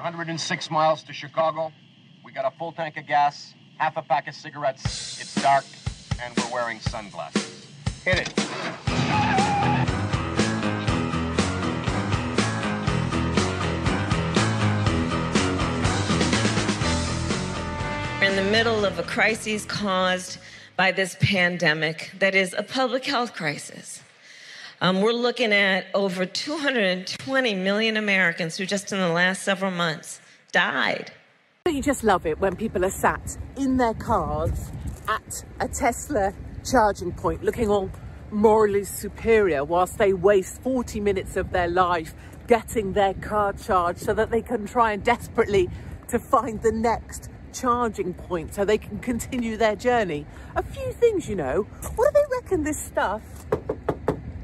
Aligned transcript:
106 0.00 0.70
miles 0.70 1.02
to 1.02 1.12
Chicago. 1.12 1.70
We 2.24 2.32
got 2.32 2.50
a 2.50 2.56
full 2.56 2.72
tank 2.72 2.96
of 2.96 3.06
gas, 3.06 3.52
half 3.76 3.98
a 3.98 4.02
pack 4.02 4.28
of 4.28 4.34
cigarettes. 4.34 5.20
It's 5.20 5.34
dark, 5.42 5.66
and 6.22 6.34
we're 6.38 6.54
wearing 6.54 6.80
sunglasses. 6.80 7.66
Hit 8.02 8.20
it. 8.20 8.32
We're 18.20 18.30
in 18.30 18.36
the 18.36 18.50
middle 18.50 18.86
of 18.86 18.98
a 18.98 19.02
crisis 19.02 19.66
caused 19.66 20.38
by 20.78 20.92
this 20.92 21.14
pandemic 21.20 22.10
that 22.20 22.34
is 22.34 22.54
a 22.54 22.62
public 22.62 23.04
health 23.04 23.34
crisis. 23.34 24.02
Um, 24.82 25.02
we're 25.02 25.12
looking 25.12 25.52
at 25.52 25.88
over 25.92 26.24
220 26.24 27.54
million 27.54 27.98
Americans 27.98 28.56
who 28.56 28.64
just 28.64 28.90
in 28.92 28.98
the 28.98 29.10
last 29.10 29.42
several 29.42 29.70
months 29.70 30.22
died. 30.52 31.12
You 31.68 31.82
just 31.82 32.02
love 32.02 32.24
it 32.24 32.40
when 32.40 32.56
people 32.56 32.86
are 32.86 32.90
sat 32.90 33.36
in 33.58 33.76
their 33.76 33.92
cars 33.92 34.70
at 35.06 35.44
a 35.60 35.68
Tesla 35.68 36.32
charging 36.64 37.12
point 37.12 37.44
looking 37.44 37.68
all 37.68 37.90
morally 38.30 38.84
superior 38.84 39.64
whilst 39.64 39.98
they 39.98 40.14
waste 40.14 40.62
40 40.62 40.98
minutes 41.00 41.36
of 41.36 41.52
their 41.52 41.68
life 41.68 42.14
getting 42.46 42.94
their 42.94 43.12
car 43.12 43.52
charged 43.52 44.00
so 44.00 44.14
that 44.14 44.30
they 44.30 44.40
can 44.40 44.66
try 44.66 44.92
and 44.92 45.04
desperately 45.04 45.68
to 46.08 46.18
find 46.18 46.62
the 46.62 46.72
next 46.72 47.28
charging 47.52 48.14
point 48.14 48.54
so 48.54 48.64
they 48.64 48.78
can 48.78 48.98
continue 48.98 49.58
their 49.58 49.76
journey. 49.76 50.24
A 50.56 50.62
few 50.62 50.90
things, 50.92 51.28
you 51.28 51.36
know. 51.36 51.66
What 51.96 52.14
do 52.14 52.20
they 52.20 52.36
reckon 52.36 52.62
this 52.64 52.78
stuff 52.82 53.22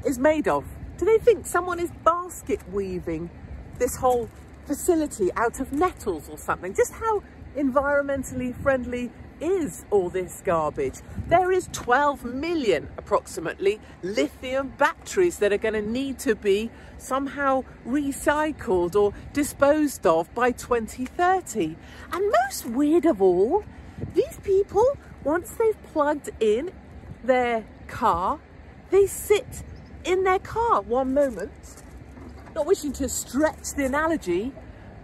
is 0.07 0.17
made 0.17 0.47
of? 0.47 0.65
Do 0.97 1.05
they 1.05 1.17
think 1.17 1.45
someone 1.45 1.79
is 1.79 1.91
basket 2.03 2.61
weaving 2.71 3.29
this 3.77 3.97
whole 3.97 4.29
facility 4.65 5.31
out 5.35 5.59
of 5.59 5.71
nettles 5.73 6.29
or 6.29 6.37
something? 6.37 6.73
Just 6.73 6.93
how 6.93 7.21
environmentally 7.55 8.55
friendly 8.55 9.11
is 9.39 9.85
all 9.91 10.09
this 10.09 10.41
garbage? 10.43 10.95
There 11.27 11.51
is 11.51 11.69
12 11.73 12.23
million 12.23 12.89
approximately 12.97 13.79
lithium 14.01 14.73
batteries 14.77 15.37
that 15.39 15.51
are 15.51 15.57
going 15.57 15.73
to 15.73 15.81
need 15.81 16.19
to 16.19 16.35
be 16.35 16.71
somehow 16.97 17.65
recycled 17.85 18.95
or 18.95 19.13
disposed 19.33 20.07
of 20.07 20.33
by 20.33 20.51
2030. 20.51 21.75
And 22.13 22.33
most 22.45 22.65
weird 22.65 23.05
of 23.05 23.21
all, 23.21 23.65
these 24.15 24.39
people, 24.41 24.97
once 25.23 25.51
they've 25.51 25.83
plugged 25.91 26.29
in 26.39 26.71
their 27.23 27.65
car, 27.87 28.39
they 28.89 29.05
sit 29.05 29.63
in 30.07 30.23
their 30.23 30.39
car 30.39 30.81
one 30.81 31.13
moment, 31.13 31.83
not 32.55 32.65
wishing 32.65 32.93
to 32.93 33.09
stretch 33.09 33.73
the 33.75 33.85
analogy, 33.85 34.53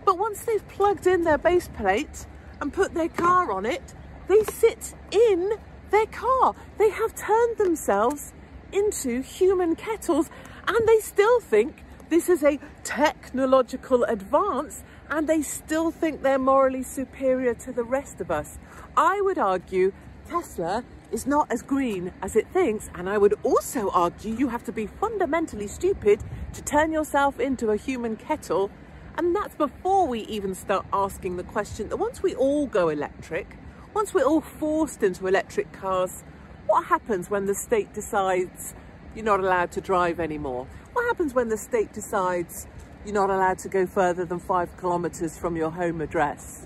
but 0.06 0.18
once 0.18 0.46
they've 0.46 0.66
plugged 0.70 1.06
in 1.06 1.24
their 1.24 1.38
base 1.38 1.68
plate 1.68 2.26
and 2.62 2.72
put 2.72 2.94
their 2.94 3.10
car 3.10 3.52
on 3.52 3.66
it, 3.66 3.94
they 4.30 4.42
sit 4.44 4.96
in 5.12 5.52
their 5.92 6.06
car. 6.06 6.56
They 6.78 6.90
have 6.90 7.14
turned 7.16 7.58
themselves 7.58 8.32
into 8.72 9.22
human 9.22 9.76
kettles 9.76 10.30
and 10.68 10.88
they 10.88 11.00
still 11.00 11.42
think 11.42 11.84
this 12.10 12.30
is 12.30 12.42
a 12.42 12.58
technological 12.86 14.06
advance 14.06 14.84
and 15.10 15.28
they 15.28 15.42
still 15.42 15.92
think 15.92 16.24
they're 16.24 16.40
morally 16.40 16.84
superior 16.84 17.54
to 17.56 17.74
the 17.74 17.84
rest 17.84 18.22
of 18.22 18.32
us. 18.32 18.58
I 18.96 19.20
would 19.20 19.38
argue 19.38 19.92
Tesla 20.30 20.86
is 21.14 21.28
not 21.28 21.52
as 21.52 21.62
green 21.62 22.12
as 22.24 22.36
it 22.36 22.48
thinks 22.48 22.90
and 22.96 23.08
I 23.08 23.20
would 23.20 23.36
also 23.44 23.90
argue 23.92 24.34
you 24.34 24.50
have 24.50 24.64
to 24.64 24.72
be 24.72 24.88
fundamentally 24.88 25.68
stupid 25.68 26.24
to 26.54 26.62
turn 26.64 26.92
yourself 26.92 27.40
into 27.40 27.70
a 27.70 27.78
human 27.78 28.16
kettle 28.16 28.72
and 29.16 29.36
that's 29.36 29.56
before 29.56 30.08
we 30.08 30.22
even 30.22 30.56
start 30.56 30.88
asking 30.92 31.38
the 31.38 31.44
question 31.44 31.90
that 31.90 31.98
once 31.98 32.24
we 32.24 32.34
all 32.34 32.66
go 32.66 32.90
electric, 32.90 33.58
once 33.94 34.12
we're 34.12 34.24
all 34.26 34.42
forced 34.42 35.04
into 35.04 35.28
electric 35.28 35.72
cars, 35.72 36.24
what 36.66 36.86
happens 36.86 37.30
when 37.30 37.46
the 37.46 37.54
state 37.54 37.94
decides 37.94 38.74
you're 39.14 39.24
not 39.24 39.40
allowed 39.40 39.72
to 39.74 39.82
drive 39.82 40.20
anymore? 40.20 40.68
What 40.94 41.06
happens 41.06 41.36
when 41.36 41.50
the 41.50 41.58
state 41.58 41.94
decides 41.94 42.66
you're 43.06 43.14
not 43.14 43.30
allowed 43.30 43.60
to 43.60 43.70
go 43.70 43.86
further 43.86 44.26
than 44.26 44.40
five 44.40 44.76
kilometres 44.80 45.38
from 45.38 45.56
your 45.56 45.70
home 45.70 46.02
address? 46.02 46.66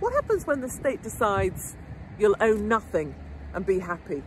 What 0.00 0.14
happens 0.14 0.46
when 0.46 0.62
the 0.62 0.70
state 0.70 1.02
decides 1.02 1.76
you'll 2.18 2.36
own 2.40 2.68
nothing 2.68 3.14
and 3.54 3.64
be 3.66 3.78
happy? 3.78 4.22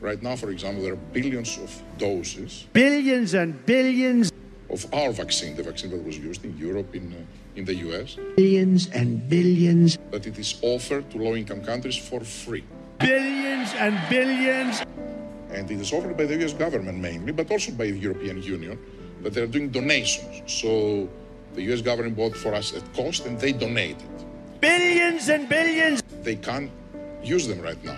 Right 0.00 0.22
now, 0.22 0.36
for 0.36 0.50
example, 0.50 0.82
there 0.84 0.92
are 0.92 1.04
billions 1.12 1.58
of 1.58 1.82
doses 1.98 2.66
Billions 2.72 3.34
and 3.34 3.66
billions, 3.66 4.30
of 4.70 4.86
our 4.94 5.10
vaccine, 5.12 5.56
the 5.56 5.62
vaccine 5.62 5.90
that 5.90 6.04
was 6.04 6.16
used 6.18 6.44
in 6.44 6.56
Europe, 6.56 6.94
in, 6.94 7.12
uh, 7.12 7.58
in 7.58 7.64
the 7.64 7.74
US, 7.88 8.16
billions 8.36 8.88
and 8.90 9.28
billions, 9.28 9.98
that 10.10 10.26
it 10.26 10.38
is 10.38 10.58
offered 10.62 11.10
to 11.10 11.18
low 11.18 11.34
income 11.34 11.62
countries 11.64 11.96
for 11.96 12.20
free. 12.20 12.64
billions 13.00 13.72
and 13.78 13.98
billions. 14.08 14.82
And 15.50 15.70
it 15.70 15.80
is 15.80 15.92
offered 15.92 16.16
by 16.16 16.26
the 16.26 16.44
US 16.44 16.52
government 16.52 16.98
mainly, 16.98 17.32
but 17.32 17.50
also 17.50 17.72
by 17.72 17.90
the 17.90 17.98
European 17.98 18.42
Union, 18.42 18.78
that 19.22 19.34
they're 19.34 19.46
doing 19.46 19.70
donations. 19.70 20.42
So 20.46 21.08
the 21.54 21.62
US 21.72 21.80
government 21.80 22.16
bought 22.16 22.36
for 22.36 22.54
us 22.54 22.74
at 22.74 22.84
cost 22.94 23.26
and 23.26 23.40
they 23.40 23.52
donated. 23.52 24.06
Billions 24.60 25.28
and 25.28 25.48
billions. 25.48 26.02
They 26.22 26.36
can't 26.36 26.70
use 27.22 27.46
them 27.46 27.60
right 27.60 27.82
now 27.84 27.96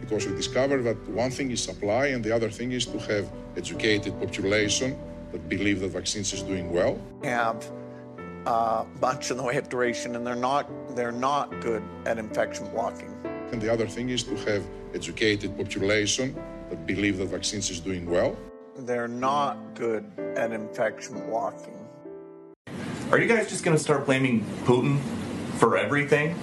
because 0.00 0.26
we 0.26 0.34
discovered 0.34 0.82
that 0.82 0.98
one 1.08 1.30
thing 1.30 1.50
is 1.50 1.62
supply 1.62 2.06
and 2.06 2.24
the 2.24 2.34
other 2.34 2.50
thing 2.50 2.72
is 2.72 2.84
to 2.86 2.98
have 2.98 3.30
educated 3.56 4.18
population 4.20 4.98
that 5.30 5.48
believe 5.48 5.80
that 5.80 5.88
vaccines 5.88 6.32
is 6.32 6.42
doing 6.42 6.70
well. 6.70 6.98
have 7.22 7.70
uh, 8.46 8.84
much 9.00 9.30
in 9.30 9.36
the 9.36 9.42
way 9.42 9.56
of 9.56 9.68
duration, 9.68 10.16
and 10.16 10.26
they're 10.26 10.34
not 10.34 10.68
they're 10.96 11.12
not 11.12 11.48
good 11.60 11.82
at 12.06 12.18
infection 12.18 12.68
blocking. 12.70 13.14
And 13.52 13.60
the 13.62 13.72
other 13.72 13.86
thing 13.86 14.08
is 14.08 14.24
to 14.24 14.36
have 14.50 14.66
educated 14.94 15.56
population 15.56 16.34
that 16.68 16.86
believe 16.86 17.18
that 17.18 17.26
vaccines 17.26 17.70
is 17.70 17.80
doing 17.80 18.04
well. 18.10 18.36
They're 18.76 19.08
not 19.08 19.74
good 19.74 20.04
at 20.36 20.52
infection 20.52 21.20
blocking. 21.28 21.78
Are 23.10 23.20
you 23.20 23.28
guys 23.28 23.48
just 23.48 23.62
going 23.64 23.76
to 23.76 23.82
start 23.82 24.06
blaming 24.06 24.44
Putin 24.64 24.98
for 25.58 25.76
everything 25.76 26.34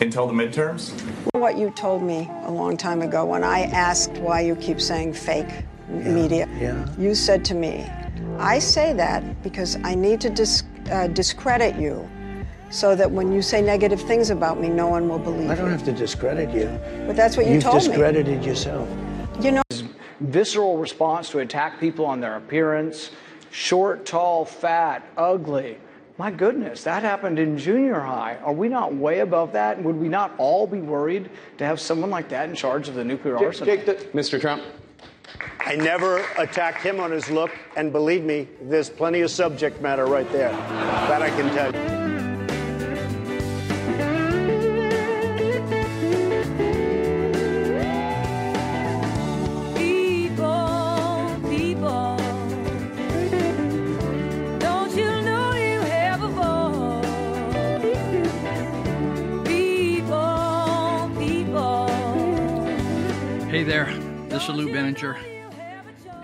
until 0.00 0.26
the 0.26 0.32
midterms? 0.32 0.92
What 1.32 1.56
you 1.56 1.70
told 1.70 2.02
me 2.02 2.30
a 2.44 2.50
long 2.50 2.76
time 2.76 3.02
ago 3.02 3.24
when 3.24 3.44
I 3.44 3.62
asked 3.62 4.12
why 4.12 4.40
you 4.40 4.56
keep 4.56 4.80
saying 4.80 5.14
fake 5.14 5.64
media, 5.88 6.48
yeah. 6.58 6.88
you 6.98 7.14
said 7.14 7.44
to 7.46 7.54
me, 7.54 7.86
I 8.38 8.58
say 8.58 8.92
that 8.94 9.42
because 9.42 9.76
I 9.84 9.94
need 9.94 10.20
to 10.22 10.30
dis- 10.30 10.64
uh, 10.90 11.08
discredit 11.08 11.76
you 11.76 12.08
so 12.70 12.94
that 12.94 13.10
when 13.10 13.32
you 13.32 13.42
say 13.42 13.60
negative 13.60 14.00
things 14.00 14.30
about 14.30 14.60
me, 14.60 14.68
no 14.68 14.86
one 14.86 15.08
will 15.08 15.18
believe 15.18 15.50
I 15.50 15.54
don't 15.54 15.66
you. 15.66 15.72
have 15.72 15.84
to 15.84 15.92
discredit 15.92 16.50
you. 16.54 16.66
But 17.06 17.16
that's 17.16 17.36
what 17.36 17.46
you 17.46 17.54
You've 17.54 17.64
told 17.64 17.82
me. 17.82 17.88
discredited 17.88 18.44
yourself. 18.44 18.88
You 19.40 19.52
know, 19.52 19.62
visceral 20.20 20.78
response 20.78 21.28
to 21.30 21.40
attack 21.40 21.80
people 21.80 22.04
on 22.04 22.20
their 22.20 22.36
appearance 22.36 23.10
short, 23.50 24.06
tall, 24.06 24.44
fat, 24.44 25.06
ugly. 25.16 25.76
My 26.20 26.30
goodness, 26.30 26.84
that 26.84 27.02
happened 27.02 27.38
in 27.38 27.56
junior 27.56 27.98
high. 27.98 28.36
Are 28.44 28.52
we 28.52 28.68
not 28.68 28.94
way 28.94 29.20
above 29.20 29.52
that? 29.54 29.82
Would 29.82 29.96
we 29.96 30.06
not 30.06 30.34
all 30.36 30.66
be 30.66 30.82
worried 30.82 31.30
to 31.56 31.64
have 31.64 31.80
someone 31.80 32.10
like 32.10 32.28
that 32.28 32.46
in 32.46 32.54
charge 32.54 32.90
of 32.90 32.94
the 32.94 33.02
nuclear 33.02 33.38
arsenal? 33.38 33.74
Mr. 34.12 34.38
Trump. 34.38 34.62
I 35.60 35.76
never 35.76 36.22
attacked 36.36 36.82
him 36.82 37.00
on 37.00 37.10
his 37.10 37.30
look, 37.30 37.52
and 37.74 37.90
believe 37.90 38.22
me, 38.22 38.48
there's 38.60 38.90
plenty 38.90 39.22
of 39.22 39.30
subject 39.30 39.80
matter 39.80 40.04
right 40.04 40.30
there. 40.30 40.50
That 40.50 41.22
I 41.22 41.30
can 41.30 41.54
tell 41.54 41.74
you. 41.74 42.19
Hey 63.60 63.66
there, 63.66 63.94
this 64.30 64.44
is 64.44 64.54
Lou 64.54 64.68
Benninger, 64.70 65.18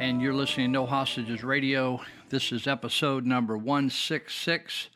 and 0.00 0.22
you're 0.22 0.32
listening 0.32 0.68
to 0.68 0.72
No 0.72 0.86
Hostages 0.86 1.44
Radio. 1.44 2.00
This 2.30 2.50
is 2.50 2.66
episode 2.66 3.26
number 3.26 3.58
166 3.58 4.88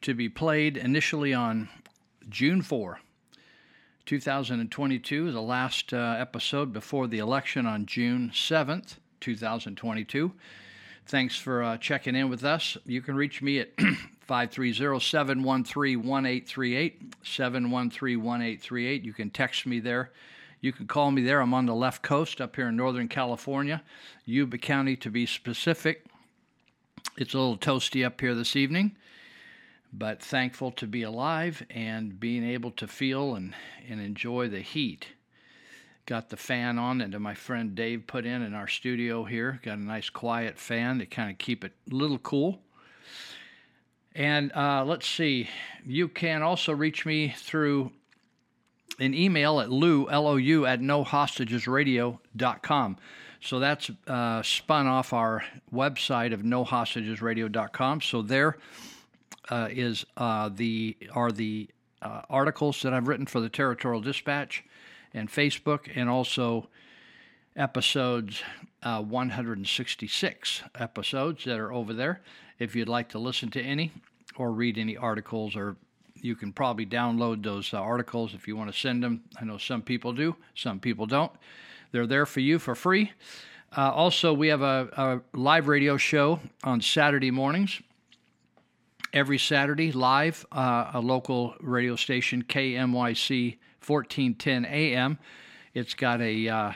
to 0.00 0.14
be 0.14 0.30
played 0.30 0.78
initially 0.78 1.34
on 1.34 1.68
June 2.30 2.62
4, 2.62 2.98
2022, 4.06 5.30
the 5.30 5.42
last 5.42 5.92
uh, 5.92 6.16
episode 6.18 6.72
before 6.72 7.06
the 7.06 7.18
election 7.18 7.66
on 7.66 7.84
June 7.84 8.30
7th, 8.32 8.96
2022. 9.20 10.32
Thanks 11.04 11.36
for 11.36 11.62
uh, 11.62 11.76
checking 11.76 12.16
in 12.16 12.30
with 12.30 12.42
us. 12.42 12.78
You 12.86 13.02
can 13.02 13.16
reach 13.16 13.42
me 13.42 13.58
at 13.58 13.68
530 14.22 14.98
713 14.98 15.98
1838. 15.98 17.14
713 17.22 18.22
1838. 18.22 19.04
You 19.04 19.12
can 19.12 19.28
text 19.28 19.66
me 19.66 19.78
there. 19.78 20.10
You 20.60 20.72
can 20.72 20.86
call 20.86 21.10
me 21.10 21.22
there. 21.22 21.40
I'm 21.40 21.54
on 21.54 21.66
the 21.66 21.74
left 21.74 22.02
coast 22.02 22.40
up 22.40 22.56
here 22.56 22.68
in 22.68 22.76
Northern 22.76 23.08
California, 23.08 23.82
Yuba 24.24 24.58
County 24.58 24.96
to 24.96 25.10
be 25.10 25.26
specific. 25.26 26.06
It's 27.16 27.34
a 27.34 27.38
little 27.38 27.56
toasty 27.58 28.04
up 28.04 28.20
here 28.20 28.34
this 28.34 28.56
evening. 28.56 28.96
but 29.92 30.22
thankful 30.22 30.70
to 30.72 30.86
be 30.86 31.02
alive 31.02 31.64
and 31.70 32.18
being 32.20 32.44
able 32.44 32.70
to 32.72 32.86
feel 32.86 33.34
and, 33.34 33.54
and 33.88 34.00
enjoy 34.00 34.48
the 34.48 34.60
heat. 34.60 35.08
Got 36.04 36.28
the 36.28 36.36
fan 36.36 36.78
on 36.78 36.98
that 36.98 37.18
my 37.18 37.34
friend 37.34 37.74
Dave 37.74 38.06
put 38.06 38.26
in 38.26 38.42
in 38.42 38.54
our 38.54 38.68
studio 38.68 39.24
here. 39.24 39.60
Got 39.62 39.78
a 39.78 39.82
nice 39.82 40.10
quiet 40.10 40.58
fan 40.58 40.98
to 40.98 41.06
kind 41.06 41.30
of 41.30 41.38
keep 41.38 41.64
it 41.64 41.72
a 41.90 41.94
little 41.94 42.18
cool. 42.18 42.60
And 44.14 44.52
uh, 44.54 44.84
let's 44.84 45.08
see, 45.08 45.48
you 45.84 46.08
can 46.08 46.42
also 46.42 46.72
reach 46.72 47.04
me 47.04 47.34
through 47.36 47.92
an 48.98 49.14
email 49.14 49.60
at 49.60 49.70
lou, 49.70 50.08
L-O-U, 50.08 50.66
at 50.66 50.80
nohostagesradio.com. 50.80 52.96
So 53.40 53.60
that's 53.60 53.90
uh, 54.06 54.42
spun 54.42 54.86
off 54.86 55.12
our 55.12 55.44
website 55.72 56.32
of 56.32 56.40
nohostagesradio.com. 56.40 58.00
So 58.00 58.22
there 58.22 58.56
uh, 59.48 59.68
is 59.70 60.04
uh, 60.16 60.50
the 60.52 60.96
are 61.12 61.30
the 61.30 61.68
uh, 62.02 62.22
articles 62.28 62.82
that 62.82 62.92
I've 62.92 63.08
written 63.08 63.26
for 63.26 63.40
the 63.40 63.48
Territorial 63.48 64.00
Dispatch 64.00 64.64
and 65.14 65.30
Facebook, 65.30 65.90
and 65.94 66.08
also 66.08 66.68
episodes 67.54 68.42
uh, 68.82 69.02
166 69.02 70.62
episodes 70.78 71.44
that 71.44 71.58
are 71.58 71.72
over 71.72 71.94
there. 71.94 72.22
If 72.58 72.76
you'd 72.76 72.88
like 72.88 73.08
to 73.10 73.18
listen 73.18 73.50
to 73.50 73.62
any 73.62 73.92
or 74.36 74.52
read 74.52 74.78
any 74.78 74.96
articles, 74.96 75.56
or 75.56 75.76
you 76.20 76.34
can 76.34 76.52
probably 76.52 76.86
download 76.86 77.42
those 77.42 77.72
uh, 77.72 77.78
articles 77.78 78.34
if 78.34 78.46
you 78.48 78.56
want 78.56 78.72
to 78.72 78.78
send 78.78 79.02
them. 79.02 79.22
I 79.40 79.44
know 79.44 79.58
some 79.58 79.82
people 79.82 80.12
do, 80.12 80.36
some 80.54 80.80
people 80.80 81.06
don't. 81.06 81.32
They're 81.92 82.06
there 82.06 82.26
for 82.26 82.40
you 82.40 82.58
for 82.58 82.74
free. 82.74 83.12
Uh, 83.76 83.90
also, 83.90 84.32
we 84.32 84.48
have 84.48 84.62
a, 84.62 85.22
a 85.34 85.38
live 85.38 85.68
radio 85.68 85.96
show 85.96 86.40
on 86.64 86.80
Saturday 86.80 87.30
mornings 87.30 87.80
every 89.12 89.38
Saturday 89.38 89.92
live, 89.92 90.44
uh, 90.52 90.90
a 90.94 91.00
local 91.00 91.54
radio 91.60 91.96
station, 91.96 92.42
KMYC 92.42 93.56
1410 93.86 94.64
AM. 94.66 95.18
It's 95.72 95.94
got 95.94 96.20
a, 96.20 96.48
uh, 96.48 96.72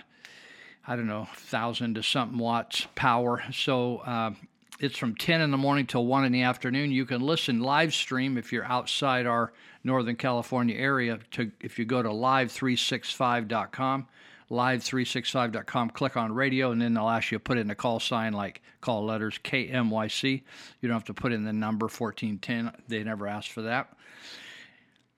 I 0.87 0.97
don't 0.97 1.07
know, 1.07 1.29
thousand 1.35 1.95
to 1.97 2.03
something 2.03 2.39
watts 2.39 2.87
power. 2.95 3.43
So 3.53 3.99
uh, 3.99 4.33
it's 4.81 4.97
from 4.97 5.15
10 5.15 5.43
in 5.43 5.51
the 5.51 5.59
morning 5.59 5.87
till 5.87 6.07
1 6.07 6.25
in 6.25 6.33
the 6.33 6.43
afternoon. 6.43 6.91
You 6.91 7.05
can 7.05 7.21
listen 7.21 7.61
live 7.61 7.93
stream 7.93 8.39
if 8.39 8.51
you're 8.51 8.65
outside 8.65 9.27
our 9.27 9.53
Northern 9.85 10.17
California 10.17 10.75
area. 10.75 11.19
To 11.33 11.53
if 11.61 11.79
you 11.79 11.85
go 11.85 12.03
to 12.03 12.09
live365.com, 12.09 14.09
live365.com, 14.51 15.91
click 15.91 16.17
on 16.17 16.33
radio, 16.33 16.73
and 16.73 16.81
then 16.81 16.95
they'll 16.95 17.11
ask 17.11 17.31
you 17.31 17.37
to 17.37 17.45
put 17.45 17.59
in 17.59 17.71
a 17.71 17.75
call 17.75 18.01
sign 18.01 18.33
like 18.33 18.63
call 18.81 19.05
letters 19.05 19.39
KMYC. 19.45 20.43
You 20.81 20.89
don't 20.89 20.97
have 20.97 21.05
to 21.05 21.15
put 21.15 21.33
in 21.33 21.45
the 21.45 21.53
number 21.53 21.85
1410. 21.85 22.73
They 22.89 23.05
never 23.05 23.27
ask 23.27 23.51
for 23.51 23.63
that. 23.63 23.93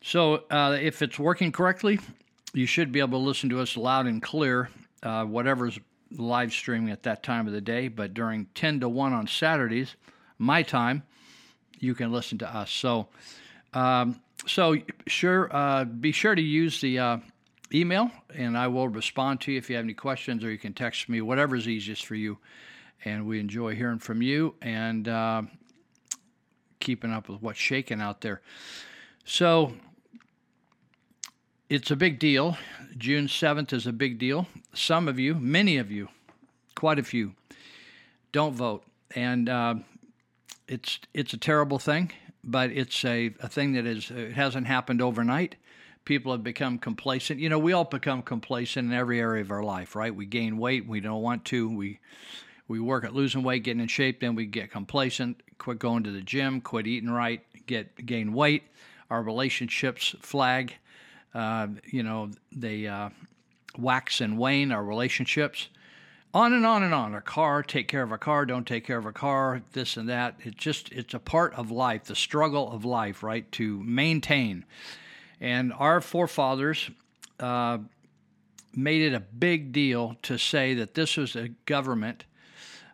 So 0.02 0.42
uh, 0.50 0.76
if 0.80 1.02
it's 1.02 1.20
working 1.20 1.52
correctly, 1.52 2.00
you 2.52 2.66
should 2.66 2.90
be 2.90 2.98
able 2.98 3.20
to 3.20 3.24
listen 3.24 3.48
to 3.50 3.60
us 3.60 3.76
loud 3.76 4.06
and 4.06 4.20
clear, 4.20 4.70
uh, 5.04 5.24
whatever's 5.24 5.78
live 6.16 6.52
streaming 6.52 6.90
at 6.90 7.02
that 7.04 7.22
time 7.22 7.46
of 7.46 7.52
the 7.52 7.60
day. 7.60 7.88
But 7.88 8.14
during 8.14 8.46
10 8.54 8.80
to 8.80 8.88
1 8.88 9.12
on 9.12 9.26
Saturdays, 9.26 9.96
my 10.38 10.62
time, 10.62 11.02
you 11.78 11.94
can 11.94 12.12
listen 12.12 12.38
to 12.38 12.56
us. 12.56 12.70
So, 12.70 13.08
um, 13.74 14.20
so 14.46 14.76
sure, 15.06 15.54
uh, 15.54 15.84
be 15.84 16.12
sure 16.12 16.34
to 16.34 16.42
use 16.42 16.80
the 16.80 16.98
uh, 16.98 17.18
email, 17.72 18.10
and 18.34 18.56
I 18.56 18.68
will 18.68 18.88
respond 18.88 19.40
to 19.42 19.52
you 19.52 19.58
if 19.58 19.70
you 19.70 19.76
have 19.76 19.84
any 19.84 19.94
questions, 19.94 20.44
or 20.44 20.50
you 20.50 20.58
can 20.58 20.74
text 20.74 21.08
me, 21.08 21.20
whatever's 21.20 21.68
easiest 21.68 22.06
for 22.06 22.14
you. 22.14 22.38
And 23.04 23.26
we 23.26 23.40
enjoy 23.40 23.74
hearing 23.74 23.98
from 23.98 24.22
you 24.22 24.54
and 24.62 25.08
uh, 25.08 25.42
keeping 26.78 27.12
up 27.12 27.28
with 27.28 27.42
what's 27.42 27.58
shaking 27.58 28.00
out 28.00 28.20
there. 28.20 28.42
So, 29.24 29.72
it's 31.72 31.90
a 31.90 31.96
big 31.96 32.18
deal. 32.18 32.58
June 32.98 33.26
7th 33.26 33.72
is 33.72 33.86
a 33.86 33.94
big 33.94 34.18
deal. 34.18 34.46
Some 34.74 35.08
of 35.08 35.18
you, 35.18 35.34
many 35.34 35.78
of 35.78 35.90
you, 35.90 36.08
quite 36.74 36.98
a 36.98 37.02
few, 37.02 37.32
don't 38.30 38.52
vote. 38.52 38.84
And 39.16 39.48
uh, 39.48 39.76
it's, 40.68 40.98
it's 41.14 41.32
a 41.32 41.38
terrible 41.38 41.78
thing, 41.78 42.12
but 42.44 42.70
it's 42.70 43.02
a, 43.06 43.34
a 43.40 43.48
thing 43.48 43.72
that 43.72 43.86
is, 43.86 44.10
it 44.10 44.34
hasn't 44.34 44.66
happened 44.66 45.00
overnight. 45.00 45.56
People 46.04 46.32
have 46.32 46.44
become 46.44 46.76
complacent. 46.76 47.40
You 47.40 47.48
know, 47.48 47.58
we 47.58 47.72
all 47.72 47.84
become 47.84 48.20
complacent 48.20 48.88
in 48.88 48.92
every 48.92 49.18
area 49.18 49.40
of 49.40 49.50
our 49.50 49.62
life, 49.62 49.96
right? 49.96 50.14
We 50.14 50.26
gain 50.26 50.58
weight, 50.58 50.86
we 50.86 51.00
don't 51.00 51.22
want 51.22 51.46
to. 51.46 51.74
We, 51.74 52.00
we 52.68 52.80
work 52.80 53.02
at 53.02 53.14
losing 53.14 53.44
weight, 53.44 53.62
getting 53.62 53.80
in 53.80 53.88
shape, 53.88 54.20
then 54.20 54.34
we 54.34 54.44
get 54.44 54.70
complacent, 54.70 55.42
quit 55.56 55.78
going 55.78 56.02
to 56.02 56.10
the 56.10 56.20
gym, 56.20 56.60
quit 56.60 56.86
eating 56.86 57.10
right, 57.10 57.40
get 57.66 58.04
gain 58.04 58.34
weight. 58.34 58.64
Our 59.08 59.22
relationships 59.22 60.14
flag 60.20 60.74
uh, 61.34 61.68
you 61.90 62.02
know, 62.02 62.30
they 62.50 62.86
uh, 62.86 63.10
wax 63.78 64.20
and 64.20 64.38
wane 64.38 64.72
our 64.72 64.84
relationships. 64.84 65.68
On 66.34 66.54
and 66.54 66.64
on 66.64 66.82
and 66.82 66.94
on. 66.94 67.12
Our 67.12 67.20
car, 67.20 67.62
take 67.62 67.88
care 67.88 68.02
of 68.02 68.10
our 68.10 68.18
car, 68.18 68.46
don't 68.46 68.66
take 68.66 68.86
care 68.86 68.96
of 68.96 69.04
our 69.04 69.12
car, 69.12 69.62
this 69.72 69.98
and 69.98 70.08
that. 70.08 70.36
It's 70.40 70.56
just, 70.56 70.90
it's 70.90 71.12
a 71.12 71.18
part 71.18 71.52
of 71.54 71.70
life, 71.70 72.04
the 72.04 72.16
struggle 72.16 72.72
of 72.72 72.86
life, 72.86 73.22
right, 73.22 73.50
to 73.52 73.82
maintain. 73.82 74.64
And 75.40 75.74
our 75.74 76.00
forefathers 76.00 76.90
uh, 77.38 77.78
made 78.74 79.02
it 79.02 79.14
a 79.14 79.20
big 79.20 79.72
deal 79.72 80.16
to 80.22 80.38
say 80.38 80.72
that 80.74 80.94
this 80.94 81.18
was 81.18 81.36
a 81.36 81.48
government, 81.66 82.24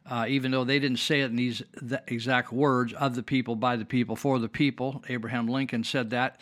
uh, 0.05 0.26
even 0.29 0.50
though 0.50 0.64
they 0.64 0.81
didn't 0.81 0.99
say 0.99 1.20
it 1.20 1.26
in 1.26 1.37
these 1.37 1.62
exact 2.08 2.52
words, 2.52 2.93
of 2.94 3.14
the 3.14 3.23
people, 3.23 3.55
by 3.55 3.76
the 3.76 3.85
people, 3.85 4.17
for 4.17 4.40
the 4.40 4.49
people. 4.49 5.05
Abraham 5.08 5.46
Lincoln 5.46 5.85
said 5.85 6.11
that 6.11 6.40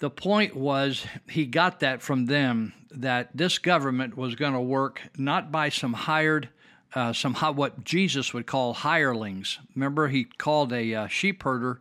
the 0.00 0.10
point 0.10 0.56
was 0.56 1.06
he 1.28 1.46
got 1.46 1.80
that 1.80 2.02
from 2.02 2.26
them 2.26 2.74
that 2.90 3.30
this 3.34 3.58
government 3.58 4.16
was 4.16 4.34
going 4.34 4.54
to 4.54 4.60
work 4.60 5.00
not 5.16 5.52
by 5.52 5.68
some 5.68 5.92
hired 5.92 6.48
uh, 6.92 7.12
some 7.12 7.34
what 7.34 7.84
Jesus 7.84 8.34
would 8.34 8.46
call 8.46 8.74
hirelings. 8.74 9.60
Remember, 9.76 10.08
he 10.08 10.24
called 10.24 10.72
a 10.72 10.92
uh, 10.92 11.06
sheep 11.06 11.40
herder 11.44 11.80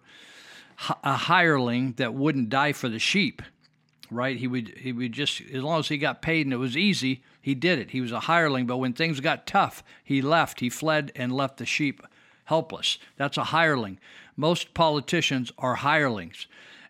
a 1.03 1.15
hireling 1.15 1.93
that 1.93 2.13
wouldn't 2.13 2.49
die 2.49 2.71
for 2.71 2.87
the 2.89 2.99
sheep. 2.99 3.41
Right? 4.11 4.37
He 4.37 4.47
would 4.47 4.69
he 4.77 4.91
would 4.91 5.11
just 5.11 5.41
as 5.53 5.63
long 5.63 5.79
as 5.79 5.87
he 5.87 5.97
got 5.97 6.21
paid 6.21 6.45
and 6.45 6.53
it 6.53 6.57
was 6.57 6.75
easy, 6.75 7.23
he 7.41 7.53
did 7.53 7.79
it. 7.79 7.91
He 7.91 8.01
was 8.01 8.11
a 8.11 8.21
hireling, 8.21 8.65
but 8.65 8.77
when 8.77 8.93
things 8.93 9.19
got 9.19 9.45
tough, 9.45 9.83
he 10.03 10.21
left. 10.21 10.61
He 10.61 10.69
fled 10.69 11.11
and 11.15 11.31
left 11.31 11.57
the 11.57 11.65
sheep 11.65 12.01
helpless. 12.45 12.97
That's 13.17 13.37
a 13.37 13.45
hireling. 13.45 13.99
Most 14.35 14.73
politicians 14.73 15.51
are 15.59 15.75
hirelings. 15.75 16.47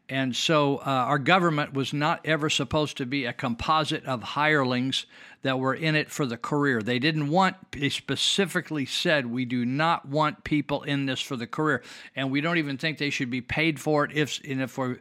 And 0.10 0.36
so 0.36 0.78
uh, 0.78 0.82
our 0.86 1.20
government 1.20 1.74
was 1.74 1.94
not 1.94 2.26
ever 2.26 2.50
supposed 2.50 2.98
to 2.98 3.06
be 3.06 3.26
a 3.26 3.34
composite 3.34 4.04
of 4.06 4.24
hirelings 4.24 5.06
that 5.44 5.60
were 5.60 5.76
in 5.76 5.96
it 5.96 6.10
for 6.10 6.26
the 6.26 6.36
career. 6.36 6.82
They 6.82 6.98
didn't 6.98 7.30
want, 7.30 7.56
they 7.72 7.90
specifically 7.90 8.88
said, 8.88 9.28
we 9.28 9.46
do 9.46 9.66
not 9.66 10.08
want 10.08 10.44
people 10.44 10.82
in 10.82 11.06
this 11.06 11.22
for 11.22 11.36
the 11.36 11.46
career. 11.46 11.84
And 12.16 12.32
we 12.32 12.42
don't 12.42 12.58
even 12.58 12.78
think 12.78 12.98
they 12.98 13.12
should 13.12 13.30
be 13.30 13.42
paid 13.42 13.80
for 13.80 14.04
it. 14.04 14.12
If, 14.14 14.42
and 14.44 14.62
if 14.64 14.80
we're, 14.80 14.98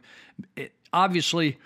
it, 0.55 0.73
obviously, 0.93 1.57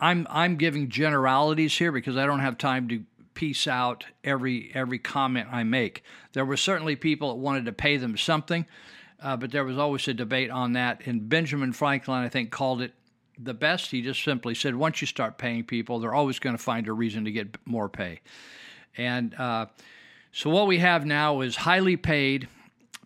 I'm, 0.00 0.28
I'm 0.30 0.54
giving 0.54 0.88
generalities 0.88 1.76
here 1.76 1.90
because 1.90 2.16
I 2.16 2.24
don't 2.24 2.40
have 2.40 2.56
time 2.56 2.88
to 2.88 3.02
piece 3.34 3.66
out 3.66 4.04
every, 4.22 4.70
every 4.74 4.98
comment 5.00 5.48
I 5.50 5.64
make. 5.64 6.04
There 6.34 6.44
were 6.44 6.56
certainly 6.56 6.94
people 6.94 7.30
that 7.30 7.40
wanted 7.40 7.64
to 7.64 7.72
pay 7.72 7.96
them 7.96 8.16
something 8.16 8.64
uh, 9.22 9.36
but 9.36 9.50
there 9.50 9.64
was 9.64 9.78
always 9.78 10.06
a 10.08 10.14
debate 10.14 10.50
on 10.50 10.72
that. 10.72 11.06
And 11.06 11.28
Benjamin 11.28 11.72
Franklin, 11.72 12.18
I 12.18 12.28
think, 12.28 12.50
called 12.50 12.82
it 12.82 12.92
the 13.38 13.54
best. 13.54 13.90
He 13.90 14.02
just 14.02 14.22
simply 14.22 14.54
said, 14.54 14.74
once 14.74 15.00
you 15.00 15.06
start 15.06 15.38
paying 15.38 15.64
people, 15.64 15.98
they're 15.98 16.14
always 16.14 16.38
going 16.38 16.56
to 16.56 16.62
find 16.62 16.88
a 16.88 16.92
reason 16.92 17.24
to 17.24 17.32
get 17.32 17.56
more 17.64 17.88
pay. 17.88 18.20
And 18.96 19.34
uh, 19.34 19.66
so 20.32 20.50
what 20.50 20.66
we 20.66 20.78
have 20.78 21.06
now 21.06 21.40
is 21.40 21.56
highly 21.56 21.96
paid 21.96 22.48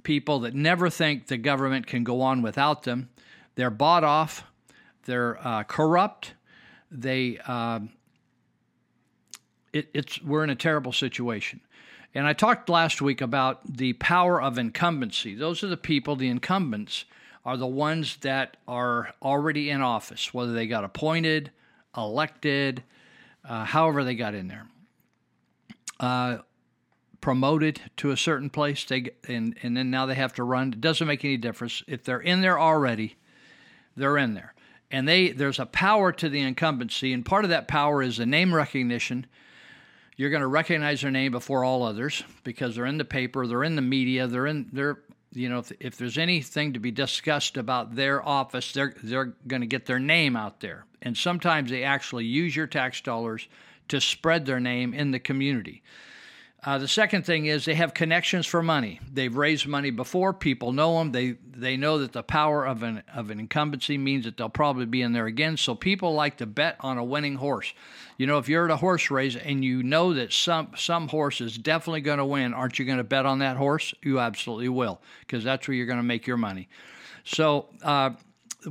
people 0.02 0.40
that 0.40 0.54
never 0.54 0.90
think 0.90 1.26
the 1.26 1.36
government 1.36 1.86
can 1.86 2.04
go 2.04 2.20
on 2.20 2.42
without 2.42 2.82
them. 2.82 3.08
They're 3.54 3.70
bought 3.70 4.04
off, 4.04 4.44
they're 5.04 5.38
uh, 5.46 5.64
corrupt, 5.64 6.34
they. 6.90 7.38
Uh, 7.46 7.80
it, 9.72 9.88
it's 9.92 10.22
we're 10.22 10.44
in 10.44 10.50
a 10.50 10.56
terrible 10.56 10.92
situation. 10.92 11.60
And 12.14 12.26
I 12.26 12.32
talked 12.32 12.68
last 12.68 13.02
week 13.02 13.20
about 13.20 13.76
the 13.76 13.94
power 13.94 14.40
of 14.40 14.56
incumbency. 14.56 15.34
Those 15.34 15.64
are 15.64 15.68
the 15.68 15.76
people, 15.76 16.14
the 16.14 16.28
incumbents, 16.28 17.04
are 17.44 17.56
the 17.56 17.66
ones 17.66 18.18
that 18.18 18.56
are 18.68 19.12
already 19.20 19.68
in 19.68 19.82
office, 19.82 20.32
whether 20.32 20.52
they 20.52 20.66
got 20.66 20.84
appointed, 20.84 21.50
elected, 21.96 22.82
uh, 23.44 23.64
however 23.64 24.04
they 24.04 24.14
got 24.14 24.34
in 24.34 24.48
there. 24.48 24.66
Uh, 25.98 26.38
promoted 27.20 27.80
to 27.96 28.10
a 28.10 28.16
certain 28.16 28.50
place, 28.50 28.84
they 28.84 29.10
and 29.28 29.56
and 29.62 29.76
then 29.76 29.90
now 29.90 30.06
they 30.06 30.14
have 30.14 30.34
to 30.34 30.44
run. 30.44 30.72
It 30.72 30.80
doesn't 30.80 31.06
make 31.06 31.24
any 31.24 31.36
difference 31.36 31.82
if 31.86 32.04
they're 32.04 32.20
in 32.20 32.42
there 32.42 32.58
already. 32.58 33.16
They're 33.96 34.18
in 34.18 34.34
there, 34.34 34.54
and 34.90 35.08
they 35.08 35.30
there's 35.30 35.58
a 35.58 35.66
power 35.66 36.12
to 36.12 36.28
the 36.28 36.40
incumbency, 36.40 37.12
and 37.12 37.24
part 37.24 37.44
of 37.44 37.50
that 37.50 37.66
power 37.66 38.02
is 38.02 38.18
the 38.18 38.26
name 38.26 38.54
recognition 38.54 39.26
you're 40.16 40.30
going 40.30 40.42
to 40.42 40.46
recognize 40.46 41.00
their 41.00 41.10
name 41.10 41.32
before 41.32 41.64
all 41.64 41.82
others 41.82 42.22
because 42.44 42.76
they're 42.76 42.86
in 42.86 42.98
the 42.98 43.04
paper, 43.04 43.46
they're 43.46 43.64
in 43.64 43.76
the 43.76 43.82
media, 43.82 44.26
they're 44.26 44.46
in 44.46 44.68
they're 44.72 44.98
you 45.34 45.48
know, 45.48 45.58
if, 45.58 45.72
if 45.80 45.96
there's 45.96 46.16
anything 46.16 46.72
to 46.74 46.78
be 46.78 46.92
discussed 46.92 47.56
about 47.56 47.96
their 47.96 48.26
office, 48.26 48.72
they're 48.72 48.94
they're 49.02 49.34
going 49.46 49.62
to 49.62 49.66
get 49.66 49.86
their 49.86 49.98
name 49.98 50.36
out 50.36 50.60
there, 50.60 50.86
and 51.02 51.16
sometimes 51.16 51.70
they 51.70 51.82
actually 51.82 52.24
use 52.24 52.54
your 52.54 52.68
tax 52.68 53.00
dollars 53.00 53.48
to 53.88 54.00
spread 54.00 54.46
their 54.46 54.60
name 54.60 54.94
in 54.94 55.10
the 55.10 55.18
community. 55.18 55.82
Uh, 56.66 56.78
the 56.78 56.88
second 56.88 57.26
thing 57.26 57.44
is 57.44 57.66
they 57.66 57.74
have 57.74 57.92
connections 57.92 58.46
for 58.46 58.62
money. 58.62 58.98
They've 59.12 59.34
raised 59.34 59.66
money 59.66 59.90
before. 59.90 60.32
People 60.32 60.72
know 60.72 60.98
them. 60.98 61.12
They 61.12 61.36
they 61.56 61.76
know 61.76 61.98
that 61.98 62.12
the 62.12 62.22
power 62.22 62.66
of 62.66 62.82
an 62.82 63.02
of 63.14 63.30
an 63.30 63.38
incumbency 63.38 63.98
means 63.98 64.24
that 64.24 64.38
they'll 64.38 64.48
probably 64.48 64.86
be 64.86 65.02
in 65.02 65.12
there 65.12 65.26
again. 65.26 65.58
So 65.58 65.74
people 65.74 66.14
like 66.14 66.38
to 66.38 66.46
bet 66.46 66.76
on 66.80 66.96
a 66.96 67.04
winning 67.04 67.36
horse. 67.36 67.74
You 68.16 68.26
know, 68.26 68.38
if 68.38 68.48
you're 68.48 68.64
at 68.64 68.70
a 68.70 68.76
horse 68.76 69.10
race 69.10 69.36
and 69.36 69.62
you 69.62 69.82
know 69.82 70.14
that 70.14 70.32
some 70.32 70.70
some 70.74 71.08
horse 71.08 71.42
is 71.42 71.58
definitely 71.58 72.00
going 72.00 72.18
to 72.18 72.24
win, 72.24 72.54
aren't 72.54 72.78
you 72.78 72.86
going 72.86 72.98
to 72.98 73.04
bet 73.04 73.26
on 73.26 73.40
that 73.40 73.58
horse? 73.58 73.92
You 74.02 74.18
absolutely 74.18 74.70
will, 74.70 75.02
because 75.20 75.44
that's 75.44 75.68
where 75.68 75.74
you're 75.74 75.86
going 75.86 75.98
to 75.98 76.02
make 76.02 76.26
your 76.26 76.38
money. 76.38 76.68
So 77.24 77.66
uh, 77.82 78.10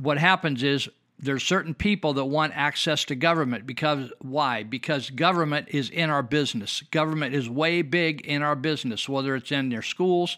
what 0.00 0.18
happens 0.18 0.64
is 0.64 0.88
there's 1.18 1.42
certain 1.42 1.74
people 1.74 2.14
that 2.14 2.24
want 2.24 2.52
access 2.54 3.04
to 3.04 3.14
government 3.14 3.66
because 3.66 4.10
why? 4.20 4.62
Because 4.62 5.10
government 5.10 5.68
is 5.70 5.88
in 5.88 6.10
our 6.10 6.22
business. 6.22 6.82
Government 6.90 7.34
is 7.34 7.48
way 7.48 7.82
big 7.82 8.20
in 8.26 8.42
our 8.42 8.56
business, 8.56 9.08
whether 9.08 9.34
it's 9.36 9.52
in 9.52 9.68
their 9.68 9.82
schools, 9.82 10.36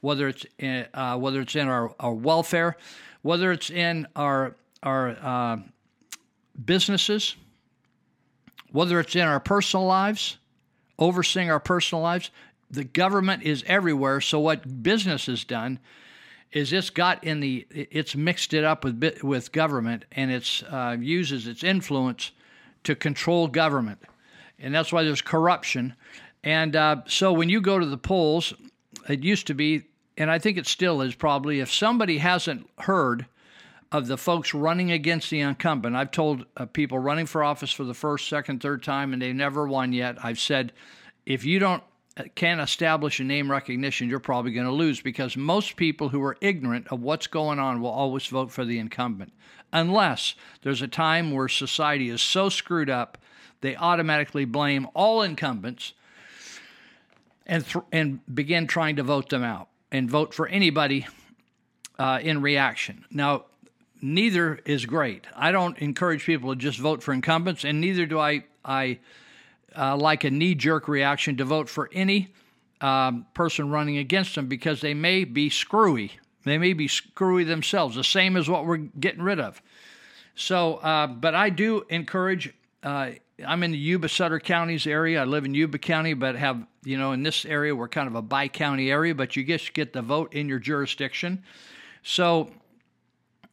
whether 0.00 0.28
it's 0.28 0.46
in, 0.58 0.86
uh, 0.94 1.18
whether 1.18 1.40
it's 1.40 1.56
in 1.56 1.68
our, 1.68 1.94
our 1.98 2.14
welfare, 2.14 2.76
whether 3.22 3.52
it's 3.52 3.70
in 3.70 4.06
our 4.16 4.56
our 4.82 5.10
uh, 5.10 5.56
businesses, 6.64 7.36
whether 8.72 8.98
it's 9.00 9.14
in 9.14 9.22
our 9.22 9.40
personal 9.40 9.86
lives, 9.86 10.38
overseeing 10.98 11.50
our 11.50 11.60
personal 11.60 12.02
lives. 12.02 12.30
The 12.70 12.84
government 12.84 13.42
is 13.42 13.62
everywhere. 13.66 14.20
So 14.20 14.40
what 14.40 14.82
business 14.82 15.26
has 15.26 15.44
done 15.44 15.78
is 16.52 16.72
it's 16.72 16.90
got 16.90 17.22
in 17.24 17.40
the 17.40 17.66
it's 17.70 18.14
mixed 18.14 18.52
it 18.52 18.64
up 18.64 18.84
with 18.84 19.22
with 19.22 19.52
government 19.52 20.04
and 20.12 20.30
it's 20.30 20.62
uh, 20.64 20.96
uses 21.00 21.46
its 21.46 21.64
influence 21.64 22.32
to 22.84 22.94
control 22.94 23.48
government, 23.48 24.00
and 24.58 24.74
that's 24.74 24.92
why 24.92 25.02
there's 25.02 25.22
corruption. 25.22 25.94
And 26.44 26.74
uh, 26.74 27.02
so 27.06 27.32
when 27.32 27.48
you 27.48 27.60
go 27.60 27.78
to 27.78 27.86
the 27.86 27.98
polls, 27.98 28.52
it 29.08 29.22
used 29.22 29.46
to 29.46 29.54
be, 29.54 29.84
and 30.16 30.30
I 30.30 30.38
think 30.38 30.58
it 30.58 30.66
still 30.66 31.00
is 31.00 31.14
probably, 31.14 31.60
if 31.60 31.72
somebody 31.72 32.18
hasn't 32.18 32.68
heard 32.78 33.26
of 33.92 34.06
the 34.06 34.16
folks 34.16 34.54
running 34.54 34.90
against 34.90 35.30
the 35.30 35.40
incumbent, 35.40 35.94
I've 35.94 36.10
told 36.10 36.46
uh, 36.56 36.66
people 36.66 36.98
running 36.98 37.26
for 37.26 37.44
office 37.44 37.70
for 37.70 37.84
the 37.84 37.94
first, 37.94 38.28
second, 38.28 38.60
third 38.60 38.82
time, 38.82 39.12
and 39.12 39.22
they've 39.22 39.34
never 39.34 39.66
won 39.66 39.92
yet. 39.92 40.16
I've 40.24 40.40
said, 40.40 40.72
if 41.26 41.44
you 41.44 41.58
don't 41.58 41.82
can't 42.34 42.60
establish 42.60 43.20
a 43.20 43.24
name 43.24 43.50
recognition, 43.50 44.08
you're 44.08 44.20
probably 44.20 44.52
going 44.52 44.66
to 44.66 44.72
lose 44.72 45.00
because 45.00 45.36
most 45.36 45.76
people 45.76 46.10
who 46.10 46.22
are 46.22 46.36
ignorant 46.40 46.88
of 46.88 47.00
what's 47.00 47.26
going 47.26 47.58
on 47.58 47.80
will 47.80 47.90
always 47.90 48.26
vote 48.26 48.50
for 48.50 48.64
the 48.64 48.78
incumbent. 48.78 49.32
Unless 49.72 50.34
there's 50.62 50.82
a 50.82 50.88
time 50.88 51.32
where 51.32 51.48
society 51.48 52.10
is 52.10 52.20
so 52.20 52.48
screwed 52.48 52.90
up, 52.90 53.16
they 53.62 53.76
automatically 53.76 54.44
blame 54.44 54.88
all 54.94 55.22
incumbents 55.22 55.94
and, 57.46 57.64
th- 57.64 57.84
and 57.90 58.20
begin 58.34 58.66
trying 58.66 58.96
to 58.96 59.02
vote 59.02 59.30
them 59.30 59.42
out 59.42 59.68
and 59.90 60.10
vote 60.10 60.34
for 60.34 60.46
anybody 60.48 61.06
uh, 61.98 62.18
in 62.22 62.42
reaction. 62.42 63.04
Now, 63.10 63.44
neither 64.02 64.60
is 64.66 64.84
great. 64.84 65.26
I 65.34 65.52
don't 65.52 65.78
encourage 65.78 66.26
people 66.26 66.50
to 66.50 66.56
just 66.56 66.78
vote 66.78 67.02
for 67.02 67.14
incumbents, 67.14 67.64
and 67.64 67.80
neither 67.80 68.04
do 68.04 68.18
I. 68.18 68.44
I 68.64 68.98
uh, 69.76 69.96
like 69.96 70.24
a 70.24 70.30
knee 70.30 70.54
jerk 70.54 70.88
reaction 70.88 71.36
to 71.36 71.44
vote 71.44 71.68
for 71.68 71.88
any 71.92 72.32
um, 72.80 73.26
person 73.34 73.70
running 73.70 73.98
against 73.98 74.34
them 74.34 74.46
because 74.46 74.80
they 74.80 74.94
may 74.94 75.24
be 75.24 75.48
screwy. 75.48 76.12
They 76.44 76.58
may 76.58 76.72
be 76.72 76.88
screwy 76.88 77.44
themselves, 77.44 77.94
the 77.94 78.04
same 78.04 78.36
as 78.36 78.48
what 78.48 78.66
we're 78.66 78.78
getting 78.78 79.22
rid 79.22 79.38
of. 79.38 79.62
So, 80.34 80.76
uh, 80.76 81.06
but 81.06 81.34
I 81.34 81.50
do 81.50 81.84
encourage. 81.88 82.52
Uh, 82.82 83.12
I'm 83.46 83.62
in 83.62 83.72
the 83.72 83.78
Yuba 83.78 84.08
Sutter 84.08 84.40
counties 84.40 84.86
area. 84.86 85.22
I 85.22 85.24
live 85.24 85.44
in 85.44 85.54
Yuba 85.54 85.78
County, 85.78 86.14
but 86.14 86.34
have 86.36 86.66
you 86.84 86.98
know 86.98 87.12
in 87.12 87.22
this 87.22 87.44
area 87.44 87.74
we're 87.74 87.88
kind 87.88 88.08
of 88.08 88.14
a 88.14 88.22
bi 88.22 88.48
county 88.48 88.90
area, 88.90 89.14
but 89.14 89.36
you 89.36 89.44
just 89.44 89.72
get 89.74 89.92
the 89.92 90.02
vote 90.02 90.34
in 90.34 90.48
your 90.48 90.58
jurisdiction. 90.58 91.44
So, 92.02 92.50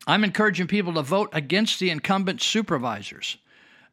I'm 0.08 0.24
encouraging 0.24 0.68
people 0.68 0.94
to 0.94 1.04
vote 1.04 1.30
against 1.34 1.80
the 1.80 1.92
incumbent 1.92 2.42
supervisors 2.42 3.38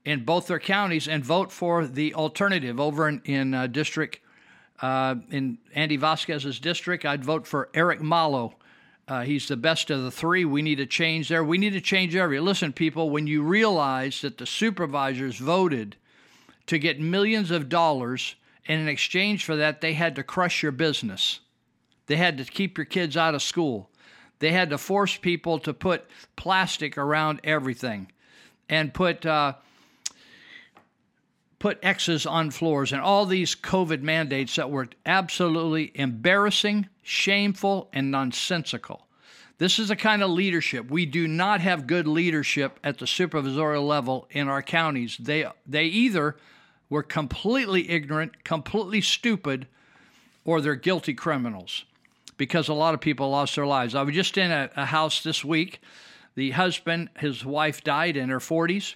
in 0.06 0.24
both 0.24 0.46
their 0.46 0.60
counties 0.60 1.08
and 1.08 1.22
vote 1.24 1.50
for 1.50 1.84
the 1.84 2.14
alternative 2.14 2.78
over 2.78 3.08
in, 3.08 3.20
in 3.24 3.52
uh, 3.52 3.66
district 3.66 4.20
uh, 4.80 5.16
in 5.30 5.58
Andy 5.74 5.96
Vasquez's 5.96 6.60
district. 6.60 7.04
I'd 7.04 7.24
vote 7.24 7.46
for 7.46 7.68
Eric 7.74 8.00
Malo. 8.00 8.54
Uh, 9.08 9.22
he's 9.22 9.48
the 9.48 9.56
best 9.56 9.90
of 9.90 10.04
the 10.04 10.10
three. 10.10 10.44
We 10.44 10.62
need 10.62 10.76
to 10.76 10.86
change 10.86 11.28
there. 11.28 11.42
We 11.42 11.58
need 11.58 11.72
to 11.72 11.80
change 11.80 12.14
every. 12.14 12.38
Listen, 12.38 12.72
people, 12.72 13.10
when 13.10 13.26
you 13.26 13.42
realize 13.42 14.20
that 14.20 14.38
the 14.38 14.46
supervisors 14.46 15.38
voted 15.38 15.96
to 16.66 16.78
get 16.78 17.00
millions 17.00 17.50
of 17.50 17.68
dollars, 17.68 18.36
and 18.68 18.80
in 18.80 18.88
exchange 18.88 19.44
for 19.44 19.56
that, 19.56 19.80
they 19.80 19.94
had 19.94 20.14
to 20.16 20.22
crush 20.22 20.62
your 20.62 20.72
business. 20.72 21.40
They 22.06 22.16
had 22.16 22.38
to 22.38 22.44
keep 22.44 22.78
your 22.78 22.84
kids 22.84 23.16
out 23.16 23.34
of 23.34 23.42
school. 23.42 23.90
They 24.38 24.52
had 24.52 24.70
to 24.70 24.78
force 24.78 25.16
people 25.16 25.58
to 25.60 25.74
put 25.74 26.08
plastic 26.36 26.96
around 26.96 27.40
everything 27.42 28.12
and 28.68 28.92
put 28.94 29.24
uh, 29.24 29.54
put 31.66 31.80
X's 31.82 32.26
on 32.26 32.48
floors 32.52 32.92
and 32.92 33.02
all 33.02 33.26
these 33.26 33.56
COVID 33.56 34.00
mandates 34.00 34.54
that 34.54 34.70
were 34.70 34.86
absolutely 35.04 35.90
embarrassing, 35.96 36.88
shameful, 37.02 37.88
and 37.92 38.08
nonsensical. 38.12 39.08
This 39.58 39.80
is 39.80 39.88
the 39.88 39.96
kind 39.96 40.22
of 40.22 40.30
leadership. 40.30 40.88
We 40.88 41.06
do 41.06 41.26
not 41.26 41.60
have 41.60 41.88
good 41.88 42.06
leadership 42.06 42.78
at 42.84 42.98
the 42.98 43.04
supervisorial 43.04 43.84
level 43.84 44.28
in 44.30 44.46
our 44.46 44.62
counties. 44.62 45.16
They, 45.18 45.44
they 45.66 45.86
either 45.86 46.36
were 46.88 47.02
completely 47.02 47.90
ignorant, 47.90 48.44
completely 48.44 49.00
stupid, 49.00 49.66
or 50.44 50.60
they're 50.60 50.76
guilty 50.76 51.14
criminals 51.14 51.84
because 52.36 52.68
a 52.68 52.74
lot 52.74 52.94
of 52.94 53.00
people 53.00 53.28
lost 53.30 53.56
their 53.56 53.66
lives. 53.66 53.96
I 53.96 54.02
was 54.02 54.14
just 54.14 54.38
in 54.38 54.52
a, 54.52 54.70
a 54.76 54.84
house 54.84 55.24
this 55.24 55.44
week. 55.44 55.80
The 56.36 56.52
husband, 56.52 57.08
his 57.18 57.44
wife 57.44 57.82
died 57.82 58.16
in 58.16 58.28
her 58.28 58.38
40s. 58.38 58.94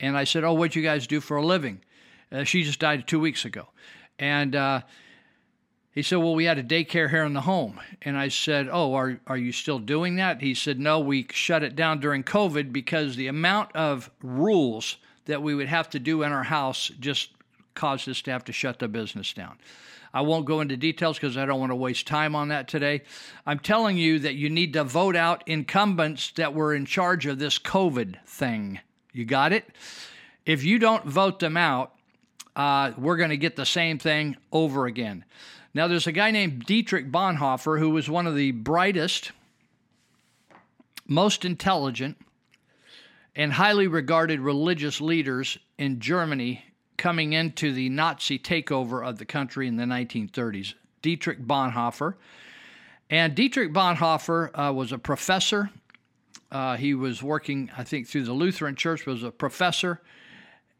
And 0.00 0.16
I 0.16 0.24
said, 0.24 0.44
Oh, 0.44 0.54
what'd 0.54 0.74
you 0.74 0.82
guys 0.82 1.06
do 1.06 1.20
for 1.20 1.36
a 1.36 1.44
living? 1.44 1.82
Uh, 2.30 2.44
she 2.44 2.62
just 2.62 2.80
died 2.80 3.06
two 3.06 3.20
weeks 3.20 3.44
ago. 3.44 3.68
And 4.18 4.56
uh, 4.56 4.82
he 5.92 6.02
said, 6.02 6.16
Well, 6.16 6.34
we 6.34 6.44
had 6.44 6.58
a 6.58 6.62
daycare 6.62 7.10
here 7.10 7.24
in 7.24 7.32
the 7.32 7.40
home. 7.40 7.80
And 8.02 8.16
I 8.16 8.28
said, 8.28 8.68
Oh, 8.70 8.94
are, 8.94 9.20
are 9.26 9.36
you 9.36 9.52
still 9.52 9.78
doing 9.78 10.16
that? 10.16 10.42
He 10.42 10.54
said, 10.54 10.78
No, 10.78 11.00
we 11.00 11.26
shut 11.30 11.62
it 11.62 11.76
down 11.76 12.00
during 12.00 12.22
COVID 12.24 12.72
because 12.72 13.16
the 13.16 13.28
amount 13.28 13.74
of 13.74 14.10
rules 14.22 14.96
that 15.26 15.42
we 15.42 15.54
would 15.54 15.68
have 15.68 15.90
to 15.90 15.98
do 15.98 16.22
in 16.22 16.32
our 16.32 16.44
house 16.44 16.90
just 17.00 17.30
caused 17.74 18.08
us 18.08 18.22
to 18.22 18.30
have 18.30 18.44
to 18.44 18.52
shut 18.52 18.78
the 18.78 18.88
business 18.88 19.32
down. 19.32 19.58
I 20.14 20.22
won't 20.22 20.46
go 20.46 20.60
into 20.60 20.76
details 20.76 21.18
because 21.18 21.36
I 21.36 21.44
don't 21.44 21.60
want 21.60 21.72
to 21.72 21.76
waste 21.76 22.06
time 22.06 22.34
on 22.34 22.48
that 22.48 22.68
today. 22.68 23.02
I'm 23.44 23.58
telling 23.58 23.98
you 23.98 24.18
that 24.20 24.34
you 24.34 24.48
need 24.48 24.72
to 24.72 24.84
vote 24.84 25.14
out 25.14 25.44
incumbents 25.46 26.32
that 26.32 26.54
were 26.54 26.74
in 26.74 26.86
charge 26.86 27.26
of 27.26 27.38
this 27.38 27.58
COVID 27.58 28.24
thing. 28.24 28.80
You 29.12 29.26
got 29.26 29.52
it? 29.52 29.66
If 30.46 30.64
you 30.64 30.78
don't 30.78 31.04
vote 31.04 31.38
them 31.38 31.56
out, 31.56 31.95
uh, 32.56 32.92
we're 32.96 33.16
going 33.16 33.30
to 33.30 33.36
get 33.36 33.54
the 33.54 33.66
same 33.66 33.98
thing 33.98 34.36
over 34.50 34.86
again. 34.86 35.24
Now, 35.74 35.88
there's 35.88 36.06
a 36.06 36.12
guy 36.12 36.30
named 36.30 36.64
Dietrich 36.64 37.12
Bonhoeffer 37.12 37.78
who 37.78 37.90
was 37.90 38.08
one 38.08 38.26
of 38.26 38.34
the 38.34 38.52
brightest, 38.52 39.32
most 41.06 41.44
intelligent, 41.44 42.16
and 43.36 43.52
highly 43.52 43.86
regarded 43.86 44.40
religious 44.40 45.02
leaders 45.02 45.58
in 45.76 46.00
Germany 46.00 46.64
coming 46.96 47.34
into 47.34 47.74
the 47.74 47.90
Nazi 47.90 48.38
takeover 48.38 49.06
of 49.06 49.18
the 49.18 49.26
country 49.26 49.68
in 49.68 49.76
the 49.76 49.84
1930s. 49.84 50.72
Dietrich 51.02 51.46
Bonhoeffer. 51.46 52.14
And 53.10 53.34
Dietrich 53.34 53.74
Bonhoeffer 53.74 54.50
uh, 54.54 54.72
was 54.72 54.92
a 54.92 54.98
professor. 54.98 55.70
Uh, 56.50 56.78
he 56.78 56.94
was 56.94 57.22
working, 57.22 57.70
I 57.76 57.84
think, 57.84 58.08
through 58.08 58.24
the 58.24 58.32
Lutheran 58.32 58.76
Church, 58.76 59.04
was 59.04 59.22
a 59.22 59.30
professor 59.30 60.00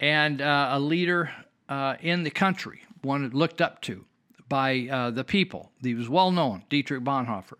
and 0.00 0.40
uh, 0.40 0.71
a 0.73 0.80
leader 0.80 1.30
uh, 1.68 1.96
in 2.00 2.23
the 2.23 2.30
country, 2.30 2.82
one 3.02 3.28
looked 3.30 3.61
up 3.61 3.80
to 3.82 4.04
by 4.49 4.88
uh, 4.90 5.11
the 5.11 5.25
people. 5.25 5.70
He 5.82 5.94
was 5.94 6.08
well 6.08 6.30
known, 6.30 6.64
Dietrich 6.68 7.02
Bonhoeffer. 7.02 7.58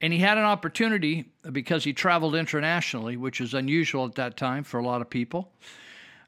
And 0.00 0.12
he 0.12 0.18
had 0.18 0.36
an 0.36 0.44
opportunity 0.44 1.26
because 1.52 1.84
he 1.84 1.92
traveled 1.92 2.34
internationally, 2.34 3.16
which 3.16 3.40
is 3.40 3.54
unusual 3.54 4.04
at 4.06 4.16
that 4.16 4.36
time 4.36 4.64
for 4.64 4.80
a 4.80 4.84
lot 4.84 5.00
of 5.00 5.08
people. 5.08 5.52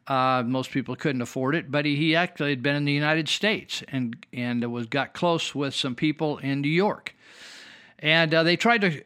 Uh, 0.07 0.43
most 0.47 0.71
people 0.71 0.95
couldn't 0.95 1.23
afford 1.23 1.55
it, 1.55 1.71
but 1.71 1.85
he, 1.85 1.97
he, 1.97 2.15
actually 2.15 2.51
had 2.51 2.63
been 2.63 2.77
in 2.77 2.85
the 2.85 2.93
United 2.93 3.27
States 3.27 3.83
and 3.89 4.27
and 4.35 4.71
was 4.71 4.85
got 4.87 5.15
close 5.15 5.55
with 5.55 5.75
some 5.75 5.95
people 5.95 6.37
in 6.39 6.61
New 6.61 6.69
York, 6.69 7.15
and 8.01 8.35
uh, 8.35 8.43
they 8.43 8.55
tried 8.55 8.83
to 8.83 9.03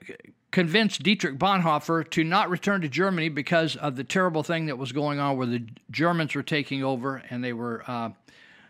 convince 0.51 0.99
Dietrich 0.99 1.39
Bonhoeffer 1.39 2.09
to 2.11 2.25
not 2.25 2.51
return 2.51 2.81
to 2.81 2.89
Germany 2.89 3.29
because 3.29 3.77
of 3.77 3.97
the 3.97 4.05
terrible 4.05 4.43
thing 4.43 4.67
that 4.67 4.79
was 4.79 4.93
going 4.93 5.19
on, 5.19 5.37
where 5.37 5.47
the 5.47 5.67
Germans 5.91 6.35
were 6.35 6.43
taking 6.43 6.83
over 6.83 7.23
and 7.31 7.45
they 7.45 7.53
were 7.53 7.83
uh, 7.87 8.11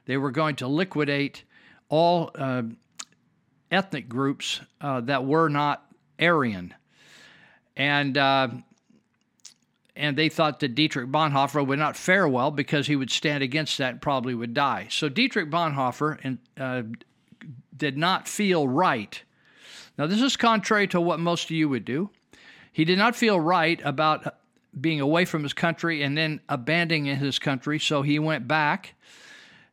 they 0.06 0.16
were 0.16 0.30
going 0.30 0.56
to 0.56 0.66
liquidate 0.66 1.44
all 1.88 2.30
uh, 2.34 2.62
ethnic 3.70 4.08
groups 4.08 4.60
uh, 4.80 5.00
that 5.02 5.24
were 5.24 5.48
not 5.48 5.84
Aryan. 6.20 6.74
And 7.76 8.18
uh, 8.18 8.48
and 9.94 10.16
they 10.16 10.28
thought 10.28 10.60
that 10.60 10.74
Dietrich 10.74 11.08
Bonhoeffer 11.08 11.66
would 11.66 11.78
not 11.78 11.96
fare 11.96 12.28
well 12.28 12.50
because 12.50 12.86
he 12.86 12.96
would 12.96 13.10
stand 13.10 13.42
against 13.42 13.78
that 13.78 13.92
and 13.92 14.02
probably 14.02 14.34
would 14.34 14.54
die. 14.54 14.86
So 14.90 15.08
Dietrich 15.08 15.50
Bonhoeffer 15.50 16.18
and, 16.22 16.38
uh, 16.56 16.82
did 17.76 17.98
not 17.98 18.28
feel 18.28 18.68
right. 18.68 19.20
Now, 19.98 20.06
this 20.06 20.22
is 20.22 20.36
contrary 20.36 20.86
to 20.88 21.00
what 21.00 21.18
most 21.18 21.44
of 21.44 21.50
you 21.50 21.68
would 21.68 21.84
do. 21.84 22.10
He 22.72 22.84
did 22.84 22.98
not 22.98 23.16
feel 23.16 23.40
right 23.40 23.80
about 23.84 24.36
being 24.80 25.00
away 25.00 25.24
from 25.24 25.42
his 25.42 25.52
country 25.52 26.02
and 26.02 26.16
then 26.16 26.40
abandoning 26.48 27.06
his 27.06 27.40
country, 27.40 27.80
so 27.80 28.02
he 28.02 28.20
went 28.20 28.46
back 28.46 28.94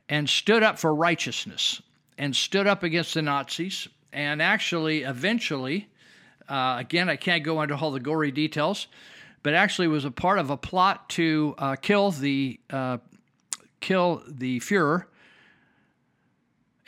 and 0.09 0.27
stood 0.27 0.63
up 0.63 0.79
for 0.79 0.93
righteousness 0.93 1.81
and 2.17 2.35
stood 2.35 2.65
up 2.65 2.81
against 2.81 3.13
the 3.13 3.21
Nazis. 3.21 3.87
And 4.11 4.41
actually, 4.41 5.03
eventually, 5.03 5.89
uh, 6.49 6.77
again, 6.79 7.09
I 7.09 7.17
can't 7.17 7.43
go 7.43 7.61
into 7.61 7.75
all 7.75 7.91
the 7.91 7.99
gory 7.99 8.31
details, 8.31 8.87
but 9.43 9.53
actually 9.53 9.87
was 9.87 10.05
a 10.05 10.11
part 10.11 10.39
of 10.39 10.49
a 10.49 10.57
plot 10.57 11.09
to 11.09 11.53
uh, 11.57 11.75
kill 11.75 12.11
the 12.11 12.59
uh, 12.69 12.97
kill 13.81 14.23
the 14.27 14.59
Führer, 14.61 15.03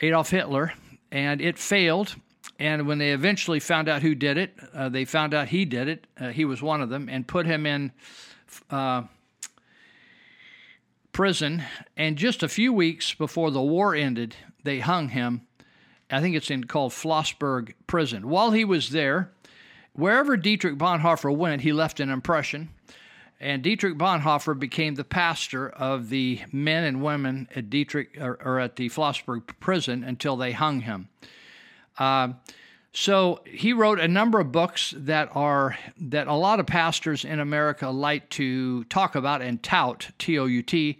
Adolf 0.00 0.30
Hitler, 0.30 0.72
and 1.12 1.40
it 1.40 1.56
failed. 1.58 2.16
And 2.58 2.86
when 2.86 2.98
they 2.98 3.10
eventually 3.10 3.60
found 3.60 3.88
out 3.88 4.02
who 4.02 4.14
did 4.14 4.36
it, 4.36 4.54
uh, 4.74 4.88
they 4.88 5.04
found 5.04 5.32
out 5.32 5.48
he 5.48 5.64
did 5.64 5.88
it. 5.88 6.06
Uh, 6.18 6.30
he 6.30 6.44
was 6.44 6.60
one 6.60 6.80
of 6.80 6.88
them, 6.88 7.08
and 7.08 7.26
put 7.26 7.46
him 7.46 7.66
in 7.66 7.92
uh, 8.70 9.02
prison. 11.12 11.62
And 11.96 12.16
just 12.16 12.42
a 12.42 12.48
few 12.48 12.72
weeks 12.72 13.14
before 13.14 13.50
the 13.50 13.62
war 13.62 13.94
ended, 13.94 14.36
they 14.64 14.80
hung 14.80 15.10
him. 15.10 15.42
I 16.10 16.20
think 16.20 16.36
it's 16.36 16.50
in 16.50 16.64
called 16.64 16.92
Flossburg 16.92 17.74
Prison. 17.86 18.28
While 18.28 18.52
he 18.52 18.64
was 18.64 18.90
there, 18.90 19.30
wherever 19.92 20.36
Dietrich 20.36 20.78
Bonhoeffer 20.78 21.34
went, 21.34 21.62
he 21.62 21.72
left 21.72 22.00
an 22.00 22.10
impression. 22.10 22.70
And 23.40 23.62
Dietrich 23.62 23.96
Bonhoeffer 23.96 24.58
became 24.58 24.96
the 24.96 25.04
pastor 25.04 25.68
of 25.68 26.08
the 26.08 26.40
men 26.50 26.84
and 26.84 27.02
women 27.02 27.48
at 27.54 27.70
Dietrich 27.70 28.16
or, 28.20 28.38
or 28.42 28.58
at 28.58 28.76
the 28.76 28.88
Flossburg 28.88 29.42
prison 29.60 30.02
until 30.02 30.36
they 30.36 30.52
hung 30.52 30.80
him. 30.80 31.08
Uh, 31.98 32.32
so 32.92 33.40
he 33.44 33.72
wrote 33.72 34.00
a 34.00 34.08
number 34.08 34.40
of 34.40 34.50
books 34.50 34.94
that 34.96 35.28
are 35.34 35.76
that 36.00 36.26
a 36.26 36.34
lot 36.34 36.58
of 36.58 36.66
pastors 36.66 37.24
in 37.24 37.38
America 37.38 37.88
like 37.90 38.28
to 38.30 38.84
talk 38.84 39.14
about 39.14 39.42
and 39.42 39.62
tout 39.62 40.10
T 40.18 40.38
O 40.38 40.46
U 40.46 40.62
T, 40.62 40.98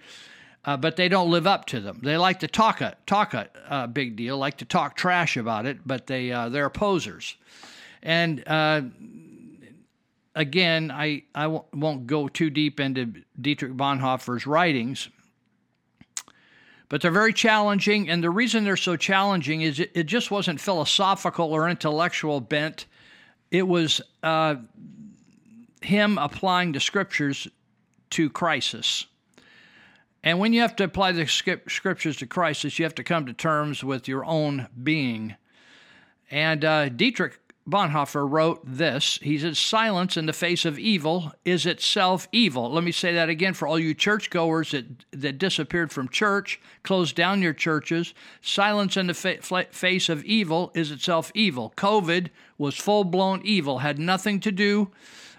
uh, 0.64 0.76
but 0.76 0.96
they 0.96 1.08
don't 1.08 1.30
live 1.30 1.46
up 1.46 1.64
to 1.66 1.80
them. 1.80 2.00
They 2.02 2.16
like 2.16 2.40
to 2.40 2.48
talk 2.48 2.80
a 2.80 2.94
talk 3.06 3.34
a 3.34 3.48
uh, 3.68 3.86
big 3.86 4.16
deal, 4.16 4.36
like 4.38 4.58
to 4.58 4.64
talk 4.64 4.96
trash 4.96 5.36
about 5.36 5.66
it, 5.66 5.78
but 5.86 6.06
they 6.06 6.30
uh, 6.30 6.50
they're 6.50 6.66
opposers. 6.66 7.36
And 8.02 8.46
uh, 8.46 8.82
again, 10.34 10.90
I 10.92 11.22
won't 11.72 12.06
go 12.06 12.28
too 12.28 12.50
deep 12.50 12.78
into 12.80 13.12
Dietrich 13.40 13.72
Bonhoeffer's 13.72 14.46
writings, 14.46 15.08
but 16.88 17.00
they're 17.00 17.10
very 17.10 17.32
challenging. 17.32 18.08
And 18.08 18.22
the 18.22 18.30
reason 18.30 18.64
they're 18.64 18.76
so 18.76 18.96
challenging 18.96 19.62
is 19.62 19.80
it, 19.80 19.90
it 19.94 20.04
just 20.04 20.30
wasn't 20.30 20.60
philosophical 20.60 21.52
or 21.52 21.68
intellectual 21.68 22.40
bent. 22.40 22.86
It 23.50 23.66
was 23.66 24.00
uh, 24.22 24.56
him 25.82 26.18
applying 26.18 26.72
the 26.72 26.80
scriptures 26.80 27.48
to 28.10 28.30
crisis. 28.30 29.06
And 30.22 30.38
when 30.38 30.52
you 30.52 30.60
have 30.62 30.76
to 30.76 30.84
apply 30.84 31.12
the 31.12 31.26
scriptures 31.26 32.16
to 32.16 32.26
crisis, 32.26 32.78
you 32.78 32.84
have 32.84 32.94
to 32.96 33.04
come 33.04 33.26
to 33.26 33.32
terms 33.32 33.84
with 33.84 34.08
your 34.08 34.24
own 34.24 34.68
being. 34.82 35.36
And 36.30 36.64
uh, 36.64 36.88
Dietrich 36.88 37.38
Bonhoeffer 37.68 38.28
wrote 38.28 38.60
this. 38.64 39.18
He 39.22 39.38
said, 39.38 39.56
Silence 39.56 40.16
in 40.16 40.26
the 40.26 40.32
face 40.32 40.64
of 40.64 40.78
evil 40.78 41.32
is 41.44 41.66
itself 41.66 42.26
evil. 42.32 42.72
Let 42.72 42.82
me 42.82 42.92
say 42.92 43.12
that 43.14 43.28
again 43.28 43.52
for 43.52 43.68
all 43.68 43.78
you 43.78 43.94
churchgoers 43.94 44.70
that, 44.70 44.86
that 45.10 45.38
disappeared 45.38 45.92
from 45.92 46.08
church, 46.08 46.60
closed 46.82 47.14
down 47.14 47.42
your 47.42 47.52
churches. 47.52 48.14
Silence 48.40 48.96
in 48.96 49.08
the 49.08 49.14
fa- 49.14 49.66
face 49.70 50.08
of 50.08 50.24
evil 50.24 50.72
is 50.74 50.90
itself 50.90 51.30
evil. 51.34 51.74
COVID 51.76 52.28
was 52.56 52.76
full 52.76 53.04
blown 53.04 53.42
evil, 53.44 53.78
had 53.78 53.98
nothing 53.98 54.40
to 54.40 54.52
do 54.52 54.90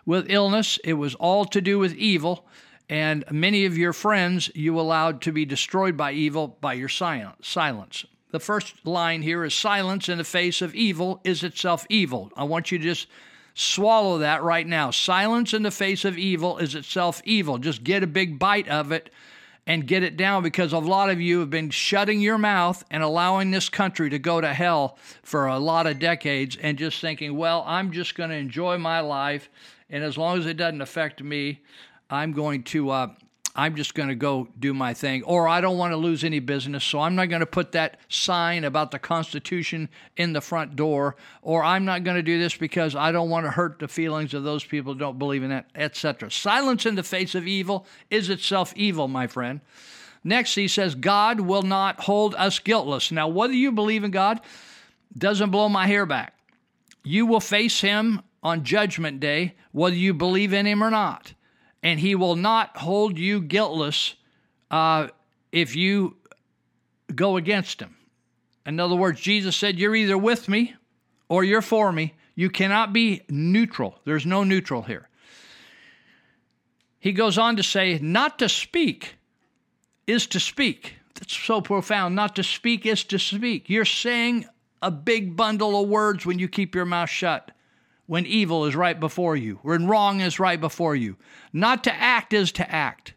with 0.05 0.29
illness, 0.29 0.79
it 0.83 0.93
was 0.93 1.15
all 1.15 1.45
to 1.45 1.61
do 1.61 1.79
with 1.79 1.93
evil. 1.95 2.47
And 2.89 3.23
many 3.31 3.65
of 3.65 3.77
your 3.77 3.93
friends 3.93 4.49
you 4.55 4.79
allowed 4.79 5.21
to 5.21 5.31
be 5.31 5.45
destroyed 5.45 5.95
by 5.95 6.13
evil 6.13 6.57
by 6.61 6.73
your 6.73 6.89
silence. 6.89 8.05
The 8.31 8.39
first 8.39 8.85
line 8.85 9.21
here 9.21 9.43
is 9.43 9.53
silence 9.53 10.07
in 10.07 10.17
the 10.17 10.23
face 10.23 10.61
of 10.61 10.75
evil 10.75 11.19
is 11.23 11.43
itself 11.43 11.85
evil. 11.89 12.31
I 12.35 12.43
want 12.43 12.71
you 12.71 12.77
to 12.77 12.83
just 12.83 13.07
swallow 13.55 14.19
that 14.19 14.43
right 14.43 14.67
now. 14.67 14.91
Silence 14.91 15.53
in 15.53 15.63
the 15.63 15.71
face 15.71 16.05
of 16.05 16.17
evil 16.17 16.57
is 16.59 16.75
itself 16.75 17.21
evil. 17.25 17.57
Just 17.57 17.83
get 17.83 18.03
a 18.03 18.07
big 18.07 18.37
bite 18.37 18.67
of 18.67 18.91
it 18.91 19.09
and 19.65 19.85
get 19.85 20.03
it 20.03 20.17
down 20.17 20.41
because 20.41 20.73
a 20.73 20.79
lot 20.79 21.09
of 21.09 21.19
you 21.19 21.39
have 21.39 21.49
been 21.49 21.69
shutting 21.69 22.21
your 22.21 22.37
mouth 22.37 22.83
and 22.89 23.03
allowing 23.03 23.51
this 23.51 23.69
country 23.69 24.09
to 24.09 24.17
go 24.17 24.39
to 24.41 24.53
hell 24.53 24.97
for 25.21 25.47
a 25.47 25.59
lot 25.59 25.87
of 25.87 25.99
decades 25.99 26.55
and 26.55 26.77
just 26.77 27.01
thinking, 27.01 27.35
well, 27.35 27.63
I'm 27.67 27.91
just 27.91 28.15
going 28.15 28.29
to 28.29 28.35
enjoy 28.35 28.77
my 28.77 28.99
life. 28.99 29.49
And 29.89 30.03
as 30.03 30.17
long 30.17 30.37
as 30.37 30.45
it 30.45 30.57
doesn't 30.57 30.81
affect 30.81 31.21
me, 31.21 31.61
I'm 32.09 32.31
going 32.31 32.63
to 32.63 32.89
uh, 32.89 33.07
I'm 33.55 33.75
just 33.75 33.95
going 33.95 34.09
to 34.09 34.15
go 34.15 34.47
do 34.59 34.73
my 34.73 34.93
thing, 34.93 35.23
or 35.23 35.47
I 35.47 35.59
don't 35.59 35.77
want 35.77 35.91
to 35.91 35.97
lose 35.97 36.23
any 36.23 36.39
business, 36.39 36.83
so 36.83 36.99
I'm 36.99 37.15
not 37.15 37.29
going 37.29 37.39
to 37.39 37.45
put 37.45 37.71
that 37.71 37.99
sign 38.07 38.63
about 38.63 38.91
the 38.91 38.99
Constitution 38.99 39.89
in 40.17 40.33
the 40.33 40.41
front 40.41 40.75
door, 40.75 41.15
or 41.41 41.63
I'm 41.63 41.83
not 41.83 42.03
going 42.03 42.15
to 42.15 42.23
do 42.23 42.39
this 42.39 42.55
because 42.55 42.95
I 42.95 43.11
don't 43.11 43.29
want 43.29 43.45
to 43.45 43.51
hurt 43.51 43.79
the 43.79 43.87
feelings 43.87 44.33
of 44.33 44.43
those 44.43 44.63
people 44.63 44.93
who 44.93 44.99
don't 44.99 45.17
believe 45.17 45.43
in 45.43 45.49
that, 45.49 45.69
etc. 45.75 46.29
Silence 46.29 46.85
in 46.85 46.95
the 46.95 47.03
face 47.03 47.33
of 47.33 47.47
evil 47.47 47.85
is 48.09 48.29
itself 48.29 48.73
evil, 48.75 49.07
my 49.07 49.25
friend. 49.25 49.61
Next, 50.23 50.53
he 50.53 50.67
says, 50.67 50.95
God 50.95 51.39
will 51.39 51.63
not 51.63 52.01
hold 52.01 52.35
us 52.35 52.59
guiltless. 52.59 53.11
Now, 53.11 53.27
whether 53.27 53.53
you 53.53 53.71
believe 53.71 54.03
in 54.03 54.11
God 54.11 54.41
doesn't 55.17 55.49
blow 55.49 55.69
my 55.69 55.87
hair 55.87 56.05
back. 56.05 56.35
You 57.03 57.25
will 57.25 57.39
face 57.39 57.81
him 57.81 58.21
on 58.43 58.63
Judgment 58.63 59.19
Day, 59.19 59.55
whether 59.71 59.95
you 59.95 60.13
believe 60.13 60.53
in 60.53 60.67
him 60.67 60.83
or 60.83 60.91
not 60.91 61.33
and 61.83 61.99
he 61.99 62.15
will 62.15 62.35
not 62.35 62.77
hold 62.77 63.17
you 63.17 63.41
guiltless 63.41 64.15
uh, 64.71 65.07
if 65.51 65.75
you 65.75 66.17
go 67.15 67.37
against 67.37 67.81
him. 67.81 67.95
In 68.65 68.79
other 68.79 68.95
words, 68.95 69.19
Jesus 69.19 69.55
said, 69.55 69.79
You're 69.79 69.95
either 69.95 70.17
with 70.17 70.47
me 70.47 70.75
or 71.27 71.43
you're 71.43 71.61
for 71.61 71.91
me. 71.91 72.13
You 72.35 72.49
cannot 72.49 72.93
be 72.93 73.23
neutral. 73.29 73.99
There's 74.05 74.25
no 74.25 74.43
neutral 74.43 74.83
here. 74.83 75.09
He 76.99 77.13
goes 77.13 77.37
on 77.37 77.55
to 77.55 77.63
say, 77.63 77.97
Not 77.99 78.39
to 78.39 78.49
speak 78.49 79.15
is 80.05 80.27
to 80.27 80.39
speak. 80.39 80.95
That's 81.15 81.35
so 81.35 81.61
profound. 81.61 82.15
Not 82.15 82.35
to 82.35 82.43
speak 82.43 82.85
is 82.85 83.03
to 83.05 83.19
speak. 83.19 83.69
You're 83.69 83.85
saying 83.85 84.45
a 84.81 84.91
big 84.91 85.35
bundle 85.35 85.81
of 85.81 85.89
words 85.89 86.25
when 86.25 86.39
you 86.39 86.47
keep 86.47 86.75
your 86.75 86.85
mouth 86.85 87.09
shut 87.09 87.51
when 88.09 88.25
evil 88.25 88.65
is 88.65 88.75
right 88.75 88.99
before 88.99 89.35
you, 89.35 89.59
when 89.61 89.85
wrong 89.85 90.19
is 90.19 90.39
right 90.39 90.59
before 90.59 90.95
you. 90.95 91.15
Not 91.53 91.83
to 91.83 91.93
act 91.93 92.33
is 92.33 92.51
to 92.53 92.67
act. 92.67 93.13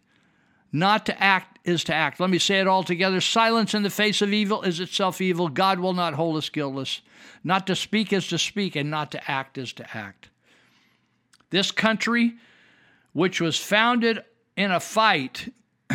Not 0.70 1.06
to 1.06 1.18
act 1.18 1.58
is 1.64 1.82
to 1.84 1.94
act. 1.94 2.20
Let 2.20 2.28
me 2.28 2.38
say 2.38 2.60
it 2.60 2.66
all 2.66 2.84
together. 2.84 3.22
Silence 3.22 3.72
in 3.72 3.84
the 3.84 3.88
face 3.88 4.20
of 4.20 4.34
evil 4.34 4.60
is 4.60 4.80
itself 4.80 5.22
evil. 5.22 5.48
God 5.48 5.80
will 5.80 5.94
not 5.94 6.12
hold 6.12 6.36
us 6.36 6.50
guiltless. 6.50 7.00
Not 7.42 7.66
to 7.68 7.74
speak 7.74 8.12
is 8.12 8.28
to 8.28 8.38
speak, 8.38 8.76
and 8.76 8.90
not 8.90 9.10
to 9.12 9.30
act 9.30 9.56
is 9.56 9.72
to 9.74 9.96
act. 9.96 10.28
This 11.48 11.70
country, 11.70 12.34
which 13.14 13.40
was 13.40 13.56
founded 13.56 14.22
in 14.58 14.70
a 14.70 14.78
fight 14.78 15.54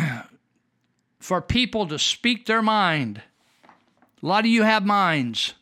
for 1.20 1.40
people 1.40 1.86
to 1.86 2.00
speak 2.00 2.46
their 2.46 2.62
mind, 2.62 3.22
a 4.20 4.26
lot 4.26 4.40
of 4.40 4.50
you 4.50 4.64
have 4.64 4.84
minds. 4.84 5.54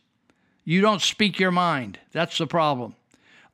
You 0.65 0.81
don't 0.81 1.03
speak 1.03 1.39
your 1.39 1.51
mind. 1.51 1.99
That's 2.11 2.39
the 2.39 2.47
problem. 2.47 2.95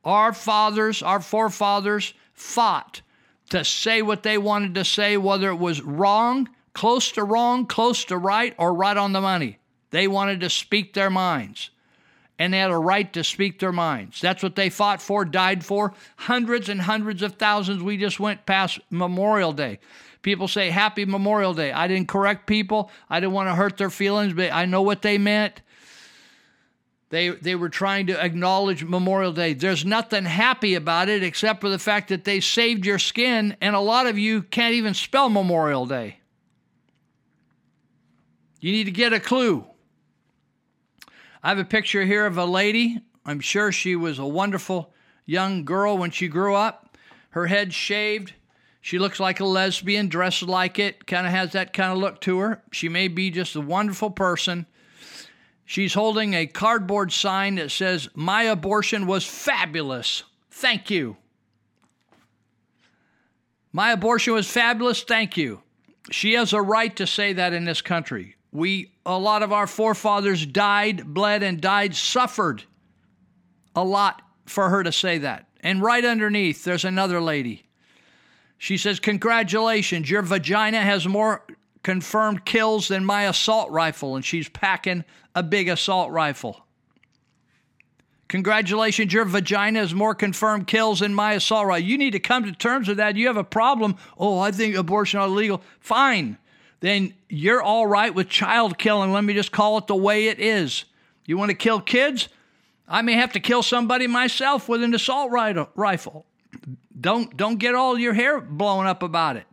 Our 0.03 0.33
fathers, 0.33 1.01
our 1.01 1.19
forefathers 1.19 2.13
fought 2.33 3.01
to 3.49 3.63
say 3.63 4.01
what 4.01 4.23
they 4.23 4.37
wanted 4.37 4.75
to 4.75 4.85
say, 4.85 5.17
whether 5.17 5.49
it 5.49 5.59
was 5.59 5.81
wrong, 5.81 6.49
close 6.73 7.11
to 7.13 7.23
wrong, 7.23 7.65
close 7.65 8.05
to 8.05 8.17
right, 8.17 8.53
or 8.57 8.73
right 8.73 8.97
on 8.97 9.13
the 9.13 9.21
money. 9.21 9.59
They 9.91 10.07
wanted 10.07 10.41
to 10.41 10.49
speak 10.49 10.93
their 10.93 11.09
minds. 11.09 11.69
And 12.39 12.51
they 12.51 12.57
had 12.57 12.71
a 12.71 12.77
right 12.77 13.13
to 13.13 13.23
speak 13.23 13.59
their 13.59 13.71
minds. 13.71 14.19
That's 14.19 14.41
what 14.41 14.55
they 14.55 14.69
fought 14.69 15.01
for, 15.01 15.23
died 15.23 15.63
for. 15.63 15.93
Hundreds 16.15 16.67
and 16.67 16.81
hundreds 16.81 17.21
of 17.21 17.33
thousands. 17.33 17.83
We 17.83 17.95
just 17.95 18.19
went 18.19 18.47
past 18.47 18.79
Memorial 18.89 19.53
Day. 19.53 19.77
People 20.23 20.47
say, 20.47 20.71
Happy 20.71 21.05
Memorial 21.05 21.53
Day. 21.53 21.71
I 21.71 21.87
didn't 21.87 22.07
correct 22.07 22.47
people. 22.47 22.89
I 23.07 23.19
didn't 23.19 23.33
want 23.33 23.49
to 23.49 23.55
hurt 23.55 23.77
their 23.77 23.91
feelings, 23.91 24.33
but 24.33 24.51
I 24.51 24.65
know 24.65 24.81
what 24.81 25.03
they 25.03 25.19
meant. 25.19 25.61
They, 27.13 27.30
they 27.30 27.54
were 27.54 27.69
trying 27.69 28.08
to 28.08 28.19
acknowledge 28.19 28.84
Memorial 28.84 29.34
Day. 29.34 29.54
There's 29.54 29.86
nothing 29.86 30.26
happy 30.26 30.73
about 30.73 31.10
it 31.10 31.21
except 31.21 31.62
for 31.62 31.69
the 31.69 31.78
fact 31.78 32.10
that 32.10 32.23
they 32.23 32.39
saved 32.39 32.88
your 32.88 32.97
skin, 32.97 33.56
and 33.62 33.76
a 33.76 33.80
lot 33.80 34.08
of 34.08 34.17
you 34.17 34.41
can't 34.41 34.73
even 34.73 34.95
spell 34.95 35.30
Memorial 35.30 35.86
Day. 35.86 36.17
You 38.60 38.71
need 38.71 38.86
to 38.86 38.91
get 38.91 39.13
a 39.13 39.19
clue. 39.19 39.63
I 41.43 41.49
have 41.49 41.60
a 41.60 41.63
picture 41.63 42.04
here 42.04 42.26
of 42.26 42.39
a 42.39 42.45
lady. 42.45 42.99
I'm 43.23 43.41
sure 43.41 43.71
she 43.71 43.95
was 43.95 44.17
a 44.17 44.26
wonderful 44.26 44.91
young 45.28 45.65
girl 45.65 45.99
when 45.99 46.10
she 46.10 46.28
grew 46.28 46.56
up. 46.56 46.97
Her 47.30 47.45
head 47.45 47.76
shaved. 47.76 48.34
She 48.82 48.97
looks 48.97 49.19
like 49.19 49.39
a 49.39 49.45
lesbian, 49.45 50.08
dressed 50.08 50.41
like 50.41 50.80
it, 50.80 51.06
kind 51.06 51.28
of 51.28 51.32
has 51.32 51.52
that 51.52 51.73
kind 51.73 51.91
of 51.91 51.99
look 51.99 52.21
to 52.21 52.39
her. 52.39 52.63
She 52.71 52.89
may 52.89 53.08
be 53.08 53.30
just 53.30 53.56
a 53.56 53.62
wonderful 53.62 54.10
person. 54.10 54.65
She's 55.73 55.95
holding 55.95 56.36
a 56.36 56.45
cardboard 56.45 57.12
sign 57.12 57.55
that 57.55 57.71
says, 57.71 58.07
My 58.13 58.43
abortion 58.43 59.07
was 59.07 59.25
fabulous. 59.25 60.21
Thank 60.51 60.91
you. 60.91 61.17
My 63.71 63.91
abortion 63.91 64.36
was 64.36 64.47
fabulous. 64.47 65.01
Thank 65.01 65.36
you. 65.36 65.63
She 66.12 66.33
has 66.33 66.53
a 66.53 66.62
right 66.62 66.95
to 66.97 67.07
say 67.07 67.33
that 67.33 67.53
in 67.53 67.65
this 67.65 67.81
country. 67.81 68.36
We, 68.51 68.91
a 69.03 69.17
lot 69.17 69.41
of 69.41 69.51
our 69.51 69.65
forefathers 69.65 70.45
died, 70.45 71.12
bled, 71.12 71.41
and 71.41 71.59
died, 71.59 71.95
suffered 71.95 72.65
a 73.75 73.83
lot 73.83 74.21
for 74.45 74.69
her 74.69 74.83
to 74.83 74.91
say 74.91 75.17
that. 75.17 75.47
And 75.62 75.81
right 75.81 76.05
underneath, 76.05 76.63
there's 76.63 76.86
another 76.86 77.19
lady. 77.19 77.63
She 78.59 78.77
says, 78.77 78.99
Congratulations, 78.99 80.07
your 80.07 80.21
vagina 80.21 80.81
has 80.81 81.07
more 81.07 81.43
confirmed 81.81 82.45
kills 82.45 82.89
than 82.89 83.03
my 83.03 83.23
assault 83.23 83.71
rifle. 83.71 84.15
And 84.15 84.23
she's 84.23 84.47
packing 84.49 85.03
a 85.35 85.43
big 85.43 85.69
assault 85.69 86.11
rifle. 86.11 86.65
Congratulations, 88.33 89.13
your 89.13 89.25
vagina 89.25 89.79
has 89.79 89.93
more 89.93 90.15
confirmed 90.15 90.65
kills 90.65 91.01
than 91.01 91.13
my 91.13 91.33
assault 91.33 91.67
rifle. 91.67 91.87
You 91.87 91.99
need 91.99 92.11
to 92.11 92.19
come 92.19 92.45
to 92.45 92.51
terms 92.51 92.87
with 92.87 92.97
that. 92.97 93.15
You 93.15 93.27
have 93.27 93.37
a 93.37 93.43
problem. 93.43 93.95
Oh, 94.17 94.39
I 94.39 94.49
think 94.49 94.75
abortion 94.75 95.19
is 95.19 95.27
illegal. 95.27 95.61
Fine. 95.79 96.39
Then 96.79 97.13
you're 97.29 97.61
all 97.61 97.85
right 97.85 98.11
with 98.13 98.29
child 98.29 98.79
killing. 98.79 99.13
Let 99.13 99.23
me 99.23 99.35
just 99.35 99.51
call 99.51 99.77
it 99.77 99.85
the 99.85 99.95
way 99.95 100.29
it 100.29 100.39
is. 100.39 100.85
You 101.25 101.37
want 101.37 101.49
to 101.49 101.55
kill 101.55 101.79
kids? 101.79 102.27
I 102.87 103.03
may 103.03 103.13
have 103.13 103.33
to 103.33 103.39
kill 103.39 103.61
somebody 103.61 104.07
myself 104.07 104.67
with 104.67 104.81
an 104.81 104.95
assault 104.95 105.31
rifle. 105.75 106.25
Don't 106.99 107.37
don't 107.37 107.57
get 107.57 107.75
all 107.75 107.99
your 107.99 108.13
hair 108.13 108.41
blown 108.41 108.87
up 108.87 109.03
about 109.03 109.37
it. 109.37 109.45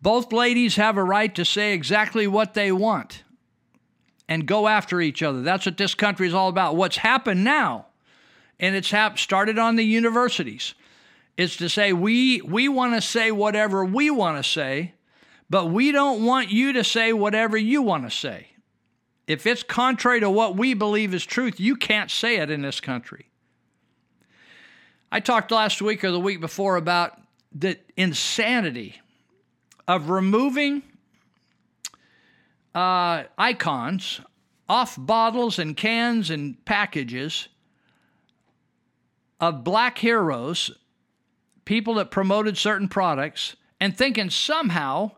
Both 0.00 0.32
ladies 0.32 0.76
have 0.76 0.96
a 0.96 1.02
right 1.02 1.34
to 1.34 1.44
say 1.44 1.74
exactly 1.74 2.28
what 2.28 2.54
they 2.54 2.70
want 2.70 3.23
and 4.28 4.46
go 4.46 4.68
after 4.68 5.00
each 5.00 5.22
other. 5.22 5.42
That's 5.42 5.66
what 5.66 5.76
this 5.76 5.94
country 5.94 6.26
is 6.26 6.34
all 6.34 6.48
about. 6.48 6.76
What's 6.76 6.96
happened 6.96 7.44
now, 7.44 7.86
and 8.58 8.74
it's 8.74 8.90
hap- 8.90 9.18
started 9.18 9.58
on 9.58 9.76
the 9.76 9.84
universities, 9.84 10.74
is 11.36 11.56
to 11.56 11.68
say 11.68 11.92
we 11.92 12.40
we 12.42 12.68
want 12.68 12.94
to 12.94 13.00
say 13.00 13.30
whatever 13.30 13.84
we 13.84 14.10
want 14.10 14.42
to 14.42 14.48
say, 14.48 14.94
but 15.50 15.66
we 15.66 15.92
don't 15.92 16.24
want 16.24 16.50
you 16.50 16.72
to 16.72 16.84
say 16.84 17.12
whatever 17.12 17.56
you 17.56 17.82
want 17.82 18.04
to 18.04 18.10
say. 18.10 18.48
If 19.26 19.46
it's 19.46 19.62
contrary 19.62 20.20
to 20.20 20.30
what 20.30 20.56
we 20.56 20.74
believe 20.74 21.14
is 21.14 21.24
truth, 21.24 21.58
you 21.58 21.76
can't 21.76 22.10
say 22.10 22.36
it 22.36 22.50
in 22.50 22.62
this 22.62 22.80
country. 22.80 23.30
I 25.10 25.20
talked 25.20 25.50
last 25.50 25.80
week 25.80 26.04
or 26.04 26.10
the 26.10 26.20
week 26.20 26.40
before 26.40 26.76
about 26.76 27.18
the 27.52 27.78
insanity 27.96 29.00
of 29.86 30.10
removing 30.10 30.82
uh, 32.74 33.24
icons 33.38 34.20
off 34.68 34.96
bottles 34.98 35.58
and 35.58 35.76
cans 35.76 36.30
and 36.30 36.62
packages 36.64 37.48
of 39.40 39.62
black 39.62 39.98
heroes, 39.98 40.70
people 41.64 41.94
that 41.94 42.10
promoted 42.10 42.56
certain 42.56 42.88
products, 42.88 43.56
and 43.80 43.96
thinking 43.96 44.30
somehow 44.30 45.10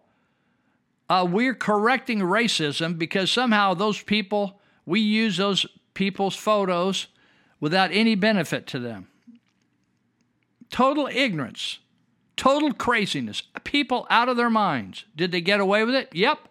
uh, 1.08 1.26
we're 1.28 1.54
correcting 1.54 2.18
racism 2.18 2.98
because 2.98 3.30
somehow 3.30 3.74
those 3.74 4.02
people, 4.02 4.60
we 4.84 5.00
use 5.00 5.36
those 5.36 5.64
people's 5.94 6.34
photos 6.34 7.06
without 7.60 7.92
any 7.92 8.14
benefit 8.14 8.66
to 8.66 8.78
them. 8.78 9.06
Total 10.70 11.06
ignorance, 11.06 11.78
total 12.36 12.72
craziness, 12.72 13.42
people 13.62 14.06
out 14.10 14.28
of 14.28 14.36
their 14.36 14.50
minds. 14.50 15.04
Did 15.14 15.30
they 15.30 15.40
get 15.40 15.60
away 15.60 15.84
with 15.84 15.94
it? 15.94 16.08
Yep 16.12 16.48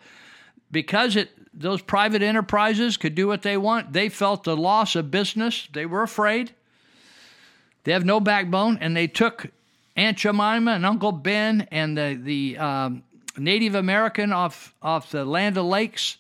because 0.76 1.16
it 1.16 1.30
those 1.54 1.82
private 1.82 2.22
enterprises 2.22 2.98
could 2.98 3.16
do 3.16 3.28
what 3.28 3.44
they 3.44 3.56
want, 3.56 3.94
they 3.94 4.10
felt 4.10 4.44
the 4.44 4.58
loss 4.58 4.94
of 4.98 5.10
business. 5.10 5.70
They 5.72 5.86
were 5.86 6.04
afraid. 6.04 6.54
They 7.86 7.94
have 7.94 8.04
no 8.04 8.20
backbone, 8.20 8.80
and 8.82 8.94
they 8.94 9.08
took 9.08 9.48
Aunt 9.96 10.18
Jemima 10.18 10.72
and 10.72 10.86
Uncle 10.86 11.14
Ben 11.14 11.66
and 11.72 11.98
the 11.98 12.20
the 12.22 12.58
um, 12.58 13.04
Native 13.38 13.74
American 13.74 14.34
off 14.34 14.76
off 14.82 15.12
the 15.12 15.24
Land 15.24 15.58
O'Lakes. 15.58 16.18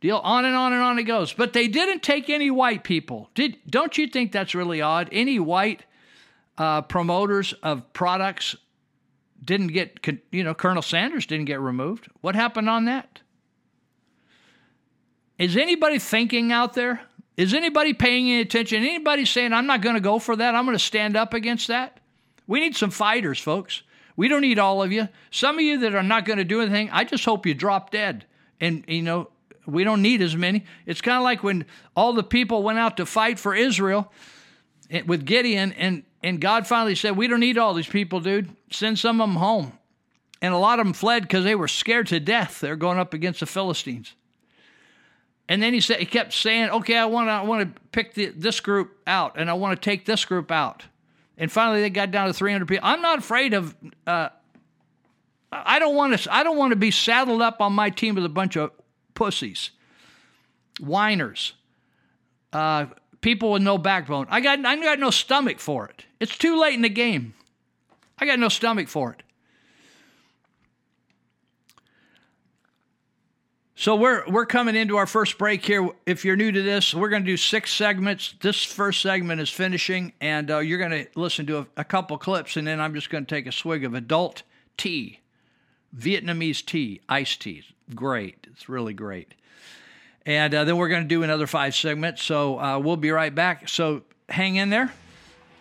Deal 0.00 0.16
on 0.16 0.46
and 0.46 0.56
on 0.56 0.72
and 0.72 0.80
on 0.80 0.98
it 0.98 1.02
goes. 1.02 1.34
But 1.34 1.52
they 1.52 1.68
didn't 1.68 2.02
take 2.02 2.30
any 2.30 2.50
white 2.50 2.82
people. 2.82 3.28
Did 3.34 3.58
don't 3.68 3.98
you 3.98 4.06
think 4.06 4.32
that's 4.32 4.54
really 4.54 4.80
odd? 4.80 5.10
Any 5.12 5.38
white 5.38 5.84
uh, 6.56 6.80
promoters 6.80 7.52
of 7.62 7.92
products 7.92 8.56
didn't 9.44 9.68
get 9.68 10.00
you 10.30 10.42
know 10.42 10.54
Colonel 10.54 10.80
Sanders 10.80 11.26
didn't 11.26 11.44
get 11.44 11.60
removed. 11.60 12.08
What 12.22 12.34
happened 12.34 12.70
on 12.70 12.86
that? 12.86 13.19
Is 15.40 15.56
anybody 15.56 15.98
thinking 15.98 16.52
out 16.52 16.74
there? 16.74 17.00
Is 17.38 17.54
anybody 17.54 17.94
paying 17.94 18.30
any 18.30 18.42
attention? 18.42 18.82
Anybody 18.82 19.24
saying, 19.24 19.54
I'm 19.54 19.66
not 19.66 19.80
going 19.80 19.94
to 19.94 20.00
go 20.00 20.18
for 20.18 20.36
that? 20.36 20.54
I'm 20.54 20.66
going 20.66 20.76
to 20.76 20.84
stand 20.84 21.16
up 21.16 21.32
against 21.32 21.68
that? 21.68 21.98
We 22.46 22.60
need 22.60 22.76
some 22.76 22.90
fighters, 22.90 23.40
folks. 23.40 23.82
We 24.16 24.28
don't 24.28 24.42
need 24.42 24.58
all 24.58 24.82
of 24.82 24.92
you. 24.92 25.08
Some 25.30 25.56
of 25.56 25.62
you 25.62 25.78
that 25.78 25.94
are 25.94 26.02
not 26.02 26.26
going 26.26 26.36
to 26.36 26.44
do 26.44 26.60
anything, 26.60 26.90
I 26.90 27.04
just 27.04 27.24
hope 27.24 27.46
you 27.46 27.54
drop 27.54 27.90
dead. 27.90 28.26
And, 28.60 28.84
you 28.86 29.00
know, 29.00 29.30
we 29.64 29.82
don't 29.82 30.02
need 30.02 30.20
as 30.20 30.36
many. 30.36 30.66
It's 30.84 31.00
kind 31.00 31.16
of 31.16 31.22
like 31.22 31.42
when 31.42 31.64
all 31.96 32.12
the 32.12 32.22
people 32.22 32.62
went 32.62 32.78
out 32.78 32.98
to 32.98 33.06
fight 33.06 33.38
for 33.38 33.54
Israel 33.54 34.12
eh, 34.90 35.00
with 35.06 35.24
Gideon, 35.24 35.72
and, 35.72 36.02
and 36.22 36.38
God 36.38 36.66
finally 36.66 36.94
said, 36.94 37.16
We 37.16 37.28
don't 37.28 37.40
need 37.40 37.56
all 37.56 37.72
these 37.72 37.88
people, 37.88 38.20
dude. 38.20 38.54
Send 38.70 38.98
some 38.98 39.22
of 39.22 39.28
them 39.30 39.36
home. 39.36 39.72
And 40.42 40.52
a 40.52 40.58
lot 40.58 40.80
of 40.80 40.84
them 40.84 40.92
fled 40.92 41.22
because 41.22 41.44
they 41.44 41.54
were 41.54 41.68
scared 41.68 42.08
to 42.08 42.20
death. 42.20 42.60
They're 42.60 42.76
going 42.76 42.98
up 42.98 43.14
against 43.14 43.40
the 43.40 43.46
Philistines. 43.46 44.14
And 45.50 45.60
then 45.60 45.74
he 45.74 45.80
said 45.80 45.98
he 45.98 46.06
kept 46.06 46.32
saying, 46.32 46.70
"Okay, 46.70 46.96
I 46.96 47.06
want 47.06 47.26
to 47.26 47.32
I 47.32 47.42
want 47.42 47.74
to 47.74 47.82
pick 47.90 48.14
the, 48.14 48.26
this 48.26 48.60
group 48.60 48.96
out, 49.04 49.32
and 49.36 49.50
I 49.50 49.54
want 49.54 49.78
to 49.78 49.84
take 49.84 50.06
this 50.06 50.24
group 50.24 50.52
out." 50.52 50.84
And 51.36 51.50
finally, 51.50 51.80
they 51.80 51.90
got 51.90 52.12
down 52.12 52.28
to 52.28 52.32
300 52.32 52.68
people. 52.68 52.86
I'm 52.86 53.02
not 53.02 53.18
afraid 53.18 53.52
of. 53.52 53.74
Uh, 54.06 54.28
I 55.50 55.80
don't 55.80 55.96
want 55.96 56.16
to. 56.16 56.32
I 56.32 56.44
don't 56.44 56.56
want 56.56 56.70
to 56.70 56.76
be 56.76 56.92
saddled 56.92 57.42
up 57.42 57.60
on 57.60 57.72
my 57.72 57.90
team 57.90 58.14
with 58.14 58.24
a 58.24 58.28
bunch 58.28 58.56
of 58.56 58.70
pussies, 59.14 59.72
whiners, 60.78 61.54
uh, 62.52 62.86
people 63.20 63.50
with 63.50 63.62
no 63.62 63.76
backbone. 63.76 64.28
I 64.30 64.40
got. 64.40 64.64
I 64.64 64.76
got 64.76 65.00
no 65.00 65.10
stomach 65.10 65.58
for 65.58 65.88
it. 65.88 66.04
It's 66.20 66.38
too 66.38 66.60
late 66.60 66.74
in 66.74 66.82
the 66.82 66.88
game. 66.88 67.34
I 68.20 68.24
got 68.24 68.38
no 68.38 68.48
stomach 68.48 68.86
for 68.86 69.14
it. 69.14 69.24
So 73.80 73.96
we're 73.96 74.28
we're 74.28 74.44
coming 74.44 74.76
into 74.76 74.98
our 74.98 75.06
first 75.06 75.38
break 75.38 75.64
here. 75.64 75.88
If 76.04 76.22
you're 76.22 76.36
new 76.36 76.52
to 76.52 76.60
this, 76.62 76.92
we're 76.92 77.08
going 77.08 77.22
to 77.22 77.26
do 77.26 77.38
six 77.38 77.72
segments. 77.72 78.34
This 78.42 78.62
first 78.62 79.00
segment 79.00 79.40
is 79.40 79.48
finishing, 79.48 80.12
and 80.20 80.50
uh, 80.50 80.58
you're 80.58 80.76
going 80.76 80.90
to 80.90 81.06
listen 81.14 81.46
to 81.46 81.60
a, 81.60 81.66
a 81.78 81.84
couple 81.84 82.18
clips, 82.18 82.58
and 82.58 82.66
then 82.66 82.78
I'm 82.78 82.92
just 82.92 83.08
going 83.08 83.24
to 83.24 83.34
take 83.34 83.46
a 83.46 83.52
swig 83.52 83.82
of 83.82 83.94
adult 83.94 84.42
tea, 84.76 85.20
Vietnamese 85.96 86.62
tea, 86.62 87.00
iced 87.08 87.40
tea. 87.40 87.62
Great, 87.94 88.46
it's 88.52 88.68
really 88.68 88.92
great. 88.92 89.32
And 90.26 90.54
uh, 90.54 90.64
then 90.64 90.76
we're 90.76 90.90
going 90.90 91.04
to 91.04 91.08
do 91.08 91.22
another 91.22 91.46
five 91.46 91.74
segments. 91.74 92.22
So 92.22 92.60
uh, 92.60 92.78
we'll 92.78 92.98
be 92.98 93.10
right 93.10 93.34
back. 93.34 93.66
So 93.66 94.02
hang 94.28 94.56
in 94.56 94.68
there, 94.68 94.92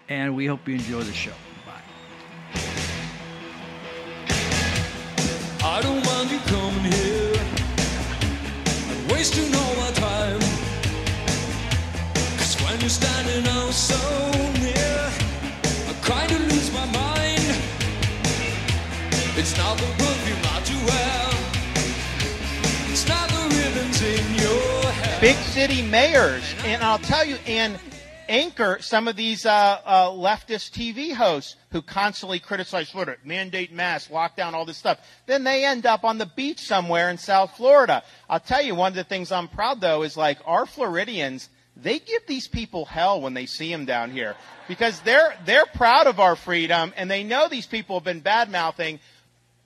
and 0.09 0.35
we 0.35 0.45
hope 0.45 0.67
you 0.67 0.75
enjoy 0.75 1.03
the 1.03 1.13
show. 1.13 1.31
Bye. 1.65 1.79
Wasting 9.09 9.53
all 9.55 9.75
my 9.75 9.91
time. 9.91 10.39
Cause 12.37 12.55
when 12.63 12.79
you're 12.79 12.89
standing 12.89 13.45
out 13.47 13.73
so 13.73 13.97
near, 14.61 15.11
I 15.87 15.93
kind 16.01 16.31
of 16.31 16.41
lose 16.51 16.71
my 16.73 16.85
mind. 16.85 17.57
It's 19.37 19.57
not 19.57 19.77
the 19.77 19.85
perfume 19.97 20.41
that 20.47 20.69
you 20.69 20.77
wear, 20.89 21.29
it's 22.91 23.07
not 23.07 23.29
the 23.29 23.43
ribbons 23.55 24.01
in 24.01 24.35
your 24.35 24.91
hair. 24.91 25.21
Big 25.21 25.37
city 25.37 25.81
mayors, 25.81 26.43
and 26.65 26.83
I'll 26.83 26.99
tell 26.99 27.25
you, 27.25 27.37
and 27.47 27.79
anchor 28.29 28.77
some 28.79 29.07
of 29.07 29.15
these 29.15 29.45
uh, 29.45 29.81
uh, 29.83 30.09
leftist 30.09 30.71
TV 30.71 31.13
hosts 31.13 31.55
who 31.71 31.81
constantly 31.81 32.39
criticize 32.39 32.89
Florida, 32.89 33.17
mandate 33.25 33.73
masks, 33.73 34.11
lockdown, 34.11 34.53
all 34.53 34.65
this 34.65 34.77
stuff. 34.77 34.99
Then 35.25 35.43
they 35.43 35.65
end 35.65 35.85
up 35.85 36.03
on 36.03 36.17
the 36.17 36.25
beach 36.25 36.59
somewhere 36.59 37.09
in 37.09 37.17
South 37.17 37.57
Florida. 37.57 38.03
I'll 38.29 38.39
tell 38.39 38.61
you, 38.61 38.75
one 38.75 38.91
of 38.91 38.95
the 38.95 39.03
things 39.03 39.31
I'm 39.31 39.47
proud 39.47 39.81
though 39.81 40.03
is 40.03 40.15
like 40.15 40.39
our 40.45 40.65
Floridians, 40.65 41.49
they 41.75 41.99
give 41.99 42.25
these 42.27 42.47
people 42.47 42.85
hell 42.85 43.19
when 43.19 43.33
they 43.33 43.45
see 43.45 43.71
them 43.71 43.85
down 43.85 44.11
here 44.11 44.35
because 44.67 44.99
they're 45.01 45.35
they're 45.45 45.65
proud 45.65 46.07
of 46.07 46.19
our 46.19 46.35
freedom 46.35 46.93
and 46.95 47.09
they 47.09 47.23
know 47.23 47.49
these 47.49 47.65
people 47.65 47.97
have 47.97 48.03
been 48.03 48.19
bad 48.19 48.51
mouthing 48.51 48.99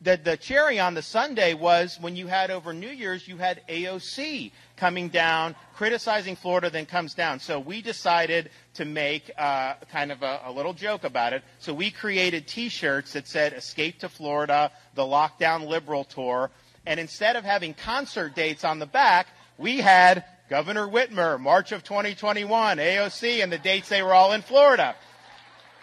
the, 0.04 0.20
the 0.22 0.38
cherry 0.38 0.80
on 0.80 0.94
the 0.94 1.02
sundae 1.02 1.54
was 1.54 1.98
when 2.00 2.16
you 2.16 2.28
had 2.28 2.52
over 2.52 2.74
New 2.74 2.89
Year's, 2.89 3.28
you 3.28 3.38
had 3.38 3.62
AOC 3.68 4.52
coming 4.76 5.08
down, 5.08 5.56
criticizing 5.76 6.36
Florida, 6.36 6.70
then 6.70 6.86
comes 6.86 7.13
down. 7.13 7.39
So 7.39 7.60
we 7.60 7.82
decided 7.82 8.50
to 8.74 8.86
make 8.86 9.32
uh, 9.38 9.76
kind 9.92 10.12
of 10.12 10.22
a, 10.22 10.42
a 10.46 10.52
little 10.52 10.74
joke 10.74 11.06
about 11.06 11.32
it. 11.34 11.44
So 11.60 11.74
we 11.74 11.89
created 11.89 12.48
T-shirts 12.48 13.13
that 13.13 13.28
said 13.28 13.54
"Escape 13.54 14.00
to 14.00 14.10
Florida," 14.10 14.72
the 14.96 15.04
Lockdown 15.04 15.68
Liberal 15.68 16.04
Tour, 16.04 16.52
and 16.86 17.00
instead 17.00 17.36
of 17.36 17.46
having 17.46 17.74
concert 17.74 18.36
dates 18.36 18.66
on 18.66 18.80
the 18.80 18.86
back, 18.86 19.28
we 19.58 19.78
had 19.78 20.26
Governor 20.50 20.88
Whitmer, 20.88 21.39
March 21.39 21.72
of 21.72 21.84
2021, 21.84 22.78
AOC, 22.78 23.42
and 23.42 23.52
the 23.52 23.58
dates 23.58 23.88
they 23.88 24.04
were 24.04 24.13
all 24.13 24.34
in 24.34 24.42
Florida. 24.42 24.96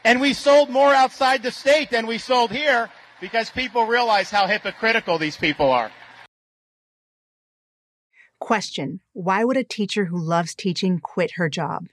And 0.04 0.20
we 0.20 0.32
sold 0.32 0.70
more 0.70 0.94
outside 0.94 1.42
the 1.42 1.50
state 1.50 1.90
than 1.90 2.06
we 2.06 2.18
sold 2.18 2.50
here 2.50 2.88
because 3.20 3.50
people 3.50 3.86
realize 3.86 4.30
how 4.30 4.46
hypocritical 4.46 5.18
these 5.18 5.36
people 5.36 5.70
are. 5.70 5.90
Question 8.38 9.00
Why 9.12 9.44
would 9.44 9.56
a 9.56 9.64
teacher 9.64 10.06
who 10.06 10.18
loves 10.18 10.54
teaching 10.54 10.98
quit 10.98 11.32
her 11.32 11.48
job? 11.48 11.88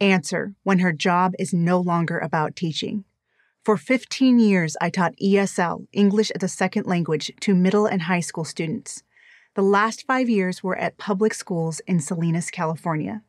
Answer 0.00 0.54
When 0.62 0.80
her 0.80 0.92
job 0.92 1.32
is 1.38 1.54
no 1.54 1.80
longer 1.80 2.18
about 2.18 2.54
teaching. 2.54 3.04
For 3.64 3.76
15 3.76 4.38
years, 4.38 4.76
I 4.80 4.88
taught 4.90 5.16
ESL, 5.22 5.86
English 5.92 6.30
as 6.30 6.42
a 6.42 6.48
Second 6.48 6.86
Language, 6.86 7.32
to 7.40 7.54
middle 7.54 7.86
and 7.86 8.02
high 8.02 8.20
school 8.20 8.44
students. 8.44 9.02
The 9.54 9.62
last 9.62 10.06
five 10.06 10.30
years 10.30 10.62
were 10.62 10.78
at 10.78 10.96
public 10.96 11.34
schools 11.34 11.80
in 11.86 12.00
Salinas, 12.00 12.50
California. 12.50 13.22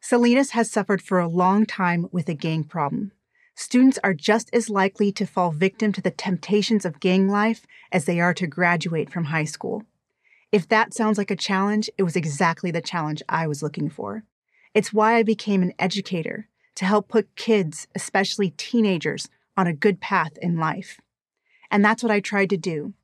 Salinas 0.00 0.50
has 0.50 0.70
suffered 0.70 1.02
for 1.02 1.18
a 1.18 1.28
long 1.28 1.66
time 1.66 2.06
with 2.12 2.28
a 2.28 2.34
gang 2.34 2.64
problem 2.64 3.12
students 3.54 3.98
are 4.02 4.14
just 4.14 4.50
as 4.52 4.68
likely 4.68 5.12
to 5.12 5.26
fall 5.26 5.50
victim 5.50 5.92
to 5.92 6.00
the 6.00 6.10
temptations 6.10 6.84
of 6.84 7.00
gang 7.00 7.28
life 7.28 7.66
as 7.92 8.04
they 8.04 8.20
are 8.20 8.34
to 8.34 8.46
graduate 8.46 9.10
from 9.10 9.24
high 9.24 9.44
school. 9.44 9.84
If 10.50 10.68
that 10.68 10.94
sounds 10.94 11.18
like 11.18 11.30
a 11.30 11.36
challenge, 11.36 11.90
it 11.98 12.02
was 12.02 12.16
exactly 12.16 12.70
the 12.70 12.80
challenge 12.80 13.22
I 13.28 13.46
was 13.46 13.62
looking 13.62 13.90
for. 13.90 14.24
It's 14.72 14.92
why 14.92 15.16
I 15.16 15.22
became 15.22 15.62
an 15.62 15.74
educator 15.78 16.48
to 16.76 16.84
help 16.84 17.08
put 17.08 17.36
kids, 17.36 17.86
especially 17.94 18.50
teenagers, 18.50 19.28
on 19.56 19.66
a 19.66 19.72
good 19.72 20.00
path 20.00 20.32
in 20.42 20.56
life. 20.56 21.00
And 21.70 21.84
that's 21.84 22.02
what 22.02 22.12
I 22.12 22.20
tried 22.20 22.50
to 22.50 22.56
do. 22.56 22.94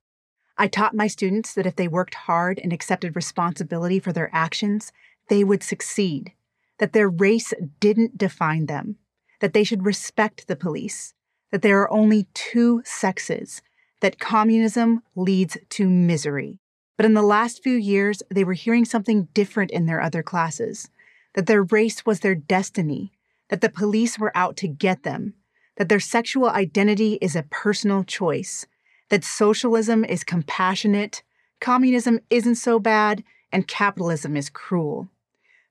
I 0.59 0.69
taught 0.69 0.95
my 0.95 1.07
students 1.07 1.55
that 1.55 1.67
if 1.67 1.77
they 1.77 1.89
worked 1.89 2.15
hard 2.15 2.61
and 2.63 2.73
accepted 2.73 3.17
responsibility 3.17 3.99
for 3.99 4.13
their 4.13 4.31
actions, 4.33 4.93
they 5.29 5.45
would 5.45 5.63
succeed, 5.63 6.33
that 6.79 6.93
their 6.93 7.09
race 7.09 7.55
didn't 7.79 8.19
define 8.19 8.67
them, 8.67 8.97
that 9.41 9.53
they 9.53 9.65
should 9.65 9.85
respect 9.85 10.47
the 10.47 10.57
police, 10.57 11.15
that 11.51 11.63
there 11.63 11.81
are 11.81 11.93
only 11.93 12.27
two 12.35 12.83
sexes, 12.85 13.63
that 14.01 14.19
communism 14.19 15.03
leads 15.15 15.59
to 15.71 15.89
misery. 15.89 16.59
But 16.97 17.07
in 17.07 17.15
the 17.15 17.23
last 17.23 17.63
few 17.63 17.77
years, 17.77 18.23
they 18.31 18.45
were 18.45 18.55
hearing 18.55 18.85
something 18.85 19.29
different 19.35 19.71
in 19.71 19.87
their 19.87 20.01
other 20.01 20.23
classes 20.23 20.89
that 21.35 21.47
their 21.47 21.63
race 21.63 22.05
was 22.05 22.21
their 22.21 22.35
destiny, 22.35 23.13
that 23.51 23.61
the 23.61 23.69
police 23.69 24.19
were 24.19 24.37
out 24.37 24.57
to 24.57 24.69
get 24.69 25.05
them, 25.05 25.35
that 25.77 25.89
their 25.89 26.01
sexual 26.01 26.49
identity 26.49 27.19
is 27.21 27.37
a 27.37 27.45
personal 27.45 28.03
choice, 28.05 28.67
that 29.11 29.25
socialism 29.25 30.05
is 30.05 30.25
compassionate, 30.25 31.23
communism 31.61 32.19
isn't 32.31 32.57
so 32.57 32.79
bad, 32.79 33.23
and 33.53 33.69
capitalism 33.69 34.37
is 34.37 34.51
cruel. 34.51 35.09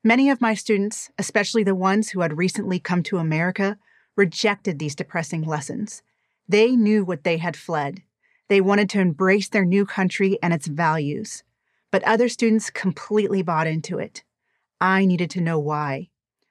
Many 0.03 0.29
of 0.29 0.39
my 0.39 0.53
students, 0.53 1.11
especially 1.17 1.63
the 1.63 1.75
ones 1.75 2.09
who 2.09 2.21
had 2.21 2.37
recently 2.37 2.79
come 2.79 3.03
to 3.03 3.17
America, 3.17 3.77
rejected 4.15 4.79
these 4.79 4.95
depressing 4.95 5.41
lessons. 5.41 6.01
They 6.47 6.71
knew 6.77 7.03
what 7.03 7.25
they 7.25 7.37
had 7.37 7.57
fled. 7.57 8.03
They 8.47 8.61
wanted 8.61 8.89
to 8.91 9.01
embrace 9.01 9.49
their 9.49 9.65
new 9.65 9.85
country 9.85 10.39
and 10.41 10.53
its 10.53 10.67
values. 10.67 11.43
But 11.91 12.03
other 12.03 12.29
students 12.29 12.69
completely 12.69 13.41
bought 13.41 13.67
into 13.67 13.99
it. 13.99 14.23
I 14.79 15.03
needed 15.03 15.29
to 15.31 15.41
know 15.41 15.59
why. 15.59 16.09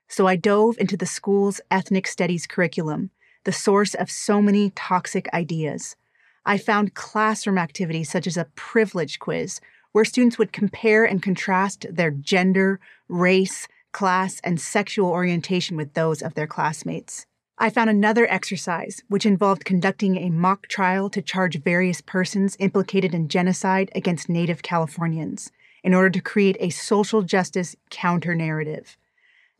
So 0.08 0.26
I 0.26 0.36
dove 0.36 0.76
into 0.78 0.98
the 0.98 1.06
school's 1.06 1.60
ethnic 1.70 2.06
studies 2.06 2.46
curriculum, 2.46 3.10
the 3.44 3.52
source 3.52 3.94
of 3.94 4.10
so 4.10 4.42
many 4.42 4.70
toxic 4.70 5.26
ideas. 5.32 5.96
I 6.44 6.58
found 6.58 6.94
classroom 6.94 7.56
activities 7.56 8.10
such 8.10 8.26
as 8.26 8.36
a 8.36 8.50
privilege 8.56 9.18
quiz 9.18 9.58
where 9.98 10.04
students 10.04 10.38
would 10.38 10.52
compare 10.52 11.04
and 11.04 11.24
contrast 11.24 11.84
their 11.90 12.12
gender, 12.12 12.78
race, 13.08 13.66
class, 13.90 14.40
and 14.44 14.60
sexual 14.60 15.10
orientation 15.10 15.76
with 15.76 15.94
those 15.94 16.22
of 16.22 16.34
their 16.34 16.46
classmates. 16.46 17.26
I 17.58 17.68
found 17.70 17.90
another 17.90 18.24
exercise, 18.30 19.02
which 19.08 19.26
involved 19.26 19.64
conducting 19.64 20.16
a 20.16 20.30
mock 20.30 20.68
trial 20.68 21.10
to 21.10 21.20
charge 21.20 21.60
various 21.64 22.00
persons 22.00 22.56
implicated 22.60 23.12
in 23.12 23.26
genocide 23.26 23.90
against 23.92 24.28
Native 24.28 24.62
Californians 24.62 25.50
in 25.82 25.94
order 25.94 26.10
to 26.10 26.20
create 26.20 26.56
a 26.60 26.70
social 26.70 27.22
justice 27.22 27.74
counter 27.90 28.36
narrative. 28.36 28.96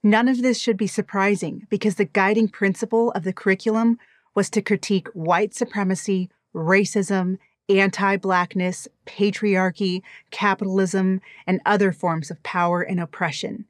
None 0.05 0.29
of 0.29 0.41
this 0.41 0.61
should 0.61 0.77
be 0.77 0.87
surprising 0.87 1.67
because 1.69 1.97
the 1.97 2.05
guiding 2.05 2.47
principle 2.47 3.11
of 3.11 3.25
the 3.25 3.33
curriculum 3.33 3.99
was 4.37 4.51
to 4.51 4.63
critique 4.63 5.09
white 5.15 5.53
supremacy, 5.53 6.31
racism, 6.55 7.39
anti 7.69 8.17
blackness, 8.17 8.89
patriarchy, 9.07 10.03
capitalism, 10.31 11.21
and 11.47 11.61
other 11.67 11.93
forms 11.93 12.31
of 12.31 12.43
power 12.43 12.83
and 12.83 12.99
oppression. 12.99 13.67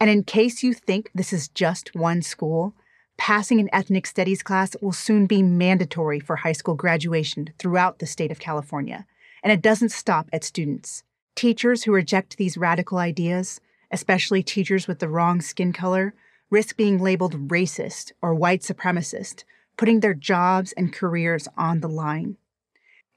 And 0.00 0.10
in 0.10 0.24
case 0.24 0.62
you 0.62 0.74
think 0.74 1.10
this 1.14 1.32
is 1.32 1.48
just 1.48 1.94
one 1.94 2.22
school, 2.22 2.74
passing 3.18 3.60
an 3.60 3.68
ethnic 3.72 4.06
studies 4.06 4.42
class 4.42 4.74
will 4.80 4.92
soon 4.92 5.26
be 5.26 5.42
mandatory 5.42 6.18
for 6.18 6.36
high 6.36 6.52
school 6.52 6.74
graduation 6.74 7.50
throughout 7.58 7.98
the 7.98 8.06
state 8.06 8.32
of 8.32 8.40
California. 8.40 9.06
And 9.44 9.52
it 9.52 9.62
doesn't 9.62 9.90
stop 9.90 10.28
at 10.32 10.42
students. 10.42 11.04
Teachers 11.34 11.84
who 11.84 11.92
reject 11.92 12.36
these 12.36 12.56
radical 12.56 12.98
ideas, 12.98 13.60
especially 13.90 14.42
teachers 14.42 14.88
with 14.88 14.98
the 14.98 15.08
wrong 15.08 15.40
skin 15.40 15.72
color, 15.72 16.14
risk 16.50 16.76
being 16.76 16.98
labeled 16.98 17.48
racist 17.48 18.12
or 18.20 18.34
white 18.34 18.62
supremacist, 18.62 19.44
putting 19.76 20.00
their 20.00 20.14
jobs 20.14 20.72
and 20.72 20.92
careers 20.92 21.46
on 21.56 21.80
the 21.80 21.88
line. 21.88 22.36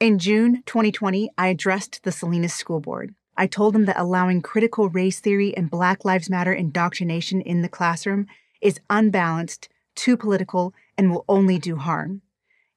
In 0.02 0.20
June 0.20 0.62
2020, 0.66 1.30
I 1.38 1.48
addressed 1.48 2.04
the 2.04 2.12
Salinas 2.12 2.54
School 2.54 2.82
Board. 2.82 3.16
I 3.38 3.48
told 3.48 3.74
them 3.74 3.86
that 3.86 3.98
allowing 3.98 4.42
critical 4.42 4.90
race 4.90 5.22
theory 5.22 5.56
and 5.56 5.70
Black 5.70 6.04
Lives 6.04 6.30
Matter 6.30 6.52
indoctrination 6.52 7.40
in 7.40 7.62
the 7.62 7.70
classroom 7.70 8.28
is 8.60 8.82
unbalanced, 8.90 9.70
too 9.96 10.18
political, 10.18 10.74
and 10.98 11.10
will 11.10 11.24
only 11.30 11.58
do 11.58 11.78
harm. 11.78 12.22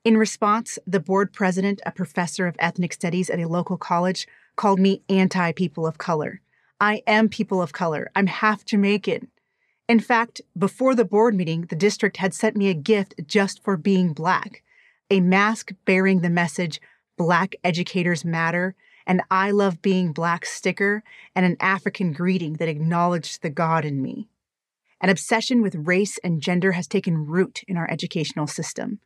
In 0.05 0.17
response, 0.17 0.79
the 0.87 1.01
board 1.01 1.33
president, 1.33 1.81
a 1.85 1.91
professor 1.91 2.47
of 2.47 2.55
ethnic 2.61 2.93
studies 2.93 3.31
at 3.31 3.41
a 3.41 3.49
local 3.49 3.77
college, 3.77 4.29
called 4.55 4.79
me 4.79 5.03
anti 5.09 5.51
people 5.51 5.89
of 5.89 5.99
color. 5.99 6.41
I 6.81 7.03
am 7.05 7.29
people 7.29 7.61
of 7.61 7.73
color. 7.73 8.13
I'm 8.15 8.29
half 8.29 8.65
Jamaican. 8.65 9.27
In 9.89 9.99
fact, 9.99 10.41
before 10.57 10.95
the 10.95 11.05
board 11.05 11.35
meeting, 11.35 11.63
the 11.63 11.75
district 11.75 12.19
had 12.19 12.33
sent 12.33 12.57
me 12.57 12.69
a 12.69 12.75
gift 12.75 13.15
just 13.27 13.61
for 13.65 13.77
being 13.77 14.13
black 14.13 14.63
a 15.11 15.21
mask 15.21 15.73
bearing 15.85 16.21
the 16.21 16.31
message 16.31 16.81
Black 17.19 17.57
Educators 17.65 18.25
Matter, 18.25 18.77
an 19.05 19.21
I 19.31 19.51
Love 19.51 19.83
Being 19.83 20.13
Black 20.13 20.47
sticker, 20.47 21.03
and 21.35 21.45
an 21.45 21.57
African 21.61 22.13
greeting 22.13 22.55
that 22.55 22.69
acknowledged 22.69 23.43
the 23.43 23.51
God 23.51 23.85
in 23.85 24.01
me. 24.01 24.29
An 25.01 25.11
obsession 25.11 25.61
with 25.61 25.75
race 25.75 26.19
and 26.19 26.41
gender 26.41 26.73
has 26.73 26.87
taken 26.87 27.27
root 27.27 27.63
in 27.67 27.77
our 27.77 27.91
educational 27.91 28.47
system. 28.47 29.01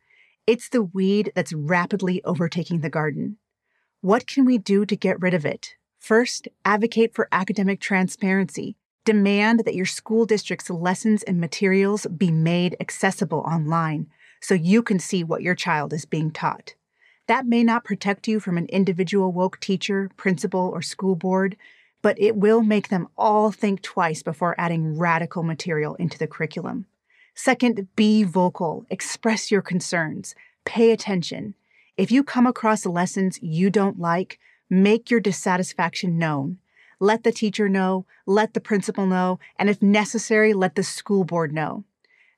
It's 0.45 0.69
the 0.69 0.83
weed 0.83 1.31
that's 1.35 1.53
rapidly 1.53 2.23
overtaking 2.23 2.81
the 2.81 2.89
garden. 2.89 3.37
What 4.01 4.27
can 4.27 4.45
we 4.45 4.57
do 4.57 4.85
to 4.85 4.95
get 4.95 5.19
rid 5.19 5.33
of 5.33 5.45
it? 5.45 5.75
First, 5.99 6.47
advocate 6.63 7.15
for 7.15 7.27
academic 7.31 7.79
transparency. 7.79 8.75
Demand 9.05 9.61
that 9.65 9.75
your 9.75 9.85
school 9.85 10.25
district's 10.25 10.69
lessons 10.69 11.23
and 11.23 11.39
materials 11.39 12.05
be 12.05 12.29
made 12.29 12.77
accessible 12.79 13.39
online 13.39 14.07
so 14.39 14.53
you 14.53 14.83
can 14.83 14.99
see 14.99 15.23
what 15.23 15.41
your 15.41 15.55
child 15.55 15.93
is 15.93 16.05
being 16.05 16.29
taught. 16.29 16.75
That 17.27 17.45
may 17.45 17.63
not 17.63 17.85
protect 17.85 18.27
you 18.27 18.39
from 18.39 18.57
an 18.57 18.65
individual 18.67 19.31
woke 19.31 19.59
teacher, 19.59 20.09
principal, 20.17 20.69
or 20.73 20.81
school 20.81 21.15
board, 21.15 21.55
but 22.01 22.19
it 22.19 22.35
will 22.35 22.61
make 22.61 22.89
them 22.89 23.07
all 23.17 23.51
think 23.51 23.81
twice 23.81 24.21
before 24.21 24.55
adding 24.57 24.97
radical 24.97 25.41
material 25.41 25.95
into 25.95 26.17
the 26.19 26.27
curriculum. 26.27 26.85
Second, 27.33 27.87
be 27.95 28.23
vocal, 28.23 28.85
express 28.89 29.49
your 29.49 29.61
concerns, 29.61 30.35
pay 30.65 30.91
attention. 30.91 31.55
If 31.95 32.11
you 32.11 32.23
come 32.23 32.45
across 32.45 32.85
lessons 32.85 33.39
you 33.41 33.69
don't 33.69 33.99
like, 33.99 34.37
make 34.69 35.09
your 35.09 35.19
dissatisfaction 35.19 36.17
known. 36.17 36.57
Let 36.99 37.23
the 37.23 37.31
teacher 37.31 37.69
know, 37.69 38.05
let 38.25 38.53
the 38.53 38.61
principal 38.61 39.05
know, 39.05 39.39
and 39.57 39.69
if 39.69 39.81
necessary, 39.81 40.53
let 40.53 40.75
the 40.75 40.83
school 40.83 41.23
board 41.23 41.53
know. 41.53 41.85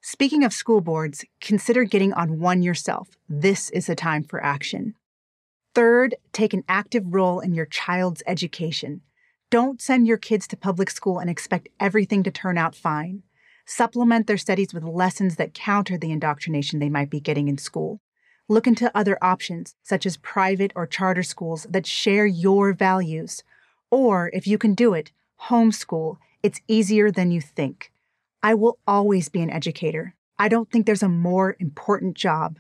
Speaking 0.08 0.44
of 0.44 0.54
school 0.54 0.82
boards, 0.82 1.26
consider 1.41 1.84
getting 1.84 2.13
on 2.13 2.39
one 2.39 2.62
yourself. 2.62 3.18
This 3.28 3.72
is 3.72 3.89
a 3.89 3.96
time 3.96 4.24
for 4.24 4.39
action. 4.39 4.94
Third, 5.74 6.13
take 6.32 6.54
an 6.54 6.63
active 6.70 7.06
role 7.08 7.39
in 7.39 7.56
your 7.56 7.65
child's 7.65 8.22
education. 8.28 9.02
Don't 9.50 9.82
send 9.82 10.06
your 10.06 10.20
kids 10.20 10.48
to 10.50 10.58
public 10.58 10.91
school 10.91 11.18
and 11.18 11.28
expect 11.28 11.70
everything 11.80 12.22
to 12.22 12.30
turn 12.30 12.56
out 12.56 12.76
fine. 12.76 13.24
Supplement 13.65 14.28
their 14.28 14.38
studies 14.38 14.76
with 14.76 14.84
lessons 14.84 15.38
that 15.38 15.56
counter 15.56 15.98
the 15.98 16.12
indoctrination 16.12 16.78
they 16.78 16.88
might 16.88 17.10
be 17.10 17.20
getting 17.20 17.48
in 17.48 17.58
school. 17.58 18.00
Look 18.48 18.68
into 18.68 18.96
other 18.96 19.18
options, 19.24 19.74
such 19.82 20.06
as 20.06 20.18
private 20.18 20.72
or 20.76 20.86
charter 20.86 21.24
schools 21.24 21.65
that 21.68 21.88
share 21.88 22.28
your 22.28 22.74
values. 22.74 23.41
Or, 23.89 24.30
if 24.34 24.46
you 24.46 24.60
can 24.60 24.76
do 24.76 24.94
it, 24.94 25.12
homeschool. 25.50 26.18
It's 26.44 26.62
easier 26.68 27.10
than 27.10 27.32
you 27.32 27.41
think. 27.41 27.91
I 28.45 28.53
will 28.53 28.77
always 28.86 29.27
be 29.27 29.41
an 29.41 29.49
educator. 29.49 30.13
I 30.38 30.49
don't 30.49 30.69
think 30.69 30.86
there's 30.86 31.01
a 31.01 31.10
more 31.10 31.55
important 31.60 32.15
job. 32.15 32.60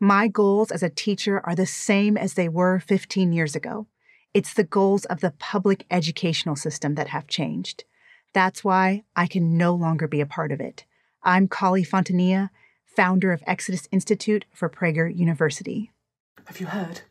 My 0.00 0.28
goals 0.28 0.70
as 0.70 0.82
a 0.82 0.88
teacher 0.88 1.42
are 1.44 1.54
the 1.54 1.66
same 1.66 2.16
as 2.16 2.32
they 2.32 2.48
were 2.48 2.78
15 2.78 3.34
years 3.34 3.54
ago. 3.54 3.86
It's 4.32 4.54
the 4.54 4.64
goals 4.64 5.04
of 5.04 5.20
the 5.20 5.32
public 5.32 5.84
educational 5.90 6.56
system 6.56 6.94
that 6.94 7.08
have 7.08 7.26
changed. 7.26 7.84
That's 8.32 8.64
why 8.64 9.04
I 9.14 9.26
can 9.26 9.58
no 9.58 9.74
longer 9.74 10.08
be 10.08 10.22
a 10.22 10.26
part 10.26 10.52
of 10.52 10.60
it. 10.62 10.86
I'm 11.22 11.48
Kali 11.48 11.84
Fontanilla, 11.84 12.48
founder 12.86 13.30
of 13.30 13.42
Exodus 13.46 13.88
Institute 13.92 14.46
for 14.54 14.70
Prager 14.70 15.14
University. 15.14 15.92
Have 16.46 16.60
you 16.60 16.66
heard? 16.68 17.02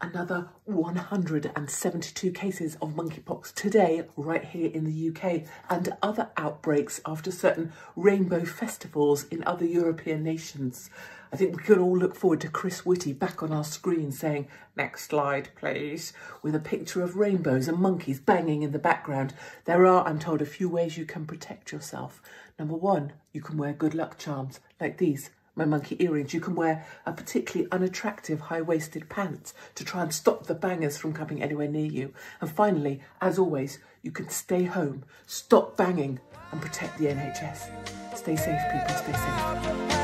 Another 0.00 0.48
172 0.66 2.30
cases 2.30 2.76
of 2.80 2.94
monkeypox 2.94 3.52
today, 3.52 4.04
right 4.16 4.44
here 4.44 4.70
in 4.70 4.84
the 4.84 5.08
UK, 5.08 5.42
and 5.68 5.92
other 6.00 6.30
outbreaks 6.36 7.00
after 7.04 7.32
certain 7.32 7.72
rainbow 7.96 8.44
festivals 8.44 9.24
in 9.24 9.42
other 9.42 9.64
European 9.64 10.22
nations. 10.22 10.88
I 11.32 11.36
think 11.36 11.56
we 11.56 11.64
can 11.64 11.80
all 11.80 11.98
look 11.98 12.14
forward 12.14 12.40
to 12.42 12.48
Chris 12.48 12.86
Whitty 12.86 13.12
back 13.12 13.42
on 13.42 13.52
our 13.52 13.64
screen 13.64 14.12
saying, 14.12 14.46
Next 14.76 15.08
slide, 15.08 15.48
please, 15.56 16.12
with 16.42 16.54
a 16.54 16.60
picture 16.60 17.02
of 17.02 17.16
rainbows 17.16 17.66
and 17.66 17.78
monkeys 17.78 18.20
banging 18.20 18.62
in 18.62 18.70
the 18.70 18.78
background. 18.78 19.34
There 19.64 19.84
are, 19.84 20.06
I'm 20.06 20.20
told, 20.20 20.40
a 20.40 20.46
few 20.46 20.68
ways 20.68 20.96
you 20.96 21.06
can 21.06 21.26
protect 21.26 21.72
yourself. 21.72 22.22
Number 22.56 22.76
one, 22.76 23.14
you 23.32 23.40
can 23.40 23.56
wear 23.56 23.72
good 23.72 23.94
luck 23.94 24.16
charms 24.16 24.60
like 24.80 24.98
these 24.98 25.30
my 25.58 25.64
monkey 25.64 25.96
earrings. 26.02 26.32
You 26.32 26.40
can 26.40 26.54
wear 26.54 26.86
a 27.04 27.12
particularly 27.12 27.70
unattractive 27.70 28.40
high-waisted 28.40 29.08
pants 29.08 29.52
to 29.74 29.84
try 29.84 30.02
and 30.02 30.14
stop 30.14 30.46
the 30.46 30.54
bangers 30.54 30.96
from 30.96 31.12
coming 31.12 31.42
anywhere 31.42 31.68
near 31.68 31.86
you. 31.86 32.14
And 32.40 32.50
finally, 32.50 33.02
as 33.20 33.38
always, 33.38 33.78
you 34.02 34.12
can 34.12 34.28
stay 34.30 34.64
home, 34.64 35.04
stop 35.26 35.76
banging 35.76 36.20
and 36.52 36.62
protect 36.62 36.98
the 36.98 37.06
NHS. 37.06 38.16
Stay 38.16 38.36
safe, 38.36 38.60
people, 38.72 38.94
stay 38.96 39.12
safe. 39.12 39.97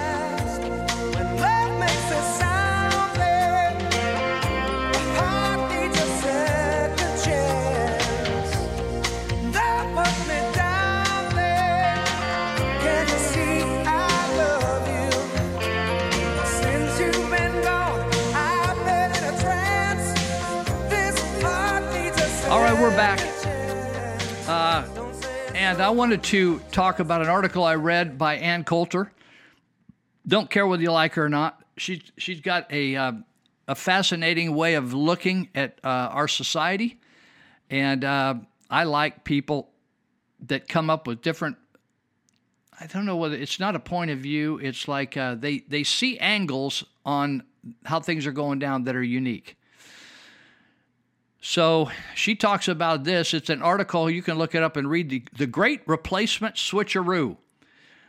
And 25.75 25.83
I 25.83 25.91
wanted 25.91 26.23
to 26.25 26.61
talk 26.71 27.01
about 27.01 27.21
an 27.21 27.27
article 27.29 27.65
I 27.65 27.75
read 27.75 28.17
by 28.17 28.37
Ann 28.37 28.63
Coulter. 28.63 29.11
Don't 30.25 30.49
care 30.49 30.65
whether 30.69 30.85
you 30.85 30.93
like 30.93 31.15
her 31.15 31.25
or 31.25 31.29
not. 31.29 31.65
She, 31.77 32.01
she's 32.17 32.41
got 32.41 32.73
a, 32.73 32.95
uh, 32.95 33.13
a 33.67 33.75
fascinating 33.75 34.55
way 34.55 34.75
of 34.75 34.95
looking 34.95 35.49
at 35.53 35.81
uh, 35.83 35.89
our 35.89 36.29
society. 36.29 37.01
And 37.71 38.05
uh, 38.05 38.37
I 38.71 38.85
like 38.85 39.25
people 39.25 39.73
that 40.47 40.69
come 40.69 40.91
up 40.91 41.09
with 41.09 41.23
different. 41.23 41.57
I 42.79 42.87
don't 42.87 43.05
know 43.05 43.17
whether 43.17 43.35
it's 43.35 43.59
not 43.59 43.75
a 43.75 43.81
point 43.81 44.13
of 44.13 44.21
view. 44.21 44.59
It's 44.59 44.87
like 44.87 45.17
uh, 45.17 45.35
they, 45.35 45.65
they 45.67 45.83
see 45.83 46.21
angles 46.21 46.85
on 47.05 47.43
how 47.85 47.99
things 47.99 48.29
are 48.29 48.33
going 48.33 48.61
down 48.61 48.85
that 48.85 48.95
are 48.95 49.03
unique. 49.03 49.57
So 51.47 51.91
she 52.15 52.37
talks 52.37 52.69
about 52.69 53.05
this. 53.05 53.35
It's 53.35 53.51
an 53.51 53.61
article. 53.61 54.09
You 54.09 54.23
can 54.23 54.39
look 54.39 54.55
it 54.55 54.63
up 54.63 54.79
and 54.79 54.89
read 54.89 55.11
the, 55.11 55.23
the 55.37 55.47
Great 55.47 55.83
Replacement 55.85 56.55
Switcheroo. 56.55 57.37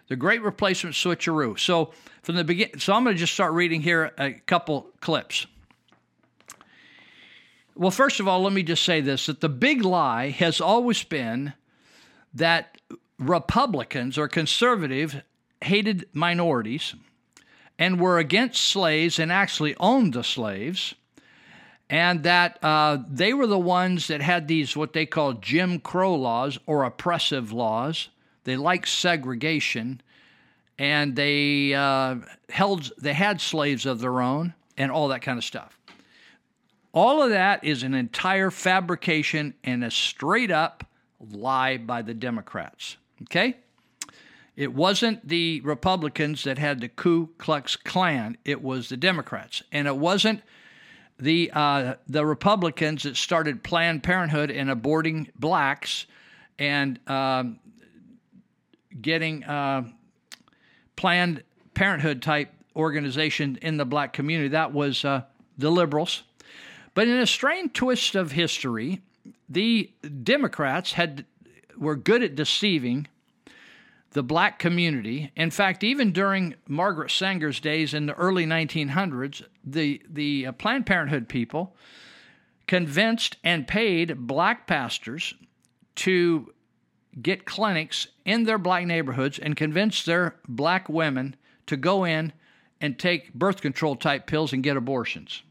The 0.07 0.15
Great 0.15 0.41
Replacement 0.41 0.95
Switcheroo. 0.95 1.59
So 1.59 1.91
from 2.23 2.35
the 2.35 2.45
begin, 2.45 2.79
so 2.79 2.93
I'm 2.93 3.03
going 3.03 3.13
to 3.13 3.19
just 3.19 3.33
start 3.33 3.51
reading 3.51 3.81
here 3.81 4.13
a 4.17 4.31
couple 4.31 4.87
clips. 5.01 5.47
Well, 7.75 7.91
first 7.91 8.21
of 8.21 8.27
all, 8.29 8.41
let 8.41 8.53
me 8.53 8.63
just 8.63 8.83
say 8.83 9.01
this: 9.01 9.25
that 9.25 9.41
the 9.41 9.49
big 9.49 9.83
lie 9.83 10.29
has 10.29 10.61
always 10.61 11.03
been 11.03 11.51
that 12.33 12.77
Republicans 13.19 14.17
or 14.17 14.29
conservative 14.29 15.21
hated 15.59 16.07
minorities 16.13 16.95
and 17.77 17.99
were 17.99 18.17
against 18.17 18.61
slaves 18.61 19.19
and 19.19 19.29
actually 19.29 19.75
owned 19.75 20.13
the 20.13 20.23
slaves 20.23 20.95
and 21.89 22.23
that 22.23 22.57
uh, 22.63 22.97
they 23.09 23.33
were 23.33 23.47
the 23.47 23.59
ones 23.59 24.07
that 24.07 24.21
had 24.21 24.47
these 24.47 24.75
what 24.75 24.93
they 24.93 25.05
call 25.05 25.33
Jim 25.33 25.79
Crow 25.79 26.15
laws 26.15 26.57
or 26.65 26.83
oppressive 26.83 27.51
laws. 27.51 28.09
They 28.43 28.57
liked 28.57 28.87
segregation, 28.87 30.01
and 30.77 31.15
they 31.15 31.73
uh, 31.73 32.17
held 32.49 32.91
they 32.97 33.13
had 33.13 33.41
slaves 33.41 33.85
of 33.85 33.99
their 33.99 34.21
own 34.21 34.53
and 34.77 34.91
all 34.91 35.09
that 35.09 35.21
kind 35.21 35.37
of 35.37 35.43
stuff. 35.43 35.77
All 36.93 37.21
of 37.21 37.29
that 37.31 37.63
is 37.63 37.83
an 37.83 37.93
entire 37.93 38.49
fabrication 38.49 39.53
and 39.63 39.83
a 39.83 39.91
straight 39.91 40.49
up 40.49 40.85
lie 41.19 41.77
by 41.77 42.01
the 42.01 42.13
Democrats. 42.13 42.97
Okay. 43.23 43.57
It 44.55 44.73
wasn't 44.73 45.27
the 45.27 45.59
Republicans 45.61 46.45
that 46.45 46.57
had 46.57 46.79
the 46.79 46.87
Ku 46.87 47.31
Klux 47.37 47.75
Klan. 47.75 48.37
It 48.45 48.61
was 48.61 48.87
the 48.87 48.95
Democrats. 48.95 49.61
And 49.71 49.87
it 49.87 49.97
wasn't 49.97 50.41
the 51.19 51.51
uh, 51.53 51.95
the 52.07 52.25
Republicans 52.25 53.03
that 53.03 53.15
started 53.15 53.63
Planned 53.63 54.03
Parenthood 54.03 54.51
and 54.51 54.69
aborting 54.69 55.29
blacks 55.37 56.05
and 56.59 56.99
um, 57.07 57.59
getting 59.01 59.43
uh, 59.43 59.83
Planned 60.95 61.43
Parenthood 61.73 62.21
type 62.21 62.51
organization 62.75 63.57
in 63.61 63.77
the 63.77 63.85
black 63.85 64.13
community. 64.13 64.49
That 64.49 64.73
was 64.73 65.05
uh, 65.05 65.23
the 65.57 65.69
liberals. 65.69 66.23
But 66.93 67.07
in 67.07 67.17
a 67.17 67.27
strange 67.27 67.73
twist 67.73 68.15
of 68.15 68.31
history, 68.31 69.01
the 69.49 69.91
Democrats 70.23 70.93
had 70.93 71.25
were 71.77 71.95
good 71.95 72.23
at 72.23 72.35
deceiving 72.35 73.07
the 74.15 74.23
black 74.23 74.59
community. 74.59 75.29
In 75.35 75.51
fact, 75.51 75.83
even 75.83 76.13
during 76.13 76.55
Margaret 76.69 77.11
Sanger's 77.11 77.59
days 77.59 77.93
in 77.93 78.05
the 78.05 78.13
early 78.13 78.45
1900s, 78.45 79.45
the, 79.61 80.01
the 80.09 80.47
uh, 80.47 80.51
Planned 80.53 80.85
Parenthood 80.85 81.27
people 81.27 81.75
convinced 82.65 83.35
and 83.43 83.67
paid 83.67 84.25
black 84.25 84.67
pastors 84.67 85.33
to 85.95 86.53
get 87.21 87.43
clinics 87.43 88.07
in 88.23 88.45
their 88.45 88.57
black 88.57 88.85
neighborhoods 88.85 89.37
and 89.37 89.57
convince 89.57 90.05
their 90.05 90.37
black 90.47 90.87
women 90.87 91.35
to 91.67 91.75
go 91.75 92.05
in 92.05 92.31
and 92.79 92.97
take 92.97 93.33
birth 93.33 93.59
control 93.59 93.97
type 93.97 94.27
pills 94.27 94.53
and 94.53 94.63
get 94.63 94.77
abortions. 94.77 95.43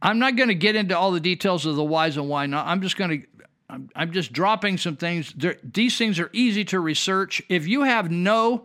I'm 0.00 0.20
not 0.20 0.36
going 0.36 0.48
to 0.50 0.54
get 0.54 0.76
into 0.76 0.96
all 0.96 1.10
the 1.10 1.20
details 1.20 1.66
of 1.66 1.74
the 1.74 1.84
whys 1.84 2.16
and 2.16 2.28
why 2.28 2.46
not. 2.46 2.68
I'm 2.68 2.80
just 2.80 2.96
going 2.96 3.10
to 3.10 3.26
I'm, 3.70 3.88
I'm 3.94 4.12
just 4.12 4.32
dropping 4.32 4.78
some 4.78 4.96
things. 4.96 5.34
These 5.62 5.96
things 5.96 6.18
are 6.18 6.30
easy 6.32 6.64
to 6.66 6.80
research. 6.80 7.40
If 7.48 7.66
you 7.68 7.82
have 7.82 8.10
no 8.10 8.64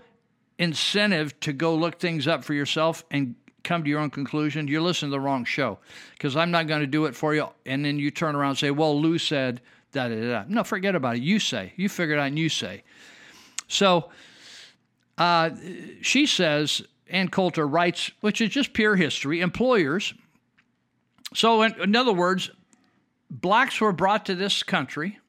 incentive 0.58 1.40
to 1.42 1.54
go 1.54 1.76
look 1.76 2.00
things 2.00 2.28
up 2.28 2.44
for 2.44 2.54
yourself 2.54 3.04
and 3.12 3.36
come 3.64 3.84
to 3.84 3.90
your 3.90 4.00
own 4.00 4.10
conclusion, 4.10 4.68
you're 4.68 4.82
listening 4.82 5.12
to 5.12 5.18
the 5.18 5.20
wrong 5.20 5.46
show 5.46 5.80
because 6.14 6.36
I'm 6.36 6.52
not 6.52 6.68
going 6.68 6.82
to 6.82 6.88
do 6.88 7.06
it 7.06 7.16
for 7.16 7.36
you. 7.36 7.48
And 7.66 7.86
then 7.86 8.00
you 8.00 8.12
turn 8.12 8.36
around 8.36 8.52
and 8.52 8.58
say, 8.58 8.72
well, 8.72 9.00
Lou 9.00 9.18
said 9.18 9.62
da 9.92 10.08
da 10.08 10.16
da. 10.16 10.44
No, 10.48 10.64
forget 10.64 10.96
about 10.96 11.18
it. 11.18 11.22
You 11.22 11.40
say. 11.40 11.74
You 11.76 11.88
figure 11.88 12.16
it 12.16 12.20
out 12.20 12.28
and 12.28 12.40
you 12.40 12.50
say. 12.50 12.84
So 13.68 14.10
uh, 15.18 15.52
she 16.02 16.26
says, 16.26 16.82
Ann 17.10 17.30
Coulter 17.30 17.68
writes, 17.68 18.12
which 18.22 18.42
is 18.42 18.50
just 18.50 18.74
pure 18.74 18.96
history, 18.96 19.42
employers. 19.42 20.14
So, 21.34 21.62
in, 21.64 21.80
in 21.82 21.96
other 21.96 22.14
words, 22.14 22.50
blacks 23.42 23.82
were 23.82 23.92
brought 23.92 24.26
to 24.26 24.36
this 24.36 24.64
country 24.64 25.20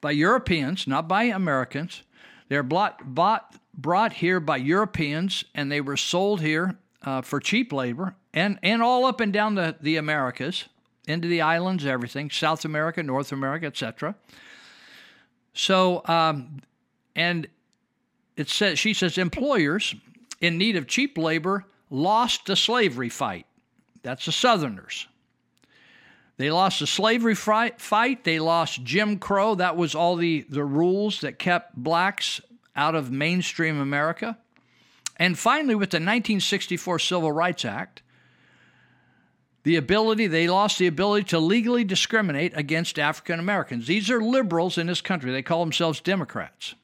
by 0.00 0.10
Europeans, 0.10 0.86
not 0.86 1.08
by 1.08 1.24
Americans. 1.24 2.02
They're 2.48 2.62
brought, 2.62 3.14
bought, 3.14 3.56
brought 3.74 4.14
here 4.14 4.40
by 4.40 4.56
Europeans 4.58 5.44
and 5.54 5.70
they 5.70 5.80
were 5.80 5.96
sold 5.96 6.40
here 6.40 6.76
uh, 7.02 7.22
for 7.22 7.40
cheap 7.40 7.72
labor 7.72 8.14
and, 8.34 8.58
and 8.62 8.82
all 8.82 9.04
up 9.04 9.20
and 9.20 9.32
down 9.32 9.54
the, 9.54 9.76
the 9.80 9.96
Americas, 9.96 10.64
into 11.06 11.28
the 11.28 11.40
islands, 11.40 11.86
everything, 11.86 12.30
South 12.30 12.64
America, 12.64 13.02
North 13.02 13.30
America, 13.30 13.66
etc. 13.66 14.16
So, 15.54 16.02
um, 16.06 16.60
and 17.14 17.46
it 18.36 18.48
says, 18.48 18.78
she 18.78 18.92
says, 18.92 19.16
employers 19.16 19.94
in 20.40 20.58
need 20.58 20.76
of 20.76 20.86
cheap 20.86 21.16
labor 21.16 21.64
lost 21.90 22.46
the 22.46 22.56
slavery 22.56 23.08
fight. 23.08 23.46
That's 24.02 24.26
the 24.26 24.32
Southerners. 24.32 25.06
They 26.38 26.50
lost 26.50 26.80
the 26.80 26.86
slavery 26.86 27.34
fight. 27.34 28.24
They 28.24 28.38
lost 28.38 28.84
Jim 28.84 29.18
Crow. 29.18 29.54
That 29.54 29.76
was 29.76 29.94
all 29.94 30.16
the, 30.16 30.44
the 30.48 30.64
rules 30.64 31.20
that 31.20 31.38
kept 31.38 31.74
blacks 31.76 32.40
out 32.74 32.94
of 32.94 33.10
mainstream 33.10 33.80
America. 33.80 34.36
And 35.16 35.38
finally, 35.38 35.74
with 35.74 35.90
the 35.90 35.96
1964 35.96 36.98
Civil 36.98 37.32
Rights 37.32 37.64
Act, 37.64 38.02
the 39.62 39.76
ability, 39.76 40.26
they 40.26 40.46
lost 40.46 40.78
the 40.78 40.86
ability 40.86 41.24
to 41.28 41.38
legally 41.38 41.84
discriminate 41.84 42.52
against 42.54 42.98
African 42.98 43.40
Americans. 43.40 43.86
These 43.86 44.10
are 44.10 44.20
liberals 44.20 44.78
in 44.78 44.86
this 44.86 45.00
country. 45.00 45.32
They 45.32 45.42
call 45.42 45.64
themselves 45.64 46.00
Democrats. 46.00 46.74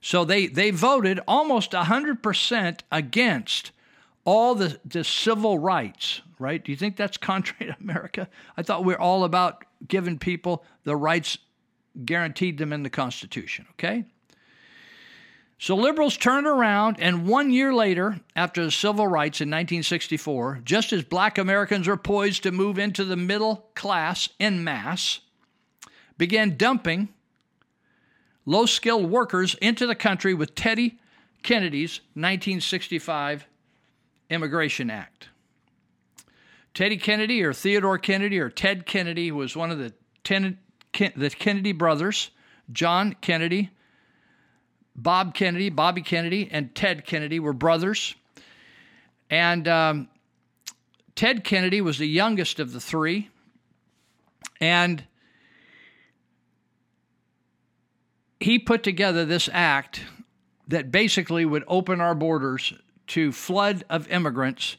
So 0.00 0.24
they, 0.24 0.46
they 0.46 0.70
voted 0.70 1.18
almost 1.26 1.72
100% 1.72 2.80
against 2.92 3.72
all 4.24 4.54
the, 4.54 4.78
the 4.84 5.04
civil 5.04 5.58
rights, 5.58 6.22
right? 6.38 6.62
Do 6.64 6.70
you 6.70 6.76
think 6.76 6.96
that's 6.96 7.16
contrary 7.16 7.72
to 7.72 7.76
America? 7.80 8.28
I 8.56 8.62
thought 8.62 8.84
we 8.84 8.94
are 8.94 9.00
all 9.00 9.24
about 9.24 9.64
giving 9.86 10.18
people 10.18 10.64
the 10.84 10.96
rights 10.96 11.38
guaranteed 12.04 12.58
them 12.58 12.72
in 12.72 12.82
the 12.82 12.90
Constitution, 12.90 13.66
okay? 13.72 14.04
So 15.58 15.76
liberals 15.76 16.16
turned 16.16 16.46
around, 16.46 16.96
and 16.98 17.26
one 17.26 17.52
year 17.52 17.72
later, 17.72 18.20
after 18.34 18.64
the 18.64 18.70
civil 18.70 19.06
rights 19.06 19.40
in 19.40 19.48
1964, 19.48 20.62
just 20.64 20.92
as 20.92 21.04
black 21.04 21.38
Americans 21.38 21.86
were 21.86 21.96
poised 21.96 22.42
to 22.44 22.50
move 22.50 22.78
into 22.78 23.04
the 23.04 23.16
middle 23.16 23.68
class 23.74 24.28
en 24.40 24.64
masse, 24.64 25.20
began 26.18 26.56
dumping 26.56 27.08
low 28.44 28.66
skilled 28.66 29.10
workers 29.10 29.54
into 29.60 29.86
the 29.86 29.94
country 29.94 30.34
with 30.34 30.54
Teddy 30.54 30.98
Kennedy's 31.42 32.00
1965 32.14 33.46
Immigration 34.32 34.90
Act. 34.90 35.28
Teddy 36.74 36.96
Kennedy, 36.96 37.42
or 37.42 37.52
Theodore 37.52 37.98
Kennedy, 37.98 38.38
or 38.38 38.48
Ted 38.48 38.86
Kennedy, 38.86 39.30
was 39.30 39.54
one 39.54 39.70
of 39.70 39.78
the, 39.78 39.92
ten, 40.24 40.58
the 40.92 41.30
Kennedy 41.30 41.72
brothers, 41.72 42.30
John 42.72 43.14
Kennedy, 43.20 43.70
Bob 44.96 45.34
Kennedy, 45.34 45.68
Bobby 45.68 46.02
Kennedy, 46.02 46.48
and 46.50 46.74
Ted 46.74 47.04
Kennedy 47.04 47.40
were 47.40 47.52
brothers. 47.52 48.14
And 49.28 49.68
um, 49.68 50.08
Ted 51.14 51.44
Kennedy 51.44 51.80
was 51.80 51.98
the 51.98 52.08
youngest 52.08 52.58
of 52.60 52.72
the 52.72 52.80
three. 52.80 53.28
And 54.60 55.04
he 58.40 58.58
put 58.58 58.82
together 58.82 59.24
this 59.24 59.48
act 59.52 60.02
that 60.68 60.90
basically 60.90 61.44
would 61.44 61.64
open 61.66 62.00
our 62.00 62.14
borders 62.14 62.72
to 63.12 63.30
flood 63.30 63.84
of 63.90 64.08
immigrants, 64.08 64.78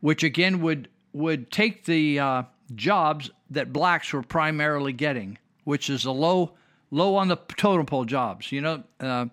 which 0.00 0.22
again 0.22 0.62
would 0.62 0.88
would 1.12 1.50
take 1.50 1.84
the 1.84 2.18
uh, 2.18 2.42
jobs 2.74 3.30
that 3.50 3.72
blacks 3.72 4.12
were 4.12 4.22
primarily 4.22 4.92
getting, 4.92 5.36
which 5.64 5.90
is 5.90 6.06
a 6.06 6.10
low 6.10 6.52
low 6.90 7.16
on 7.16 7.28
the 7.28 7.36
totem 7.36 7.84
pole 7.84 8.06
jobs. 8.06 8.50
You 8.50 8.62
know, 8.62 8.82
uh, 9.00 9.26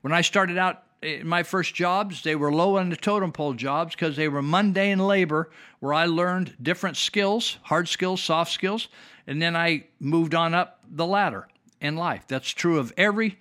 when 0.00 0.14
I 0.14 0.22
started 0.22 0.56
out 0.56 0.84
in 1.02 1.28
my 1.28 1.42
first 1.42 1.74
jobs, 1.74 2.22
they 2.22 2.34
were 2.34 2.50
low 2.50 2.78
on 2.78 2.88
the 2.88 2.96
totem 2.96 3.30
pole 3.30 3.52
jobs 3.52 3.94
because 3.94 4.16
they 4.16 4.28
were 4.28 4.40
mundane 4.40 4.98
labor 4.98 5.50
where 5.80 5.92
I 5.92 6.06
learned 6.06 6.56
different 6.62 6.96
skills, 6.96 7.58
hard 7.62 7.88
skills, 7.88 8.22
soft 8.22 8.52
skills, 8.52 8.88
and 9.26 9.40
then 9.42 9.54
I 9.54 9.84
moved 10.00 10.34
on 10.34 10.54
up 10.54 10.80
the 10.90 11.06
ladder 11.06 11.46
in 11.78 11.96
life. 11.96 12.24
That's 12.26 12.48
true 12.48 12.78
of 12.78 12.94
every 12.96 13.38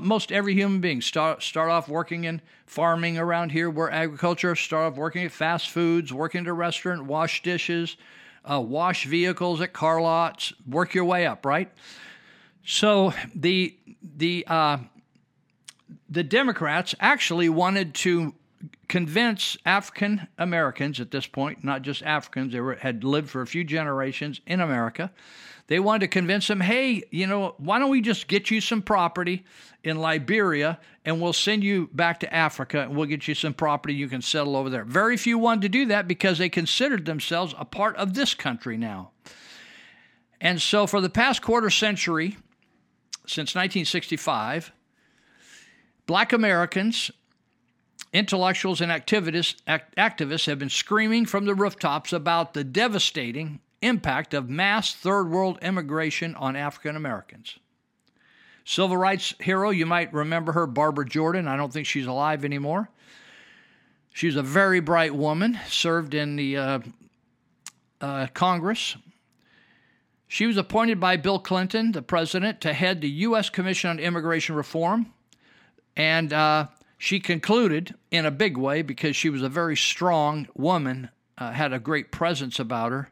most 0.00 0.32
every 0.32 0.54
human 0.54 0.80
being 0.80 1.00
start 1.00 1.42
start 1.42 1.70
off 1.70 1.88
working 1.88 2.24
in 2.24 2.40
farming 2.66 3.18
around 3.18 3.50
here, 3.50 3.68
where 3.68 3.90
agriculture, 3.90 4.54
start 4.56 4.92
off 4.92 4.98
working 4.98 5.24
at 5.24 5.32
fast 5.32 5.70
foods, 5.70 6.12
working 6.12 6.42
at 6.42 6.46
a 6.46 6.52
restaurant, 6.52 7.04
wash 7.04 7.42
dishes, 7.42 7.96
uh, 8.44 8.60
wash 8.60 9.04
vehicles 9.04 9.60
at 9.60 9.72
car 9.72 10.00
lots, 10.00 10.52
work 10.66 10.94
your 10.94 11.04
way 11.04 11.26
up, 11.26 11.44
right? 11.44 11.70
So 12.64 13.12
the 13.34 13.76
the 14.16 14.44
uh, 14.46 14.78
the 16.08 16.22
Democrats 16.22 16.94
actually 17.00 17.48
wanted 17.48 17.94
to 17.96 18.34
convince 18.88 19.56
African 19.64 20.26
Americans 20.38 21.00
at 21.00 21.10
this 21.10 21.26
point, 21.26 21.62
not 21.62 21.82
just 21.82 22.02
Africans, 22.02 22.52
they 22.52 22.60
were, 22.60 22.74
had 22.74 23.04
lived 23.04 23.30
for 23.30 23.40
a 23.40 23.46
few 23.46 23.64
generations 23.64 24.40
in 24.46 24.60
America, 24.60 25.12
they 25.70 25.78
wanted 25.78 26.00
to 26.00 26.08
convince 26.08 26.48
them, 26.48 26.60
hey, 26.60 27.04
you 27.12 27.28
know, 27.28 27.54
why 27.58 27.78
don't 27.78 27.90
we 27.90 28.00
just 28.00 28.26
get 28.26 28.50
you 28.50 28.60
some 28.60 28.82
property 28.82 29.44
in 29.84 29.98
Liberia 29.98 30.80
and 31.04 31.22
we'll 31.22 31.32
send 31.32 31.62
you 31.62 31.88
back 31.92 32.18
to 32.20 32.34
Africa 32.34 32.80
and 32.80 32.96
we'll 32.96 33.06
get 33.06 33.28
you 33.28 33.36
some 33.36 33.54
property 33.54 33.94
you 33.94 34.08
can 34.08 34.20
settle 34.20 34.56
over 34.56 34.68
there. 34.68 34.84
Very 34.84 35.16
few 35.16 35.38
wanted 35.38 35.62
to 35.62 35.68
do 35.68 35.86
that 35.86 36.08
because 36.08 36.38
they 36.38 36.48
considered 36.48 37.04
themselves 37.04 37.54
a 37.56 37.64
part 37.64 37.94
of 37.98 38.14
this 38.14 38.34
country 38.34 38.76
now. 38.76 39.12
And 40.40 40.60
so 40.60 40.88
for 40.88 41.00
the 41.00 41.08
past 41.08 41.40
quarter 41.40 41.70
century, 41.70 42.36
since 43.28 43.54
1965, 43.54 44.72
black 46.06 46.32
Americans, 46.32 47.12
intellectuals, 48.12 48.80
and 48.80 48.90
activists, 48.90 49.54
act, 49.68 49.94
activists 49.94 50.46
have 50.46 50.58
been 50.58 50.68
screaming 50.68 51.26
from 51.26 51.44
the 51.44 51.54
rooftops 51.54 52.12
about 52.12 52.54
the 52.54 52.64
devastating 52.64 53.60
impact 53.82 54.34
of 54.34 54.48
mass 54.48 54.94
third 54.94 55.30
world 55.30 55.58
immigration 55.62 56.34
on 56.34 56.56
African 56.56 56.96
Americans. 56.96 57.58
Civil 58.64 58.96
rights 58.96 59.34
hero, 59.40 59.70
you 59.70 59.86
might 59.86 60.12
remember 60.12 60.52
her, 60.52 60.66
Barbara 60.66 61.06
Jordan. 61.06 61.48
I 61.48 61.56
don't 61.56 61.72
think 61.72 61.86
she's 61.86 62.06
alive 62.06 62.44
anymore. 62.44 62.90
She's 64.12 64.36
a 64.36 64.42
very 64.42 64.80
bright 64.80 65.14
woman, 65.14 65.58
served 65.68 66.14
in 66.14 66.36
the 66.36 66.56
uh, 66.56 66.78
uh, 68.00 68.26
Congress. 68.34 68.96
She 70.28 70.46
was 70.46 70.56
appointed 70.56 71.00
by 71.00 71.16
Bill 71.16 71.38
Clinton, 71.38 71.92
the 71.92 72.02
president, 72.02 72.60
to 72.60 72.72
head 72.72 73.00
the 73.00 73.10
U.S. 73.10 73.50
Commission 73.50 73.90
on 73.90 73.98
Immigration 73.98 74.54
Reform. 74.54 75.12
And 75.96 76.32
uh, 76.32 76.68
she 76.98 77.18
concluded 77.18 77.94
in 78.10 78.26
a 78.26 78.30
big 78.30 78.56
way 78.56 78.82
because 78.82 79.16
she 79.16 79.30
was 79.30 79.42
a 79.42 79.48
very 79.48 79.76
strong 79.76 80.46
woman, 80.54 81.10
uh, 81.38 81.52
had 81.52 81.72
a 81.72 81.80
great 81.80 82.12
presence 82.12 82.60
about 82.60 82.92
her. 82.92 83.10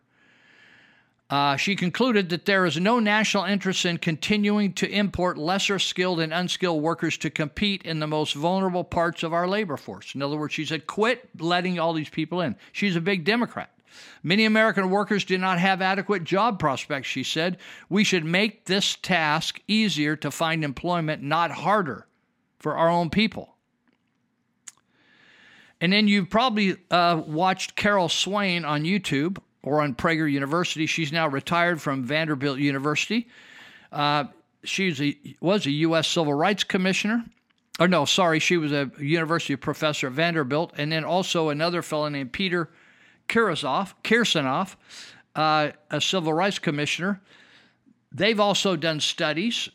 Uh, 1.31 1.57
she 1.57 1.77
concluded 1.77 2.31
that 2.31 2.47
there 2.47 2.65
is 2.65 2.81
no 2.81 2.99
national 2.99 3.45
interest 3.45 3.85
in 3.85 3.99
continuing 3.99 4.73
to 4.73 4.89
import 4.89 5.37
lesser 5.37 5.79
skilled 5.79 6.21
and 6.21 6.33
unskilled 6.33 6.83
workers 6.83 7.19
to 7.19 7.29
compete 7.29 7.83
in 7.83 7.99
the 7.99 8.07
most 8.07 8.35
vulnerable 8.35 8.85
parts 8.85 9.23
of 9.23 9.35
our 9.35 9.47
labor 9.47 9.77
force. 9.77 10.15
In 10.15 10.23
other 10.23 10.39
words, 10.39 10.55
she 10.55 10.65
said, 10.65 10.87
quit 10.87 11.29
letting 11.39 11.79
all 11.79 11.93
these 11.93 12.09
people 12.09 12.41
in. 12.41 12.57
She's 12.73 12.97
a 12.97 13.01
big 13.01 13.25
Democrat. 13.25 13.71
Many 14.23 14.47
American 14.47 14.89
workers 14.91 15.25
do 15.25 15.37
not 15.37 15.59
have 15.59 15.83
adequate 15.83 16.25
job 16.25 16.59
prospects, 16.59 17.09
she 17.09 17.23
said. 17.23 17.59
We 17.91 18.05
should 18.05 18.25
make 18.25 18.65
this 18.65 18.97
task 18.97 19.61
easier 19.69 20.17
to 20.17 20.31
find 20.31 20.65
employment, 20.65 21.23
not 21.23 21.51
harder 21.51 22.07
for 22.59 22.77
our 22.77 22.89
own 22.89 23.11
people. 23.11 23.55
And 25.81 25.93
then 25.93 26.09
you've 26.09 26.31
probably 26.31 26.77
uh, 26.91 27.23
watched 27.27 27.77
Carol 27.77 28.09
Swain 28.09 28.65
on 28.65 28.83
YouTube 28.83 29.39
or 29.63 29.83
on 29.83 29.95
Prager 29.95 30.31
University. 30.31 30.87
She's 30.87 31.13
now 31.13 31.29
retired 31.29 31.81
from 31.81 32.05
Vanderbilt 32.05 32.59
University. 32.59 33.29
Uh, 33.93 34.25
she 34.65 35.37
was 35.41 35.67
a 35.67 35.71
U.S. 35.71 36.09
Civil 36.09 36.35
Rights 36.35 36.65
Commissioner. 36.65 37.25
Or 37.81 37.87
no, 37.87 38.05
sorry, 38.05 38.41
she 38.41 38.57
was 38.57 38.73
a 38.73 38.91
university 38.99 39.55
professor 39.55 40.09
at 40.09 40.13
Vanderbilt, 40.13 40.73
and 40.77 40.91
then 40.91 41.05
also 41.05 41.49
another 41.49 41.81
fellow 41.81 42.09
named 42.09 42.33
Peter 42.33 42.71
Kirsonoff, 43.29 43.95
Kirsonoff 44.03 44.75
uh, 45.39 45.71
a 45.91 46.01
civil 46.01 46.33
rights 46.33 46.59
commissioner. 46.59 47.21
They've 48.11 48.41
also 48.41 48.75
done 48.75 48.99
studies 48.99 49.69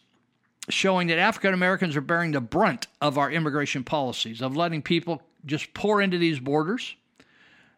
showing 0.70 1.08
that 1.08 1.20
African 1.20 1.54
Americans 1.54 1.96
are 1.96 2.02
bearing 2.02 2.32
the 2.32 2.42
brunt 2.42 2.88
of 3.02 3.18
our 3.18 3.32
immigration 3.32 3.84
policies, 3.84 4.42
of 4.42 4.58
letting 4.58 4.82
people 4.82 5.22
just 5.46 5.74
pour 5.74 6.02
into 6.02 6.18
these 6.18 6.40
borders. 6.40 6.96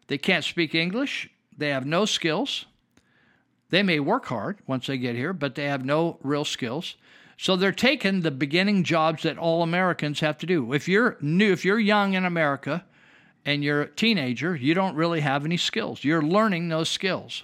They 0.07 0.17
can't 0.17 0.43
speak 0.43 0.73
English. 0.73 1.29
They 1.57 1.69
have 1.69 1.85
no 1.85 2.05
skills. 2.05 2.65
They 3.69 3.83
may 3.83 3.99
work 3.99 4.25
hard 4.25 4.59
once 4.67 4.87
they 4.87 4.97
get 4.97 5.15
here, 5.15 5.33
but 5.33 5.55
they 5.55 5.65
have 5.65 5.85
no 5.85 6.17
real 6.21 6.45
skills. 6.45 6.95
So 7.37 7.55
they're 7.55 7.71
taking 7.71 8.21
the 8.21 8.31
beginning 8.31 8.83
jobs 8.83 9.23
that 9.23 9.37
all 9.37 9.63
Americans 9.63 10.19
have 10.21 10.37
to 10.39 10.45
do. 10.45 10.71
If 10.73 10.87
you're 10.87 11.17
new, 11.19 11.51
if 11.51 11.65
you're 11.65 11.79
young 11.79 12.13
in 12.13 12.25
America 12.25 12.85
and 13.43 13.63
you're 13.63 13.81
a 13.81 13.89
teenager, 13.89 14.55
you 14.55 14.73
don't 14.73 14.95
really 14.95 15.21
have 15.21 15.43
any 15.43 15.57
skills. 15.57 16.03
You're 16.03 16.21
learning 16.21 16.69
those 16.69 16.89
skills. 16.89 17.43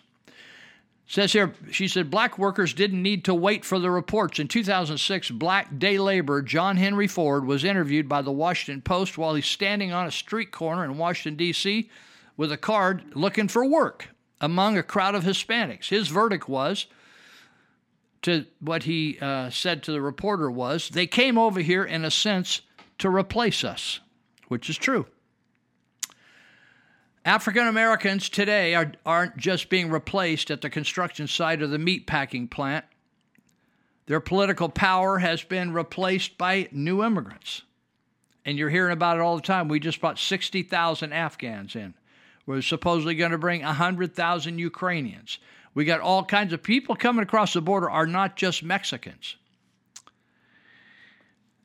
Says 1.08 1.34
here, 1.34 1.54
she 1.72 1.90
said, 1.90 2.10
black 2.10 2.38
workers 2.38 2.74
didn't 2.74 3.04
need 3.04 3.26
to 3.26 3.34
wait 3.34 3.66
for 3.66 3.80
the 3.80 3.92
reports. 3.92 4.40
In 4.40 4.48
2006, 4.48 5.32
black 5.32 5.78
day 5.78 5.98
laborer 6.00 6.42
John 6.42 6.78
Henry 6.78 7.08
Ford 7.08 7.46
was 7.46 7.66
interviewed 7.66 8.08
by 8.08 8.22
the 8.22 8.32
Washington 8.32 8.82
Post 8.82 9.18
while 9.18 9.36
he's 9.36 9.46
standing 9.46 9.92
on 9.92 10.08
a 10.08 10.12
street 10.12 10.52
corner 10.52 10.86
in 10.86 10.98
Washington, 10.98 11.36
D.C 11.36 11.90
with 12.38 12.52
a 12.52 12.58
card 12.58 13.04
looking 13.14 13.48
for 13.48 13.66
work 13.66 14.10
among 14.40 14.78
a 14.78 14.84
crowd 14.84 15.16
of 15.16 15.24
Hispanics. 15.24 15.90
His 15.90 16.08
verdict 16.08 16.50
was 16.50 16.88
to 18.24 18.46
what 18.60 18.84
he 18.84 19.18
uh, 19.20 19.50
said 19.50 19.84
to 19.84 19.92
the 19.92 20.02
reporter 20.02 20.50
was 20.50 20.90
they 20.90 21.08
came 21.08 21.38
over 21.38 21.60
here 21.60 21.84
in 21.84 22.06
a 22.06 22.12
sense 22.12 22.62
to 23.00 23.10
replace 23.10 23.64
us, 23.64 24.00
which 24.48 24.70
is 24.70 24.78
true. 24.78 25.06
African 27.24 27.68
Americans 27.68 28.30
today 28.30 28.74
are, 28.74 28.94
aren't 29.06 29.38
just 29.38 29.70
being 29.70 29.92
replaced 29.92 30.50
at 30.50 30.62
the 30.62 30.70
construction 30.70 31.28
site 31.28 31.62
of 31.62 31.70
the 31.70 31.78
meat 31.78 32.08
packing 32.08 32.48
plant. 32.48 32.86
Their 34.08 34.20
political 34.20 34.70
power 34.70 35.20
has 35.20 35.44
been 35.44 35.72
replaced 35.72 36.38
by 36.38 36.68
new 36.72 37.04
immigrants. 37.04 37.62
And 38.44 38.58
you're 38.58 38.72
hearing 38.72 38.92
about 38.92 39.18
it 39.18 39.22
all 39.22 39.36
the 39.36 39.44
time. 39.44 39.68
We 39.68 39.80
just 39.80 40.02
brought 40.02 40.18
60,000 40.18 41.14
Afghans 41.14 41.76
in. 41.76 41.94
We're 42.46 42.62
supposedly 42.62 43.16
going 43.16 43.32
to 43.32 43.38
bring 43.38 43.62
100,000 43.62 44.60
Ukrainians. 44.60 45.38
We 45.74 45.86
got 45.86 46.02
all 46.02 46.24
kinds 46.24 46.54
of 46.54 46.64
people 46.64 46.96
coming 46.96 47.24
across 47.24 47.54
the 47.54 47.62
border 47.62 47.90
are 47.90 48.08
not 48.08 48.36
just 48.36 48.64
Mexicans. 48.64 49.36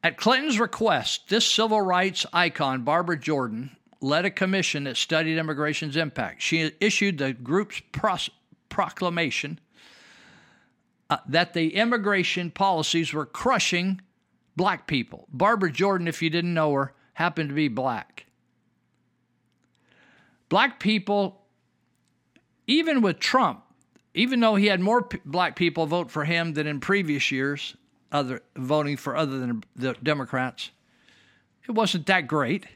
At 0.03 0.17
Clinton's 0.17 0.61
request, 0.61 1.29
this 1.29 1.45
civil 1.45 1.81
rights 1.81 2.27
icon, 2.33 2.83
Barbara 2.83 3.19
Jordan, 3.19 3.77
led 4.01 4.25
a 4.25 4.31
commission 4.31 4.85
that 4.85 4.97
studied 4.97 5.39
immigration's 5.39 5.97
impact. 5.97 6.43
She 6.43 6.71
issued 6.81 7.19
the 7.19 7.33
group's 7.33 7.81
pros- 7.91 8.31
proclamation 8.69 9.59
uh, 11.11 11.19
that 11.27 11.55
the 11.55 11.75
immigration 11.75 12.51
policies 12.51 13.13
were 13.13 13.27
crushing 13.27 14.01
black 14.55 14.87
people. 14.87 15.27
Barbara 15.33 15.73
Jordan, 15.73 16.07
if 16.09 16.23
you 16.23 16.31
didn't 16.31 16.55
know 16.55 16.73
her, 16.75 16.93
happened 17.15 17.49
to 17.49 17.55
be 17.55 17.69
black. 17.69 18.26
Black 20.49 20.79
people, 20.79 21.43
even 22.67 23.03
with 23.03 23.19
Trump, 23.19 23.63
even 24.15 24.41
though 24.41 24.55
he 24.55 24.67
had 24.67 24.81
more 24.81 25.03
p- 25.03 25.19
black 25.25 25.57
people 25.57 25.87
vote 25.87 26.11
for 26.11 26.25
him 26.25 26.55
than 26.55 26.67
in 26.67 26.81
previous 26.81 27.31
years, 27.31 27.77
other 28.13 28.43
voting 28.57 28.97
for 28.97 29.17
other 29.17 29.39
than 29.39 29.63
the 29.75 29.95
Democrats, 30.03 30.71
it 31.69 31.73
wasn't 31.73 32.07
that 32.07 32.27
great. 32.27 32.67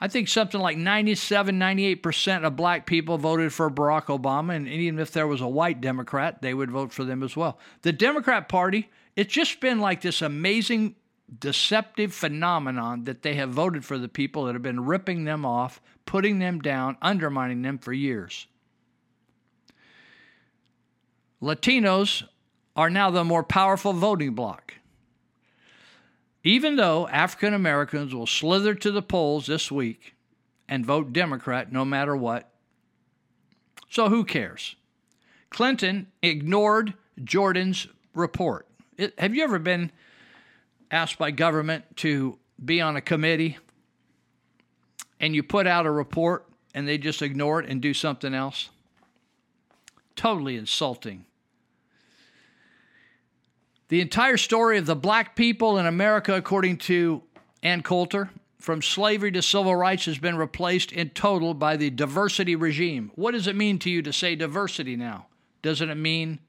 I 0.00 0.08
think 0.08 0.26
something 0.26 0.60
like 0.60 0.76
97, 0.76 1.60
98% 1.60 2.44
of 2.44 2.56
black 2.56 2.86
people 2.86 3.18
voted 3.18 3.52
for 3.52 3.70
Barack 3.70 4.06
Obama, 4.06 4.56
and 4.56 4.66
even 4.66 4.98
if 4.98 5.12
there 5.12 5.28
was 5.28 5.40
a 5.40 5.46
white 5.46 5.80
Democrat, 5.80 6.42
they 6.42 6.54
would 6.54 6.72
vote 6.72 6.92
for 6.92 7.04
them 7.04 7.22
as 7.22 7.36
well. 7.36 7.56
The 7.82 7.92
Democrat 7.92 8.48
Party, 8.48 8.90
it's 9.14 9.32
just 9.32 9.60
been 9.60 9.78
like 9.78 10.00
this 10.00 10.20
amazing, 10.20 10.96
deceptive 11.38 12.12
phenomenon 12.12 13.04
that 13.04 13.22
they 13.22 13.34
have 13.34 13.50
voted 13.50 13.84
for 13.84 13.96
the 13.96 14.08
people 14.08 14.46
that 14.46 14.54
have 14.54 14.62
been 14.62 14.84
ripping 14.84 15.22
them 15.22 15.46
off, 15.46 15.80
putting 16.06 16.38
them 16.38 16.60
down, 16.60 16.96
undermining 17.02 17.62
them 17.62 17.78
for 17.78 17.92
years. 17.92 18.46
Latinos 21.42 22.24
are 22.76 22.90
now 22.90 23.10
the 23.10 23.24
more 23.24 23.42
powerful 23.42 23.92
voting 23.92 24.34
bloc. 24.34 24.74
Even 26.44 26.76
though 26.76 27.08
African 27.08 27.54
Americans 27.54 28.14
will 28.14 28.26
slither 28.26 28.74
to 28.74 28.90
the 28.90 29.02
polls 29.02 29.46
this 29.46 29.70
week 29.70 30.14
and 30.68 30.86
vote 30.86 31.12
Democrat 31.12 31.70
no 31.70 31.84
matter 31.84 32.16
what. 32.16 32.50
So 33.88 34.08
who 34.08 34.24
cares? 34.24 34.76
Clinton 35.50 36.06
ignored 36.22 36.94
Jordan's 37.22 37.86
report. 38.14 38.66
It, 38.96 39.18
have 39.18 39.34
you 39.34 39.44
ever 39.44 39.58
been 39.58 39.92
asked 40.90 41.18
by 41.18 41.30
government 41.30 41.84
to 41.96 42.38
be 42.64 42.80
on 42.80 42.96
a 42.96 43.00
committee 43.00 43.58
and 45.22 45.34
you 45.34 45.42
put 45.42 45.66
out 45.66 45.86
a 45.86 45.90
report 45.90 46.46
and 46.74 46.86
they 46.86 46.98
just 46.98 47.22
ignore 47.22 47.60
it 47.60 47.68
and 47.70 47.80
do 47.80 47.94
something 47.94 48.34
else? 48.34 48.68
Totally 50.16 50.56
insulting. 50.56 51.24
The 53.88 54.00
entire 54.00 54.36
story 54.36 54.78
of 54.78 54.86
the 54.86 54.96
black 54.96 55.36
people 55.36 55.78
in 55.78 55.86
America, 55.86 56.34
according 56.34 56.78
to 56.78 57.22
Ann 57.62 57.82
Coulter, 57.82 58.30
from 58.58 58.82
slavery 58.82 59.30
to 59.32 59.42
civil 59.42 59.74
rights 59.74 60.06
has 60.06 60.18
been 60.18 60.36
replaced 60.36 60.92
in 60.92 61.10
total 61.10 61.52
by 61.52 61.76
the 61.76 61.90
diversity 61.90 62.56
regime. 62.56 63.10
What 63.14 63.32
does 63.32 63.46
it 63.46 63.56
mean 63.56 63.78
to 63.80 63.90
you 63.90 64.02
to 64.02 64.12
say 64.12 64.34
diversity 64.34 64.96
now? 64.96 65.26
Doesn't 65.62 65.90
it 65.90 65.96
mean 65.96 66.40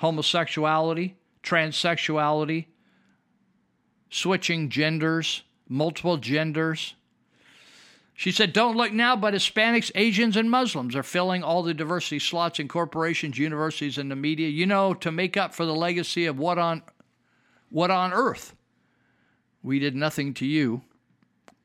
homosexuality, 0.00 1.14
transsexuality, 1.42 2.66
switching 4.10 4.68
genders, 4.68 5.42
multiple 5.68 6.16
genders? 6.16 6.94
She 8.22 8.30
said, 8.30 8.52
Don't 8.52 8.76
look 8.76 8.92
now, 8.92 9.16
but 9.16 9.34
Hispanics, 9.34 9.90
Asians, 9.96 10.36
and 10.36 10.48
Muslims 10.48 10.94
are 10.94 11.02
filling 11.02 11.42
all 11.42 11.64
the 11.64 11.74
diversity 11.74 12.20
slots 12.20 12.60
in 12.60 12.68
corporations, 12.68 13.36
universities, 13.36 13.98
and 13.98 14.08
the 14.08 14.14
media, 14.14 14.48
you 14.48 14.64
know, 14.64 14.94
to 14.94 15.10
make 15.10 15.36
up 15.36 15.52
for 15.52 15.66
the 15.66 15.74
legacy 15.74 16.26
of 16.26 16.38
what 16.38 16.56
on, 16.56 16.82
what 17.68 17.90
on 17.90 18.12
earth? 18.12 18.54
We 19.60 19.80
did 19.80 19.96
nothing 19.96 20.34
to 20.34 20.46
you, 20.46 20.82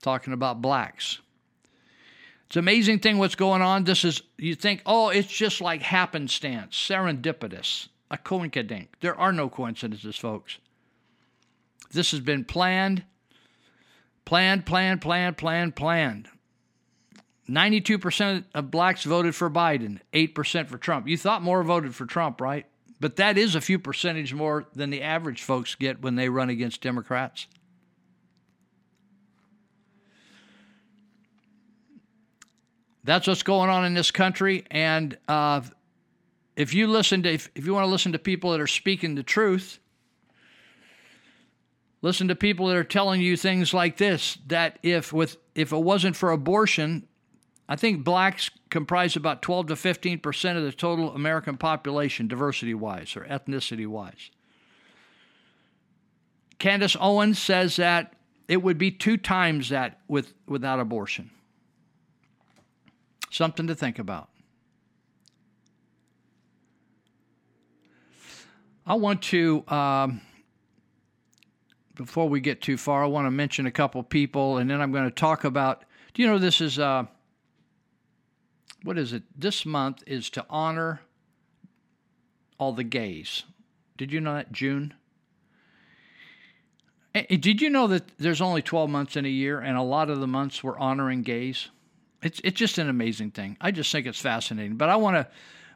talking 0.01 0.34
about 0.34 0.60
blacks. 0.60 1.20
It's 2.47 2.58
amazing 2.58 3.01
thing 3.01 3.20
what's 3.20 3.36
going 3.36 3.62
on. 3.62 3.84
This 3.84 4.03
is, 4.03 4.24
you 4.39 4.55
think, 4.55 4.82
oh, 4.88 5.10
it's 5.10 5.28
just 5.28 5.62
like 5.62 5.84
happenstance, 5.84 6.76
serendipitous, 6.76 7.88
a 8.10 8.18
coincidence. 8.18 8.88
There 9.01 9.16
are 9.16 9.32
no 9.32 9.47
coincidences, 9.47 10.16
folks. 10.16 10.58
This 11.91 12.10
has 12.10 12.20
been 12.20 12.45
planned, 12.45 13.03
planned, 14.26 14.66
planned, 14.66 15.01
planned, 15.01 15.38
planned, 15.38 15.76
planned. 15.76 16.30
92% 17.50 18.43
of 18.54 18.72
blacks 18.72 19.04
voted 19.04 19.34
for 19.34 19.50
Biden, 19.50 20.00
8% 20.14 20.68
for 20.68 20.78
Trump. 20.78 21.08
You 21.08 21.18
thought 21.18 21.41
more 21.41 21.64
voted 21.64 21.95
for 21.95 22.06
Trump, 22.06 22.41
right? 22.41 22.66
But 23.00 23.18
that 23.18 23.38
is 23.38 23.56
a 23.56 23.62
few 23.62 23.80
percentage 23.80 24.34
more 24.34 24.66
than 24.74 24.89
the 24.89 25.02
average 25.02 25.43
folks 25.43 25.76
get 25.76 26.02
when 26.02 26.16
they 26.16 26.30
run 26.30 26.50
against 26.50 26.82
Democrats. 26.82 27.48
That's 33.04 33.26
what's 33.28 33.43
going 33.43 33.70
on 33.70 33.86
in 33.86 33.93
this 33.93 34.12
country. 34.12 34.66
And 34.70 35.18
uh, 35.30 35.62
if 36.58 36.74
you 36.74 36.88
listen 36.88 37.24
to, 37.24 37.32
if, 37.32 37.50
if 37.56 37.66
you 37.66 37.74
want 37.74 37.86
to 37.86 37.91
listen 37.91 38.12
to 38.12 38.20
people 38.20 38.52
that 38.52 38.60
are 38.60 38.68
speaking 38.68 39.16
the 39.16 39.24
truth, 39.24 39.80
listen 42.02 42.28
to 42.28 42.36
people 42.36 42.68
that 42.68 42.76
are 42.76 42.84
telling 42.84 43.22
you 43.22 43.38
things 43.38 43.74
like 43.74 43.95
this 43.95 44.38
that 44.48 44.80
if 44.84 45.14
with 45.14 45.38
if 45.56 45.72
it 45.72 45.78
wasn't 45.78 46.16
for 46.18 46.32
abortion 46.32 47.08
I 47.70 47.76
think 47.76 48.03
blacks 48.03 48.49
comprise 48.70 49.15
about 49.15 49.41
12 49.41 49.68
to 49.68 49.76
15 49.76 50.20
percent 50.20 50.57
of 50.57 50.63
the 50.63 50.72
total 50.72 51.13
American 51.13 51.57
population, 51.57 52.28
diversity 52.28 52.74
wise 52.74 53.15
or 53.15 53.26
ethnicity 53.26 53.88
wise. 53.88 54.32
Candace 56.59 56.95
Owens 56.99 57.38
says 57.39 57.76
that 57.76 58.13
it 58.47 58.63
would 58.63 58.78
be 58.78 58.91
two 58.91 59.18
times 59.18 59.70
that 59.70 59.99
with, 60.07 60.34
without 60.47 60.80
abortion. 60.80 61.30
Something 63.30 63.68
to 63.68 63.76
think 63.76 63.99
about. 63.99 64.30
I 68.86 68.93
want 68.95 69.22
to, 69.24 69.65
um, 69.68 70.22
before 71.95 72.30
we 72.30 72.39
get 72.39 72.61
too 72.61 72.78
far, 72.78 73.03
I 73.03 73.07
want 73.07 73.28
to 73.28 73.32
mention 73.32 73.65
a 73.65 73.72
couple 73.72 74.01
people, 74.01 74.57
and 74.57 74.70
then 74.70 74.82
I'm 74.82 74.93
going 74.93 75.03
to 75.03 75.11
talk 75.11 75.43
about. 75.43 75.84
Do 76.13 76.22
you 76.22 76.28
know 76.30 76.39
this 76.39 76.61
is 76.61 76.80
uh, 76.80 77.05
what 78.84 78.98
is 78.98 79.14
it? 79.14 79.24
This 79.36 79.66
month 79.66 80.04
is 80.08 80.30
to 80.32 80.46
honor 80.50 81.02
all 82.60 82.74
the 82.74 82.84
gays. 82.84 83.44
Did 83.98 84.12
you 84.12 84.22
know 84.22 84.36
that 84.36 84.52
June? 84.52 84.94
Eh, 87.16 87.24
eh, 87.30 87.38
did 87.38 87.62
you 87.62 87.70
know 87.70 87.88
that 87.88 88.04
there's 88.18 88.42
only 88.42 88.62
12 88.62 88.90
months 88.90 89.16
in 89.16 89.26
a 89.26 89.30
year, 89.30 89.60
and 89.60 89.78
a 89.78 89.82
lot 89.82 90.10
of 90.10 90.20
the 90.20 90.28
months 90.28 90.64
we're 90.64 90.78
honoring 90.78 91.24
gays? 91.24 91.70
It's 92.22 92.40
it's 92.44 92.58
just 92.58 92.78
an 92.78 92.90
amazing 92.90 93.32
thing. 93.32 93.58
I 93.62 93.72
just 93.72 93.92
think 93.92 94.08
it's 94.08 94.20
fascinating. 94.20 94.78
But 94.78 94.90
I 94.90 94.96
want 94.96 95.16
to 95.18 95.28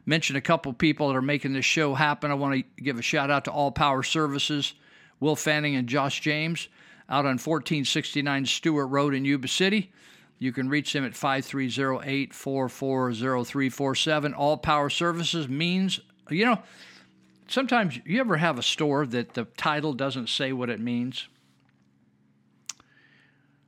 mention 0.06 0.36
a 0.36 0.40
couple 0.40 0.72
people 0.72 1.08
that 1.08 1.16
are 1.16 1.22
making 1.22 1.52
this 1.52 1.64
show 1.64 1.94
happen. 1.94 2.30
I 2.30 2.34
want 2.34 2.54
to 2.54 2.82
give 2.82 2.98
a 2.98 3.02
shout 3.02 3.30
out 3.30 3.44
to 3.44 3.52
All 3.52 3.70
Power 3.70 4.02
Services, 4.02 4.74
Will 5.20 5.36
Fanning 5.36 5.76
and 5.76 5.88
Josh 5.88 6.20
James, 6.20 6.68
out 7.08 7.24
on 7.24 7.38
1469 7.38 8.46
Stewart 8.46 8.88
Road 8.90 9.14
in 9.14 9.24
Yuba 9.24 9.48
City. 9.48 9.92
You 10.42 10.50
can 10.50 10.68
reach 10.68 10.92
them 10.92 11.04
at 11.04 11.14
530 11.14 12.04
844 12.04 13.12
0347. 13.12 14.34
All 14.34 14.56
Power 14.56 14.90
Services 14.90 15.48
means, 15.48 16.00
you 16.30 16.44
know, 16.44 16.58
sometimes 17.46 18.00
you 18.04 18.18
ever 18.18 18.36
have 18.38 18.58
a 18.58 18.62
store 18.62 19.06
that 19.06 19.34
the 19.34 19.44
title 19.56 19.92
doesn't 19.92 20.28
say 20.28 20.52
what 20.52 20.68
it 20.68 20.80
means? 20.80 21.28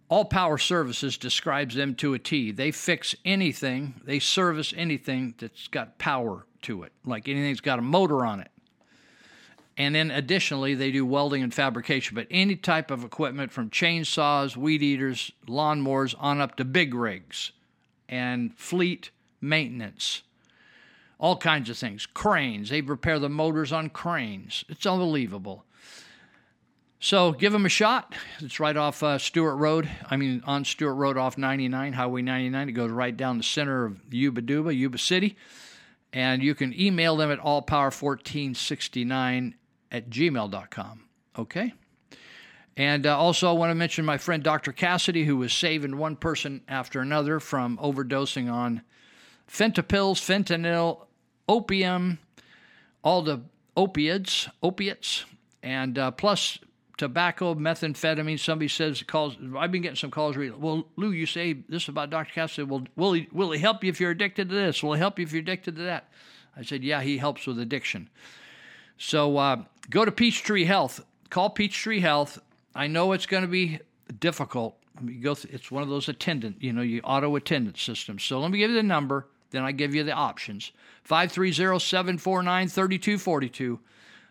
All 0.09 0.25
Power 0.25 0.59
Services 0.59 1.17
describes 1.17 1.77
them 1.77 1.95
to 1.95 2.13
a 2.15 2.19
T. 2.19 2.51
They 2.51 2.73
fix 2.73 3.15
anything, 3.25 4.01
they 4.05 4.19
service 4.19 4.75
anything 4.77 5.35
that's 5.39 5.69
got 5.69 5.97
power 5.99 6.45
to 6.63 6.83
it, 6.83 6.93
like 7.05 7.29
anything 7.29 7.53
that's 7.53 7.61
got 7.61 7.79
a 7.79 7.83
motor 7.83 8.27
on 8.27 8.41
it. 8.41 8.51
And 9.77 9.95
then 9.95 10.11
additionally, 10.11 10.75
they 10.75 10.93
do 10.93 11.05
welding 11.05 11.43
and 11.43 11.53
fabrication, 11.53 12.15
but 12.15 12.29
any 12.31 12.55
type 12.55 12.91
of 12.91 13.03
equipment 13.03 13.51
from 13.51 13.71
chainsaws, 13.71 14.57
weed 14.57 14.83
eaters, 14.83 15.33
lawnmowers, 15.49 16.15
on 16.19 16.41
up 16.41 16.57
to 16.57 16.65
big 16.65 16.95
rigs 16.95 17.51
and 18.09 18.57
fleet 18.57 19.11
maintenance. 19.41 20.23
All 21.19 21.37
kinds 21.37 21.71
of 21.71 21.77
things. 21.77 22.07
Cranes, 22.07 22.71
they 22.71 22.83
repair 22.83 23.19
the 23.19 23.29
motors 23.29 23.73
on 23.73 23.91
cranes. 23.91 24.65
It's 24.69 24.87
unbelievable. 24.87 25.65
So 27.01 27.33
give 27.33 27.53
them 27.53 27.67
a 27.67 27.71
shot. 27.71 28.15
It's 28.41 28.61
right 28.61 28.77
off 28.77 29.03
uh, 29.03 29.19
Stewart 29.19 29.59
Road. 29.59 29.89
I 30.09 30.17
mean, 30.17 30.43
on 30.47 30.65
Stewart 30.65 30.97
Road 30.97 31.19
off 31.19 31.37
99, 31.37 31.93
Highway 31.93 32.23
99. 32.23 32.69
It 32.69 32.73
goes 32.73 32.91
right 32.91 33.17
down 33.17 33.39
the 33.39 33.45
center 33.45 33.85
of 33.85 34.01
Yuba 34.11 34.43
Duba, 34.43 34.75
Yuba 34.75 34.99
City. 34.99 35.37
And 36.13 36.43
you 36.43 36.55
can 36.55 36.79
email 36.79 37.17
them 37.17 37.31
at 37.31 37.41
allpower1469 37.41 39.55
at 39.95 40.11
gmail.com. 40.11 41.05
Okay? 41.39 41.73
And 42.77 43.07
uh, 43.07 43.17
also, 43.17 43.49
I 43.49 43.53
want 43.53 43.71
to 43.71 43.77
mention 43.77 44.05
my 44.05 44.19
friend 44.19 44.43
Dr. 44.43 44.73
Cassidy, 44.73 45.25
who 45.25 45.37
was 45.37 45.53
saving 45.53 45.97
one 45.97 46.17
person 46.17 46.63
after 46.67 47.01
another 47.01 47.39
from 47.39 47.79
overdosing 47.79 48.53
on 48.53 48.83
fentanyls, 49.49 50.19
fentanyl, 50.19 51.07
opium, 51.49 52.19
all 53.05 53.23
the 53.23 53.43
opiates, 53.77 54.49
opiates, 54.65 55.25
and 55.63 55.97
uh, 55.97 56.11
plus 56.11 56.59
tobacco, 56.97 57.55
methamphetamine. 57.55 58.41
Somebody 58.41 58.67
says 58.67 59.01
calls. 59.05 59.37
I've 59.57 59.71
been 59.71 59.83
getting 59.83 59.95
some 59.95 60.11
calls. 60.11 60.37
Well, 60.37 60.89
Lou, 60.97 61.13
you 61.13 61.27
say 61.27 61.53
this 61.69 61.87
about 61.87 62.11
Dr. 62.11 62.33
Cassidy. 62.33 62.65
Well, 62.65 62.85
will 62.97 63.13
he 63.13 63.29
will 63.31 63.53
he 63.53 63.61
help 63.61 63.85
you 63.85 63.91
if 63.91 64.01
you're 64.01 64.11
addicted 64.11 64.49
to 64.49 64.55
this? 64.57 64.83
Will 64.83 64.95
he 64.95 64.99
help 64.99 65.21
you 65.21 65.25
if 65.25 65.33
you're 65.33 65.43
addicted 65.43 65.77
to 65.77 65.83
that? 65.83 66.09
I 66.57 66.63
said, 66.63 66.83
yeah, 66.83 67.03
he 67.03 67.19
helps 67.19 67.47
with 67.47 67.61
addiction. 67.61 68.09
So 68.97 69.37
uh, 69.37 69.63
go 69.91 70.05
to 70.05 70.13
Peachtree 70.13 70.65
Health. 70.65 71.05
Call 71.31 71.51
Peachtree 71.51 72.01
Health. 72.01 72.39
I 72.75 72.87
know 72.87 73.13
it's 73.13 73.27
going 73.27 73.43
to 73.43 73.49
be 73.49 73.81
difficult. 74.21 74.77
You 75.05 75.21
go. 75.21 75.37
It's 75.51 75.71
one 75.71 75.83
of 75.83 75.89
those 75.89 76.09
attendant, 76.09 76.63
you 76.63 76.73
know, 76.73 76.83
you 76.83 77.01
auto 77.03 77.35
attendant 77.37 77.79
systems. 77.79 78.23
So 78.23 78.41
let 78.41 78.51
me 78.51 78.59
give 78.59 78.71
you 78.71 78.77
the 78.77 78.83
number. 78.83 79.29
Then 79.51 79.65
I 79.65 79.73
give 79.73 79.95
you 79.95 80.05
the 80.05 80.13
options. 80.13 80.73
530-749-3242. 81.09 83.79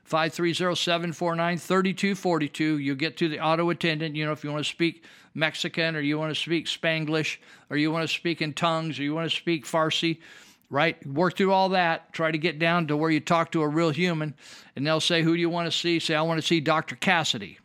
530-749-3242. 0.10 2.84
You'll 2.84 2.96
get 2.96 3.16
to 3.18 3.30
the 3.30 3.40
auto 3.40 3.70
attendant. 3.70 4.16
You 4.16 4.26
know, 4.26 4.32
if 4.34 4.44
you 4.44 4.52
want 4.52 4.66
to 4.66 4.70
speak 4.70 5.04
Mexican 5.34 5.96
or 5.96 6.02
you 6.02 6.20
want 6.20 6.36
to 6.36 6.42
speak 6.42 6.66
Spanglish 6.66 7.38
or 7.70 7.78
you 7.78 7.90
want 7.92 8.06
to 8.08 8.14
speak 8.14 8.42
in 8.42 8.54
tongues 8.54 9.00
or 9.00 9.04
you 9.04 9.16
want 9.16 9.30
to 9.30 9.36
speak 9.36 9.66
Farsi, 9.66 10.20
right? 10.74 11.06
Work 11.06 11.38
through 11.38 11.54
all 11.54 11.70
that. 11.70 12.12
Try 12.14 12.32
to 12.32 12.38
get 12.40 12.58
down 12.58 12.88
to 12.88 12.98
where 12.98 13.12
you 13.12 13.20
talk 13.20 13.52
to 13.52 13.62
a 13.62 13.68
real 13.68 13.92
human. 13.92 14.34
And 14.76 14.86
they'll 14.86 15.00
say, 15.00 15.22
who 15.22 15.36
do 15.36 15.40
you 15.40 15.50
want 15.50 15.72
to 15.72 15.78
see? 15.78 16.00
Say, 16.00 16.16
I 16.16 16.24
want 16.24 16.42
to 16.42 16.48
see 16.48 16.60
Dr. 16.60 16.96
Cassidy. 16.96 17.60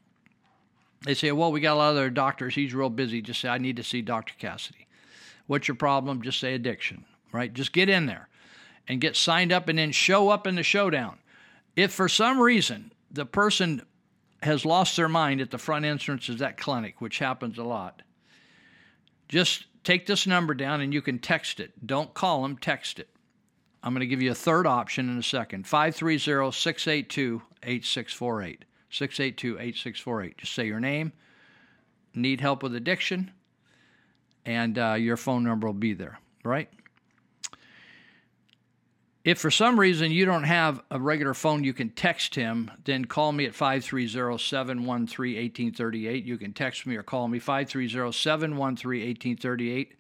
They 1.05 1.15
say, 1.15 1.33
well, 1.33 1.51
we 1.51 1.63
got 1.63 1.73
a 1.73 1.77
lot 1.79 1.91
of 1.93 1.97
other 1.97 2.11
doctors. 2.11 2.55
He's 2.55 2.75
real 2.75 2.91
busy. 2.91 3.23
Just 3.23 3.41
say, 3.41 3.49
I 3.49 3.57
need 3.57 3.77
to 3.77 3.83
see 3.83 4.03
Dr. 4.03 4.35
Cassidy. 4.39 4.87
What's 5.47 5.69
your 5.69 5.75
problem? 5.75 6.21
Just 6.21 6.39
say 6.39 6.53
addiction, 6.53 7.07
right? 7.33 7.51
Just 7.51 7.73
get 7.73 7.89
in 7.89 8.05
there 8.05 8.29
and 8.87 9.01
get 9.01 9.17
signed 9.17 9.53
up 9.53 9.71
and 9.71 9.79
then 9.79 9.91
show 9.91 10.29
up 10.29 10.47
in 10.47 10.55
the 10.55 10.63
showdown. 10.63 11.19
If 11.77 11.93
for 11.93 12.11
some 12.11 12.39
reason 12.39 12.93
the 13.11 13.25
person 13.25 13.87
has 14.43 14.67
lost 14.67 14.99
their 14.99 15.09
mind 15.09 15.41
at 15.41 15.51
the 15.51 15.57
front 15.57 15.87
entrance 15.87 16.29
of 16.29 16.39
that 16.39 16.59
clinic, 16.59 17.01
which 17.01 17.21
happens 17.21 17.57
a 17.57 17.65
lot, 17.65 18.03
just 19.29 19.65
take 19.85 20.07
this 20.07 20.27
number 20.27 20.55
down 20.55 20.81
and 20.81 20.93
you 20.93 21.03
can 21.03 21.19
text 21.19 21.61
it. 21.61 21.87
Don't 21.87 22.13
call 22.15 22.43
them, 22.43 22.57
text 22.57 22.99
it. 22.99 23.09
I'm 23.83 23.93
going 23.93 24.01
to 24.01 24.07
give 24.07 24.23
you 24.23 24.33
a 24.33 24.35
third 24.35 24.67
option 24.67 25.09
in 25.09 25.19
a 25.19 25.23
second 25.23 25.67
530 25.67 26.19
682 26.53 27.43
8648. 27.63 28.65
682 28.91 29.59
8648. 29.59 30.39
Just 30.39 30.55
say 30.55 30.67
your 30.67 30.81
name, 30.81 31.13
need 32.15 32.41
help 32.41 32.63
with 32.63 32.75
addiction, 32.75 33.31
and 34.45 34.79
uh, 34.79 34.95
your 34.95 35.17
phone 35.17 35.45
number 35.45 35.67
will 35.67 35.75
be 35.75 35.93
there, 35.93 36.19
right? 36.43 36.71
If 39.29 39.41
for 39.41 39.51
some 39.51 39.79
reason 39.79 40.11
you 40.11 40.25
don't 40.25 40.45
have 40.45 40.83
a 40.91 40.99
regular 40.99 41.35
phone, 41.35 41.63
you 41.63 41.75
can 41.75 41.91
text 41.91 42.35
him, 42.35 42.71
then 42.85 43.05
call 43.05 43.31
me 43.31 43.45
at 43.45 43.55
530 43.55 44.39
713 44.39 45.37
1838. 45.37 46.25
You 46.25 46.39
can 46.39 46.55
text 46.55 46.87
me 46.87 46.97
or 46.97 47.03
call 47.03 47.29
me 47.29 47.39
530 47.39 48.11
713 48.11 49.07
1838, 49.07 49.97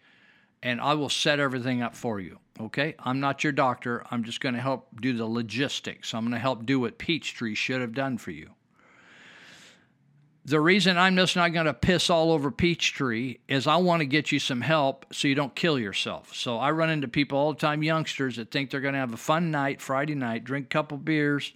and 0.62 0.80
I 0.80 0.94
will 0.94 1.10
set 1.10 1.40
everything 1.40 1.82
up 1.82 1.94
for 1.94 2.20
you. 2.20 2.38
Okay? 2.58 2.94
I'm 3.00 3.20
not 3.20 3.44
your 3.44 3.52
doctor. 3.52 4.02
I'm 4.10 4.24
just 4.24 4.40
going 4.40 4.54
to 4.54 4.62
help 4.62 4.98
do 4.98 5.12
the 5.12 5.26
logistics. 5.26 6.14
I'm 6.14 6.22
going 6.22 6.32
to 6.32 6.38
help 6.38 6.64
do 6.64 6.80
what 6.80 6.96
Peachtree 6.96 7.54
should 7.54 7.82
have 7.82 7.92
done 7.92 8.16
for 8.16 8.30
you. 8.30 8.52
The 10.48 10.60
reason 10.60 10.96
I'm 10.96 11.14
just 11.14 11.36
not 11.36 11.52
going 11.52 11.66
to 11.66 11.74
piss 11.74 12.08
all 12.08 12.32
over 12.32 12.50
Peachtree 12.50 13.36
is 13.48 13.66
I 13.66 13.76
want 13.76 14.00
to 14.00 14.06
get 14.06 14.32
you 14.32 14.38
some 14.38 14.62
help 14.62 15.04
so 15.12 15.28
you 15.28 15.34
don't 15.34 15.54
kill 15.54 15.78
yourself. 15.78 16.34
So 16.34 16.56
I 16.56 16.70
run 16.70 16.88
into 16.88 17.06
people 17.06 17.36
all 17.36 17.52
the 17.52 17.58
time, 17.58 17.82
youngsters 17.82 18.36
that 18.36 18.50
think 18.50 18.70
they're 18.70 18.80
going 18.80 18.94
to 18.94 19.00
have 19.00 19.12
a 19.12 19.18
fun 19.18 19.50
night, 19.50 19.82
Friday 19.82 20.14
night, 20.14 20.44
drink 20.44 20.64
a 20.64 20.68
couple 20.70 20.96
beers, 20.96 21.52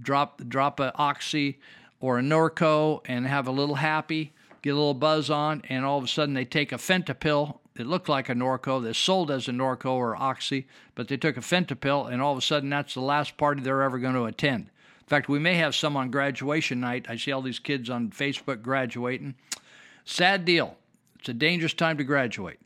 drop 0.00 0.40
drop 0.48 0.80
a 0.80 0.96
oxy 0.96 1.60
or 2.00 2.18
a 2.18 2.22
Norco, 2.22 3.02
and 3.04 3.26
have 3.26 3.48
a 3.48 3.52
little 3.52 3.74
happy, 3.74 4.32
get 4.62 4.70
a 4.70 4.76
little 4.76 4.94
buzz 4.94 5.28
on, 5.28 5.60
and 5.68 5.84
all 5.84 5.98
of 5.98 6.04
a 6.04 6.08
sudden 6.08 6.32
they 6.32 6.46
take 6.46 6.72
a 6.72 6.76
Fentapill. 6.76 7.58
It 7.76 7.86
looked 7.86 8.08
like 8.08 8.30
a 8.30 8.34
Norco. 8.34 8.82
They're 8.82 8.94
sold 8.94 9.30
as 9.30 9.46
a 9.46 9.52
Norco 9.52 9.90
or 9.90 10.16
Oxy, 10.16 10.66
but 10.94 11.08
they 11.08 11.18
took 11.18 11.36
a 11.36 11.40
Fentapill, 11.40 12.10
and 12.10 12.22
all 12.22 12.32
of 12.32 12.38
a 12.38 12.40
sudden 12.40 12.70
that's 12.70 12.94
the 12.94 13.00
last 13.00 13.36
party 13.36 13.60
they're 13.60 13.82
ever 13.82 13.98
going 13.98 14.14
to 14.14 14.24
attend. 14.24 14.70
In 15.02 15.08
fact, 15.08 15.28
we 15.28 15.38
may 15.38 15.54
have 15.56 15.74
some 15.74 15.96
on 15.96 16.10
graduation 16.10 16.80
night. 16.80 17.06
I 17.08 17.16
see 17.16 17.32
all 17.32 17.42
these 17.42 17.58
kids 17.58 17.90
on 17.90 18.10
Facebook 18.10 18.62
graduating. 18.62 19.34
Sad 20.04 20.44
deal. 20.44 20.76
It's 21.18 21.28
a 21.28 21.34
dangerous 21.34 21.74
time 21.74 21.98
to 21.98 22.04
graduate. 22.04 22.60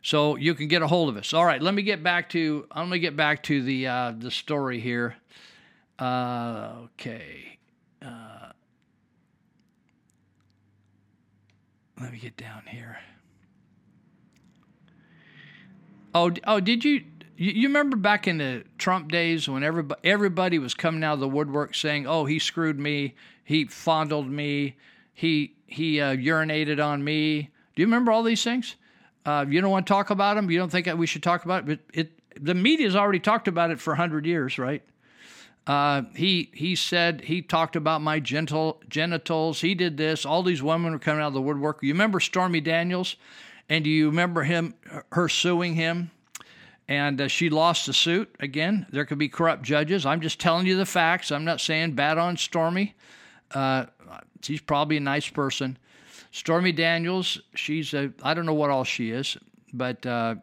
So 0.00 0.36
you 0.36 0.54
can 0.54 0.68
get 0.68 0.80
a 0.82 0.86
hold 0.86 1.08
of 1.08 1.16
us. 1.16 1.34
All 1.34 1.44
right, 1.44 1.60
let 1.60 1.74
me 1.74 1.82
get 1.82 2.02
back 2.02 2.28
to 2.30 2.66
going 2.74 2.90
to 2.90 2.98
get 2.98 3.16
back 3.16 3.42
to 3.44 3.62
the 3.62 3.86
uh, 3.86 4.12
the 4.16 4.30
story 4.30 4.80
here. 4.80 5.16
Uh, 5.98 6.72
okay. 6.84 7.58
Uh, 8.00 8.52
let 12.00 12.12
me 12.12 12.18
get 12.18 12.36
down 12.36 12.62
here. 12.66 12.98
Oh, 16.14 16.32
oh, 16.46 16.60
did 16.60 16.84
you 16.84 17.04
you, 17.36 17.52
you 17.52 17.68
remember 17.68 17.96
back 17.96 18.26
in 18.26 18.38
the 18.38 18.64
Trump 18.78 19.10
days 19.10 19.48
when 19.48 19.62
everybody 19.62 20.00
everybody 20.04 20.58
was 20.58 20.74
coming 20.74 21.02
out 21.04 21.14
of 21.14 21.20
the 21.20 21.28
woodwork 21.28 21.74
saying, 21.74 22.06
"Oh, 22.06 22.24
he 22.24 22.38
screwed 22.38 22.78
me. 22.78 23.14
He 23.44 23.64
fondled 23.66 24.30
me. 24.30 24.76
He 25.12 25.54
he 25.66 26.00
uh, 26.00 26.14
urinated 26.16 26.84
on 26.84 27.02
me." 27.02 27.50
Do 27.74 27.82
you 27.82 27.86
remember 27.86 28.12
all 28.12 28.22
these 28.22 28.44
things? 28.44 28.76
Uh, 29.24 29.46
you 29.48 29.60
don't 29.60 29.70
want 29.70 29.86
to 29.86 29.92
talk 29.92 30.10
about 30.10 30.34
them. 30.34 30.50
You 30.50 30.58
don't 30.58 30.70
think 30.70 30.86
we 30.96 31.06
should 31.06 31.22
talk 31.22 31.44
about 31.44 31.60
it, 31.60 31.66
but 31.66 31.98
it 31.98 32.12
the 32.40 32.54
media's 32.54 32.96
already 32.96 33.20
talked 33.20 33.48
about 33.48 33.70
it 33.70 33.80
for 33.80 33.94
hundred 33.94 34.26
years, 34.26 34.58
right? 34.58 34.82
Uh, 35.66 36.02
he 36.16 36.50
he 36.52 36.74
said 36.74 37.22
he 37.22 37.40
talked 37.40 37.76
about 37.76 38.02
my 38.02 38.18
gentle 38.18 38.80
genitals. 38.88 39.60
He 39.60 39.74
did 39.74 39.96
this. 39.96 40.26
All 40.26 40.42
these 40.42 40.62
women 40.62 40.92
were 40.92 40.98
coming 40.98 41.22
out 41.22 41.28
of 41.28 41.34
the 41.34 41.42
woodwork. 41.42 41.82
You 41.82 41.92
remember 41.92 42.18
Stormy 42.18 42.60
Daniels, 42.60 43.16
and 43.68 43.84
do 43.84 43.90
you 43.90 44.06
remember 44.06 44.42
him 44.42 44.74
her 45.12 45.28
suing 45.28 45.74
him? 45.74 46.10
And 46.88 47.20
uh, 47.20 47.28
she 47.28 47.50
lost 47.50 47.86
the 47.86 47.92
suit. 47.92 48.34
Again, 48.40 48.86
there 48.90 49.04
could 49.04 49.18
be 49.18 49.28
corrupt 49.28 49.62
judges. 49.62 50.04
I'm 50.04 50.20
just 50.20 50.40
telling 50.40 50.66
you 50.66 50.76
the 50.76 50.86
facts. 50.86 51.30
I'm 51.30 51.44
not 51.44 51.60
saying 51.60 51.92
bad 51.92 52.18
on 52.18 52.36
Stormy. 52.36 52.94
Uh, 53.50 53.86
she's 54.42 54.60
probably 54.60 54.96
a 54.96 55.00
nice 55.00 55.28
person. 55.28 55.78
Stormy 56.30 56.72
Daniels, 56.72 57.40
she's 57.54 57.92
a, 57.92 58.12
I 58.22 58.34
don't 58.34 58.46
know 58.46 58.54
what 58.54 58.70
all 58.70 58.84
she 58.84 59.10
is, 59.10 59.36
but 59.72 60.04
uh, 60.06 60.36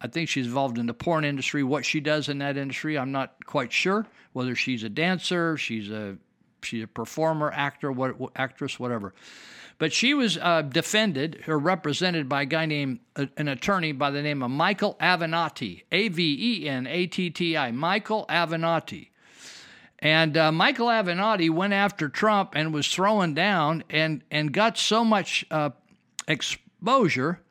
I 0.00 0.06
think 0.06 0.28
she's 0.28 0.46
involved 0.46 0.78
in 0.78 0.86
the 0.86 0.94
porn 0.94 1.24
industry. 1.24 1.62
What 1.64 1.84
she 1.84 2.00
does 2.00 2.28
in 2.28 2.38
that 2.38 2.56
industry, 2.56 2.96
I'm 2.96 3.10
not 3.10 3.44
quite 3.44 3.72
sure. 3.72 4.06
Whether 4.32 4.54
she's 4.54 4.84
a 4.84 4.88
dancer, 4.88 5.56
she's 5.56 5.90
a 5.90 6.16
she's 6.62 6.84
a 6.84 6.86
performer, 6.86 7.50
actor, 7.52 7.92
what, 7.92 8.16
actress, 8.36 8.78
whatever. 8.78 9.14
But 9.84 9.92
she 9.92 10.14
was 10.14 10.38
uh, 10.38 10.62
defended 10.62 11.44
or 11.46 11.58
represented 11.58 12.26
by 12.26 12.40
a 12.40 12.46
guy 12.46 12.64
named, 12.64 13.00
uh, 13.16 13.26
an 13.36 13.48
attorney 13.48 13.92
by 13.92 14.10
the 14.10 14.22
name 14.22 14.42
of 14.42 14.50
Michael 14.50 14.96
Avenatti, 14.98 15.82
A 15.92 16.08
V 16.08 16.62
E 16.62 16.66
N 16.66 16.86
A 16.86 17.06
T 17.06 17.28
T 17.28 17.54
I, 17.54 17.70
Michael 17.70 18.24
Avenatti. 18.30 19.10
And 19.98 20.38
uh, 20.38 20.52
Michael 20.52 20.86
Avenatti 20.86 21.50
went 21.50 21.74
after 21.74 22.08
Trump 22.08 22.54
and 22.56 22.72
was 22.72 22.88
thrown 22.88 23.34
down 23.34 23.84
and, 23.90 24.22
and 24.30 24.54
got 24.54 24.78
so 24.78 25.04
much 25.04 25.44
uh, 25.50 25.68
exposure. 26.26 27.42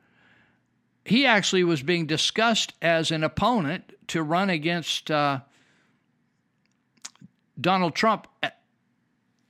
He 1.04 1.26
actually 1.26 1.62
was 1.62 1.84
being 1.84 2.04
discussed 2.04 2.72
as 2.82 3.12
an 3.12 3.22
opponent 3.22 3.92
to 4.08 4.24
run 4.24 4.50
against 4.50 5.08
uh, 5.08 5.38
Donald 7.60 7.94
Trump 7.94 8.26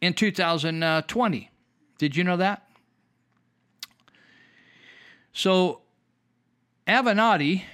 in 0.03 0.13
2020. 0.13 1.51
Did 1.97 2.15
you 2.15 2.25
know 2.25 2.37
that? 2.37 2.64
So, 5.35 5.83
Avenatti 6.87 7.65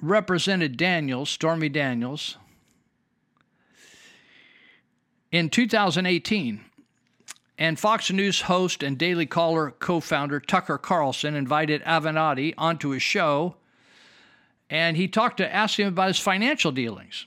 represented 0.00 0.76
Daniels, 0.76 1.30
Stormy 1.30 1.68
Daniels, 1.68 2.36
in 5.30 5.48
2018. 5.48 6.60
And 7.56 7.78
Fox 7.78 8.10
News 8.10 8.42
host 8.42 8.82
and 8.82 8.98
Daily 8.98 9.26
Caller 9.26 9.70
co 9.70 10.00
founder 10.00 10.40
Tucker 10.40 10.76
Carlson 10.76 11.36
invited 11.36 11.84
Avenatti 11.84 12.52
onto 12.58 12.88
his 12.90 13.02
show, 13.02 13.54
and 14.68 14.96
he 14.96 15.06
talked 15.06 15.36
to 15.36 15.54
ask 15.54 15.78
him 15.78 15.86
about 15.86 16.08
his 16.08 16.18
financial 16.18 16.72
dealings. 16.72 17.26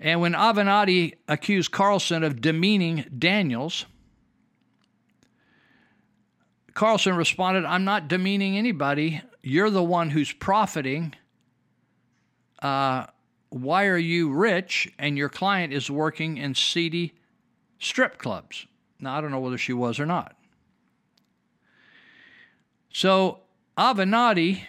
And 0.00 0.20
when 0.20 0.32
Avenatti 0.32 1.14
accused 1.28 1.70
Carlson 1.70 2.24
of 2.24 2.40
demeaning 2.40 3.04
Daniels, 3.16 3.86
Carlson 6.74 7.16
responded, 7.16 7.64
I'm 7.64 7.84
not 7.84 8.08
demeaning 8.08 8.56
anybody. 8.56 9.22
You're 9.42 9.70
the 9.70 9.82
one 9.82 10.10
who's 10.10 10.32
profiting. 10.32 11.14
Uh, 12.60 13.06
why 13.50 13.86
are 13.86 13.98
you 13.98 14.30
rich 14.30 14.92
and 14.98 15.18
your 15.18 15.28
client 15.28 15.72
is 15.72 15.90
working 15.90 16.36
in 16.36 16.54
seedy 16.54 17.14
strip 17.78 18.18
clubs? 18.18 18.66
Now, 19.00 19.16
I 19.16 19.20
don't 19.20 19.30
know 19.30 19.40
whether 19.40 19.58
she 19.58 19.72
was 19.72 19.98
or 19.98 20.06
not. 20.06 20.36
So 22.92 23.40
Avenatti 23.78 24.62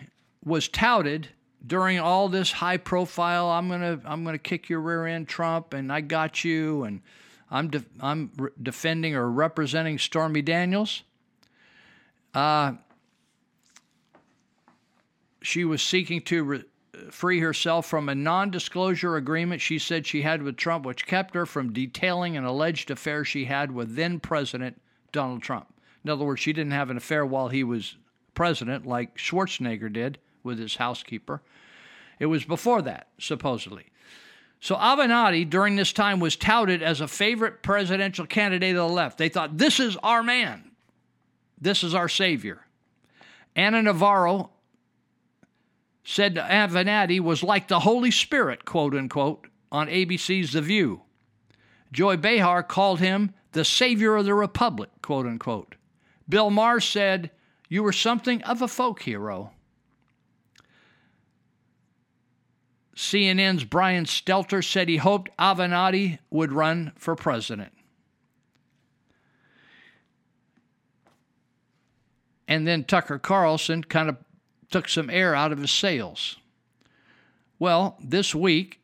was 0.43 0.68
touted 0.68 1.30
during 1.66 1.99
all 1.99 2.28
this 2.28 2.52
high 2.52 2.78
profile 2.78 3.49
I'm 3.49 3.68
going 3.68 3.82
to 3.82 4.02
I'm 4.06 4.24
going 4.24 4.34
to 4.34 4.39
kick 4.39 4.70
your 4.70 4.80
rear 4.80 5.06
end 5.06 5.28
Trump 5.28 5.74
and 5.74 5.91
I 5.91 6.02
got 6.02 6.43
you 6.43 6.84
and 6.84 7.02
I'm 7.52 7.70
de- 7.70 7.86
I'm 7.99 8.32
re- 8.38 8.49
defending 8.62 9.16
or 9.16 9.30
representing 9.30 9.99
Stormy 9.99 10.41
Daniels. 10.41 11.04
Uh, 12.34 12.74
she 15.42 15.66
was 15.66 15.82
seeking 15.82 16.22
to 16.22 16.44
re- 16.44 16.64
free 17.10 17.40
herself 17.40 17.86
from 17.86 18.10
a 18.10 18.16
non 18.16 18.52
disclosure 18.52 19.16
agreement 19.16 19.62
she 19.62 19.80
said 19.80 20.06
she 20.06 20.22
had 20.22 20.44
with 20.44 20.56
Trump, 20.58 20.86
which 20.86 21.06
kept 21.06 21.36
her 21.36 21.46
from 21.46 21.74
detailing 21.74 22.38
an 22.38 22.46
alleged 22.46 22.92
affair 22.92 23.26
she 23.26 23.46
had 23.46 23.72
with 23.72 23.96
then 23.96 24.20
President 24.20 24.80
Donald 25.12 25.42
Trump. 25.42 25.68
In 26.04 26.10
other 26.10 26.26
words, 26.26 26.42
she 26.42 26.54
didn't 26.54 26.72
have 26.72 26.90
an 26.90 26.98
affair 26.98 27.26
while 27.26 27.50
he 27.50 27.64
was 27.64 27.96
president, 28.34 28.86
like 28.86 29.18
Schwarzenegger 29.18 29.92
did 29.92 30.18
with 30.44 30.58
his 30.58 30.76
housekeeper. 30.76 31.42
It 32.20 32.28
was 32.28 32.44
before 32.44 32.82
that, 32.84 33.08
supposedly. 33.20 33.86
So 34.60 34.76
Avenatti, 34.76 35.50
during 35.50 35.76
this 35.76 35.92
time, 35.92 36.20
was 36.20 36.36
touted 36.36 36.84
as 36.84 37.02
a 37.02 37.08
favorite 37.08 37.64
presidential 37.64 38.28
candidate 38.28 38.76
of 38.76 38.88
the 38.88 38.94
left. 38.94 39.18
They 39.18 39.30
thought, 39.30 39.58
this 39.58 39.80
is 39.80 39.98
our 39.98 40.22
man. 40.22 40.70
This 41.62 41.84
is 41.84 41.93
our 41.93 42.09
savior. 42.09 42.66
Ana 43.55 43.84
Navarro 43.84 44.49
said 46.03 46.36
Avenatti 46.36 47.20
was 47.20 47.43
like 47.43 47.68
the 47.68 47.82
Holy 47.82 48.12
Spirit, 48.12 48.66
quote 48.66 48.95
unquote, 48.95 49.47
on 49.72 49.88
ABC's 49.88 50.53
The 50.53 50.62
View. 50.62 51.03
Joy 51.91 52.18
Behar 52.18 52.64
called 52.64 52.99
him 52.99 53.34
the 53.51 53.64
savior 53.64 54.16
of 54.16 54.26
the 54.26 54.34
republic, 54.34 54.89
quote 55.01 55.28
unquote. 55.28 55.76
Bill 56.28 56.49
Maher 56.49 56.80
said, 56.80 57.30
You 57.70 57.84
were 57.84 57.93
something 57.93 58.41
of 58.43 58.62
a 58.62 58.68
folk 58.68 59.01
hero. 59.03 59.51
CNN's 62.95 63.64
Brian 63.64 64.05
Stelter 64.05 64.64
said 64.64 64.88
he 64.88 64.97
hoped 64.97 65.36
Avenatti 65.38 66.20
would 66.30 66.51
run 66.51 66.91
for 66.95 67.16
president. 67.16 67.74
And 72.52 72.68
then 72.68 72.84
Tucker 72.84 73.18
Carlson 73.18 73.82
kind 73.82 74.10
of 74.10 74.18
took 74.72 74.89
some 74.89 75.10
air 75.10 75.34
out 75.34 75.54
of 75.54 75.60
his 75.60 75.72
sails. 75.72 76.36
Well, 77.60 77.95
this 78.04 78.36
week, 78.36 78.82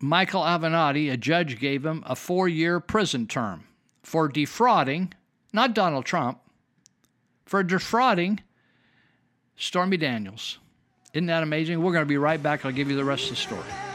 Michael 0.00 0.40
Avenatti, 0.40 1.12
a 1.12 1.18
judge 1.18 1.60
gave 1.60 1.84
him 1.84 2.02
a 2.06 2.16
four 2.16 2.48
year 2.48 2.80
prison 2.80 3.26
term 3.26 3.64
for 4.02 4.26
defrauding, 4.26 5.12
not 5.52 5.74
Donald 5.74 6.06
Trump, 6.06 6.38
for 7.44 7.62
defrauding 7.62 8.40
Stormy 9.54 9.98
Daniels. 9.98 10.56
Isn't 11.12 11.26
that 11.26 11.42
amazing? 11.42 11.82
We're 11.82 11.92
going 11.92 12.06
to 12.06 12.08
be 12.08 12.16
right 12.16 12.42
back. 12.42 12.64
I'll 12.64 12.72
give 12.72 12.88
you 12.88 12.96
the 12.96 13.04
rest 13.04 13.24
of 13.24 13.30
the 13.30 13.36
story. 13.36 13.85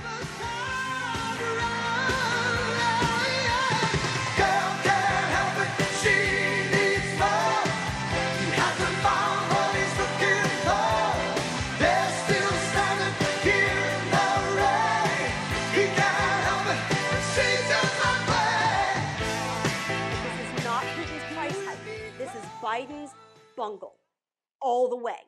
All 24.61 24.89
the 24.89 24.95
way. 24.95 25.27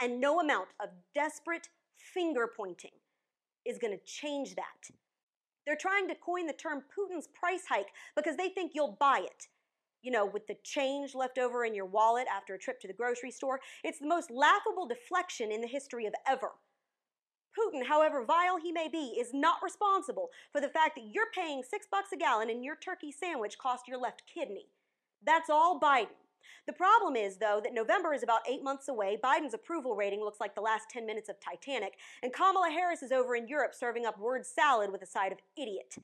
And 0.00 0.20
no 0.20 0.40
amount 0.40 0.68
of 0.82 0.90
desperate 1.14 1.68
finger 1.96 2.48
pointing 2.54 2.90
is 3.64 3.78
going 3.78 3.96
to 3.96 4.04
change 4.04 4.54
that. 4.56 4.90
They're 5.66 5.76
trying 5.76 6.08
to 6.08 6.14
coin 6.14 6.46
the 6.46 6.52
term 6.52 6.82
Putin's 6.96 7.28
price 7.28 7.64
hike 7.68 7.88
because 8.14 8.36
they 8.36 8.48
think 8.48 8.72
you'll 8.74 8.96
buy 9.00 9.22
it. 9.24 9.48
You 10.02 10.12
know, 10.12 10.26
with 10.26 10.46
the 10.46 10.56
change 10.62 11.14
left 11.14 11.38
over 11.38 11.64
in 11.64 11.74
your 11.74 11.86
wallet 11.86 12.26
after 12.34 12.54
a 12.54 12.58
trip 12.58 12.80
to 12.80 12.88
the 12.88 12.94
grocery 12.94 13.32
store. 13.32 13.60
It's 13.82 13.98
the 13.98 14.06
most 14.06 14.30
laughable 14.30 14.86
deflection 14.86 15.50
in 15.50 15.60
the 15.60 15.66
history 15.66 16.06
of 16.06 16.14
ever. 16.28 16.50
Putin, 17.58 17.86
however 17.86 18.24
vile 18.24 18.58
he 18.62 18.70
may 18.70 18.88
be, 18.88 19.16
is 19.18 19.30
not 19.32 19.62
responsible 19.64 20.28
for 20.52 20.60
the 20.60 20.68
fact 20.68 20.94
that 20.94 21.08
you're 21.10 21.30
paying 21.34 21.62
six 21.62 21.86
bucks 21.90 22.12
a 22.12 22.16
gallon 22.16 22.50
and 22.50 22.62
your 22.62 22.76
turkey 22.76 23.10
sandwich 23.10 23.56
cost 23.58 23.88
your 23.88 23.98
left 23.98 24.22
kidney. 24.32 24.66
That's 25.24 25.50
all 25.50 25.80
Biden. 25.80 26.25
The 26.66 26.72
problem 26.72 27.16
is, 27.16 27.36
though, 27.36 27.60
that 27.62 27.74
November 27.74 28.12
is 28.12 28.22
about 28.22 28.40
eight 28.48 28.62
months 28.62 28.88
away. 28.88 29.18
Biden's 29.22 29.54
approval 29.54 29.94
rating 29.94 30.20
looks 30.20 30.40
like 30.40 30.54
the 30.54 30.60
last 30.60 30.90
10 30.90 31.06
minutes 31.06 31.28
of 31.28 31.36
Titanic, 31.40 31.94
and 32.22 32.32
Kamala 32.32 32.70
Harris 32.70 33.02
is 33.02 33.12
over 33.12 33.36
in 33.36 33.48
Europe 33.48 33.74
serving 33.74 34.06
up 34.06 34.18
word 34.18 34.44
salad 34.44 34.90
with 34.90 35.02
a 35.02 35.06
side 35.06 35.32
of 35.32 35.38
idiot. 35.56 35.96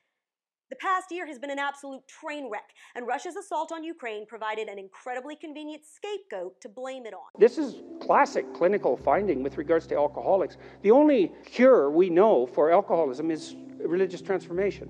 The 0.72 0.76
past 0.76 1.12
year 1.12 1.26
has 1.26 1.38
been 1.38 1.50
an 1.50 1.58
absolute 1.58 2.00
train 2.08 2.48
wreck, 2.50 2.70
and 2.94 3.06
Russia's 3.06 3.36
assault 3.36 3.72
on 3.72 3.84
Ukraine 3.84 4.24
provided 4.24 4.68
an 4.68 4.78
incredibly 4.78 5.36
convenient 5.36 5.82
scapegoat 5.84 6.58
to 6.62 6.68
blame 6.70 7.04
it 7.04 7.12
on. 7.12 7.28
This 7.38 7.58
is 7.58 7.82
classic 8.00 8.54
clinical 8.54 8.96
finding 8.96 9.42
with 9.42 9.58
regards 9.58 9.86
to 9.88 9.96
alcoholics. 9.96 10.56
The 10.80 10.90
only 10.90 11.30
cure 11.44 11.90
we 11.90 12.08
know 12.08 12.46
for 12.46 12.72
alcoholism 12.72 13.30
is 13.30 13.54
religious 13.84 14.22
transformation. 14.22 14.88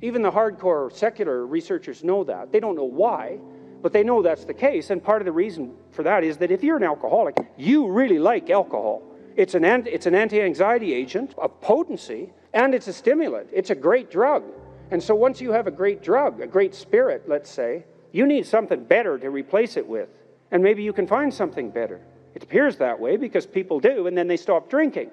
Even 0.00 0.22
the 0.22 0.30
hardcore 0.30 0.92
secular 0.92 1.44
researchers 1.44 2.04
know 2.04 2.22
that. 2.22 2.52
They 2.52 2.60
don't 2.60 2.76
know 2.76 2.84
why, 2.84 3.40
but 3.82 3.92
they 3.92 4.02
know 4.02 4.22
that's 4.22 4.44
the 4.44 4.54
case. 4.54 4.90
And 4.90 5.02
part 5.02 5.22
of 5.22 5.26
the 5.26 5.32
reason 5.32 5.74
for 5.90 6.02
that 6.02 6.24
is 6.24 6.36
that 6.38 6.50
if 6.50 6.62
you're 6.62 6.76
an 6.76 6.84
alcoholic, 6.84 7.36
you 7.56 7.90
really 7.90 8.18
like 8.18 8.50
alcohol. 8.50 9.02
It's 9.36 9.54
an, 9.54 9.64
it's 9.64 10.06
an 10.06 10.14
anti 10.14 10.40
anxiety 10.40 10.92
agent 10.92 11.34
of 11.38 11.60
potency, 11.60 12.32
and 12.52 12.74
it's 12.74 12.88
a 12.88 12.92
stimulant. 12.92 13.48
It's 13.52 13.70
a 13.70 13.74
great 13.74 14.10
drug. 14.10 14.44
And 14.90 15.02
so 15.02 15.14
once 15.14 15.40
you 15.40 15.52
have 15.52 15.66
a 15.66 15.70
great 15.70 16.02
drug, 16.02 16.40
a 16.40 16.46
great 16.46 16.74
spirit, 16.74 17.24
let's 17.28 17.48
say, 17.48 17.84
you 18.12 18.26
need 18.26 18.44
something 18.46 18.84
better 18.84 19.18
to 19.18 19.30
replace 19.30 19.76
it 19.76 19.86
with. 19.86 20.08
And 20.50 20.62
maybe 20.62 20.82
you 20.82 20.92
can 20.92 21.06
find 21.06 21.32
something 21.32 21.70
better. 21.70 22.00
It 22.34 22.42
appears 22.42 22.76
that 22.76 22.98
way 22.98 23.16
because 23.16 23.46
people 23.46 23.78
do, 23.78 24.08
and 24.08 24.18
then 24.18 24.26
they 24.26 24.36
stop 24.36 24.68
drinking. 24.68 25.10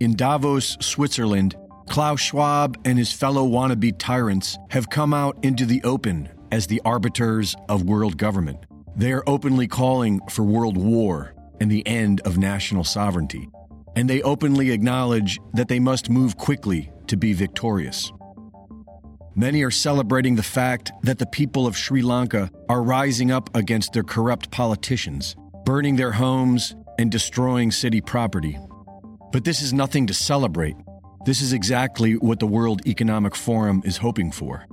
In 0.00 0.14
Davos, 0.14 0.76
Switzerland, 0.80 1.56
Klaus 1.88 2.20
Schwab 2.20 2.78
and 2.84 2.98
his 2.98 3.12
fellow 3.12 3.46
wannabe 3.46 3.94
tyrants 3.98 4.58
have 4.70 4.90
come 4.90 5.14
out 5.14 5.36
into 5.42 5.64
the 5.64 5.82
open 5.82 6.28
as 6.52 6.66
the 6.66 6.80
arbiters 6.84 7.54
of 7.68 7.84
world 7.84 8.16
government. 8.16 8.64
They 8.96 9.12
are 9.12 9.22
openly 9.26 9.68
calling 9.68 10.20
for 10.28 10.42
world 10.42 10.76
war 10.76 11.34
and 11.60 11.70
the 11.70 11.86
end 11.86 12.20
of 12.22 12.38
national 12.38 12.84
sovereignty. 12.84 13.48
And 13.96 14.08
they 14.08 14.22
openly 14.22 14.70
acknowledge 14.70 15.38
that 15.54 15.68
they 15.68 15.80
must 15.80 16.10
move 16.10 16.36
quickly 16.36 16.90
to 17.08 17.16
be 17.16 17.32
victorious. 17.32 18.12
Many 19.34 19.62
are 19.62 19.70
celebrating 19.70 20.36
the 20.36 20.42
fact 20.42 20.92
that 21.02 21.18
the 21.18 21.26
people 21.26 21.66
of 21.66 21.76
Sri 21.76 22.02
Lanka 22.02 22.50
are 22.68 22.82
rising 22.82 23.30
up 23.30 23.54
against 23.56 23.92
their 23.92 24.02
corrupt 24.02 24.50
politicians, 24.50 25.36
burning 25.64 25.96
their 25.96 26.12
homes 26.12 26.74
and 26.98 27.10
destroying 27.10 27.70
city 27.70 28.00
property. 28.00 28.58
But 29.32 29.44
this 29.44 29.62
is 29.62 29.72
nothing 29.72 30.06
to 30.08 30.14
celebrate. 30.14 30.76
This 31.24 31.40
is 31.42 31.52
exactly 31.52 32.14
what 32.14 32.40
the 32.40 32.46
World 32.46 32.86
Economic 32.86 33.36
Forum 33.36 33.82
is 33.84 33.98
hoping 33.98 34.32
for. 34.32 34.66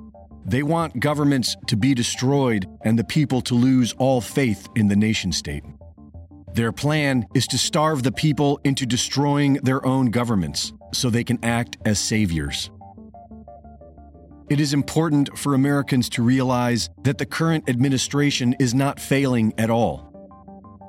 They 0.48 0.64
want 0.64 1.02
governments 1.02 1.58
to 1.68 1.76
be 1.76 1.94
destroyed 1.94 2.70
and 2.86 2.98
the 2.98 3.04
people 3.04 3.42
to 3.42 3.54
lose 3.54 3.92
all 3.98 4.22
faith 4.22 4.70
in 4.78 4.88
the 4.88 4.96
nation 4.96 5.34
state. 5.34 5.64
Their 6.54 6.72
plan 6.72 7.26
is 7.36 7.48
to 7.48 7.58
starve 7.58 8.04
the 8.04 8.14
people 8.14 8.58
into 8.64 8.86
destroying 8.86 9.56
their 9.56 9.86
own 9.86 10.06
governments 10.06 10.72
so 10.94 11.10
they 11.10 11.26
can 11.26 11.44
act 11.44 11.76
as 11.84 12.00
saviors. 12.00 12.72
It 14.50 14.62
is 14.62 14.74
important 14.74 15.38
for 15.38 15.54
Americans 15.54 16.08
to 16.12 16.24
realize 16.24 16.90
that 17.04 17.18
the 17.18 17.26
current 17.26 17.70
administration 17.70 18.56
is 18.58 18.74
not 18.74 19.02
failing 19.02 19.54
at 19.58 19.70
all. 19.70 20.08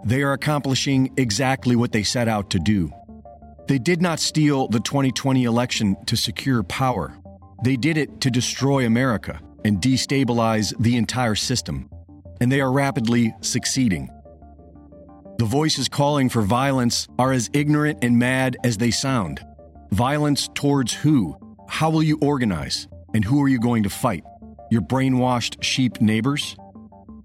They 0.04 0.22
are 0.22 0.34
accomplishing 0.34 1.12
exactly 1.16 1.74
what 1.74 1.90
they 1.90 2.04
set 2.04 2.28
out 2.28 2.50
to 2.50 2.60
do. 2.60 2.92
They 3.66 3.80
did 3.80 4.00
not 4.00 4.20
steal 4.20 4.68
the 4.68 4.78
2020 4.78 5.42
election 5.42 5.96
to 6.06 6.16
secure 6.16 6.62
power. 6.62 7.18
They 7.64 7.74
did 7.74 7.98
it 7.98 8.20
to 8.20 8.30
destroy 8.30 8.86
America 8.86 9.40
and 9.64 9.80
destabilize 9.80 10.72
the 10.80 10.96
entire 10.96 11.34
system. 11.34 11.90
And 12.40 12.50
they 12.50 12.60
are 12.60 12.72
rapidly 12.72 13.34
succeeding. 13.40 14.08
The 15.38 15.44
voices 15.44 15.88
calling 15.88 16.28
for 16.28 16.42
violence 16.42 17.08
are 17.18 17.32
as 17.32 17.50
ignorant 17.52 17.98
and 18.02 18.18
mad 18.18 18.56
as 18.64 18.76
they 18.76 18.90
sound. 18.90 19.44
Violence 19.92 20.48
towards 20.54 20.92
who? 20.92 21.36
How 21.68 21.90
will 21.90 22.02
you 22.02 22.18
organize? 22.20 22.88
And 23.14 23.24
who 23.24 23.42
are 23.42 23.48
you 23.48 23.58
going 23.58 23.84
to 23.84 23.90
fight? 23.90 24.24
Your 24.70 24.82
brainwashed 24.82 25.62
sheep 25.62 26.00
neighbors? 26.00 26.56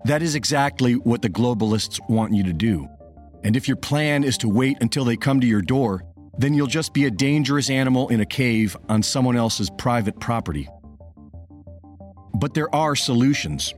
That 0.06 0.22
is 0.22 0.36
exactly 0.36 0.94
what 0.94 1.22
the 1.22 1.30
globalists 1.30 2.00
want 2.10 2.34
you 2.34 2.44
to 2.44 2.54
do. 2.54 2.88
And 3.44 3.56
if 3.56 3.68
your 3.68 3.78
plan 3.78 4.24
is 4.24 4.38
to 4.40 4.50
wait 4.50 4.78
until 4.82 5.06
they 5.06 5.18
come 5.18 5.40
to 5.42 5.48
your 5.48 5.62
door, 5.62 6.04
then 6.38 6.54
you'll 6.54 6.68
just 6.68 6.94
be 6.94 7.06
a 7.06 7.12
dangerous 7.12 7.70
animal 7.70 8.10
in 8.10 8.22
a 8.22 8.26
cave 8.26 8.78
on 8.90 9.04
someone 9.04 9.36
else's 9.36 9.70
private 9.78 10.20
property. 10.20 10.68
But 12.34 12.54
there 12.54 12.74
are 12.74 12.96
solutions. 12.96 13.74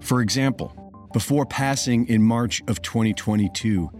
For 0.00 0.20
example, 0.20 0.76
before 1.12 1.46
passing 1.46 2.06
in 2.08 2.22
March 2.22 2.62
of 2.68 2.82
2022, 2.82 3.90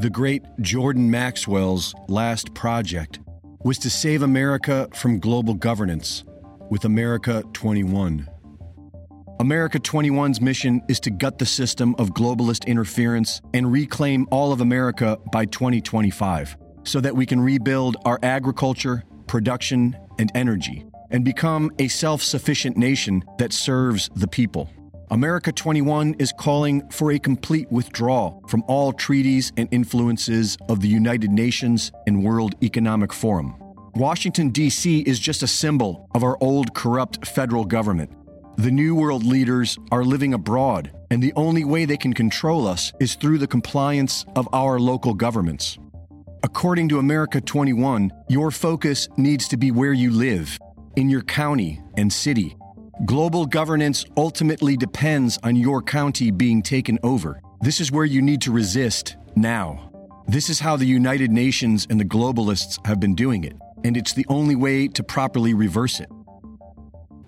the 0.00 0.10
great 0.10 0.42
Jordan 0.60 1.10
Maxwell's 1.10 1.94
last 2.08 2.54
project 2.54 3.20
was 3.62 3.78
to 3.78 3.90
save 3.90 4.22
America 4.22 4.88
from 4.94 5.18
global 5.18 5.54
governance 5.54 6.24
with 6.70 6.84
America 6.84 7.42
21. 7.52 8.28
America 9.40 9.78
21's 9.78 10.40
mission 10.40 10.82
is 10.88 11.00
to 11.00 11.10
gut 11.10 11.38
the 11.38 11.46
system 11.46 11.94
of 11.98 12.10
globalist 12.10 12.66
interference 12.66 13.40
and 13.54 13.72
reclaim 13.72 14.26
all 14.30 14.52
of 14.52 14.60
America 14.60 15.18
by 15.32 15.44
2025 15.46 16.56
so 16.84 17.00
that 17.00 17.14
we 17.14 17.26
can 17.26 17.40
rebuild 17.40 17.96
our 18.04 18.18
agriculture, 18.22 19.02
production, 19.26 19.96
and 20.18 20.30
energy 20.34 20.89
and 21.10 21.24
become 21.24 21.70
a 21.78 21.88
self 21.88 22.22
sufficient 22.22 22.76
nation 22.76 23.22
that 23.38 23.52
serves 23.52 24.10
the 24.16 24.28
people. 24.28 24.70
America 25.10 25.50
21 25.50 26.14
is 26.20 26.32
calling 26.38 26.88
for 26.88 27.10
a 27.10 27.18
complete 27.18 27.70
withdrawal 27.72 28.44
from 28.46 28.62
all 28.68 28.92
treaties 28.92 29.52
and 29.56 29.68
influences 29.72 30.56
of 30.68 30.80
the 30.80 30.88
United 30.88 31.30
Nations 31.30 31.90
and 32.06 32.22
World 32.22 32.54
Economic 32.62 33.12
Forum. 33.12 33.56
Washington, 33.96 34.50
D.C. 34.50 35.00
is 35.00 35.18
just 35.18 35.42
a 35.42 35.48
symbol 35.48 36.08
of 36.14 36.22
our 36.22 36.38
old 36.40 36.74
corrupt 36.74 37.26
federal 37.26 37.64
government. 37.64 38.12
The 38.56 38.70
New 38.70 38.94
World 38.94 39.24
leaders 39.24 39.78
are 39.90 40.04
living 40.04 40.32
abroad, 40.32 40.92
and 41.10 41.20
the 41.20 41.32
only 41.34 41.64
way 41.64 41.86
they 41.86 41.96
can 41.96 42.12
control 42.12 42.68
us 42.68 42.92
is 43.00 43.16
through 43.16 43.38
the 43.38 43.48
compliance 43.48 44.24
of 44.36 44.48
our 44.52 44.78
local 44.78 45.14
governments. 45.14 45.76
According 46.44 46.88
to 46.90 46.98
America 46.98 47.40
21, 47.40 48.12
your 48.28 48.50
focus 48.50 49.08
needs 49.16 49.48
to 49.48 49.56
be 49.56 49.70
where 49.72 49.92
you 49.92 50.10
live, 50.10 50.56
in 50.96 51.08
your 51.08 51.22
county 51.22 51.80
and 51.96 52.12
city. 52.12 52.56
Global 53.04 53.46
governance 53.46 54.04
ultimately 54.16 54.76
depends 54.76 55.38
on 55.42 55.56
your 55.56 55.82
county 55.82 56.30
being 56.30 56.62
taken 56.62 56.98
over. 57.02 57.40
This 57.60 57.80
is 57.80 57.90
where 57.90 58.04
you 58.04 58.22
need 58.22 58.40
to 58.42 58.52
resist 58.52 59.16
now. 59.36 59.90
This 60.28 60.48
is 60.48 60.60
how 60.60 60.76
the 60.76 60.86
United 60.86 61.30
Nations 61.30 61.86
and 61.90 61.98
the 61.98 62.04
globalists 62.04 62.84
have 62.86 63.00
been 63.00 63.14
doing 63.14 63.44
it, 63.44 63.56
and 63.84 63.96
it's 63.96 64.12
the 64.12 64.26
only 64.28 64.54
way 64.54 64.86
to 64.88 65.02
properly 65.02 65.54
reverse 65.54 66.00
it. 66.00 66.08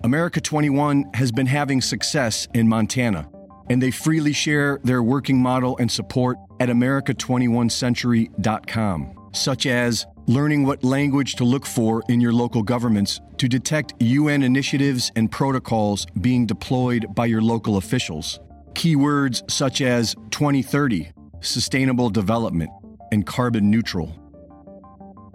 America 0.03 0.41
21 0.41 1.05
has 1.13 1.31
been 1.31 1.47
having 1.47 1.81
success 1.81 2.47
in 2.53 2.67
Montana, 2.67 3.29
and 3.69 3.81
they 3.81 3.91
freely 3.91 4.33
share 4.33 4.79
their 4.83 5.01
working 5.01 5.41
model 5.41 5.77
and 5.79 5.89
support 5.91 6.37
at 6.59 6.69
America21century.com, 6.69 9.22
such 9.33 9.65
as 9.65 10.05
learning 10.27 10.65
what 10.65 10.83
language 10.83 11.33
to 11.35 11.43
look 11.43 11.65
for 11.65 12.01
in 12.07 12.21
your 12.21 12.31
local 12.31 12.63
governments 12.63 13.19
to 13.37 13.47
detect 13.47 13.93
UN 13.99 14.43
initiatives 14.43 15.11
and 15.15 15.31
protocols 15.31 16.05
being 16.21 16.45
deployed 16.45 17.13
by 17.13 17.25
your 17.25 17.41
local 17.41 17.77
officials. 17.77 18.39
Keywords 18.73 19.49
such 19.51 19.81
as 19.81 20.15
2030, 20.31 21.11
sustainable 21.41 22.09
development, 22.09 22.69
and 23.11 23.25
carbon 23.25 23.69
neutral. 23.69 24.15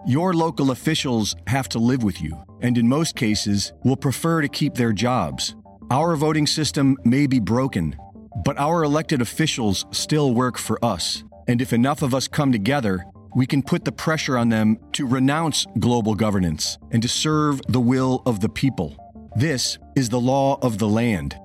Your 0.07 0.33
local 0.33 0.71
officials 0.71 1.37
have 1.47 1.69
to 1.71 1.79
live 1.79 2.03
with 2.03 2.21
you, 2.23 2.43
and 2.61 2.79
in 2.79 2.89
most 2.89 3.15
cases, 3.15 3.73
will 3.85 3.97
prefer 3.97 4.41
to 4.41 4.49
keep 4.49 4.75
their 4.75 4.93
jobs. 4.93 5.55
Our 5.91 6.17
voting 6.17 6.47
system 6.47 6.97
may 7.05 7.27
be 7.27 7.41
broken, 7.41 7.97
but 8.45 8.59
our 8.59 8.85
elected 8.85 9.21
officials 9.21 9.85
still 9.91 10.35
work 10.35 10.57
for 10.57 10.83
us. 10.85 11.25
And 11.47 11.61
if 11.61 11.73
enough 11.73 12.03
of 12.03 12.15
us 12.15 12.29
come 12.29 12.53
together, 12.53 13.05
we 13.39 13.47
can 13.47 13.63
put 13.63 13.85
the 13.85 13.93
pressure 13.93 14.37
on 14.37 14.49
them 14.49 14.77
to 14.91 15.07
renounce 15.07 15.65
global 15.79 16.17
governance 16.17 16.77
and 16.91 17.01
to 17.01 17.09
serve 17.09 17.63
the 17.69 17.79
will 17.79 18.21
of 18.27 18.41
the 18.41 18.49
people. 18.49 18.97
This 19.37 19.79
is 19.95 20.09
the 20.09 20.19
law 20.19 20.59
of 20.61 20.79
the 20.79 20.89
land. 20.89 21.37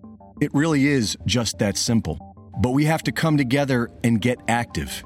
It 0.42 0.50
really 0.56 0.88
is 0.88 1.16
just 1.28 1.60
that 1.60 1.78
simple. 1.78 2.18
But 2.60 2.72
we 2.72 2.86
have 2.86 3.04
to 3.04 3.12
come 3.12 3.38
together 3.38 3.92
and 4.04 4.20
get 4.20 4.40
active. 4.48 5.04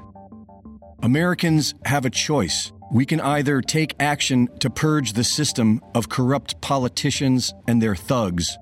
Americans 1.02 1.74
have 1.84 2.06
a 2.06 2.10
choice. 2.10 2.72
We 2.90 3.04
can 3.04 3.20
either 3.20 3.60
take 3.60 3.94
action 4.00 4.48
to 4.60 4.70
purge 4.70 5.12
the 5.12 5.24
system 5.24 5.82
of 5.94 6.08
corrupt 6.08 6.58
politicians 6.62 7.52
and 7.66 7.82
their 7.82 7.96
thugs, 7.96 8.56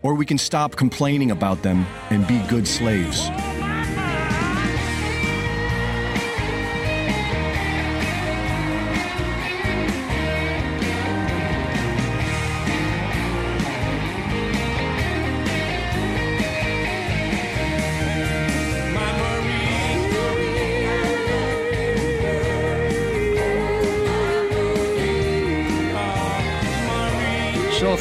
or 0.00 0.14
we 0.14 0.24
can 0.24 0.38
stop 0.38 0.76
complaining 0.76 1.30
about 1.30 1.62
them 1.62 1.84
and 2.08 2.26
be 2.26 2.38
good 2.48 2.66
slaves. 2.66 3.28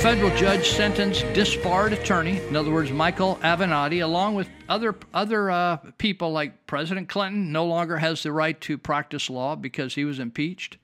Federal 0.05 0.37
judge 0.37 0.69
sentenced 0.69 1.25
disbarred 1.33 1.91
attorney, 1.91 2.37
in 2.37 2.55
other 2.55 2.69
words, 2.69 2.91
Michael 2.91 3.37
Avenatti, 3.37 4.03
along 4.03 4.35
with 4.35 4.47
other 4.69 4.95
other 5.15 5.49
uh, 5.49 5.77
people 5.97 6.31
like 6.31 6.67
President 6.67 7.09
Clinton, 7.09 7.51
no 7.51 7.65
longer 7.65 7.97
has 7.97 8.21
the 8.21 8.31
right 8.31 8.61
to 8.61 8.77
practice 8.77 9.31
law 9.31 9.55
because 9.55 9.95
he 9.95 10.05
was 10.05 10.19
impeached. 10.19 10.77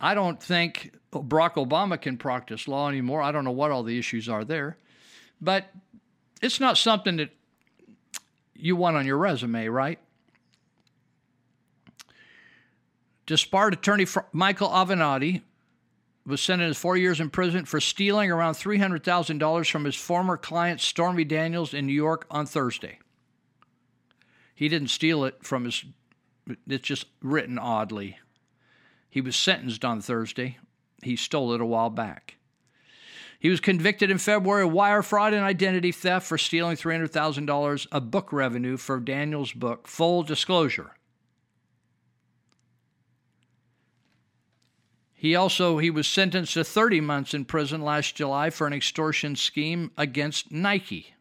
I 0.00 0.14
don't 0.14 0.42
think 0.42 0.94
Barack 1.12 1.56
Obama 1.56 2.00
can 2.00 2.16
practice 2.16 2.68
law 2.68 2.88
anymore. 2.88 3.20
I 3.20 3.32
don't 3.32 3.44
know 3.44 3.50
what 3.50 3.70
all 3.70 3.82
the 3.82 3.98
issues 3.98 4.30
are 4.30 4.46
there, 4.46 4.78
but 5.38 5.70
it's 6.40 6.60
not 6.60 6.78
something 6.78 7.16
that 7.16 7.28
you 8.54 8.76
want 8.76 8.96
on 8.96 9.04
your 9.04 9.18
resume, 9.18 9.68
right? 9.68 9.98
Disbarred 13.26 13.74
attorney 13.74 14.06
Michael 14.32 14.70
Avenatti 14.70 15.42
was 16.28 16.40
sentenced 16.40 16.78
to 16.78 16.80
four 16.80 16.96
years 16.96 17.20
in 17.20 17.30
prison 17.30 17.64
for 17.64 17.80
stealing 17.80 18.30
around 18.30 18.54
$300,000 18.54 19.70
from 19.70 19.84
his 19.84 19.96
former 19.96 20.36
client 20.36 20.80
Stormy 20.80 21.24
Daniels 21.24 21.72
in 21.72 21.86
New 21.86 21.92
York 21.92 22.26
on 22.30 22.46
Thursday. 22.46 22.98
He 24.54 24.68
didn't 24.68 24.88
steal 24.88 25.24
it 25.24 25.44
from 25.44 25.64
his, 25.64 25.84
it's 26.66 26.86
just 26.86 27.06
written 27.22 27.58
oddly. 27.58 28.18
He 29.08 29.20
was 29.20 29.36
sentenced 29.36 29.84
on 29.84 30.00
Thursday. 30.00 30.58
He 31.02 31.16
stole 31.16 31.54
it 31.54 31.60
a 31.60 31.66
while 31.66 31.90
back. 31.90 32.36
He 33.40 33.48
was 33.48 33.60
convicted 33.60 34.10
in 34.10 34.18
February 34.18 34.64
of 34.64 34.72
wire 34.72 35.02
fraud 35.02 35.32
and 35.32 35.44
identity 35.44 35.92
theft 35.92 36.26
for 36.26 36.36
stealing 36.36 36.76
$300,000 36.76 37.86
of 37.92 38.10
book 38.10 38.32
revenue 38.32 38.76
for 38.76 38.98
Daniels' 38.98 39.52
book, 39.52 39.86
Full 39.86 40.24
Disclosure. 40.24 40.90
He 45.20 45.34
also 45.34 45.78
he 45.78 45.90
was 45.90 46.06
sentenced 46.06 46.54
to 46.54 46.62
30 46.62 47.00
months 47.00 47.34
in 47.34 47.44
prison 47.44 47.82
last 47.82 48.14
July 48.14 48.50
for 48.50 48.68
an 48.68 48.72
extortion 48.72 49.34
scheme 49.34 49.90
against 49.98 50.52
Nike. 50.52 51.12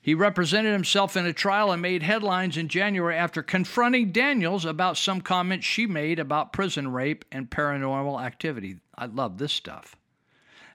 He 0.00 0.14
represented 0.14 0.72
himself 0.72 1.18
in 1.18 1.26
a 1.26 1.34
trial 1.34 1.72
and 1.72 1.82
made 1.82 2.02
headlines 2.02 2.56
in 2.56 2.68
January 2.68 3.16
after 3.16 3.42
confronting 3.42 4.12
Daniels 4.12 4.64
about 4.64 4.96
some 4.96 5.20
comments 5.20 5.66
she 5.66 5.86
made 5.86 6.18
about 6.18 6.54
prison 6.54 6.90
rape 6.90 7.26
and 7.30 7.50
paranormal 7.50 8.24
activity. 8.24 8.80
I 8.96 9.04
love 9.04 9.36
this 9.36 9.52
stuff. 9.52 9.96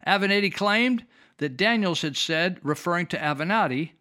Avenatti 0.05 0.53
claimed 0.53 1.05
that 1.37 1.57
Daniels 1.57 2.03
had 2.03 2.15
said, 2.15 2.59
referring 2.61 3.07
to 3.07 3.17
Avenatti, 3.17 3.93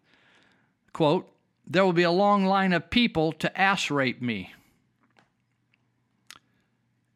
quote, 0.92 1.32
there 1.66 1.86
will 1.86 1.94
be 1.94 2.02
a 2.02 2.10
long 2.10 2.44
line 2.44 2.74
of 2.74 2.90
people 2.90 3.32
to 3.32 3.58
ass 3.58 3.90
rape 3.90 4.20
me. 4.20 4.52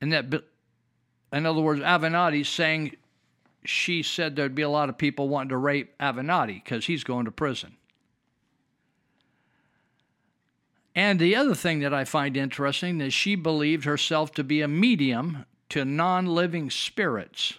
And 0.01 0.12
that, 0.12 0.26
in 1.32 1.46
other 1.46 1.61
words, 1.61 1.80
Avenatti 1.80 2.44
saying 2.46 2.96
she 3.64 4.03
said 4.03 4.36
there'd 4.36 4.55
be 4.55 4.62
a 4.62 4.68
lot 4.68 4.88
of 4.88 4.96
people 4.96 5.28
wanting 5.28 5.51
to 5.51 5.57
rape 5.57 5.96
Avenatti 5.99 6.62
because 6.62 6.86
he's 6.86 7.05
going 7.05 7.24
to 7.24 7.30
prison. 7.30 7.76
And 10.94 11.20
the 11.20 11.36
other 11.36 11.55
thing 11.55 11.80
that 11.80 11.94
I 11.94 12.05
find 12.05 12.36
interesting 12.36 13.01
is 13.01 13.14
she 13.14 13.36
believed 13.36 13.84
herself 13.84 14.32
to 14.32 14.44
be 14.44 14.62
a 14.62 14.68
medium 14.68 15.44
to 15.68 15.84
non 15.84 16.26
living 16.26 16.70
spirits. 16.70 17.55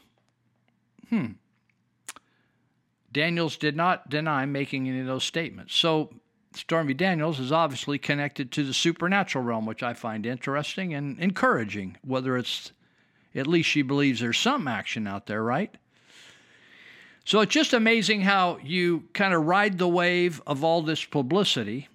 Hmm. 1.09 1.33
Daniels 3.11 3.57
did 3.57 3.75
not 3.75 4.09
deny 4.09 4.45
making 4.45 4.87
any 4.87 4.99
of 4.99 5.07
those 5.07 5.23
statements. 5.23 5.75
So 5.75 6.13
Stormy 6.55 6.93
Daniels 6.93 7.39
is 7.39 7.51
obviously 7.51 7.99
connected 7.99 8.51
to 8.51 8.63
the 8.63 8.73
supernatural 8.73 9.43
realm, 9.43 9.65
which 9.65 9.83
I 9.83 9.93
find 9.93 10.25
interesting 10.25 10.93
and 10.93 11.19
encouraging, 11.19 11.97
whether 12.03 12.37
it's 12.37 12.71
at 13.35 13.47
least 13.47 13.69
she 13.69 13.81
believes 13.81 14.19
there's 14.19 14.39
some 14.39 14.67
action 14.67 15.07
out 15.07 15.27
there, 15.27 15.43
right? 15.43 15.73
So 17.23 17.41
it's 17.41 17.53
just 17.53 17.73
amazing 17.73 18.21
how 18.21 18.57
you 18.63 19.03
kind 19.13 19.33
of 19.33 19.45
ride 19.45 19.77
the 19.77 19.87
wave 19.87 20.41
of 20.47 20.63
all 20.63 20.81
this 20.81 21.05
publicity 21.05 21.87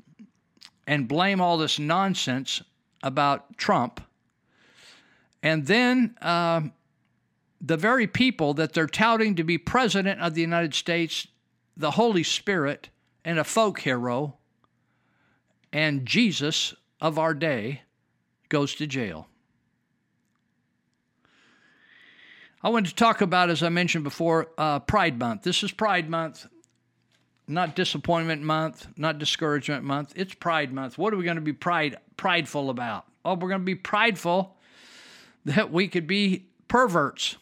and 0.86 1.08
blame 1.08 1.40
all 1.40 1.58
this 1.58 1.78
nonsense 1.78 2.62
about 3.02 3.56
Trump. 3.56 4.00
And 5.42 5.66
then 5.66 6.16
uh, 6.22 6.62
the 7.60 7.76
very 7.76 8.06
people 8.06 8.54
that 8.54 8.72
they're 8.72 8.86
touting 8.86 9.34
to 9.34 9.44
be 9.44 9.58
president 9.58 10.20
of 10.20 10.34
the 10.34 10.40
United 10.40 10.74
States, 10.74 11.26
the 11.76 11.92
Holy 11.92 12.22
Spirit, 12.22 12.88
and 13.24 13.38
a 13.38 13.44
folk 13.44 13.80
hero, 13.80 14.36
and 15.74 16.06
Jesus 16.06 16.72
of 17.00 17.18
our 17.18 17.34
day, 17.34 17.82
goes 18.48 18.76
to 18.76 18.86
jail. 18.86 19.26
I 22.62 22.68
want 22.70 22.86
to 22.86 22.94
talk 22.94 23.20
about, 23.20 23.50
as 23.50 23.62
I 23.62 23.68
mentioned 23.68 24.04
before, 24.04 24.48
uh, 24.56 24.78
Pride 24.78 25.18
Month. 25.18 25.42
This 25.42 25.64
is 25.64 25.72
Pride 25.72 26.08
Month, 26.08 26.46
not 27.48 27.74
Disappointment 27.74 28.40
Month, 28.40 28.86
not 28.96 29.18
Discouragement 29.18 29.82
Month. 29.82 30.14
It's 30.16 30.32
Pride 30.32 30.72
Month. 30.72 30.96
What 30.96 31.12
are 31.12 31.16
we 31.16 31.24
going 31.24 31.34
to 31.34 31.42
be 31.42 31.52
pride 31.52 31.98
prideful 32.16 32.70
about? 32.70 33.04
Oh, 33.24 33.34
we're 33.34 33.48
going 33.48 33.60
to 33.60 33.66
be 33.66 33.74
prideful 33.74 34.56
that 35.44 35.72
we 35.72 35.88
could 35.88 36.06
be 36.06 36.46
perverts. 36.68 37.36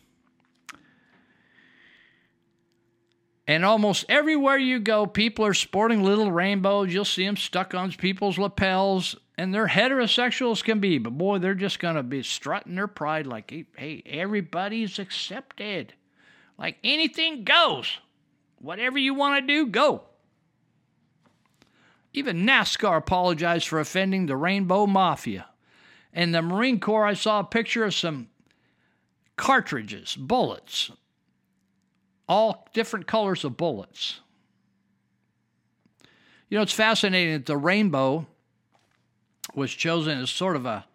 And 3.47 3.65
almost 3.65 4.05
everywhere 4.09 4.57
you 4.57 4.79
go, 4.79 5.07
people 5.07 5.45
are 5.45 5.55
sporting 5.55 6.03
little 6.03 6.31
rainbows. 6.31 6.95
You'll 6.95 7.05
see 7.05 7.27
them 7.27 7.37
stuck 7.37 7.75
on 7.75 7.91
people's 7.93 8.39
lapels, 8.39 9.17
and 9.37 9.53
they're 9.53 9.67
heterosexual 9.67 10.53
as 10.53 10.63
can 10.63 10.79
be. 10.79 10.99
But 10.99 11.19
boy, 11.19 11.39
they're 11.39 11.55
just 11.55 11.81
going 11.81 11.97
to 11.97 12.05
be 12.05 12.23
strutting 12.23 12.77
their 12.77 12.87
pride 12.87 13.27
like, 13.27 13.53
hey, 13.77 14.03
everybody's 14.07 14.99
accepted. 14.99 15.95
Like 16.57 16.79
anything 16.85 17.43
goes. 17.43 17.99
Whatever 18.61 18.99
you 18.99 19.15
want 19.15 19.41
to 19.41 19.53
do, 19.53 19.67
go. 19.67 20.03
Even 22.13 22.47
NASCAR 22.47 22.99
apologized 22.99 23.67
for 23.67 23.81
offending 23.81 24.27
the 24.27 24.37
Rainbow 24.37 24.87
Mafia. 24.87 25.47
And 26.13 26.33
the 26.33 26.43
Marine 26.43 26.79
Corps, 26.79 27.07
I 27.07 27.15
saw 27.15 27.41
a 27.41 27.45
picture 27.45 27.85
of 27.85 27.95
some 27.95 28.29
cartridges, 29.37 30.15
bullets, 30.15 30.93
all 32.33 32.67
different 32.73 33.07
colors 33.07 33.45
of 33.45 33.59
bullets. 33.59 34.21
You 36.49 36.57
know, 36.57 36.63
it's 36.63 36.73
fascinating 36.73 37.35
that 37.35 37.45
the 37.45 37.59
rainbow 37.59 38.27
was 39.55 39.71
chosen 39.71 40.19
as 40.19 40.31
sort 40.31 40.57
of 40.57 40.65
a, 40.65 40.87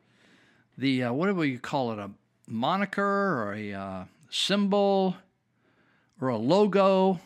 the, 0.79 1.03
uh, 1.03 1.13
what 1.13 1.27
do 1.27 1.35
we 1.35 1.59
call 1.59 1.91
it, 1.91 1.99
a 1.99 2.09
moniker 2.47 3.03
or 3.03 3.53
a 3.53 3.71
uh, 3.71 4.03
symbol 4.31 5.15
or 6.19 6.29
a 6.29 6.37
logo 6.37 7.19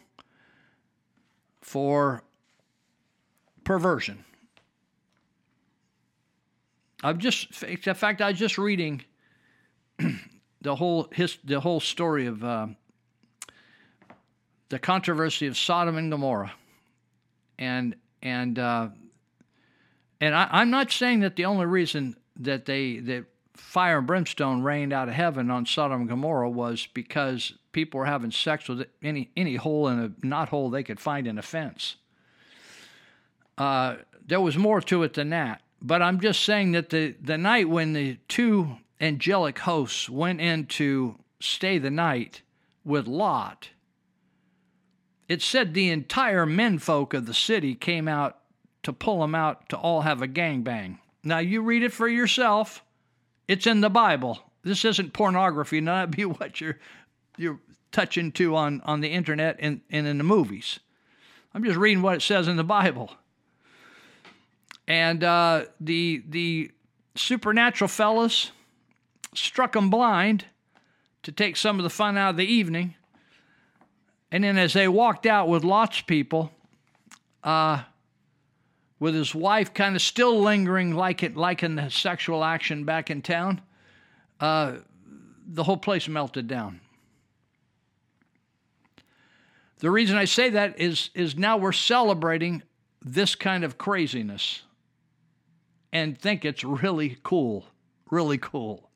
for 1.62 2.22
perversion. 3.64 4.26
I've 7.01 7.18
just, 7.18 7.64
in 7.64 7.78
fact, 7.78 8.22
I 8.22 8.32
was 8.32 8.39
just 8.39 8.57
reading 8.57 9.05
the 10.62 10.76
whole 10.76 11.07
his, 11.14 11.38
the 11.45 11.62
whole 11.62 11.80
story 11.80 12.26
of 12.26 12.43
uh, 12.43 12.68
the 14.72 14.80
controversy 14.80 15.47
of 15.47 15.57
Sodom 15.57 15.97
and 15.97 16.09
Gomorrah, 16.09 16.53
and 17.59 17.95
and 18.24 18.57
uh, 18.57 18.88
and 20.22 20.34
I, 20.34 20.61
am 20.61 20.69
not 20.72 20.91
saying 20.91 21.19
that 21.19 21.36
the 21.36 21.45
only 21.45 21.65
reason 21.65 22.15
that 22.38 22.65
they 22.65 22.99
that 22.99 23.26
fire 23.53 23.97
and 23.97 24.07
brimstone 24.07 24.63
rained 24.63 24.93
out 24.93 25.09
of 25.09 25.13
heaven 25.13 25.51
on 25.51 25.65
Sodom 25.65 26.01
and 26.01 26.09
Gomorrah 26.09 26.49
was 26.49 26.88
because 26.93 27.53
people 27.74 27.99
were 27.99 28.05
having 28.05 28.32
sex 28.32 28.69
with 28.69 28.88
any 29.03 29.30
any 29.36 29.57
hole 29.57 29.89
in 29.89 29.99
a 29.99 30.26
knot 30.26 30.49
hole 30.49 30.69
they 30.69 30.84
could 30.84 31.01
find 31.01 31.28
in 31.28 31.38
a 31.38 31.43
fence. 31.43 31.97
Uh, 33.57 33.97
there 34.26 34.39
was 34.39 34.57
more 34.57 34.80
to 34.80 35.03
it 35.03 35.13
than 35.13 35.32
that. 35.32 35.61
But 35.82 36.01
I'm 36.01 36.22
just 36.22 36.45
saying 36.45 36.72
that 36.74 36.91
the, 36.91 37.15
the 37.19 37.38
night 37.38 37.67
when 37.67 37.93
the 37.93 38.17
two 38.28 38.78
angelic 39.01 39.59
hosts 39.59 40.07
went 40.07 40.39
in 40.39 40.67
to 40.67 41.15
stay 41.39 41.80
the 41.80 41.89
night 41.89 42.43
with 42.86 43.07
Lot, 43.07 43.69
it 45.32 45.41
said 45.41 45.73
the 45.73 45.89
entire 45.89 46.45
menfolk 46.45 47.13
of 47.13 47.25
the 47.25 47.34
city 47.34 47.75
came 47.75 48.07
out 48.07 48.38
to 48.84 48.91
pull 48.91 49.21
them 49.21 49.36
out 49.36 49.69
to 49.69 49.77
all 49.77 50.01
have 50.01 50.21
a 50.21 50.27
gangbang. 50.27 50.97
Now 51.23 51.39
you 51.39 51.61
read 51.61 51.84
it 51.84 51.93
for 51.93 52.07
yourself. 52.07 52.84
It's 53.47 53.67
in 53.67 53.82
the 53.82 53.89
Bible. 53.89 54.39
This 54.63 54.86
isn't 54.86 55.13
pornography. 55.13 55.86
Of 55.86 56.11
be 56.11 56.25
what 56.25 56.59
you're 56.59 56.79
you're 57.38 57.59
touching 57.91 58.32
to 58.34 58.55
on, 58.55 58.82
on 58.86 59.01
the 59.01 59.09
internet 59.09 59.57
and, 59.59 59.82
and 59.89 60.07
in 60.07 60.17
the 60.17 60.23
movies. 60.23 60.79
I'm 61.53 61.63
just 61.63 61.77
reading 61.77 62.01
what 62.01 62.15
it 62.15 62.21
says 62.21 62.47
in 62.47 62.55
the 62.55 62.63
Bible 62.63 63.11
and 64.88 65.23
uh, 65.23 65.65
the 65.79 66.21
the 66.27 66.71
supernatural 67.15 67.88
fellas 67.88 68.51
struck 69.34 69.75
him 69.75 69.89
blind 69.89 70.45
to 71.23 71.32
take 71.32 71.55
some 71.55 71.79
of 71.79 71.84
the 71.84 71.89
fun 71.89 72.17
out 72.17 72.32
of 72.32 72.38
the 72.38 72.45
evening. 72.45 72.95
And 74.32 74.43
then 74.43 74.57
as 74.57 74.73
they 74.73 74.88
walked 74.88 75.25
out 75.25 75.49
with 75.49 75.63
Lot's 75.63 75.99
of 75.99 76.07
people, 76.07 76.51
uh, 77.43 77.84
with 78.99 79.15
his 79.15 79.34
wife 79.34 79.73
kind 79.73 79.95
of 79.95 80.01
still 80.01 80.39
lingering 80.41 80.93
like 80.93 81.23
it, 81.23 81.36
like 81.36 81.63
in 81.63 81.75
the 81.75 81.89
sexual 81.89 82.43
action 82.43 82.86
back 82.86 83.09
in 83.09 83.21
town, 83.21 83.59
uh, 84.39 84.77
the 85.47 85.63
whole 85.63 85.77
place 85.77 86.07
melted 86.07 86.47
down. 86.47 86.79
The 89.79 89.89
reason 89.89 90.17
I 90.17 90.25
say 90.25 90.51
that 90.51 90.79
is, 90.79 91.09
is 91.15 91.36
now 91.36 91.57
we're 91.57 91.71
celebrating 91.71 92.61
this 93.01 93.34
kind 93.34 93.63
of 93.63 93.79
craziness 93.79 94.61
and 95.91 96.17
think 96.17 96.45
it's 96.45 96.63
really 96.63 97.17
cool, 97.23 97.65
really 98.09 98.38
cool. 98.38 98.91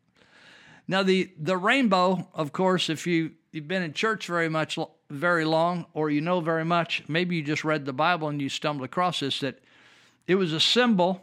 Now 0.88 1.02
the 1.02 1.32
the 1.40 1.58
rainbow, 1.58 2.30
of 2.34 2.52
course, 2.52 2.90
if 2.90 3.08
you 3.08 3.32
you've 3.52 3.68
been 3.68 3.82
in 3.82 3.94
church 3.94 4.28
very 4.28 4.50
much 4.50 4.78
very 5.10 5.46
long 5.46 5.86
or 5.94 6.10
you 6.10 6.22
know 6.22 6.40
very 6.40 6.66
much, 6.66 7.04
maybe 7.08 7.36
you 7.36 7.44
just 7.44 7.64
read 7.64 7.86
the 7.86 7.94
Bible 7.94 8.28
and 8.28 8.42
you 8.42 8.50
stumbled 8.50 8.86
across 8.86 9.20
this 9.20 9.40
that 9.40 9.60
it 10.28 10.36
was 10.36 10.54
a 10.54 10.60
symbol 10.60 11.22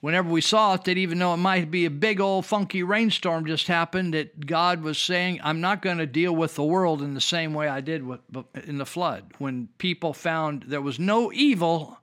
whenever 0.00 0.28
we 0.28 0.40
saw 0.40 0.74
it 0.74 0.84
that 0.84 0.98
even 0.98 1.18
though 1.18 1.34
it 1.34 1.38
might 1.38 1.70
be 1.70 1.84
a 1.84 1.90
big 1.90 2.20
old 2.20 2.44
funky 2.44 2.82
rainstorm 2.82 3.46
just 3.46 3.66
happened 3.66 4.12
that 4.14 4.46
god 4.46 4.82
was 4.82 4.98
saying 4.98 5.40
i'm 5.42 5.60
not 5.60 5.80
going 5.80 5.96
to 5.98 6.06
deal 6.06 6.34
with 6.36 6.54
the 6.54 6.62
world 6.62 7.00
in 7.00 7.14
the 7.14 7.20
same 7.20 7.54
way 7.54 7.66
i 7.66 7.80
did 7.80 8.04
with, 8.04 8.20
in 8.66 8.78
the 8.78 8.84
flood 8.84 9.24
when 9.38 9.68
people 9.78 10.12
found 10.12 10.64
there 10.64 10.82
was 10.82 10.98
no 10.98 11.32
evil 11.32 11.98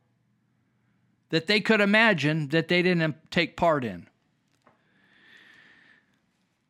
that 1.34 1.48
they 1.48 1.60
could 1.60 1.82
imagine 1.82 2.50
that 2.50 2.68
they 2.68 2.84
didn't 2.84 3.16
take 3.32 3.58
part 3.58 3.84
in. 3.84 4.06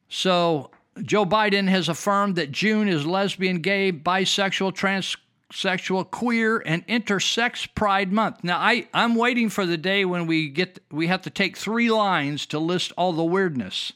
So, 0.08 0.72
Joe 1.02 1.26
Biden 1.26 1.68
has 1.68 1.90
affirmed 1.90 2.36
that 2.36 2.52
June 2.52 2.88
is 2.88 3.06
lesbian, 3.06 3.62
gay, 3.62 3.92
bisexual, 3.92 4.74
transsexual, 4.74 6.10
queer, 6.10 6.62
and 6.66 6.86
intersex 6.88 7.68
Pride 7.74 8.12
Month. 8.12 8.44
Now, 8.44 8.60
I, 8.60 8.88
I'm 8.94 9.16
waiting 9.16 9.50
for 9.50 9.66
the 9.66 9.78
day 9.78 10.06
when 10.06 10.28
we 10.28 10.50
get 10.50 10.80
we 10.92 11.08
have 11.08 11.24
to 11.24 11.30
take 11.30 11.58
three 11.58 11.90
lines 11.90 12.46
to 12.48 12.60
list 12.60 12.92
all 12.96 13.14
the 13.14 13.24
weirdness. 13.24 13.94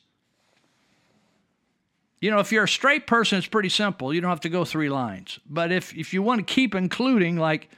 You 2.20 2.32
know, 2.32 2.40
if 2.40 2.52
you're 2.52 2.64
a 2.64 2.68
straight 2.70 3.06
person, 3.06 3.38
it's 3.38 3.48
pretty 3.48 3.70
simple. 3.70 4.12
You 4.12 4.22
don't 4.22 4.32
have 4.32 4.40
to 4.42 4.50
go 4.50 4.66
three 4.66 4.90
lines. 4.90 5.40
But 5.48 5.72
if, 5.72 5.96
if 5.96 6.16
you 6.16 6.24
want 6.24 6.40
to 6.40 6.52
keep 6.52 6.74
including 6.74 7.38
like 7.38 7.70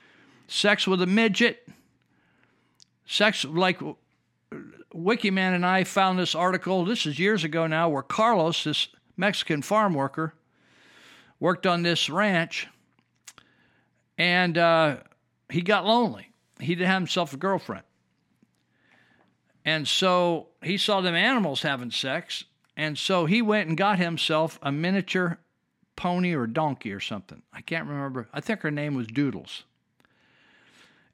sex 0.48 0.88
with 0.88 1.02
a 1.02 1.06
midget, 1.06 1.68
sex 3.06 3.44
like 3.44 3.82
Wikiman 4.96 5.56
and 5.56 5.66
I 5.66 5.84
found 5.84 6.18
this 6.18 6.36
article. 6.36 6.86
This 6.86 7.06
is 7.06 7.20
years 7.20 7.44
ago 7.44 7.68
now, 7.68 7.90
where 7.90 8.02
Carlos, 8.02 8.64
this 8.64 8.88
Mexican 9.20 9.62
farm 9.62 9.94
worker, 9.94 10.34
worked 11.40 11.68
on 11.68 11.84
this 11.84 12.10
ranch, 12.10 12.68
and 14.18 14.58
uh, 14.58 14.98
he 15.50 15.62
got 15.62 15.86
lonely. 15.86 16.32
He 16.60 16.74
didn't 16.74 16.88
have 16.88 17.02
himself 17.02 17.34
a 17.34 17.38
girlfriend, 17.38 17.84
and 19.66 19.88
so 19.88 20.48
he 20.64 20.78
saw 20.78 21.02
them 21.02 21.16
animals 21.16 21.62
having 21.62 21.92
sex, 21.92 22.46
and 22.78 22.98
so 22.98 23.26
he 23.26 23.42
went 23.42 23.68
and 23.68 23.78
got 23.78 24.00
himself 24.00 24.58
a 24.62 24.72
miniature 24.72 25.38
pony 25.98 26.34
or 26.34 26.48
donkey 26.48 26.94
or 26.94 27.02
something. 27.02 27.42
I 27.52 27.60
can't 27.60 27.88
remember. 27.88 28.30
I 28.34 28.40
think 28.40 28.62
her 28.62 28.72
name 28.72 28.96
was 28.96 29.08
Doodles. 29.08 29.64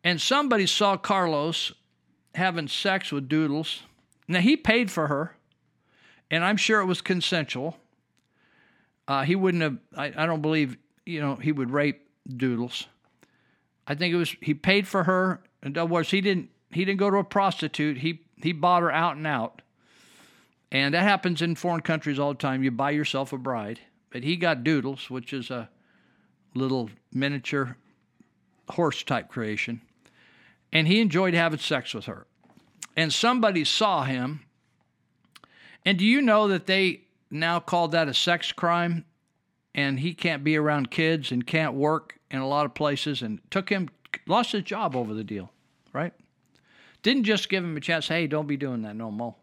And 0.04 0.22
somebody 0.22 0.68
saw 0.68 0.96
Carlos 0.96 1.74
having 2.36 2.68
sex 2.68 3.12
with 3.12 3.28
Doodles. 3.28 3.82
Now, 4.28 4.42
he 4.42 4.56
paid 4.56 4.92
for 4.92 5.08
her, 5.08 5.36
and 6.30 6.44
I'm 6.44 6.58
sure 6.58 6.82
it 6.82 6.86
was 6.86 7.02
consensual. 7.02 7.78
Uh, 9.08 9.24
he 9.24 9.36
wouldn't 9.36 9.64
have, 9.64 9.78
I, 9.96 10.14
I 10.16 10.26
don't 10.26 10.42
believe, 10.42 10.78
you 11.06 11.22
know, 11.22 11.36
he 11.36 11.52
would 11.52 11.72
rape 11.72 12.08
Doodles. 12.28 12.88
I 13.88 13.96
think 13.96 14.14
it 14.14 14.18
was, 14.18 14.36
he 14.42 14.54
paid 14.54 14.88
for 14.88 15.04
her. 15.04 15.42
In 15.62 15.78
other 15.78 15.90
words, 15.90 16.10
he 16.10 16.22
didn't, 16.22 16.50
he 16.72 16.86
didn't 16.86 17.00
go 17.00 17.10
to 17.10 17.18
a 17.18 17.24
prostitute. 17.24 17.98
He, 17.98 18.22
he 18.42 18.52
bought 18.52 18.82
her 18.82 18.92
out 18.92 19.16
and 19.16 19.28
out. 19.28 19.62
And 20.72 20.94
that 20.94 21.04
happens 21.04 21.42
in 21.42 21.56
foreign 21.56 21.82
countries 21.82 22.18
all 22.18 22.34
the 22.34 22.40
time. 22.40 22.64
You 22.64 22.72
buy 22.72 22.92
yourself 22.92 23.32
a 23.32 23.38
bride. 23.38 23.80
But 24.10 24.24
he 24.24 24.36
got 24.36 24.64
Doodles, 24.64 25.10
which 25.10 25.34
is 25.34 25.52
a 25.52 25.70
little 26.54 26.90
miniature 27.14 27.78
horse 28.70 29.04
type 29.04 29.30
creation 29.30 29.82
and 30.76 30.90
he 30.90 31.00
enjoyed 31.00 31.34
having 31.34 31.58
sex 31.58 31.94
with 31.94 32.04
her. 32.04 32.28
And 32.98 33.14
somebody 33.14 33.64
saw 33.64 34.04
him. 34.04 34.42
And 35.86 35.98
do 35.98 36.06
you 36.06 36.22
know 36.22 36.50
that 36.50 36.66
they 36.66 37.05
now 37.32 37.60
called 37.60 37.92
that 37.92 38.08
a 38.08 38.14
sex 38.14 38.52
crime, 38.52 39.06
and 39.74 40.00
he 40.00 40.14
can't 40.14 40.44
be 40.44 40.56
around 40.56 40.92
kids 40.92 41.32
and 41.32 41.46
can't 41.46 41.74
work 41.74 42.18
in 42.32 42.40
a 42.40 42.48
lot 42.48 42.66
of 42.66 42.74
places, 42.74 43.22
and 43.22 43.40
took 43.52 43.70
him 43.70 43.90
lost 44.28 44.52
his 44.52 44.64
job 44.64 44.96
over 44.96 45.14
the 45.14 45.24
deal, 45.24 45.52
right? 45.94 46.14
Didn't 47.04 47.24
just 47.24 47.50
give 47.50 47.64
him 47.64 47.78
a 47.78 47.82
chance. 47.82 48.08
Hey, 48.08 48.28
don't 48.28 48.48
be 48.48 48.58
doing 48.58 48.82
that 48.84 48.96
no 48.96 49.12
more. 49.12 49.36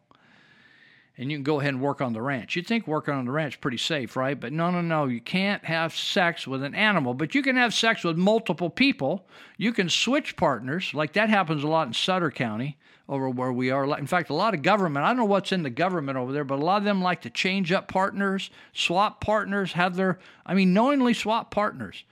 And 1.18 1.30
you 1.30 1.37
can 1.37 1.45
go 1.45 1.61
ahead 1.61 1.74
and 1.74 1.83
work 1.83 2.01
on 2.01 2.14
the 2.14 2.22
ranch. 2.22 2.57
You'd 2.57 2.66
think 2.66 2.87
working 2.87 3.12
on 3.14 3.26
the 3.26 3.30
ranch 3.30 3.61
pretty 3.61 3.76
safe, 3.76 4.16
right? 4.16 4.39
But 4.39 4.53
no, 4.53 4.70
no, 4.70 4.80
no. 4.80 5.05
You 5.05 5.20
can't 5.20 5.62
have 5.64 5.95
sex 5.95 6.47
with 6.47 6.62
an 6.62 6.74
animal, 6.74 7.12
but 7.12 7.35
you 7.35 7.43
can 7.43 7.57
have 7.57 7.74
sex 7.74 8.03
with 8.03 8.16
multiple 8.16 8.70
people. 8.70 9.26
You 9.59 9.72
can 9.72 9.91
switch 9.91 10.37
partners. 10.37 10.93
Like 10.95 11.12
that 11.12 11.28
happens 11.28 11.62
a 11.62 11.68
lot 11.68 11.87
in 11.87 11.93
Sutter 11.93 12.30
County 12.30 12.78
over 13.12 13.28
where 13.28 13.52
we 13.52 13.70
are. 13.70 13.98
In 13.98 14.06
fact, 14.06 14.30
a 14.30 14.34
lot 14.34 14.54
of 14.54 14.62
government, 14.62 15.04
I 15.04 15.10
don't 15.10 15.18
know 15.18 15.24
what's 15.26 15.52
in 15.52 15.62
the 15.62 15.70
government 15.70 16.16
over 16.16 16.32
there, 16.32 16.44
but 16.44 16.58
a 16.58 16.64
lot 16.64 16.78
of 16.78 16.84
them 16.84 17.02
like 17.02 17.20
to 17.22 17.30
change 17.30 17.70
up 17.70 17.86
partners, 17.86 18.50
swap 18.72 19.20
partners, 19.20 19.72
have 19.72 19.96
their, 19.96 20.18
I 20.46 20.54
mean, 20.54 20.72
knowingly 20.72 21.12
swap 21.12 21.50
partners, 21.50 22.04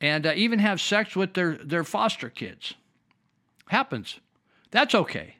and 0.00 0.24
uh, 0.24 0.34
even 0.36 0.60
have 0.60 0.80
sex 0.80 1.16
with 1.16 1.34
their, 1.34 1.54
their 1.54 1.82
foster 1.82 2.30
kids. 2.30 2.74
Happens. 3.66 4.20
That's 4.70 4.94
okay. 4.94 5.34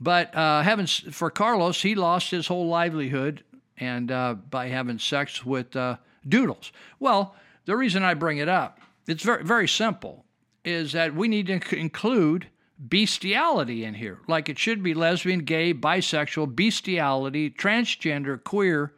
But 0.00 0.32
uh, 0.36 0.62
having 0.62 0.86
for 0.86 1.30
Carlos, 1.30 1.82
he 1.82 1.96
lost 1.96 2.30
his 2.30 2.46
whole 2.46 2.68
livelihood 2.68 3.42
and 3.78 4.12
uh, 4.12 4.34
by 4.34 4.68
having 4.68 5.00
sex 5.00 5.44
with 5.44 5.74
uh, 5.74 5.96
doodles. 6.28 6.70
Well, 7.00 7.34
the 7.64 7.76
reason 7.76 8.04
I 8.04 8.14
bring 8.14 8.38
it 8.38 8.48
up, 8.48 8.78
it's 9.08 9.24
very 9.24 9.42
very 9.42 9.66
simple, 9.66 10.24
is 10.64 10.92
that 10.92 11.14
we 11.14 11.26
need 11.26 11.46
to 11.46 11.76
include 11.76 12.46
bestiality 12.78 13.84
in 13.84 13.94
here, 13.94 14.18
like 14.26 14.48
it 14.48 14.58
should 14.58 14.82
be 14.82 14.94
lesbian, 14.94 15.40
gay, 15.40 15.72
bisexual, 15.72 16.54
bestiality, 16.54 17.50
transgender, 17.50 18.42
queer, 18.42 18.92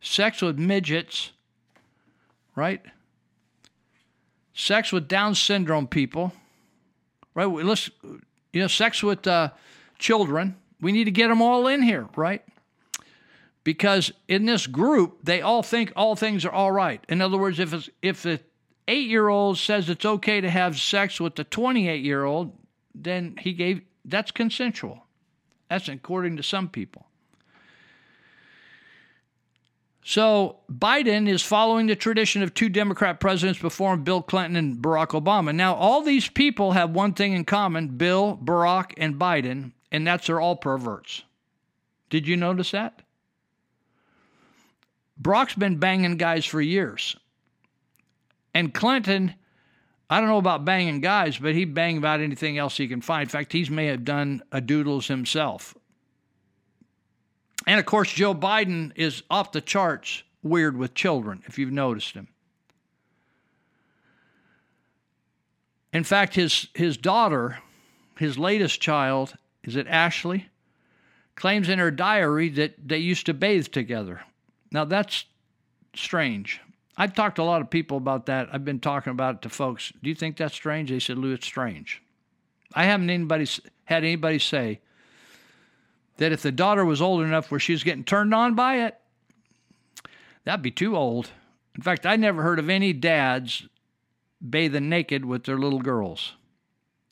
sex 0.00 0.42
with 0.42 0.58
midgets, 0.58 1.30
right? 2.56 2.82
Sex 4.54 4.92
with 4.92 5.08
Down 5.08 5.34
syndrome 5.34 5.86
people, 5.86 6.32
right? 7.34 7.46
Let's 7.46 7.90
you 8.52 8.60
know, 8.60 8.66
sex 8.66 9.02
with 9.02 9.26
uh, 9.26 9.50
children. 9.98 10.56
We 10.80 10.92
need 10.92 11.04
to 11.04 11.10
get 11.10 11.28
them 11.28 11.42
all 11.42 11.66
in 11.66 11.82
here, 11.82 12.08
right? 12.16 12.42
Because 13.62 14.12
in 14.26 14.46
this 14.46 14.66
group, 14.66 15.18
they 15.22 15.42
all 15.42 15.62
think 15.62 15.92
all 15.94 16.16
things 16.16 16.44
are 16.44 16.52
all 16.52 16.72
right. 16.72 17.04
In 17.08 17.20
other 17.20 17.36
words, 17.36 17.58
if 17.58 17.72
it's, 17.72 17.90
if 18.02 18.22
the 18.22 18.40
eight 18.88 19.08
year 19.08 19.28
old 19.28 19.58
says 19.58 19.88
it's 19.88 20.04
okay 20.04 20.40
to 20.40 20.50
have 20.50 20.80
sex 20.80 21.20
with 21.20 21.36
the 21.36 21.44
28 21.44 22.02
year 22.02 22.24
old, 22.24 22.52
then 22.94 23.36
he 23.40 23.52
gave 23.52 23.82
that's 24.04 24.30
consensual. 24.30 25.04
That's 25.68 25.88
according 25.88 26.36
to 26.38 26.42
some 26.42 26.68
people. 26.68 27.06
So 30.02 30.56
Biden 30.72 31.28
is 31.28 31.42
following 31.42 31.86
the 31.86 31.94
tradition 31.94 32.42
of 32.42 32.54
two 32.54 32.68
Democrat 32.68 33.20
presidents 33.20 33.60
before 33.60 33.94
him, 33.94 34.02
Bill 34.02 34.22
Clinton 34.22 34.56
and 34.56 34.78
Barack 34.78 35.08
Obama. 35.08 35.54
Now, 35.54 35.74
all 35.74 36.02
these 36.02 36.28
people 36.28 36.72
have 36.72 36.90
one 36.90 37.12
thing 37.12 37.32
in 37.32 37.44
common 37.44 37.88
Bill, 37.88 38.38
Barack, 38.42 38.92
and 38.96 39.16
Biden, 39.16 39.72
and 39.92 40.06
that's 40.06 40.26
they're 40.26 40.40
all 40.40 40.56
perverts. 40.56 41.22
Did 42.08 42.26
you 42.26 42.36
notice 42.36 42.72
that? 42.72 43.02
Barack's 45.20 45.54
been 45.54 45.76
banging 45.76 46.16
guys 46.16 46.46
for 46.46 46.60
years. 46.60 47.14
And 48.54 48.74
Clinton, 48.74 49.34
I 50.12 50.18
don't 50.18 50.28
know 50.28 50.38
about 50.38 50.64
banging 50.64 51.00
guys, 51.00 51.38
but 51.38 51.54
he 51.54 51.64
banged 51.64 51.98
about 51.98 52.20
anything 52.20 52.58
else 52.58 52.76
he 52.76 52.88
can 52.88 53.00
find. 53.00 53.22
In 53.22 53.28
fact, 53.28 53.52
he 53.52 53.64
may 53.70 53.86
have 53.86 54.04
done 54.04 54.42
a 54.50 54.60
doodles 54.60 55.06
himself. 55.06 55.76
And 57.64 57.78
of 57.78 57.86
course, 57.86 58.12
Joe 58.12 58.34
Biden 58.34 58.90
is 58.96 59.22
off 59.30 59.52
the 59.52 59.60
charts 59.60 60.24
weird 60.42 60.76
with 60.76 60.94
children, 60.94 61.44
if 61.46 61.58
you've 61.58 61.70
noticed 61.70 62.14
him. 62.14 62.26
In 65.92 66.02
fact, 66.02 66.34
his, 66.34 66.66
his 66.74 66.96
daughter, 66.96 67.60
his 68.18 68.36
latest 68.36 68.80
child, 68.80 69.34
is 69.62 69.76
it 69.76 69.86
Ashley? 69.86 70.48
Claims 71.36 71.68
in 71.68 71.78
her 71.78 71.90
diary 71.92 72.48
that 72.48 72.74
they 72.84 72.98
used 72.98 73.26
to 73.26 73.34
bathe 73.34 73.68
together. 73.68 74.22
Now 74.72 74.84
that's 74.84 75.24
strange. 75.94 76.60
I've 77.00 77.14
talked 77.14 77.36
to 77.36 77.42
a 77.42 77.44
lot 77.44 77.62
of 77.62 77.70
people 77.70 77.96
about 77.96 78.26
that. 78.26 78.50
I've 78.52 78.62
been 78.62 78.78
talking 78.78 79.10
about 79.10 79.36
it 79.36 79.42
to 79.42 79.48
folks. 79.48 79.90
Do 80.02 80.10
you 80.10 80.14
think 80.14 80.36
that's 80.36 80.54
strange? 80.54 80.90
They 80.90 81.00
said, 81.00 81.16
Lou, 81.16 81.32
it's 81.32 81.46
strange. 81.46 82.02
I 82.74 82.84
haven't 82.84 83.08
anybody 83.08 83.48
had 83.84 84.04
anybody 84.04 84.38
say 84.38 84.80
that 86.18 86.30
if 86.30 86.42
the 86.42 86.52
daughter 86.52 86.84
was 86.84 87.00
old 87.00 87.22
enough 87.22 87.50
where 87.50 87.58
she 87.58 87.72
was 87.72 87.84
getting 87.84 88.04
turned 88.04 88.34
on 88.34 88.54
by 88.54 88.84
it, 88.84 89.00
that'd 90.44 90.60
be 90.60 90.70
too 90.70 90.94
old. 90.94 91.30
In 91.74 91.80
fact, 91.80 92.04
I 92.04 92.16
never 92.16 92.42
heard 92.42 92.58
of 92.58 92.68
any 92.68 92.92
dads 92.92 93.66
bathing 94.46 94.90
naked 94.90 95.24
with 95.24 95.44
their 95.44 95.56
little 95.56 95.80
girls. 95.80 96.34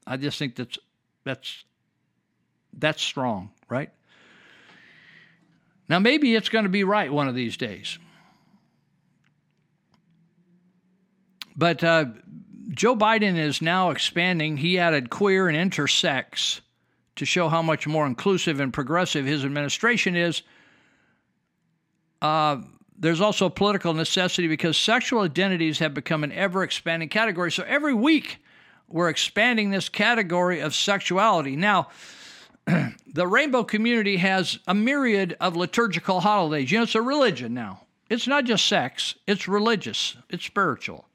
I 0.06 0.18
just 0.18 0.38
think 0.38 0.56
that's 0.56 0.78
that's 1.24 1.64
that's 2.74 3.02
strong, 3.02 3.52
right? 3.70 3.88
Now 5.88 5.98
maybe 5.98 6.34
it's 6.34 6.50
going 6.50 6.64
to 6.66 6.68
be 6.68 6.84
right 6.84 7.10
one 7.10 7.26
of 7.26 7.34
these 7.34 7.56
days. 7.56 7.98
But 11.58 11.82
uh, 11.82 12.04
Joe 12.70 12.94
Biden 12.94 13.36
is 13.36 13.60
now 13.60 13.90
expanding. 13.90 14.56
He 14.56 14.78
added 14.78 15.10
queer 15.10 15.48
and 15.48 15.72
intersex 15.72 16.60
to 17.16 17.24
show 17.24 17.48
how 17.48 17.62
much 17.62 17.84
more 17.88 18.06
inclusive 18.06 18.60
and 18.60 18.72
progressive 18.72 19.26
his 19.26 19.44
administration 19.44 20.14
is. 20.14 20.42
Uh, 22.22 22.58
there's 22.96 23.20
also 23.20 23.48
political 23.48 23.92
necessity 23.92 24.46
because 24.46 24.76
sexual 24.76 25.22
identities 25.22 25.80
have 25.80 25.94
become 25.94 26.22
an 26.22 26.30
ever 26.30 26.62
expanding 26.62 27.08
category. 27.08 27.50
So 27.50 27.64
every 27.66 27.94
week, 27.94 28.38
we're 28.86 29.08
expanding 29.08 29.70
this 29.70 29.88
category 29.88 30.60
of 30.60 30.76
sexuality. 30.76 31.56
Now, 31.56 31.88
the 32.66 33.26
rainbow 33.26 33.64
community 33.64 34.18
has 34.18 34.60
a 34.68 34.74
myriad 34.74 35.36
of 35.40 35.56
liturgical 35.56 36.20
holidays. 36.20 36.70
You 36.70 36.78
know, 36.78 36.84
it's 36.84 36.94
a 36.94 37.02
religion 37.02 37.52
now. 37.52 37.80
It's 38.08 38.28
not 38.28 38.44
just 38.44 38.66
sex, 38.66 39.16
it's 39.26 39.48
religious, 39.48 40.16
it's 40.30 40.44
spiritual 40.44 41.07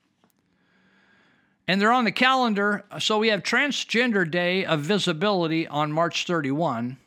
and 1.68 1.80
they're 1.80 1.92
on 1.92 2.06
the 2.06 2.12
calendar. 2.12 2.84
So 3.00 3.20
we 3.20 3.30
have 3.30 3.44
Transgender 3.44 4.30
Day 4.30 4.66
of 4.66 4.82
Visibility 4.82 5.68
on 5.68 5.92
March 5.92 6.26
31. 6.26 6.98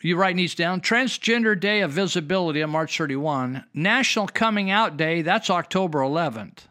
You 0.00 0.16
write 0.16 0.36
these 0.36 0.54
down. 0.54 0.82
Transgender 0.82 1.58
Day 1.58 1.80
of 1.80 1.90
Visibility 1.90 2.62
on 2.62 2.70
March 2.70 2.98
31. 2.98 3.64
National 3.72 4.28
Coming 4.28 4.70
Out 4.70 4.98
Day, 4.98 5.22
that's 5.22 5.48
October 5.48 6.00
11th. 6.00 6.66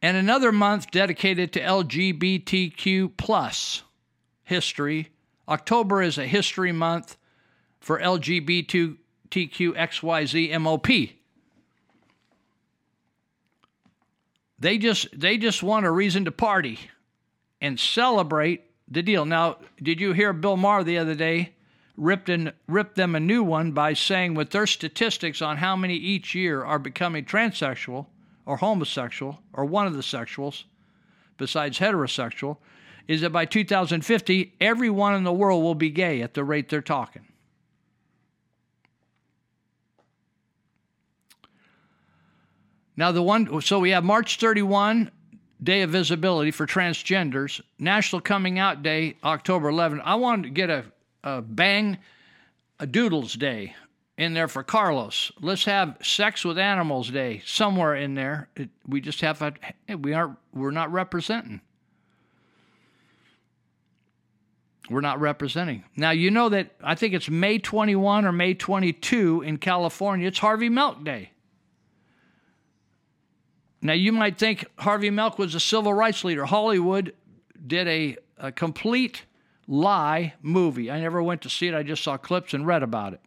And 0.00 0.16
another 0.16 0.52
month 0.52 0.92
dedicated 0.92 1.52
to 1.52 1.60
LGBTQ 1.60 3.16
plus 3.16 3.82
history. 4.44 5.08
October 5.48 6.00
is 6.00 6.16
a 6.16 6.26
history 6.26 6.70
month 6.70 7.16
for 7.80 7.98
LGBTQXYZ 7.98 10.60
MOP. 10.60 10.86
They 14.58 14.78
just 14.78 15.08
they 15.18 15.38
just 15.38 15.62
want 15.62 15.86
a 15.86 15.90
reason 15.90 16.24
to 16.24 16.32
party 16.32 16.78
and 17.60 17.78
celebrate 17.78 18.64
the 18.88 19.02
deal. 19.02 19.24
Now, 19.24 19.58
did 19.82 20.00
you 20.00 20.12
hear 20.12 20.32
Bill 20.32 20.56
Maher 20.56 20.84
the 20.84 20.98
other 20.98 21.14
day 21.14 21.54
ripped 21.96 22.28
and 22.28 22.52
ripped 22.66 22.94
them 22.94 23.14
a 23.14 23.20
new 23.20 23.42
one 23.42 23.72
by 23.72 23.92
saying 23.92 24.34
with 24.34 24.50
their 24.50 24.66
statistics 24.66 25.42
on 25.42 25.56
how 25.56 25.76
many 25.76 25.94
each 25.94 26.34
year 26.34 26.64
are 26.64 26.78
becoming 26.78 27.24
transsexual 27.24 28.06
or 28.46 28.56
homosexual 28.56 29.40
or 29.52 29.64
one 29.64 29.86
of 29.86 29.94
the 29.94 30.02
sexuals 30.02 30.64
besides 31.36 31.78
heterosexual 31.78 32.56
is 33.08 33.20
that 33.20 33.30
by 33.30 33.44
2050 33.44 34.54
everyone 34.60 35.14
in 35.14 35.24
the 35.24 35.32
world 35.32 35.62
will 35.62 35.74
be 35.74 35.90
gay 35.90 36.22
at 36.22 36.34
the 36.34 36.44
rate 36.44 36.68
they're 36.68 36.80
talking. 36.80 37.27
Now, 42.98 43.12
the 43.12 43.22
one, 43.22 43.60
so 43.60 43.78
we 43.78 43.90
have 43.90 44.02
March 44.02 44.40
31, 44.40 45.12
Day 45.62 45.82
of 45.82 45.90
Visibility 45.90 46.50
for 46.50 46.66
Transgenders, 46.66 47.60
National 47.78 48.20
Coming 48.20 48.58
Out 48.58 48.82
Day, 48.82 49.14
October 49.22 49.68
11. 49.68 50.00
I 50.04 50.16
wanted 50.16 50.42
to 50.42 50.50
get 50.50 50.68
a, 50.68 50.84
a 51.22 51.40
bang, 51.40 51.98
a 52.80 52.88
Doodles 52.88 53.34
Day 53.34 53.76
in 54.16 54.34
there 54.34 54.48
for 54.48 54.64
Carlos. 54.64 55.30
Let's 55.40 55.64
have 55.66 55.96
Sex 56.02 56.44
with 56.44 56.58
Animals 56.58 57.08
Day 57.12 57.40
somewhere 57.46 57.94
in 57.94 58.16
there. 58.16 58.48
It, 58.56 58.68
we 58.88 59.00
just 59.00 59.20
have 59.20 59.42
a, 59.42 59.54
we 59.96 60.12
aren't, 60.12 60.36
we're 60.52 60.72
not 60.72 60.90
representing. 60.90 61.60
We're 64.90 65.02
not 65.02 65.20
representing. 65.20 65.84
Now, 65.94 66.10
you 66.10 66.32
know 66.32 66.48
that 66.48 66.72
I 66.82 66.96
think 66.96 67.14
it's 67.14 67.30
May 67.30 67.60
21 67.60 68.24
or 68.24 68.32
May 68.32 68.54
22 68.54 69.42
in 69.42 69.58
California, 69.58 70.26
it's 70.26 70.40
Harvey 70.40 70.68
Milk 70.68 71.04
Day. 71.04 71.30
Now, 73.80 73.92
you 73.92 74.12
might 74.12 74.38
think 74.38 74.66
Harvey 74.78 75.10
Milk 75.10 75.38
was 75.38 75.54
a 75.54 75.60
civil 75.60 75.94
rights 75.94 76.24
leader. 76.24 76.44
Hollywood 76.46 77.14
did 77.64 77.86
a, 77.86 78.16
a 78.36 78.50
complete 78.50 79.22
lie 79.68 80.34
movie. 80.42 80.90
I 80.90 81.00
never 81.00 81.22
went 81.22 81.42
to 81.42 81.50
see 81.50 81.68
it, 81.68 81.74
I 81.74 81.82
just 81.82 82.02
saw 82.02 82.16
clips 82.16 82.54
and 82.54 82.66
read 82.66 82.82
about 82.82 83.12
it. 83.12 83.20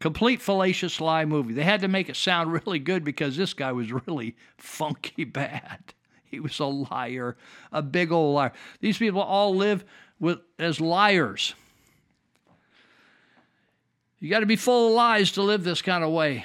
Complete 0.00 0.40
fallacious 0.40 1.00
lie 1.00 1.24
movie. 1.24 1.54
They 1.54 1.64
had 1.64 1.80
to 1.80 1.88
make 1.88 2.08
it 2.08 2.16
sound 2.16 2.52
really 2.66 2.78
good 2.78 3.04
because 3.04 3.36
this 3.36 3.52
guy 3.52 3.72
was 3.72 3.92
really 3.92 4.36
funky 4.56 5.24
bad. 5.24 5.80
He 6.30 6.40
was 6.40 6.58
a 6.58 6.64
liar, 6.64 7.36
a 7.70 7.80
big 7.80 8.10
old 8.10 8.34
liar. 8.34 8.52
These 8.80 8.98
people 8.98 9.20
all 9.20 9.54
live 9.54 9.84
with 10.18 10.40
as 10.58 10.80
liars. 10.80 11.54
You 14.18 14.30
got 14.30 14.40
to 14.40 14.46
be 14.46 14.56
full 14.56 14.88
of 14.88 14.94
lies 14.94 15.30
to 15.32 15.42
live 15.42 15.62
this 15.62 15.80
kind 15.80 16.02
of 16.02 16.10
way. 16.10 16.44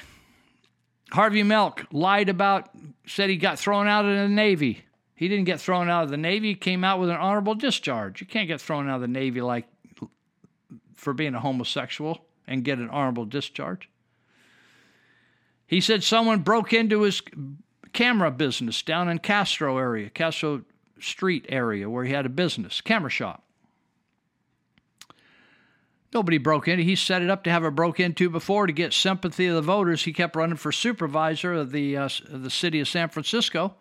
Harvey 1.11 1.44
Milk 1.44 1.86
lied 1.91 2.30
about, 2.30 2.69
said 3.07 3.30
he 3.30 3.38
got 3.38 3.60
thrown 3.60 3.88
out 3.88 4.06
of 4.06 4.15
the 4.15 4.27
Navy. 4.27 4.84
He 5.15 5.27
didn't 5.27 5.45
get 5.45 5.60
thrown 5.60 5.90
out 5.90 6.03
of 6.03 6.11
the 6.11 6.18
Navy. 6.18 6.56
Came 6.56 6.84
out 6.84 6.99
with 6.99 7.10
an 7.10 7.18
honorable 7.18 7.56
discharge. 7.56 8.22
You 8.22 8.27
can't 8.27 8.48
get 8.48 8.61
thrown 8.61 8.90
out 8.90 8.95
of 8.95 9.02
the 9.02 9.07
Navy 9.07 9.41
like 9.41 9.68
for 10.95 11.14
being 11.14 11.36
a 11.36 11.40
homosexual 11.40 12.26
and 12.48 12.64
get 12.64 12.77
an 12.77 12.90
honorable 12.90 13.26
discharge. 13.26 13.90
He 15.65 15.81
said 15.81 16.03
someone 16.03 16.40
broke 16.40 16.73
into 16.73 17.02
his 17.02 17.22
camera 17.94 18.31
business 18.31 18.81
down 18.81 19.10
in 19.10 19.19
Castro 19.19 19.77
area, 19.77 20.10
Castro 20.10 20.64
Street 20.99 21.45
area, 21.49 21.90
where 21.90 22.06
he 22.06 22.14
had 22.14 22.26
a 22.26 22.30
business, 22.30 22.81
camera 22.81 23.10
shop. 23.10 23.44
Nobody 26.11 26.40
broke 26.40 26.68
in. 26.68 26.80
He 26.80 26.95
set 26.95 27.22
it 27.22 27.30
up 27.30 27.44
to 27.44 27.52
have 27.52 27.64
it 27.64 27.76
broke 27.76 27.99
into 27.99 28.30
before 28.30 28.65
to 28.65 28.73
get 28.73 28.94
sympathy 28.94 29.45
of 29.45 29.56
the 29.56 29.61
voters. 29.61 30.03
He 30.03 30.14
kept 30.14 30.36
running 30.36 30.57
for 30.57 30.72
supervisor 30.72 31.53
of 31.53 31.72
the 31.72 31.98
uh, 31.98 32.06
of 32.31 32.41
the 32.41 32.49
city 32.49 32.80
of 32.80 32.88
San 32.88 33.10
Francisco, 33.10 33.76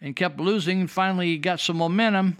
and 0.00 0.14
kept 0.14 0.38
losing. 0.38 0.86
Finally, 0.86 1.26
he 1.26 1.38
got 1.38 1.60
some 1.60 1.76
momentum. 1.76 2.38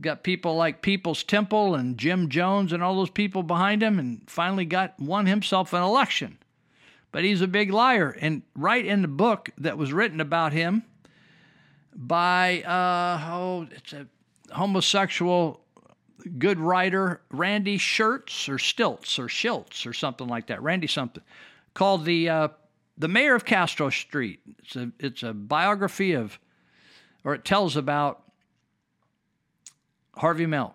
Got 0.00 0.22
people 0.22 0.56
like 0.56 0.80
People's 0.80 1.22
Temple 1.22 1.74
and 1.74 1.98
Jim 1.98 2.30
Jones 2.30 2.72
and 2.72 2.82
all 2.82 2.96
those 2.96 3.10
people 3.10 3.42
behind 3.42 3.82
him, 3.82 3.98
and 3.98 4.22
finally 4.26 4.64
got 4.64 4.98
won 4.98 5.26
himself 5.26 5.72
an 5.72 5.82
election. 5.82 6.38
But 7.10 7.24
he's 7.24 7.42
a 7.42 7.48
big 7.48 7.70
liar. 7.70 8.16
And 8.18 8.42
right 8.56 8.86
in 8.86 9.02
the 9.02 9.08
book 9.08 9.50
that 9.58 9.76
was 9.76 9.92
written 9.92 10.20
about 10.20 10.52
him 10.52 10.84
by 11.94 12.62
uh, 12.62 13.20
oh, 13.30 13.66
it's 13.70 13.92
a 13.92 14.06
homosexual 14.50 15.61
good 16.38 16.58
writer 16.58 17.20
Randy 17.30 17.78
Shirts 17.78 18.48
or 18.48 18.58
Stilts 18.58 19.18
or 19.18 19.26
Schiltz 19.26 19.86
or 19.86 19.92
something 19.92 20.28
like 20.28 20.46
that. 20.48 20.62
Randy 20.62 20.86
something 20.86 21.22
called 21.74 22.04
the 22.04 22.28
uh, 22.28 22.48
the 22.96 23.08
Mayor 23.08 23.34
of 23.34 23.44
Castro 23.44 23.90
Street. 23.90 24.40
It's 24.58 24.76
a 24.76 24.92
it's 24.98 25.22
a 25.22 25.32
biography 25.32 26.12
of, 26.12 26.38
or 27.24 27.34
it 27.34 27.44
tells 27.44 27.76
about 27.76 28.22
Harvey 30.16 30.46
Milk, 30.46 30.74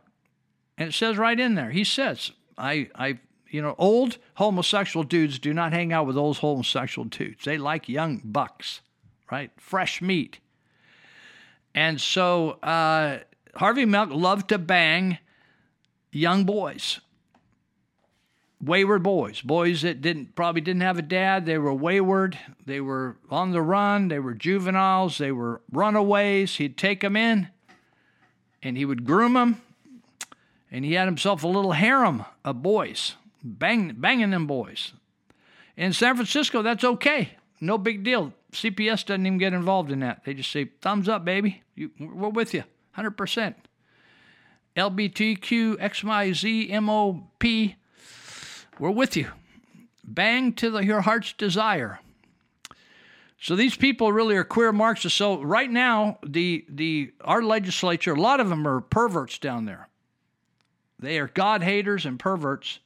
and 0.77 0.89
it 0.89 0.93
says 0.93 1.17
right 1.17 1.39
in 1.39 1.55
there. 1.55 1.71
He 1.71 1.83
says, 1.83 2.31
"I 2.57 2.89
I 2.95 3.19
you 3.49 3.61
know 3.61 3.75
old 3.77 4.17
homosexual 4.35 5.03
dudes 5.03 5.39
do 5.39 5.53
not 5.53 5.73
hang 5.73 5.93
out 5.93 6.05
with 6.05 6.17
old 6.17 6.37
homosexual 6.37 7.05
dudes. 7.05 7.45
They 7.45 7.57
like 7.57 7.87
young 7.87 8.21
bucks, 8.23 8.81
right? 9.31 9.51
Fresh 9.57 10.01
meat." 10.01 10.39
And 11.75 12.01
so 12.01 12.51
uh, 12.63 13.19
Harvey 13.55 13.85
Milk 13.85 14.09
loved 14.11 14.49
to 14.49 14.57
bang 14.57 15.19
young 16.11 16.43
boys, 16.43 16.99
wayward 18.61 19.03
boys, 19.03 19.41
boys 19.41 19.81
that 19.81 20.01
didn't 20.01 20.35
probably 20.35 20.61
didn't 20.61 20.81
have 20.81 20.97
a 20.97 21.03
dad. 21.03 21.45
They 21.45 21.57
were 21.57 21.73
wayward. 21.73 22.37
They 22.65 22.81
were 22.81 23.17
on 23.29 23.51
the 23.51 23.61
run. 23.61 24.07
They 24.07 24.19
were 24.19 24.33
juveniles. 24.33 25.17
They 25.17 25.31
were 25.31 25.61
runaways. 25.71 26.55
He'd 26.55 26.77
take 26.77 27.01
them 27.01 27.15
in, 27.15 27.49
and 28.61 28.77
he 28.77 28.85
would 28.85 29.05
groom 29.05 29.33
them, 29.33 29.61
and 30.71 30.83
he 30.83 30.93
had 30.93 31.05
himself 31.07 31.43
a 31.43 31.47
little 31.47 31.73
harem 31.73 32.25
of 32.43 32.61
boys, 32.61 33.15
bang, 33.43 33.95
banging 33.97 34.31
them 34.31 34.47
boys. 34.47 34.93
In 35.75 35.93
San 35.93 36.15
Francisco, 36.15 36.61
that's 36.61 36.83
okay. 36.83 37.37
No 37.61 37.77
big 37.77 38.03
deal. 38.03 38.33
CPS 38.51 39.05
doesn't 39.05 39.25
even 39.25 39.37
get 39.37 39.53
involved 39.53 39.91
in 39.91 39.99
that. 39.99 40.23
They 40.25 40.33
just 40.33 40.51
say, 40.51 40.65
thumbs 40.81 41.07
up, 41.07 41.25
baby. 41.25 41.63
You, 41.75 41.91
we're 41.99 42.29
with 42.29 42.53
you, 42.53 42.63
100%. 42.97 43.15
LBTQ, 43.15 43.55
XYZ, 44.77 46.69
MOP, 46.83 47.75
we're 48.79 48.91
with 48.91 49.17
you. 49.17 49.31
Bang 50.03 50.53
to 50.53 50.69
the, 50.69 50.85
your 50.85 51.01
heart's 51.01 51.33
desire. 51.33 51.99
So 53.39 53.55
these 53.55 53.75
people 53.75 54.13
really 54.13 54.35
are 54.35 54.43
queer 54.43 54.71
Marxists. 54.71 55.17
So 55.17 55.41
right 55.41 55.69
now, 55.69 56.19
the 56.25 56.65
the 56.69 57.11
our 57.21 57.41
legislature, 57.41 58.13
a 58.13 58.21
lot 58.21 58.39
of 58.39 58.49
them 58.49 58.67
are 58.67 58.81
perverts 58.81 59.39
down 59.39 59.65
there. 59.65 59.89
They 60.99 61.19
are 61.19 61.27
God 61.27 61.63
haters 61.63 62.05
and 62.05 62.19
perverts 62.19 62.79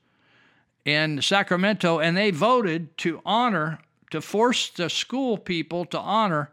in 0.85 1.21
Sacramento, 1.21 1.99
and 1.99 2.15
they 2.15 2.31
voted 2.31 2.97
to 2.99 3.21
honor, 3.25 3.79
to 4.11 4.21
force 4.21 4.69
the 4.69 4.89
school 4.89 5.37
people 5.37 5.85
to 5.85 5.99
honor 5.99 6.51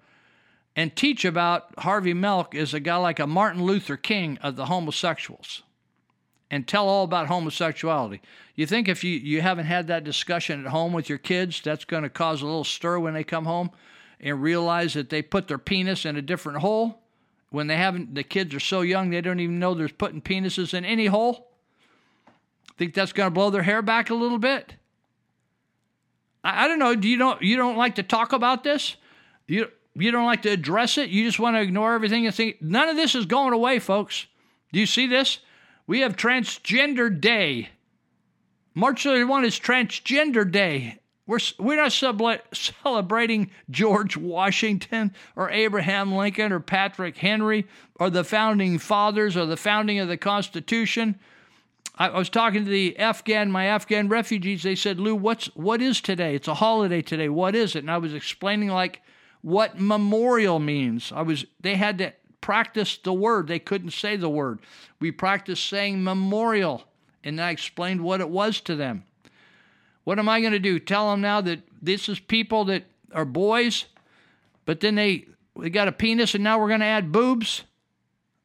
and 0.79 0.95
teach 0.95 1.25
about 1.25 1.71
Harvey 1.79 2.15
Milk 2.15 2.55
as 2.55 2.73
a 2.73 2.79
guy 2.79 2.95
like 2.99 3.19
a 3.19 3.27
Martin 3.27 3.65
Luther 3.65 3.97
King 3.97 4.39
of 4.43 4.55
the 4.55 4.67
homosexuals 4.67 5.65
and 6.53 6.69
tell 6.69 6.89
all 6.89 7.03
about 7.03 7.27
homosexuality. 7.27 8.23
You 8.55 8.65
think 8.65 8.87
if 8.89 9.03
you, 9.03 9.19
you 9.19 9.41
haven't 9.41 9.67
had 9.67 9.89
that 9.89 10.05
discussion 10.05 10.65
at 10.65 10.71
home 10.71 10.93
with 10.93 11.09
your 11.09 11.19
kids, 11.19 11.61
that's 11.61 11.85
going 11.85 12.05
to 12.05 12.09
cause 12.09 12.43
a 12.43 12.47
little 12.47 12.63
stir 12.63 13.01
when 13.01 13.13
they 13.13 13.25
come 13.25 13.45
home 13.45 13.73
and 14.21 14.41
realize 14.41 14.95
that 14.95 15.11
they 15.11 15.21
put 15.21 15.49
their 15.49 15.59
penis 15.59 16.05
in 16.05 16.15
a 16.15 16.23
different 16.23 16.59
hole? 16.59 17.03
When 17.51 17.67
they 17.67 17.77
haven't, 17.77 18.15
the 18.15 18.23
kids 18.23 18.55
are 18.55 18.61
so 18.61 18.83
young 18.83 19.11
they 19.11 19.21
don't 19.21 19.41
even 19.41 19.59
know 19.59 19.75
they're 19.75 19.89
putting 19.89 20.23
penises 20.23 20.75
in 20.75 20.85
any 20.85 21.07
hole? 21.07 21.51
Think 22.77 22.95
that's 22.95 23.13
going 23.13 23.27
to 23.27 23.35
blow 23.35 23.51
their 23.51 23.65
hair 23.65 23.83
back 23.83 24.11
a 24.11 24.15
little 24.15 24.39
bit? 24.39 24.77
I, 26.45 26.67
I 26.67 26.69
don't 26.69 26.79
know. 26.79 26.95
Do 26.95 27.09
you 27.09 27.19
don't 27.19 27.43
you 27.43 27.57
don't 27.57 27.77
like 27.77 27.97
to 27.97 28.05
talk 28.05 28.33
about 28.33 28.63
this? 28.63 28.95
You 29.49 29.73
you 30.01 30.11
don't 30.11 30.27
like 30.27 30.43
to 30.43 30.51
address 30.51 30.99
it. 30.99 31.11
You 31.11 31.25
just 31.25 31.39
want 31.39 31.57
to 31.57 31.61
ignore 31.61 31.95
everything 31.95 32.27
and 32.27 32.35
think 32.35 32.61
none 32.61 32.89
of 32.89 32.97
this 32.97 33.15
is 33.15 33.27
going 33.27 33.53
away, 33.53 33.79
folks. 33.79 34.27
Do 34.73 34.81
you 34.81 34.87
see 34.87 35.07
this? 35.07 35.39
We 35.87 36.01
have 36.01 36.17
Transgender 36.17 37.19
Day. 37.21 37.71
March 38.75 39.03
31 39.03 39.45
is 39.45 39.59
Transgender 39.59 40.51
Day. 40.51 40.99
We're, 41.27 41.41
we're 41.59 41.77
not 41.77 41.93
celebrating 41.93 43.51
George 43.71 44.17
Washington 44.17 45.15
or 45.37 45.51
Abraham 45.51 46.15
Lincoln 46.15 46.53
or 46.53 46.61
Patrick 46.61 47.19
Henry 47.19 47.67
or 47.97 48.09
the 48.09 48.25
founding 48.25 48.79
fathers 48.79 49.37
or 49.37 49.45
the 49.45 49.57
founding 49.57 49.99
of 49.99 50.09
the 50.09 50.17
Constitution. 50.17 51.19
I 51.97 52.11
was 52.11 52.31
talking 52.31 52.65
to 52.65 52.71
the 52.71 52.99
Afghan, 52.99 53.51
my 53.51 53.67
Afghan 53.67 54.09
refugees. 54.09 54.63
They 54.63 54.77
said, 54.77 55.01
"Lou, 55.01 55.17
what's 55.17 55.47
what 55.57 55.83
is 55.83 56.01
today? 56.01 56.35
It's 56.35 56.49
a 56.49 56.55
holiday 56.55 57.03
today. 57.03 57.29
What 57.29 57.55
is 57.55 57.75
it?" 57.75 57.81
And 57.81 57.91
I 57.91 57.99
was 57.99 58.15
explaining 58.15 58.69
like 58.69 59.03
what 59.43 59.81
memorial 59.81 60.59
means. 60.59 61.13
I 61.15 61.23
was 61.23 61.45
they 61.61 61.77
had 61.77 61.99
to 61.99 62.13
practice 62.41 62.99
the 62.99 63.13
word. 63.13 63.47
They 63.47 63.59
couldn't 63.59 63.91
say 63.91 64.17
the 64.17 64.29
word. 64.29 64.61
We 65.01 65.11
practiced 65.11 65.69
saying 65.69 66.03
memorial, 66.03 66.85
and 67.23 67.41
I 67.41 67.51
explained 67.51 68.03
what 68.03 68.21
it 68.21 68.29
was 68.29 68.61
to 68.63 68.77
them. 68.77 69.05
What 70.05 70.19
am 70.19 70.29
I 70.29 70.41
going 70.41 70.53
to 70.53 70.59
do? 70.59 70.79
Tell 70.79 71.11
them 71.11 71.21
now 71.21 71.41
that 71.43 71.61
this 71.83 72.09
is 72.09 72.19
people 72.19 72.65
that 72.67 72.85
are 73.13 73.25
boys, 73.25 73.85
but 74.65 74.81
then 74.81 74.95
they 74.95 75.27
they 75.57 75.71
got 75.71 75.89
a 75.89 75.93
penis, 75.93 76.35
and 76.35 76.45
now 76.45 76.59
we're 76.59 76.69
going 76.69 76.81
to 76.81 76.87
add 76.87 77.13
boobs 77.13 77.65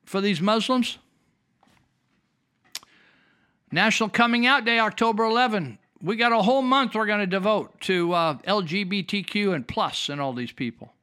for 0.05 0.21
these 0.21 0.41
Muslims? 0.41 0.97
National 3.71 4.09
Coming 4.09 4.45
Out 4.45 4.65
Day, 4.65 4.79
October 4.79 5.23
11 5.23 5.79
we 6.03 6.17
got 6.17 6.33
a 6.33 6.41
whole 6.41 6.61
month 6.61 6.93
we're 6.93 7.05
going 7.05 7.21
to 7.21 7.27
devote 7.27 7.79
to 7.81 8.11
uh, 8.11 8.33
LGBTQ 8.39 9.55
and 9.55 9.67
plus 9.67 10.09
and 10.09 10.19
all 10.19 10.33
these 10.33 10.51
people. 10.51 10.93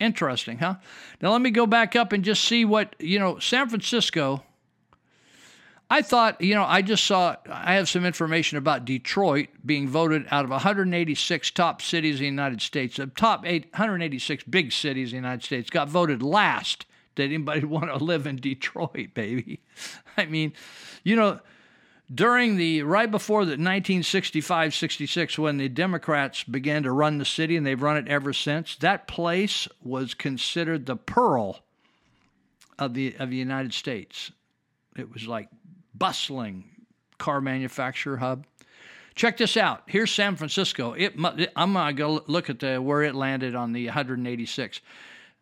Interesting, 0.00 0.58
huh? 0.58 0.74
Now 1.20 1.30
let 1.30 1.40
me 1.40 1.50
go 1.50 1.64
back 1.64 1.94
up 1.94 2.12
and 2.12 2.24
just 2.24 2.44
see 2.44 2.64
what, 2.64 2.96
you 2.98 3.20
know, 3.20 3.38
San 3.38 3.68
Francisco. 3.68 4.42
I 5.88 6.02
thought, 6.02 6.40
you 6.40 6.54
know, 6.56 6.64
I 6.64 6.82
just 6.82 7.04
saw, 7.04 7.36
I 7.48 7.74
have 7.74 7.88
some 7.88 8.04
information 8.04 8.58
about 8.58 8.84
Detroit 8.84 9.48
being 9.64 9.86
voted 9.86 10.26
out 10.30 10.44
of 10.44 10.50
186 10.50 11.50
top 11.52 11.80
cities 11.80 12.16
in 12.16 12.22
the 12.22 12.24
United 12.24 12.62
States. 12.62 12.96
The 12.96 13.06
top 13.06 13.46
eight, 13.46 13.66
186 13.72 14.42
big 14.44 14.72
cities 14.72 15.12
in 15.12 15.22
the 15.22 15.28
United 15.28 15.44
States 15.44 15.70
got 15.70 15.88
voted 15.88 16.20
last. 16.20 16.86
Did 17.14 17.26
anybody 17.26 17.64
want 17.64 17.86
to 17.86 18.02
live 18.02 18.26
in 18.26 18.36
Detroit, 18.36 19.14
baby? 19.14 19.60
I 20.16 20.26
mean, 20.26 20.52
you 21.04 21.14
know, 21.14 21.38
during 22.12 22.56
the 22.56 22.82
right 22.82 23.10
before 23.10 23.44
the 23.44 23.52
1965 23.52 24.74
66 24.74 25.38
when 25.38 25.56
the 25.56 25.68
democrats 25.68 26.42
began 26.44 26.82
to 26.82 26.92
run 26.92 27.18
the 27.18 27.24
city 27.24 27.56
and 27.56 27.66
they've 27.66 27.80
run 27.80 27.96
it 27.96 28.08
ever 28.08 28.32
since 28.32 28.76
that 28.76 29.06
place 29.06 29.68
was 29.82 30.14
considered 30.14 30.86
the 30.86 30.96
pearl 30.96 31.62
of 32.78 32.94
the 32.94 33.14
of 33.18 33.30
the 33.30 33.36
united 33.36 33.72
states. 33.72 34.32
It 34.96 35.12
was 35.12 35.26
like 35.26 35.48
bustling 35.94 36.64
car 37.18 37.40
manufacturer 37.40 38.16
hub. 38.16 38.46
Check 39.14 39.36
this 39.36 39.56
out. 39.56 39.82
Here's 39.86 40.10
san 40.10 40.36
francisco. 40.36 40.92
It 40.92 41.14
i'm 41.56 41.72
going 41.72 41.86
to 41.88 41.92
go 41.92 42.24
look 42.26 42.50
at 42.50 42.58
the 42.58 42.80
where 42.80 43.02
it 43.02 43.14
landed 43.14 43.54
on 43.54 43.72
the 43.72 43.86
186 43.86 44.80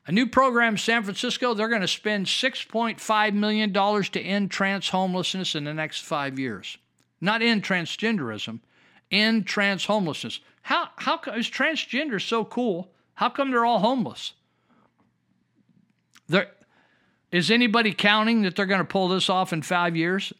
A 0.07 0.13
new 0.13 0.27
program 0.27 0.75
in 0.75 0.79
San 0.79 1.03
Francisco, 1.03 1.55
they're 1.55 1.69
going 1.69 1.83
to 1.83 1.89
spend 1.89 2.27
$6.5 2.27 3.35
million 3.35 3.73
to 3.73 4.21
end 4.21 4.51
trans 4.51 4.89
homelessness 4.89 5.55
in 5.55 5.65
the 5.65 5.75
next 5.75 6.01
five 6.01 6.39
years. 6.39 6.79
Not 7.21 7.43
end 7.43 7.63
transgenderism, 7.63 8.61
end 9.11 9.47
trans 9.47 9.85
homelessness. 9.85 10.41
How, 10.63 10.89
how 10.97 11.21
is 11.37 11.49
transgender 11.51 12.21
so 12.21 12.45
cool? 12.45 12.91
How 13.15 13.29
come 13.29 13.51
they're 13.51 13.67
all 13.67 13.81
homeless? 13.81 14.33
Is 17.33 17.51
anybody 17.51 17.93
counting 17.93 18.43
that 18.43 18.57
they're 18.57 18.67
going 18.67 18.81
to 18.81 18.85
pull 18.85 19.09
this 19.09 19.31
off 19.31 19.53
in 19.53 19.63
five 19.63 19.97
years? 19.97 20.33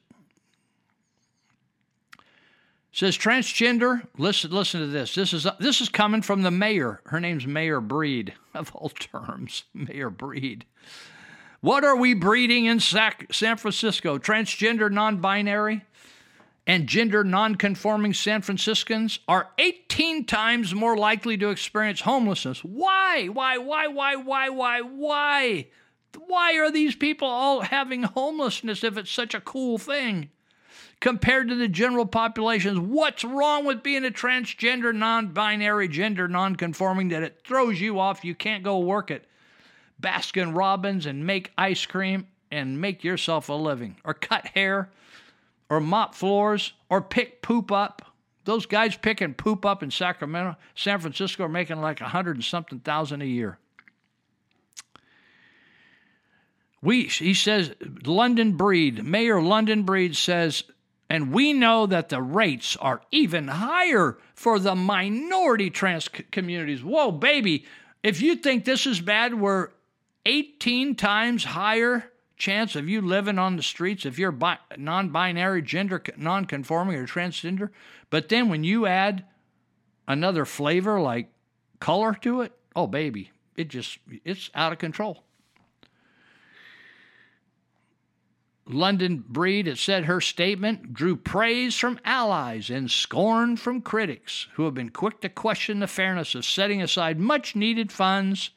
Says 2.93 3.17
transgender. 3.17 4.07
Listen, 4.19 4.51
listen 4.51 4.81
to 4.81 4.87
this. 4.87 5.15
This 5.15 5.33
is 5.33 5.47
this 5.59 5.81
is 5.81 5.89
coming 5.89 6.23
from 6.23 6.43
the 6.43 6.51
mayor. 6.51 7.01
Her 7.07 7.21
name's 7.21 7.47
Mayor 7.47 7.81
Breed 7.81 8.35
of 8.55 8.75
all 8.75 8.91
terms. 8.91 9.65
Mayor 9.75 10.11
Breed. 10.11 10.65
What 11.61 11.85
are 11.85 11.97
we 11.97 12.15
breeding 12.15 12.65
in 12.65 12.81
Sac- 12.81 13.27
San 13.33 13.59
Francisco? 13.59 14.17
Transgender, 14.17 14.91
non-binary, 14.91 15.85
and 16.67 16.87
gender 16.87 17.23
non-conforming 17.23 18.15
San 18.15 18.41
Franciscans 18.41 19.19
are 19.29 19.51
18 19.59 20.25
times 20.25 20.75
more 20.75 20.97
likely 20.97 21.37
to 21.37 21.51
experience 21.51 22.01
homelessness. 22.01 22.65
Why? 22.65 23.27
Why? 23.27 23.59
Why? 23.59 23.89
Why? 23.89 24.17
Why? 24.17 24.49
Why? 24.49 24.81
Why? 24.81 25.67
Why 26.17 26.55
are 26.55 26.71
these 26.71 26.97
people 26.97 27.29
all 27.29 27.61
having 27.61 28.05
homelessness 28.05 28.83
if 28.83 28.97
it's 28.97 29.11
such 29.11 29.35
a 29.35 29.41
cool 29.41 29.77
thing? 29.77 30.31
Compared 31.01 31.49
to 31.49 31.55
the 31.55 31.69
general 31.69 32.07
population. 32.07 32.91
What's 32.91 33.25
wrong 33.25 33.65
with 33.65 33.83
being 33.83 34.05
a 34.05 34.11
transgender, 34.11 34.95
non 34.95 35.29
binary, 35.29 35.89
gender 35.89 36.29
non 36.29 36.57
conforming 36.57 37.09
that 37.09 37.23
it 37.23 37.41
throws 37.45 37.81
you 37.81 37.99
off? 37.99 38.25
You 38.25 38.35
can't 38.35 38.63
go 38.63 38.79
work 38.79 39.11
at 39.11 39.25
Baskin 40.01 40.57
Robbins 40.57 41.07
and 41.07 41.27
make 41.27 41.53
ice 41.59 41.85
cream 41.87 42.27
and 42.51 42.81
make 42.81 43.05
yourself 43.05 43.49
a 43.49 43.55
living, 43.55 43.97
or 44.05 44.13
cut 44.13 44.47
hair, 44.49 44.91
or 45.69 45.81
mop 45.81 46.15
floors, 46.15 46.73
or 46.89 47.01
pick 47.01 47.43
poop 47.43 47.71
up. 47.71 48.03
Those 48.45 48.67
guys 48.67 48.97
picking 48.97 49.35
poop 49.35 49.65
up 49.65 49.83
in 49.83 49.91
Sacramento, 49.91 50.57
San 50.75 50.99
Francisco 50.99 51.45
are 51.45 51.49
making 51.49 51.81
like 51.81 52.01
a 52.01 52.09
hundred 52.09 52.37
and 52.37 52.45
something 52.45 52.81
thousand 52.81 53.23
a 53.23 53.27
year. 53.27 53.59
We, 56.83 57.05
he 57.05 57.35
says, 57.35 57.75
London 58.05 58.55
Breed, 58.55 59.05
Mayor 59.05 59.41
London 59.43 59.83
Breed 59.83 60.17
says 60.17 60.65
and 61.11 61.33
we 61.33 61.53
know 61.53 61.87
that 61.87 62.09
the 62.09 62.23
rates 62.23 62.77
are 62.77 63.03
even 63.11 63.49
higher 63.49 64.17
for 64.33 64.61
the 64.61 64.77
minority 64.77 65.69
trans 65.69 66.09
communities. 66.09 66.85
Whoa, 66.85 67.11
baby, 67.11 67.67
if 68.05 68.23
you 68.23 68.37
think 68.37 68.65
this 68.65 68.87
is 68.87 69.01
bad, 69.01 69.35
we're 69.35 69.71
18 70.25 70.95
times 70.95 71.43
higher 71.43 72.13
chance 72.37 72.77
of 72.77 72.89
you 72.89 73.03
living 73.03 73.39
on 73.39 73.57
the 73.57 73.63
streets 73.63 74.07
if 74.07 74.19
you're 74.19 74.31
bi- 74.31 74.59
non-binary, 74.79 75.63
gender 75.63 76.01
non-conforming 76.17 76.97
or 76.97 77.07
transgender. 77.07 77.71
But 78.09 78.29
then 78.29 78.49
when 78.49 78.63
you 78.63 78.87
add 78.87 79.25
another 80.07 80.45
flavor 80.45 81.01
like 81.01 81.29
color 81.81 82.15
to 82.23 82.43
it, 82.43 82.53
oh 82.77 82.87
baby, 82.87 83.33
it 83.57 83.69
just 83.69 83.99
it's 84.25 84.49
out 84.55 84.73
of 84.73 84.79
control. 84.79 85.25
London 88.75 89.25
Breed, 89.29 89.67
it 89.67 89.79
said 89.79 90.05
her 90.05 90.21
statement 90.21 90.95
drew 90.95 91.17
praise 91.17 91.77
from 91.77 92.01
allies 92.05 92.71
and 92.71 92.91
scorn 92.91 93.57
from 93.57 93.81
critics 93.81 94.49
who 94.55 94.65
have 94.65 94.75
been 94.75 94.91
quick 94.91 95.21
to 95.21 95.29
question 95.29 95.81
the 95.81 95.87
fairness 95.87 96.35
of 96.35 96.45
setting 96.45 96.83
aside 96.83 97.19
much 97.19 97.57
needed 97.57 97.91
funds 97.93 98.51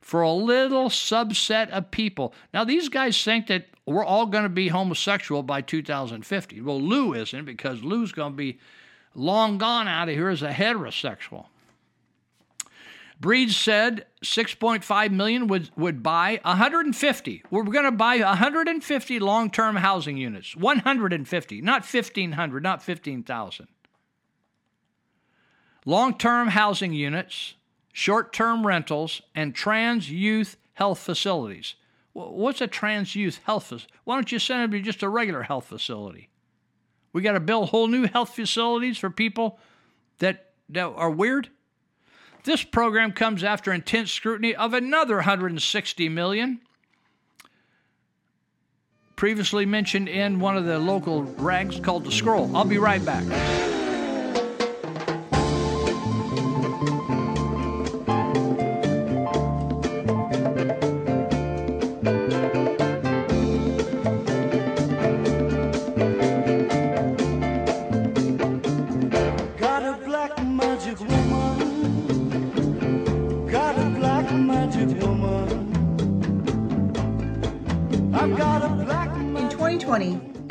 for 0.00 0.22
a 0.22 0.32
little 0.32 0.88
subset 0.88 1.68
of 1.70 1.90
people. 1.90 2.32
Now, 2.54 2.64
these 2.64 2.88
guys 2.88 3.22
think 3.22 3.46
that 3.48 3.66
we're 3.86 4.04
all 4.04 4.26
going 4.26 4.44
to 4.44 4.48
be 4.48 4.68
homosexual 4.68 5.42
by 5.42 5.60
2050. 5.60 6.60
Well, 6.60 6.80
Lou 6.80 7.14
isn't 7.14 7.44
because 7.44 7.82
Lou's 7.82 8.12
going 8.12 8.32
to 8.32 8.36
be 8.36 8.58
long 9.14 9.58
gone 9.58 9.88
out 9.88 10.08
of 10.08 10.14
here 10.14 10.28
as 10.28 10.42
a 10.42 10.50
heterosexual. 10.50 11.46
Breed 13.20 13.50
said 13.50 14.06
6.5 14.22 15.10
million 15.10 15.48
would, 15.48 15.70
would 15.76 16.02
buy 16.02 16.40
150. 16.44 17.42
We're 17.50 17.64
going 17.64 17.84
to 17.84 17.90
buy 17.90 18.18
150 18.18 19.18
long-term 19.18 19.76
housing 19.76 20.16
units. 20.16 20.54
150, 20.54 21.60
not 21.62 21.82
1500, 21.82 22.62
not 22.62 22.82
15,000. 22.82 23.66
Long-term 25.84 26.48
housing 26.48 26.92
units, 26.92 27.54
short-term 27.92 28.66
rentals, 28.66 29.22
and 29.34 29.54
trans 29.54 30.10
youth 30.10 30.56
health 30.74 31.00
facilities. 31.00 31.74
What's 32.12 32.60
a 32.60 32.66
trans 32.66 33.16
youth 33.16 33.40
health 33.44 33.64
facility? 33.64 33.94
Why 34.04 34.14
don't 34.14 34.30
you 34.30 34.38
send 34.38 34.62
them 34.62 34.70
to 34.72 34.80
just 34.80 35.02
a 35.02 35.08
regular 35.08 35.42
health 35.42 35.66
facility? 35.66 36.30
We 37.12 37.22
got 37.22 37.32
to 37.32 37.40
build 37.40 37.70
whole 37.70 37.88
new 37.88 38.06
health 38.06 38.34
facilities 38.34 38.98
for 38.98 39.10
people 39.10 39.58
that, 40.18 40.52
that 40.68 40.84
are 40.84 41.10
weird? 41.10 41.50
This 42.48 42.64
program 42.64 43.12
comes 43.12 43.44
after 43.44 43.74
intense 43.74 44.10
scrutiny 44.10 44.54
of 44.54 44.72
another 44.72 45.16
160 45.16 46.08
million 46.08 46.62
previously 49.16 49.66
mentioned 49.66 50.08
in 50.08 50.40
one 50.40 50.56
of 50.56 50.64
the 50.64 50.78
local 50.78 51.24
rags 51.24 51.78
called 51.78 52.04
the 52.04 52.10
Scroll. 52.10 52.56
I'll 52.56 52.64
be 52.64 52.78
right 52.78 53.04
back. 53.04 53.67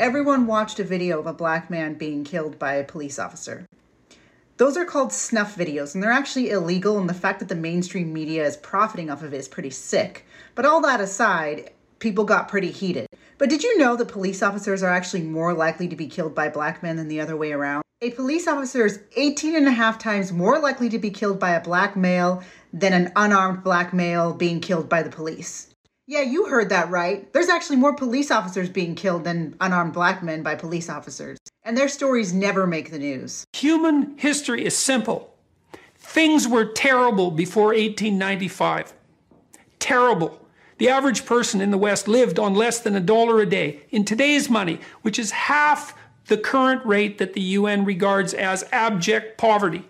Everyone 0.00 0.46
watched 0.46 0.80
a 0.80 0.84
video 0.84 1.18
of 1.18 1.26
a 1.26 1.34
black 1.34 1.68
man 1.68 1.92
being 1.92 2.24
killed 2.24 2.58
by 2.58 2.72
a 2.72 2.84
police 2.84 3.18
officer. 3.18 3.66
Those 4.56 4.78
are 4.78 4.86
called 4.86 5.12
snuff 5.12 5.54
videos, 5.54 5.94
and 5.94 6.02
they're 6.02 6.10
actually 6.10 6.48
illegal, 6.48 6.98
and 6.98 7.10
the 7.10 7.14
fact 7.14 7.40
that 7.40 7.50
the 7.50 7.54
mainstream 7.54 8.10
media 8.10 8.46
is 8.46 8.56
profiting 8.56 9.10
off 9.10 9.22
of 9.22 9.34
it 9.34 9.36
is 9.36 9.48
pretty 9.48 9.68
sick. 9.68 10.24
But 10.54 10.64
all 10.64 10.80
that 10.80 11.02
aside, 11.02 11.70
people 11.98 12.24
got 12.24 12.48
pretty 12.48 12.70
heated. 12.70 13.06
But 13.36 13.50
did 13.50 13.62
you 13.62 13.76
know 13.76 13.96
that 13.96 14.08
police 14.08 14.42
officers 14.42 14.82
are 14.82 14.90
actually 14.90 15.22
more 15.22 15.52
likely 15.52 15.88
to 15.88 15.96
be 15.96 16.08
killed 16.08 16.34
by 16.34 16.48
black 16.48 16.82
men 16.82 16.96
than 16.96 17.08
the 17.08 17.20
other 17.20 17.36
way 17.36 17.52
around? 17.52 17.82
A 18.00 18.12
police 18.12 18.48
officer 18.48 18.86
is 18.86 19.00
18 19.14 19.54
and 19.54 19.68
a 19.68 19.72
half 19.72 19.98
times 19.98 20.32
more 20.32 20.58
likely 20.58 20.88
to 20.88 20.98
be 20.98 21.10
killed 21.10 21.38
by 21.38 21.50
a 21.50 21.62
black 21.62 21.96
male 21.96 22.42
than 22.72 22.94
an 22.94 23.12
unarmed 23.14 23.62
black 23.62 23.92
male 23.92 24.32
being 24.32 24.60
killed 24.60 24.88
by 24.88 25.02
the 25.02 25.10
police. 25.10 25.68
Yeah, 26.10 26.22
you 26.22 26.46
heard 26.46 26.70
that 26.70 26.88
right. 26.88 27.30
There's 27.34 27.50
actually 27.50 27.76
more 27.76 27.94
police 27.94 28.30
officers 28.30 28.70
being 28.70 28.94
killed 28.94 29.24
than 29.24 29.54
unarmed 29.60 29.92
black 29.92 30.22
men 30.22 30.42
by 30.42 30.54
police 30.54 30.88
officers. 30.88 31.36
And 31.64 31.76
their 31.76 31.86
stories 31.86 32.32
never 32.32 32.66
make 32.66 32.90
the 32.90 32.98
news. 32.98 33.44
Human 33.52 34.16
history 34.16 34.64
is 34.64 34.74
simple. 34.74 35.34
Things 35.96 36.48
were 36.48 36.64
terrible 36.64 37.30
before 37.30 37.74
1895. 37.74 38.94
Terrible. 39.78 40.40
The 40.78 40.88
average 40.88 41.26
person 41.26 41.60
in 41.60 41.70
the 41.70 41.76
West 41.76 42.08
lived 42.08 42.38
on 42.38 42.54
less 42.54 42.80
than 42.80 42.96
a 42.96 43.00
dollar 43.00 43.42
a 43.42 43.46
day. 43.46 43.82
In 43.90 44.06
today's 44.06 44.48
money, 44.48 44.80
which 45.02 45.18
is 45.18 45.32
half 45.32 45.94
the 46.28 46.38
current 46.38 46.86
rate 46.86 47.18
that 47.18 47.34
the 47.34 47.42
UN 47.42 47.84
regards 47.84 48.32
as 48.32 48.64
abject 48.72 49.36
poverty, 49.36 49.86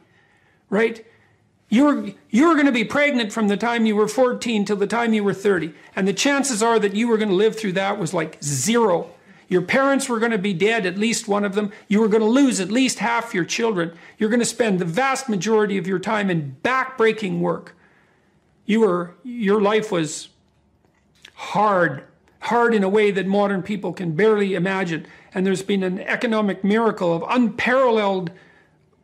right? 0.68 1.06
You 1.68 1.84
were, 1.84 2.10
you 2.30 2.48
were 2.48 2.54
going 2.54 2.66
to 2.66 2.72
be 2.72 2.84
pregnant 2.84 3.32
from 3.32 3.48
the 3.48 3.56
time 3.56 3.84
you 3.84 3.94
were 3.94 4.08
14 4.08 4.64
till 4.64 4.76
the 4.76 4.86
time 4.86 5.12
you 5.12 5.22
were 5.22 5.34
30. 5.34 5.74
And 5.94 6.08
the 6.08 6.14
chances 6.14 6.62
are 6.62 6.78
that 6.78 6.94
you 6.94 7.08
were 7.08 7.18
going 7.18 7.28
to 7.28 7.34
live 7.34 7.58
through 7.58 7.72
that 7.72 7.98
was 7.98 8.14
like 8.14 8.42
zero. 8.42 9.10
Your 9.48 9.62
parents 9.62 10.08
were 10.08 10.18
going 10.18 10.32
to 10.32 10.38
be 10.38 10.54
dead, 10.54 10.86
at 10.86 10.98
least 10.98 11.26
one 11.26 11.44
of 11.44 11.54
them. 11.54 11.72
You 11.88 12.00
were 12.00 12.08
going 12.08 12.22
to 12.22 12.28
lose 12.28 12.60
at 12.60 12.70
least 12.70 12.98
half 12.98 13.34
your 13.34 13.44
children. 13.44 13.96
You're 14.18 14.30
going 14.30 14.40
to 14.40 14.46
spend 14.46 14.78
the 14.78 14.84
vast 14.84 15.28
majority 15.28 15.78
of 15.78 15.86
your 15.86 15.98
time 15.98 16.30
in 16.30 16.56
backbreaking 16.62 17.40
work. 17.40 17.74
You 18.66 18.80
were, 18.80 19.14
your 19.22 19.60
life 19.60 19.90
was 19.90 20.28
hard, 21.34 22.04
hard 22.40 22.74
in 22.74 22.82
a 22.82 22.88
way 22.88 23.10
that 23.10 23.26
modern 23.26 23.62
people 23.62 23.94
can 23.94 24.12
barely 24.12 24.54
imagine. 24.54 25.06
And 25.32 25.46
there's 25.46 25.62
been 25.62 25.82
an 25.82 26.00
economic 26.00 26.62
miracle 26.62 27.14
of 27.14 27.24
unparalleled 27.28 28.30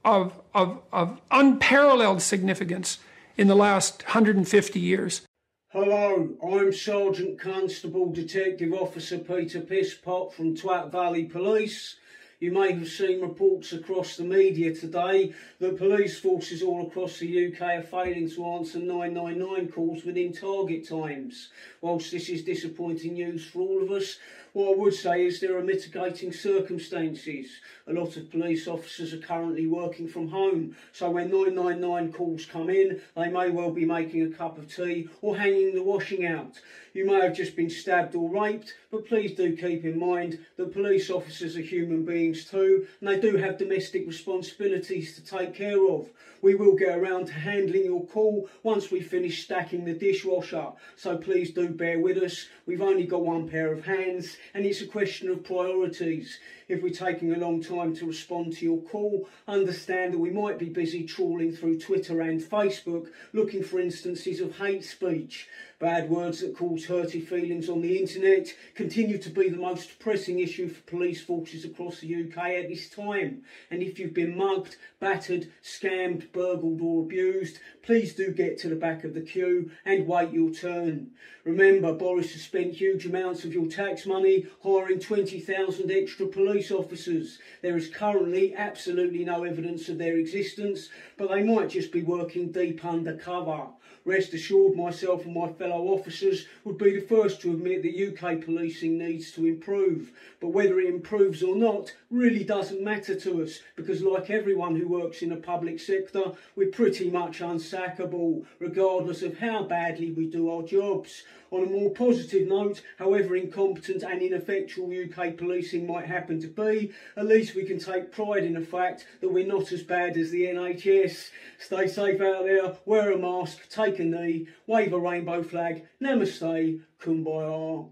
of, 0.05 0.39
of, 0.55 0.81
of 0.93 1.21
unparalleled 1.31 2.23
significance 2.23 2.99
in 3.37 3.49
the 3.49 3.57
last 3.57 4.03
150 4.05 4.81
years. 4.81 5.23
Hello, 5.71 6.29
I'm 6.41 6.73
Sergeant 6.73 7.41
Constable 7.41 8.13
Detective 8.13 8.73
Officer 8.73 9.19
Peter 9.19 9.61
Pisspot 9.61 10.33
from 10.33 10.57
Twat 10.57 10.93
Valley 10.93 11.25
Police. 11.25 11.97
You 12.39 12.53
may 12.53 12.73
have 12.73 12.89
seen 12.89 13.21
reports 13.21 13.73
across 13.73 14.17
the 14.17 14.25
media 14.25 14.75
today 14.75 15.33
that 15.61 15.79
police 15.79 16.21
forces 16.21 16.63
all 16.63 16.87
across 16.87 17.19
the 17.19 17.47
UK 17.47 17.61
are 17.63 17.83
failing 17.83 18.29
to 18.31 18.47
answer 18.47 18.79
999 18.79 19.73
calls 19.73 20.05
within 20.05 20.33
target 20.33 20.87
times. 20.87 21.49
Whilst 21.81 22.13
this 22.13 22.29
is 22.29 22.45
disappointing 22.45 23.15
news 23.15 23.47
for 23.47 23.61
all 23.61 23.83
of 23.83 23.91
us, 23.91 24.19
what 24.55 24.73
I 24.73 24.77
would 24.77 24.95
say 24.95 25.27
is 25.27 25.41
there 25.41 25.59
are 25.59 25.65
mitigating 25.65 26.33
circumstances. 26.33 27.51
A 27.89 27.93
lot 27.93 28.17
of 28.17 28.31
police 28.31 28.69
officers 28.69 29.13
are 29.13 29.19
currently 29.19 29.67
working 29.67 30.07
from 30.07 30.29
home, 30.29 30.77
so 30.93 31.11
when 31.11 31.29
999 31.29 32.13
calls 32.13 32.47
come 32.47 32.71
in, 32.71 33.01
they 33.17 33.29
may 33.29 33.51
well 33.51 33.73
be 33.73 33.85
making 33.85 34.23
a 34.23 34.31
cup 34.31 34.57
of 34.57 34.73
tea 34.73 35.09
or 35.23 35.37
hanging 35.37 35.75
the 35.75 35.83
washing 35.83 36.25
out. 36.25 36.61
You 36.93 37.05
may 37.05 37.21
have 37.21 37.35
just 37.35 37.57
been 37.57 37.69
stabbed 37.69 38.15
or 38.15 38.31
raped, 38.31 38.75
but 38.93 39.09
please 39.09 39.33
do 39.33 39.57
keep 39.57 39.85
in 39.85 39.99
mind 39.99 40.39
that 40.57 40.73
police 40.73 41.11
officers 41.11 41.57
are 41.57 41.61
human 41.61 42.05
beings 42.05 42.45
too, 42.45 42.87
and 43.01 43.09
they 43.09 43.19
do 43.19 43.37
have 43.37 43.59
domestic 43.59 44.07
responsibilities 44.07 45.17
to 45.17 45.25
take 45.25 45.55
care 45.55 45.85
of. 45.85 46.07
We 46.45 46.55
will 46.55 46.75
get 46.75 46.99
around 46.99 47.29
to 47.29 47.33
handling 47.33 47.87
your 47.87 48.05
call 48.05 48.51
once 48.63 48.91
we 48.91 49.01
finish 49.01 49.45
stacking 49.45 49.87
the 49.87 49.95
dishwasher, 49.95 50.73
so 50.95 51.17
please 51.17 51.53
do 51.53 51.71
bear 51.71 51.99
with 51.99 52.19
us. 52.19 52.49
We've 52.67 52.83
only 52.83 53.07
got 53.07 53.25
one 53.25 53.49
pair 53.49 53.73
of 53.73 53.87
hands, 53.87 54.37
and 54.53 54.67
it's 54.67 54.83
a 54.83 54.87
question 54.87 55.31
of 55.31 55.43
priorities. 55.43 56.39
If 56.75 56.83
we're 56.83 56.91
taking 56.91 57.33
a 57.33 57.39
long 57.39 57.63
time 57.63 57.95
to 57.95 58.07
respond 58.07 58.57
to 58.57 58.65
your 58.65 58.83
call, 58.83 59.29
understand 59.47 60.13
that 60.13 60.19
we 60.19 60.31
might 60.31 60.59
be 60.59 60.69
busy 60.69 61.05
trawling 61.05 61.53
through 61.53 61.79
Twitter 61.79 62.21
and 62.21 62.43
Facebook 62.43 63.11
looking 63.33 63.63
for 63.63 63.79
instances 63.79 64.41
of 64.41 64.59
hate 64.59 64.85
speech. 64.85 65.49
Bad 65.79 66.11
words 66.11 66.41
that 66.41 66.57
cause 66.57 66.87
hurty 66.87 67.25
feelings 67.25 67.69
on 67.69 67.81
the 67.81 67.97
internet 67.97 68.53
continue 68.75 69.19
to 69.19 69.31
be 69.31 69.49
the 69.49 69.57
most 69.57 70.01
pressing 70.01 70.41
issue 70.41 70.69
for 70.69 70.81
police 70.91 71.23
forces 71.23 71.65
across 71.65 72.01
the 72.01 72.25
UK 72.25 72.39
at 72.39 72.69
this 72.69 72.91
time. 72.91 73.43
And 73.71 73.81
if 73.81 74.01
you've 74.01 74.15
been 74.15 74.37
mugged, 74.37 74.77
battered, 74.99 75.53
scammed, 75.63 76.33
burgled, 76.33 76.81
or 76.81 77.05
abused, 77.05 77.61
please 77.85 78.15
do 78.15 78.33
get 78.33 78.59
to 78.59 78.69
the 78.69 78.75
back 78.75 79.05
of 79.05 79.15
the 79.15 79.21
queue 79.21 79.71
and 79.85 80.07
wait 80.07 80.33
your 80.33 80.51
turn. 80.51 81.11
Remember, 81.45 81.93
Boris 81.93 82.33
has 82.33 82.43
spent 82.43 82.73
huge 82.73 83.05
amounts 83.05 83.45
of 83.45 83.53
your 83.53 83.67
tax 83.67 84.07
money 84.07 84.47
hiring 84.63 84.99
20,000 84.99 85.91
extra 85.91 86.27
police 86.27 86.71
officers. 86.71 87.39
There 87.61 87.77
is 87.77 87.89
currently 87.89 88.55
absolutely 88.55 89.25
no 89.25 89.45
evidence 89.45 89.89
of 89.91 89.99
their 89.99 90.17
existence, 90.17 90.89
but 91.19 91.29
they 91.29 91.43
might 91.43 91.69
just 91.69 91.93
be 91.93 92.03
working 92.03 92.51
deep 92.51 92.85
undercover. 92.85 93.67
Rest 94.07 94.35
assured, 94.35 94.77
myself 94.77 95.25
and 95.25 95.35
my 95.35 95.49
fellow 95.49 95.89
officers 95.89 96.47
would 96.65 96.77
be 96.77 96.93
the 96.93 97.07
first 97.07 97.41
to 97.41 97.53
admit 97.53 97.83
that 97.83 97.97
UK 97.97 98.45
policing 98.45 98.99
needs 98.99 99.31
to 99.33 99.47
improve. 99.47 100.13
But 100.41 100.49
whether 100.49 100.79
it 100.79 100.89
improves 100.89 101.43
or 101.43 101.57
not 101.57 101.95
really 102.11 102.45
doesn't 102.45 102.83
matter 102.83 103.15
to 103.21 103.43
us 103.43 103.61
because, 103.77 104.03
like 104.03 104.29
everyone 104.29 104.77
who 104.77 104.89
works 104.89 105.23
in 105.23 105.31
the 105.31 105.37
public 105.37 105.81
sector, 105.81 106.33
we're 106.55 106.69
pretty 106.69 107.11
much 107.11 107.41
unsackable, 107.41 108.45
regardless 108.59 109.23
of 109.23 109.39
how 109.39 109.63
badly 109.63 110.13
we 110.13 110.27
do 110.27 110.51
our 110.51 110.63
jobs. 110.63 111.23
On 111.55 111.63
a 111.63 111.71
more 111.71 111.91
positive 111.91 112.49
note, 112.49 112.83
however 112.99 113.37
incompetent 113.37 114.03
and 114.03 114.21
ineffectual 114.21 114.91
UK 114.91 115.37
policing 115.37 115.87
might 115.87 116.05
happen 116.05 116.41
to 116.41 116.49
be, 116.49 116.91
at 117.17 117.27
least 117.27 117.55
we 117.55 117.65
can 117.65 117.79
take 117.79 118.11
pride 118.11 118.43
in 118.43 118.55
the 118.55 118.61
fact 118.61 119.07
that 119.21 119.33
we're 119.33 119.47
not 119.47 119.71
as 119.71 119.85
bad 119.85 120.17
as 120.17 120.33
the 120.33 120.47
NHS. 120.47 121.31
Stay 121.61 121.87
safe 121.87 122.21
out 122.21 122.43
there, 122.43 122.75
wear 122.87 123.13
a 123.13 123.19
mask, 123.19 123.69
take 123.71 124.01
a 124.01 124.05
knee, 124.05 124.49
wave 124.67 124.93
a 124.93 124.99
rainbow 124.99 125.45
flag, 125.45 125.87
namaste, 126.03 126.81
kumbaya. 127.01 127.89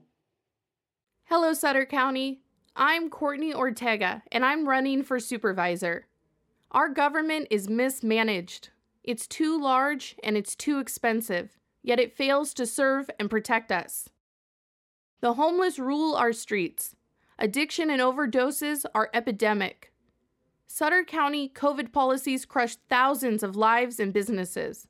Hello, 1.27 1.53
Sutter 1.53 1.87
County. 1.87 2.41
I'm 2.75 3.11
Courtney 3.11 3.55
Ortega, 3.55 4.25
and 4.33 4.45
I'm 4.45 4.67
running 4.69 5.05
for 5.05 5.21
supervisor. 5.21 6.09
Our 6.73 6.89
government 6.89 7.47
is 7.49 7.69
mismanaged. 7.69 8.71
It's 9.05 9.29
too 9.29 9.63
large 9.63 10.17
and 10.25 10.37
it's 10.37 10.57
too 10.57 10.81
expensive, 10.81 11.57
yet 11.83 12.01
it 12.01 12.17
fails 12.17 12.55
to 12.55 12.67
serve 12.67 13.11
and 13.19 13.29
protect 13.31 13.73
us. 13.73 14.09
The 15.21 15.35
homeless 15.35 15.79
rule 15.79 16.15
our 16.15 16.33
streets. 16.33 16.97
Addiction 17.39 17.91
and 17.91 18.01
overdoses 18.01 18.85
are 18.95 19.11
epidemic. 19.15 19.93
Sutter 20.67 21.05
County 21.05 21.49
COVID 21.49 21.93
policies 21.93 22.45
crushed 22.45 22.81
thousands 22.89 23.43
of 23.43 23.57
lives 23.57 24.01
and 24.01 24.13
businesses. 24.13 24.89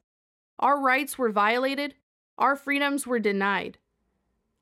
Our 0.58 0.80
rights 0.80 1.18
were 1.18 1.32
violated, 1.32 1.94
our 2.38 2.56
freedoms 2.56 3.06
were 3.06 3.18
denied. 3.18 3.78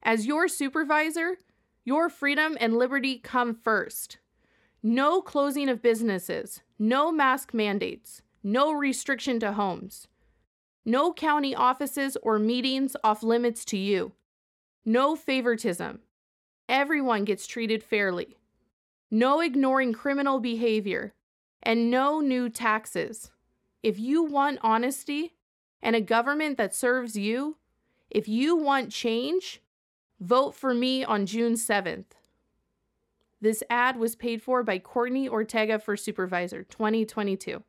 As 0.03 0.27
your 0.27 0.49
supervisor, 0.49 1.37
your 1.85 2.09
freedom 2.09 2.57
and 2.61 2.77
liberty 2.77 3.19
come 3.19 3.55
first. 3.55 4.19
No 4.83 5.21
closing 5.21 5.69
of 5.69 5.83
businesses, 5.83 6.63
no 6.79 7.13
mask 7.13 7.53
mandates, 7.53 8.23
no 8.43 8.73
restriction 8.73 9.39
to 9.41 9.53
homes. 9.53 10.09
No 10.85 11.13
county 11.13 11.55
offices 11.55 12.17
or 12.23 12.39
meetings 12.39 12.97
off 13.05 13.23
limits 13.23 13.65
to 13.67 13.77
you. 13.77 14.13
No 14.85 15.15
favoritism. 15.15 16.01
Everyone 16.69 17.25
gets 17.25 17.47
treated 17.47 17.83
fairly. 17.83 18.39
No 19.11 19.41
ignoring 19.41 19.93
criminal 19.93 20.41
behavior. 20.41 21.13
And 21.63 21.91
no 21.91 22.21
new 22.21 22.49
taxes. 22.49 23.31
If 23.83 23.99
you 23.99 24.23
want 24.23 24.59
honesty 24.63 25.35
and 25.83 25.95
a 25.95 26.01
government 26.01 26.57
that 26.57 26.75
serves 26.75 27.17
you, 27.17 27.57
if 28.09 28.29
you 28.29 28.57
want 28.57 28.91
change, 28.91 29.61
vote 30.19 30.55
for 30.55 30.75
me 30.75 31.05
on 31.05 31.27
June 31.27 31.55
7th. 31.55 32.07
This 33.41 33.63
ad 33.71 33.97
was 33.97 34.17
paid 34.17 34.43
for 34.43 34.63
by 34.63 34.79
Courtney 34.79 35.29
Ortega 35.29 35.79
for 35.79 35.97
Supervisor 35.97 36.65
2022. 36.65 37.63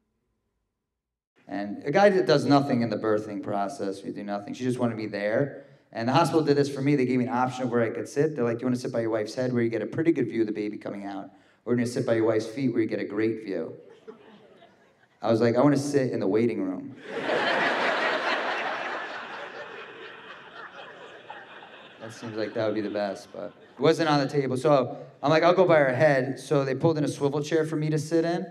And 1.52 1.84
a 1.84 1.92
guy 1.92 2.08
that 2.10 2.26
does 2.26 2.46
nothing 2.46 2.82
in 2.82 2.90
the 2.90 2.96
birthing 2.96 3.44
process, 3.44 4.04
we 4.04 4.12
do 4.12 4.24
nothing. 4.24 4.54
She 4.54 4.64
just 4.64 4.80
wanted 4.80 4.96
me 4.96 5.06
there. 5.06 5.66
And 5.92 6.08
the 6.08 6.14
hospital 6.14 6.42
did 6.42 6.56
this 6.56 6.74
for 6.74 6.82
me. 6.82 6.96
They 6.96 7.06
gave 7.06 7.20
me 7.20 7.26
an 7.26 7.34
option 7.34 7.64
of 7.64 7.70
where 7.70 7.82
I 7.82 7.90
could 7.90 8.08
sit. 8.08 8.38
They're 8.38 8.46
like, 8.46 8.62
you 8.62 8.66
want 8.66 8.78
to 8.78 8.82
sit 8.82 8.94
by 8.94 9.02
your 9.02 9.10
wife's 9.10 9.36
head 9.36 9.52
where 9.52 9.62
you 9.62 9.70
get 9.70 9.82
a 9.82 9.86
pretty 9.86 10.14
good 10.14 10.30
view 10.30 10.42
of 10.42 10.48
the 10.48 10.54
baby 10.54 10.78
coming 10.78 11.06
out? 11.06 11.30
Or 11.66 11.74
you 11.74 11.80
want 11.80 11.88
to 11.88 11.94
sit 11.94 12.06
by 12.06 12.14
your 12.14 12.26
wife's 12.26 12.48
feet 12.48 12.72
where 12.72 12.82
you 12.82 12.88
get 12.88 13.02
a 13.02 13.06
great 13.06 13.44
view? 13.44 13.74
I 15.22 15.30
was 15.30 15.42
like, 15.42 15.58
I 15.58 15.62
want 15.62 15.76
to 15.76 15.82
sit 15.82 16.14
in 16.14 16.22
the 16.22 16.28
waiting 16.28 16.64
room. 16.64 16.96
that 22.00 22.14
seems 22.14 22.38
like 22.38 22.54
that 22.54 22.66
would 22.66 22.76
be 22.76 22.82
the 22.82 22.90
best, 22.90 23.28
but 23.34 23.54
it 23.78 23.82
wasn't 23.82 24.08
on 24.08 24.22
the 24.22 24.30
table. 24.30 24.56
So 24.56 24.98
I'm 25.22 25.30
like, 25.30 25.44
I'll 25.44 25.54
go 25.54 25.66
by 25.66 25.80
her 25.80 25.94
head. 25.94 26.40
So 26.40 26.64
they 26.64 26.76
pulled 26.76 26.98
in 26.98 27.04
a 27.04 27.10
swivel 27.10 27.44
chair 27.44 27.66
for 27.66 27.76
me 27.76 27.90
to 27.90 28.00
sit 28.00 28.24
in. 28.24 28.46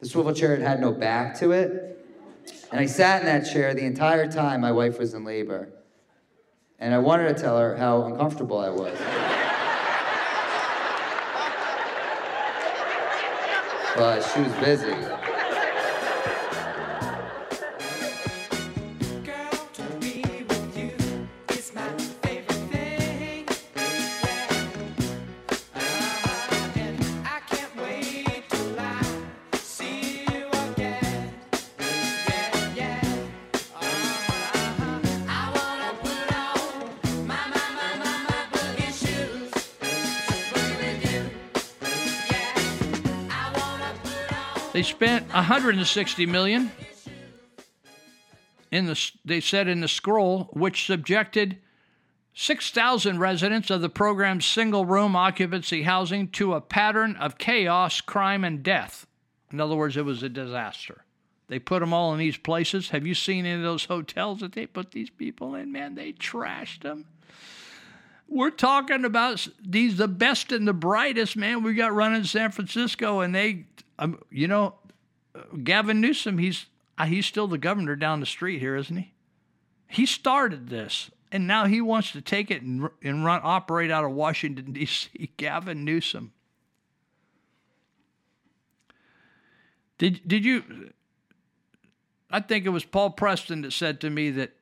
The 0.00 0.08
swivel 0.08 0.32
chair 0.32 0.56
had, 0.56 0.66
had 0.66 0.80
no 0.80 0.90
back 0.90 1.38
to 1.40 1.52
it. 1.52 2.00
And 2.70 2.80
I 2.80 2.86
sat 2.86 3.20
in 3.20 3.26
that 3.26 3.50
chair 3.50 3.74
the 3.74 3.84
entire 3.84 4.30
time 4.30 4.60
my 4.60 4.72
wife 4.72 4.98
was 4.98 5.14
in 5.14 5.24
labor. 5.24 5.68
And 6.78 6.94
I 6.94 6.98
wanted 6.98 7.34
to 7.34 7.42
tell 7.42 7.58
her 7.58 7.76
how 7.76 8.04
uncomfortable 8.04 8.58
I 8.58 8.68
was. 8.68 8.98
but 13.96 14.20
she 14.22 14.40
was 14.40 14.52
busy. 14.54 15.23
160 45.34 46.26
million 46.26 46.70
in 48.70 48.86
the 48.86 49.10
they 49.24 49.40
said 49.40 49.68
in 49.68 49.80
the 49.80 49.88
scroll 49.88 50.44
which 50.52 50.86
subjected 50.86 51.58
6,000 52.34 53.18
residents 53.18 53.70
of 53.70 53.80
the 53.80 53.88
program's 53.88 54.44
single 54.44 54.84
room 54.84 55.14
occupancy 55.14 55.82
housing 55.82 56.28
to 56.28 56.54
a 56.54 56.60
pattern 56.60 57.14
of 57.16 57.38
chaos, 57.38 58.00
crime 58.00 58.42
and 58.42 58.62
death. 58.62 59.06
In 59.52 59.60
other 59.60 59.76
words, 59.76 59.96
it 59.96 60.04
was 60.04 60.24
a 60.24 60.28
disaster. 60.28 61.04
They 61.46 61.60
put 61.60 61.80
them 61.80 61.92
all 61.92 62.12
in 62.12 62.18
these 62.18 62.36
places. 62.36 62.88
Have 62.88 63.06
you 63.06 63.14
seen 63.14 63.46
any 63.46 63.56
of 63.56 63.62
those 63.62 63.84
hotels 63.84 64.40
that 64.40 64.52
they 64.52 64.66
put 64.66 64.90
these 64.90 65.10
people 65.10 65.54
in? 65.54 65.70
Man, 65.70 65.94
they 65.94 66.12
trashed 66.12 66.82
them. 66.82 67.04
We're 68.26 68.50
talking 68.50 69.04
about 69.04 69.46
these 69.64 69.96
the 69.96 70.08
best 70.08 70.50
and 70.50 70.66
the 70.66 70.72
brightest, 70.72 71.36
man. 71.36 71.62
We 71.62 71.74
got 71.74 71.92
running 71.92 72.24
San 72.24 72.50
Francisco, 72.50 73.20
and 73.20 73.34
they, 73.34 73.66
um, 73.98 74.18
you 74.30 74.48
know, 74.48 74.74
Gavin 75.62 76.00
Newsom. 76.00 76.38
He's 76.38 76.66
uh, 76.96 77.06
he's 77.06 77.26
still 77.26 77.48
the 77.48 77.58
governor 77.58 77.96
down 77.96 78.20
the 78.20 78.26
street 78.26 78.60
here, 78.60 78.76
isn't 78.76 78.96
he? 78.96 79.12
He 79.88 80.06
started 80.06 80.68
this, 80.68 81.10
and 81.32 81.46
now 81.46 81.66
he 81.66 81.80
wants 81.80 82.12
to 82.12 82.20
take 82.20 82.50
it 82.50 82.62
and, 82.62 82.88
and 83.02 83.24
run 83.24 83.40
operate 83.42 83.90
out 83.90 84.04
of 84.04 84.12
Washington 84.12 84.72
D.C. 84.72 85.30
Gavin 85.36 85.84
Newsom. 85.84 86.32
Did 89.98 90.26
did 90.26 90.44
you? 90.44 90.92
I 92.30 92.40
think 92.40 92.66
it 92.66 92.70
was 92.70 92.84
Paul 92.84 93.10
Preston 93.10 93.62
that 93.62 93.72
said 93.72 94.00
to 94.00 94.10
me 94.10 94.30
that, 94.30 94.56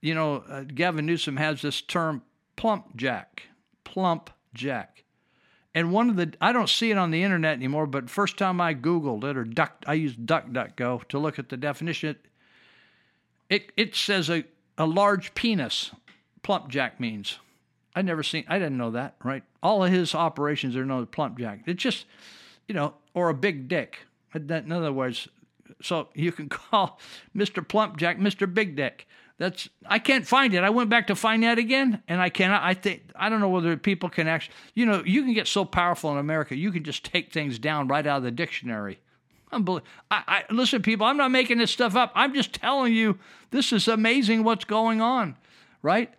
you 0.00 0.14
know, 0.14 0.44
uh, 0.48 0.62
Gavin 0.62 1.04
Newsom 1.04 1.36
has 1.36 1.60
this 1.60 1.80
term 1.80 2.22
plump 2.54 2.94
jack, 2.94 3.48
plump 3.82 4.30
jack, 4.54 5.01
and 5.74 5.92
one 5.92 6.10
of 6.10 6.16
the 6.16 6.34
I 6.40 6.52
don't 6.52 6.68
see 6.68 6.90
it 6.90 6.98
on 6.98 7.10
the 7.10 7.22
internet 7.22 7.56
anymore. 7.56 7.86
But 7.86 8.10
first 8.10 8.36
time 8.36 8.60
I 8.60 8.74
Googled 8.74 9.24
it 9.24 9.36
or 9.36 9.44
duck, 9.44 9.84
I 9.86 9.94
used 9.94 10.20
DuckDuckGo 10.20 11.08
to 11.08 11.18
look 11.18 11.38
at 11.38 11.48
the 11.48 11.56
definition. 11.56 12.10
It 12.10 12.26
it, 13.48 13.72
it 13.76 13.94
says 13.94 14.30
a 14.30 14.44
a 14.78 14.86
large 14.86 15.34
penis. 15.34 15.90
Plump 16.42 16.68
jack 16.68 16.98
means. 16.98 17.38
I 17.94 18.02
never 18.02 18.22
seen. 18.22 18.44
I 18.48 18.58
didn't 18.58 18.78
know 18.78 18.90
that. 18.92 19.16
Right. 19.22 19.44
All 19.62 19.84
of 19.84 19.92
his 19.92 20.14
operations 20.14 20.76
are 20.76 20.84
known 20.84 21.02
as 21.02 21.08
plump 21.12 21.38
jack. 21.38 21.60
It's 21.66 21.82
just, 21.82 22.06
you 22.66 22.74
know, 22.74 22.94
or 23.14 23.28
a 23.28 23.34
big 23.34 23.68
dick. 23.68 23.98
In 24.34 24.72
other 24.72 24.92
words, 24.92 25.28
so 25.80 26.08
you 26.14 26.32
can 26.32 26.48
call 26.48 26.98
Mr. 27.36 27.66
Plump 27.66 27.96
Jack 27.96 28.18
Mr. 28.18 28.52
Big 28.52 28.76
Dick. 28.76 29.06
That's 29.42 29.68
I 29.84 29.98
can't 29.98 30.24
find 30.24 30.54
it. 30.54 30.62
I 30.62 30.70
went 30.70 30.88
back 30.88 31.08
to 31.08 31.16
find 31.16 31.42
that 31.42 31.58
again, 31.58 32.00
and 32.06 32.20
I 32.20 32.28
cannot. 32.28 32.62
I 32.62 32.74
think 32.74 33.02
I 33.16 33.28
don't 33.28 33.40
know 33.40 33.48
whether 33.48 33.76
people 33.76 34.08
can 34.08 34.28
actually. 34.28 34.54
You 34.74 34.86
know, 34.86 35.02
you 35.04 35.24
can 35.24 35.34
get 35.34 35.48
so 35.48 35.64
powerful 35.64 36.12
in 36.12 36.18
America. 36.18 36.54
You 36.54 36.70
can 36.70 36.84
just 36.84 37.04
take 37.04 37.32
things 37.32 37.58
down 37.58 37.88
right 37.88 38.06
out 38.06 38.18
of 38.18 38.22
the 38.22 38.30
dictionary. 38.30 39.00
I, 39.50 39.72
I 40.12 40.44
listen, 40.48 40.80
people. 40.80 41.08
I'm 41.08 41.16
not 41.16 41.32
making 41.32 41.58
this 41.58 41.72
stuff 41.72 41.96
up. 41.96 42.12
I'm 42.14 42.34
just 42.34 42.52
telling 42.52 42.92
you 42.92 43.18
this 43.50 43.72
is 43.72 43.88
amazing. 43.88 44.44
What's 44.44 44.64
going 44.64 45.00
on, 45.00 45.36
right? 45.82 46.14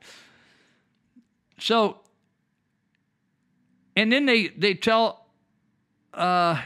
So, 1.60 2.02
and 3.96 4.12
then 4.12 4.26
they 4.26 4.50
they 4.50 4.74
tell. 4.74 5.28
Uh, 6.14 6.62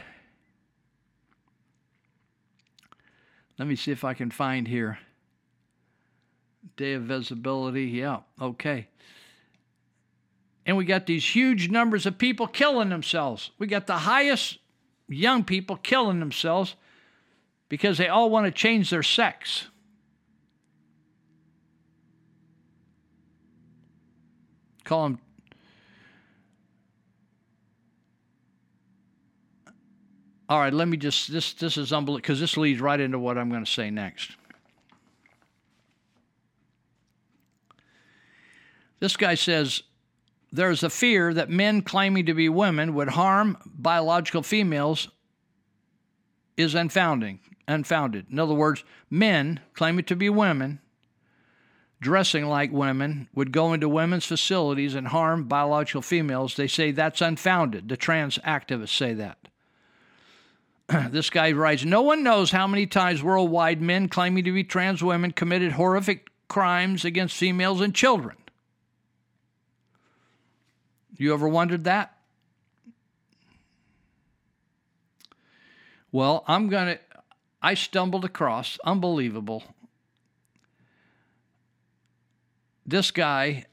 let 3.59 3.67
me 3.67 3.75
see 3.75 3.91
if 3.91 4.03
I 4.03 4.15
can 4.15 4.31
find 4.31 4.67
here. 4.67 4.97
Day 6.77 6.93
of 6.93 7.03
visibility. 7.03 7.85
Yeah, 7.85 8.19
okay. 8.41 8.87
And 10.65 10.77
we 10.77 10.85
got 10.85 11.05
these 11.05 11.25
huge 11.25 11.69
numbers 11.69 12.05
of 12.05 12.17
people 12.17 12.47
killing 12.47 12.89
themselves. 12.89 13.51
We 13.57 13.67
got 13.67 13.87
the 13.87 13.97
highest 13.97 14.59
young 15.09 15.43
people 15.43 15.75
killing 15.77 16.19
themselves 16.19 16.75
because 17.67 17.97
they 17.97 18.07
all 18.07 18.29
want 18.29 18.45
to 18.45 18.51
change 18.51 18.89
their 18.89 19.03
sex. 19.03 19.67
Call 24.85 25.03
them 25.03 25.19
All 30.49 30.59
right, 30.59 30.73
let 30.73 30.87
me 30.87 30.95
just 30.95 31.29
this 31.31 31.53
this 31.53 31.77
is 31.77 31.91
unbelievable 31.91 32.21
because 32.21 32.39
this 32.39 32.55
leads 32.55 32.79
right 32.79 32.99
into 32.99 33.19
what 33.19 33.37
I'm 33.37 33.49
going 33.49 33.65
to 33.65 33.71
say 33.71 33.89
next. 33.91 34.31
This 38.99 39.17
guy 39.17 39.35
says 39.35 39.83
there's 40.51 40.83
a 40.83 40.89
fear 40.89 41.33
that 41.33 41.49
men 41.49 41.81
claiming 41.81 42.25
to 42.25 42.33
be 42.33 42.49
women 42.49 42.93
would 42.95 43.09
harm 43.09 43.57
biological 43.65 44.43
females 44.43 45.09
is 46.55 46.73
unfounding, 46.73 47.39
unfounded. 47.67 48.27
In 48.31 48.39
other 48.39 48.53
words, 48.53 48.83
men 49.09 49.59
claiming 49.73 50.05
to 50.05 50.15
be 50.15 50.29
women 50.29 50.79
dressing 51.99 52.45
like 52.45 52.71
women 52.71 53.27
would 53.33 53.51
go 53.51 53.73
into 53.73 53.89
women's 53.89 54.25
facilities 54.25 54.95
and 54.95 55.07
harm 55.07 55.45
biological 55.45 56.01
females. 56.01 56.55
They 56.55 56.67
say 56.67 56.91
that's 56.91 57.21
unfounded. 57.21 57.89
The 57.89 57.97
trans 57.97 58.37
activists 58.39 58.95
say 58.95 59.13
that. 59.13 59.37
this 61.11 61.29
guy 61.29 61.51
writes 61.51 61.83
No 61.83 62.01
one 62.01 62.23
knows 62.23 62.51
how 62.51 62.67
many 62.67 62.85
times 62.85 63.23
worldwide 63.23 63.81
men 63.81 64.09
claiming 64.09 64.43
to 64.45 64.53
be 64.53 64.63
trans 64.63 65.03
women 65.03 65.31
committed 65.31 65.73
horrific 65.73 66.29
crimes 66.47 67.03
against 67.03 67.35
females 67.35 67.81
and 67.81 67.93
children. 67.93 68.37
You 71.18 71.34
ever 71.34 71.48
wondered 71.48 71.84
that? 71.85 72.14
Well, 76.11 76.44
I'm 76.48 76.69
going 76.69 76.95
to, 76.95 76.99
I 77.61 77.73
stumbled 77.73 78.23
across, 78.23 78.77
unbelievable. 78.84 79.64
This 82.85 83.11
guy 83.11 83.65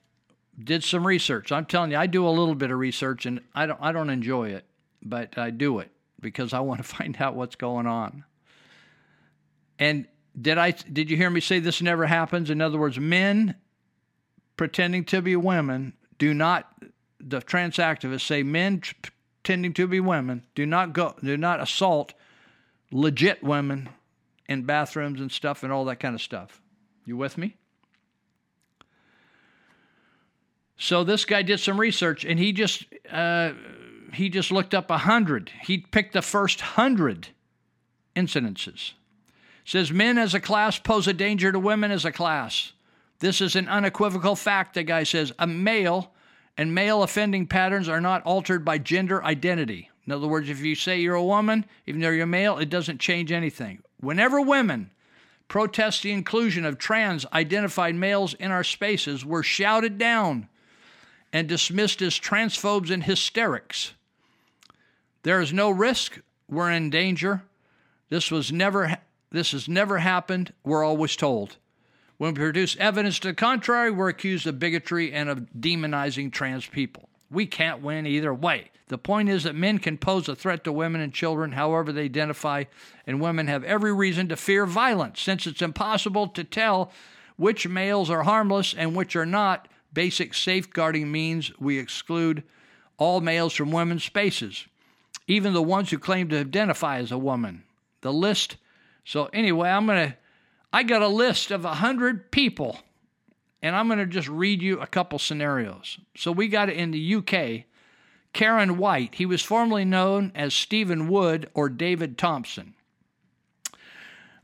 did 0.63 0.83
some 0.83 1.07
research. 1.07 1.53
I'm 1.53 1.67
telling 1.67 1.93
you, 1.93 1.97
I 1.97 2.07
do 2.07 2.27
a 2.27 2.31
little 2.31 2.55
bit 2.55 2.71
of 2.71 2.79
research 2.79 3.27
and 3.27 3.41
I 3.55 3.67
don't, 3.67 3.81
I 3.81 3.93
don't 3.93 4.11
enjoy 4.11 4.51
it, 4.51 4.65
but 5.03 5.39
I 5.39 5.51
do 5.51 5.79
it 5.79 5.91
because 6.21 6.53
I 6.53 6.61
want 6.61 6.79
to 6.79 6.85
find 6.85 7.17
out 7.21 7.35
what's 7.35 7.57
going 7.57 7.87
on. 7.87 8.25
And 9.79 10.07
did 10.41 10.59
I 10.59 10.73
did 10.73 11.11
you 11.11 11.17
hear 11.17 11.31
me 11.31 11.41
say 11.41 11.61
this 11.61 11.81
never 11.81 12.07
happens? 12.07 12.51
In 12.51 12.61
other 12.61 12.79
words, 12.79 12.99
men 12.99 13.55
pretending 14.57 15.05
to 15.05 15.23
be 15.23 15.37
women 15.37 15.95
do 16.19 16.35
not 16.35 16.73
the 17.27 17.41
trans 17.41 17.77
activists 17.77 18.27
say 18.27 18.43
men 18.43 18.83
tending 19.43 19.73
to 19.73 19.87
be 19.87 20.01
women 20.01 20.43
do 20.55 20.67
not 20.67 20.93
go 20.93 21.15
do 21.23 21.37
not 21.37 21.61
assault 21.61 22.15
legit 22.91 23.43
women 23.43 23.89
in 24.49 24.63
bathrooms 24.63 25.21
and 25.21 25.33
stuff 25.33 25.63
and 25.63 25.73
all 25.73 25.85
that 25.87 26.01
kind 26.01 26.15
of 26.15 26.21
stuff. 26.21 26.61
You 27.07 27.17
with 27.17 27.37
me? 27.37 27.57
So 30.77 31.05
this 31.05 31.25
guy 31.25 31.43
did 31.43 31.61
some 31.61 31.79
research 31.79 32.25
and 32.25 32.39
he 32.39 32.53
just 32.53 32.85
uh, 33.11 33.53
he 34.13 34.29
just 34.29 34.51
looked 34.51 34.75
up 34.75 34.91
a 34.91 34.99
hundred. 34.99 35.51
He 35.63 35.79
picked 35.79 36.13
the 36.13 36.23
first 36.23 36.61
hundred 36.61 37.29
incidences. 38.15 38.93
Says 39.65 39.91
men 39.91 40.19
as 40.19 40.35
a 40.35 40.41
class 40.41 40.79
pose 40.79 41.09
a 41.09 41.13
danger 41.13 41.51
to 41.51 41.59
women 41.59 41.91
as 41.91 42.05
a 42.05 42.13
class. 42.13 42.73
This 43.21 43.41
is 43.41 43.57
an 43.57 43.69
unequivocal 43.69 44.37
fact, 44.37 44.75
the 44.75 44.83
guy 44.83 45.05
says. 45.05 45.33
A 45.39 45.47
male 45.47 46.13
and 46.57 46.75
male 46.75 47.03
offending 47.03 47.47
patterns 47.47 47.89
are 47.89 48.01
not 48.01 48.23
altered 48.25 48.65
by 48.65 48.79
gender 48.79 49.23
identity. 49.25 49.91
In 50.07 50.13
other 50.13 50.27
words, 50.27 50.49
if 50.49 50.61
you 50.61 50.75
say 50.75 51.01
you're 51.01 51.15
a 51.15 51.25
woman, 51.25 51.65
even 51.87 52.01
though 52.01 52.11
you're 52.11 52.27
male, 52.27 52.59
it 52.59 52.71
doesn't 52.71 53.01
change 53.01 53.33
anything. 53.33 53.83
Whenever 54.01 54.41
women 54.41 54.91
protest 55.49 56.03
the 56.03 56.13
inclusion 56.13 56.65
of 56.65 56.79
trans 56.79 57.27
identified 57.33 57.95
males 57.95 58.35
in 58.35 58.51
our 58.51 58.65
spaces, 58.65 59.25
we're 59.25 59.43
shouted 59.43 59.99
down 59.99 60.49
and 61.33 61.49
dismissed 61.49 62.03
as 62.03 62.19
transphobes 62.19 62.91
and 62.91 63.05
hysterics. 63.05 63.95
There 65.23 65.41
is 65.41 65.53
no 65.53 65.71
risk. 65.71 66.21
We're 66.49 66.71
in 66.71 66.91
danger. 66.91 67.43
This 68.11 68.31
was 68.31 68.53
never 68.53 68.99
this 69.33 69.51
has 69.51 69.69
never 69.69 69.99
happened. 69.99 70.53
We're 70.63 70.85
always 70.85 71.17
told. 71.17 71.57
When 72.25 72.33
we 72.33 72.39
produce 72.39 72.75
evidence 72.79 73.19
to 73.19 73.29
the 73.29 73.35
contrary, 73.35 73.91
we're 73.91 74.09
accused 74.09 74.47
of 74.47 74.59
bigotry 74.59 75.13
and 75.13 75.29
of 75.29 75.47
demonizing 75.61 76.33
trans 76.33 76.65
people. 76.65 77.11
We 77.31 77.45
can't 77.45 77.83
win 77.83 78.07
either 78.07 78.33
way. 78.33 78.71
The 78.89 78.97
point 78.97 79.29
is 79.29 79.45
that 79.45 79.55
men 79.55 79.79
can 79.79 79.99
pose 79.99 80.27
a 80.27 80.35
threat 80.35 80.65
to 80.65 80.73
women 80.73 81.03
and 81.03 81.13
children 81.13 81.53
however 81.53 81.93
they 81.93 82.05
identify, 82.05 82.65
and 83.07 83.21
women 83.21 83.47
have 83.49 83.63
every 83.65 83.93
reason 83.93 84.29
to 84.29 84.37
fear 84.37 84.65
violence 84.65 85.21
since 85.21 85.47
it's 85.47 85.61
impossible 85.61 86.29
to 86.29 86.45
tell 86.45 86.91
which 87.37 87.69
males 87.69 88.09
are 88.09 88.23
harmless 88.23 88.73
and 88.73 88.97
which 88.97 89.15
are 89.17 89.27
not. 89.27 89.69
Basic 89.93 90.33
safeguarding 90.33 91.13
means 91.13 91.53
we 91.61 91.79
exclude 91.79 92.43
all 92.97 93.21
males 93.21 93.53
from 93.53 93.71
women's 93.71 94.03
spaces 94.03 94.67
even 95.27 95.53
the 95.53 95.63
ones 95.63 95.91
who 95.91 95.99
claim 95.99 96.31
to 96.31 96.41
identify 96.41 97.01
as 97.01 97.13
a 97.13 97.19
woman. 97.19 97.65
The 98.01 98.15
list. 98.15 98.57
So, 99.05 99.29
anyway, 99.35 99.69
I'm 99.69 99.85
going 99.85 100.09
to, 100.09 100.17
I 100.75 100.83
got 100.83 101.03
a 101.03 101.09
list 101.09 101.53
of 101.53 101.63
100 101.63 102.33
people, 102.33 102.81
and 103.63 103.77
I'm 103.77 103.87
going 103.87 104.01
to 104.01 104.07
just 104.07 104.27
read 104.27 104.61
you 104.61 104.81
a 104.81 104.89
couple 104.89 105.21
scenarios. 105.21 105.99
So, 106.17 106.33
we 106.33 106.49
got 106.49 106.69
it 106.69 106.77
in 106.77 106.91
the 106.91 107.15
UK. 107.15 107.67
Karen 108.33 108.77
White, 108.77 109.15
he 109.15 109.25
was 109.25 109.41
formerly 109.41 109.85
known 109.85 110.33
as 110.35 110.53
Stephen 110.53 111.07
Wood 111.07 111.49
or 111.55 111.69
David 111.69 112.19
Thompson. 112.19 112.75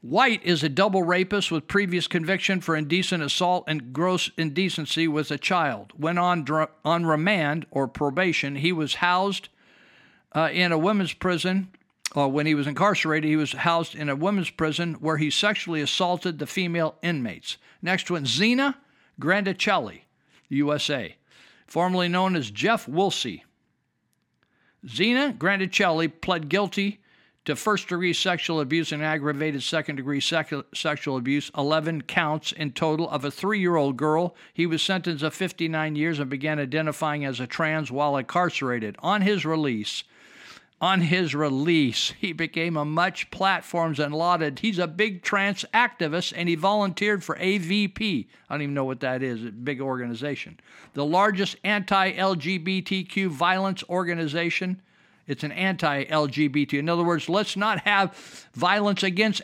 White 0.02 0.40
is 0.44 0.62
a 0.62 0.68
double 0.68 1.02
rapist 1.02 1.50
with 1.50 1.66
previous 1.66 2.06
conviction 2.06 2.60
for 2.60 2.76
indecent 2.76 3.24
assault 3.24 3.64
and 3.66 3.92
gross 3.92 4.30
indecency 4.38 5.08
with 5.08 5.32
a 5.32 5.36
child. 5.36 5.92
When 5.96 6.16
on, 6.16 6.46
on 6.84 7.06
remand 7.06 7.66
or 7.72 7.88
probation, 7.88 8.54
he 8.54 8.70
was 8.70 8.94
housed 8.94 9.48
uh, 10.32 10.48
in 10.52 10.70
a 10.70 10.78
women's 10.78 11.12
prison, 11.12 11.70
or 12.14 12.28
when 12.28 12.46
he 12.46 12.54
was 12.54 12.66
incarcerated, 12.66 13.28
he 13.28 13.36
was 13.36 13.52
housed 13.52 13.94
in 13.94 14.08
a 14.08 14.16
women's 14.16 14.50
prison 14.50 14.94
where 14.94 15.16
he 15.16 15.30
sexually 15.30 15.80
assaulted 15.80 16.38
the 16.38 16.46
female 16.46 16.96
inmates. 17.02 17.56
Next 17.82 18.10
one, 18.10 18.26
Zena 18.26 18.78
Grandicelli, 19.20 20.02
USA, 20.48 21.16
formerly 21.66 22.08
known 22.08 22.34
as 22.34 22.50
Jeff 22.50 22.88
Woolsey. 22.88 23.44
Zena 24.88 25.34
Grandicelli 25.38 26.08
pled 26.08 26.48
guilty 26.48 27.00
to 27.44 27.56
first 27.56 27.88
degree 27.88 28.12
sexual 28.12 28.60
abuse 28.60 28.92
and 28.92 29.02
aggravated 29.02 29.62
second 29.62 29.96
degree 29.96 30.20
sec- 30.20 30.52
sexual 30.74 31.16
abuse, 31.16 31.50
11 31.56 32.02
counts 32.02 32.52
in 32.52 32.72
total 32.72 33.08
of 33.08 33.24
a 33.24 33.30
three 33.30 33.60
year 33.60 33.76
old 33.76 33.96
girl. 33.96 34.34
He 34.52 34.66
was 34.66 34.82
sentenced 34.82 35.22
to 35.22 35.30
59 35.30 35.96
years 35.96 36.18
and 36.18 36.28
began 36.28 36.58
identifying 36.58 37.24
as 37.24 37.40
a 37.40 37.46
trans 37.46 37.90
while 37.90 38.16
incarcerated. 38.16 38.96
On 38.98 39.22
his 39.22 39.44
release, 39.44 40.04
On 40.82 41.02
his 41.02 41.34
release, 41.34 42.14
he 42.18 42.32
became 42.32 42.74
a 42.74 42.86
much 42.86 43.30
platforms 43.30 44.00
and 44.00 44.14
lauded. 44.14 44.60
He's 44.60 44.78
a 44.78 44.86
big 44.86 45.22
trans 45.22 45.64
activist 45.74 46.32
and 46.34 46.48
he 46.48 46.54
volunteered 46.54 47.22
for 47.22 47.36
AVP. 47.36 48.26
I 48.48 48.54
don't 48.54 48.62
even 48.62 48.74
know 48.74 48.86
what 48.86 49.00
that 49.00 49.22
is, 49.22 49.44
a 49.44 49.50
big 49.50 49.82
organization. 49.82 50.58
The 50.94 51.04
largest 51.04 51.56
anti 51.64 52.12
LGBTQ 52.12 53.28
violence 53.28 53.84
organization. 53.90 54.80
It's 55.26 55.44
an 55.44 55.52
anti 55.52 56.06
LGBT. 56.06 56.78
In 56.78 56.88
other 56.88 57.04
words, 57.04 57.28
let's 57.28 57.56
not 57.56 57.80
have 57.80 58.14
violence 58.54 59.02
against 59.02 59.42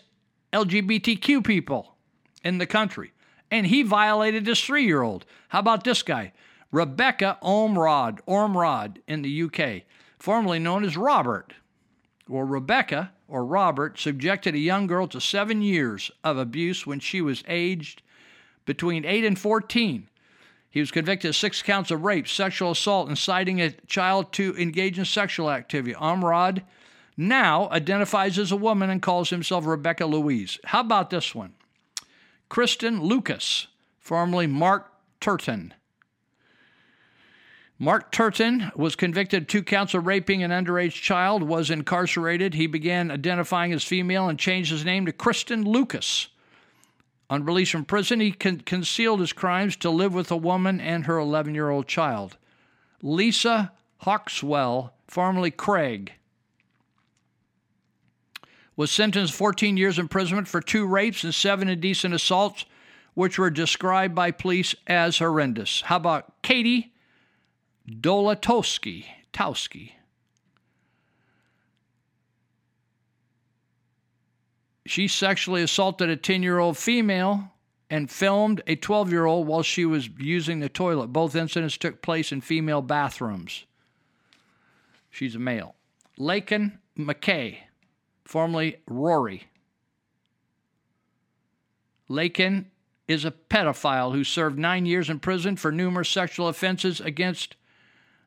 LGBTQ 0.54 1.44
people 1.44 1.96
in 2.44 2.56
the 2.56 2.66
country. 2.66 3.12
And 3.50 3.66
he 3.66 3.82
violated 3.82 4.46
his 4.46 4.62
three 4.62 4.86
year 4.86 5.02
old. 5.02 5.26
How 5.48 5.58
about 5.58 5.84
this 5.84 6.02
guy? 6.02 6.32
Rebecca 6.72 7.38
Ormrod, 7.42 8.20
Ormrod 8.26 8.98
in 9.06 9.22
the 9.22 9.42
UK, 9.42 9.84
formerly 10.26 10.58
known 10.58 10.82
as 10.82 10.96
Robert. 10.96 11.54
or 12.28 12.44
Rebecca, 12.44 13.12
or 13.28 13.44
Robert, 13.44 13.96
subjected 13.96 14.56
a 14.56 14.58
young 14.58 14.88
girl 14.88 15.06
to 15.06 15.20
seven 15.20 15.62
years 15.62 16.10
of 16.24 16.36
abuse 16.36 16.84
when 16.84 16.98
she 16.98 17.20
was 17.20 17.44
aged 17.46 18.02
between 18.64 19.04
8 19.04 19.24
and 19.24 19.38
14. 19.38 20.08
He 20.68 20.80
was 20.80 20.90
convicted 20.90 21.28
of 21.28 21.36
six 21.36 21.62
counts 21.62 21.92
of 21.92 22.02
rape, 22.02 22.26
sexual 22.26 22.72
assault, 22.72 23.08
inciting 23.08 23.60
a 23.60 23.70
child 23.86 24.32
to 24.32 24.56
engage 24.56 24.98
in 24.98 25.04
sexual 25.04 25.48
activity. 25.48 25.94
Amrod 25.94 26.64
now 27.16 27.70
identifies 27.70 28.36
as 28.36 28.50
a 28.50 28.56
woman 28.56 28.90
and 28.90 29.00
calls 29.00 29.30
himself 29.30 29.64
Rebecca 29.64 30.06
Louise. 30.06 30.58
How 30.64 30.80
about 30.80 31.10
this 31.10 31.36
one? 31.36 31.54
Kristen 32.48 33.00
Lucas, 33.00 33.68
formerly 34.00 34.48
Mark 34.48 34.90
Turton. 35.20 35.72
Mark 37.78 38.10
Turton 38.10 38.72
was 38.74 38.96
convicted 38.96 39.42
of 39.42 39.48
two 39.48 39.62
counts 39.62 39.92
of 39.92 40.06
raping 40.06 40.42
an 40.42 40.50
underage 40.50 40.94
child, 40.94 41.42
was 41.42 41.70
incarcerated. 41.70 42.54
He 42.54 42.66
began 42.66 43.10
identifying 43.10 43.72
as 43.72 43.84
female 43.84 44.28
and 44.28 44.38
changed 44.38 44.70
his 44.70 44.84
name 44.84 45.04
to 45.04 45.12
Kristen 45.12 45.62
Lucas. 45.62 46.28
On 47.28 47.44
release 47.44 47.70
from 47.70 47.84
prison, 47.84 48.20
he 48.20 48.32
con- 48.32 48.60
concealed 48.60 49.20
his 49.20 49.34
crimes 49.34 49.76
to 49.76 49.90
live 49.90 50.14
with 50.14 50.30
a 50.30 50.36
woman 50.36 50.80
and 50.80 51.04
her 51.04 51.18
11 51.18 51.54
year 51.54 51.68
old 51.68 51.86
child. 51.86 52.38
Lisa 53.02 53.72
Hawkswell, 54.04 54.92
formerly 55.06 55.50
Craig, 55.50 56.12
was 58.74 58.90
sentenced 58.90 59.34
14 59.34 59.76
years 59.76 59.98
imprisonment 59.98 60.48
for 60.48 60.62
two 60.62 60.86
rapes 60.86 61.24
and 61.24 61.34
seven 61.34 61.68
indecent 61.68 62.14
assaults, 62.14 62.64
which 63.14 63.38
were 63.38 63.50
described 63.50 64.14
by 64.14 64.30
police 64.30 64.74
as 64.86 65.18
horrendous. 65.18 65.82
How 65.82 65.96
about 65.96 66.42
Katie 66.42 66.92
Dolatowski? 67.88 69.04
Towski. 69.32 69.92
She 74.86 75.08
sexually 75.08 75.62
assaulted 75.62 76.08
a 76.08 76.16
10 76.16 76.42
year 76.42 76.58
old 76.58 76.76
female 76.76 77.52
and 77.90 78.10
filmed 78.10 78.62
a 78.66 78.76
12 78.76 79.10
year 79.10 79.24
old 79.24 79.46
while 79.46 79.62
she 79.62 79.84
was 79.84 80.08
using 80.18 80.60
the 80.60 80.68
toilet. 80.68 81.08
Both 81.08 81.36
incidents 81.36 81.76
took 81.76 82.02
place 82.02 82.32
in 82.32 82.40
female 82.40 82.82
bathrooms. 82.82 83.64
She's 85.10 85.34
a 85.34 85.40
male. 85.40 85.74
Lakin 86.18 86.78
McKay, 86.98 87.58
formerly 88.24 88.76
Rory. 88.86 89.44
Lakin 92.08 92.70
is 93.08 93.24
a 93.24 93.30
pedophile 93.30 94.12
who 94.12 94.24
served 94.24 94.58
nine 94.58 94.86
years 94.86 95.10
in 95.10 95.18
prison 95.20 95.56
for 95.56 95.72
numerous 95.72 96.08
sexual 96.08 96.48
offenses 96.48 97.00
against 97.00 97.56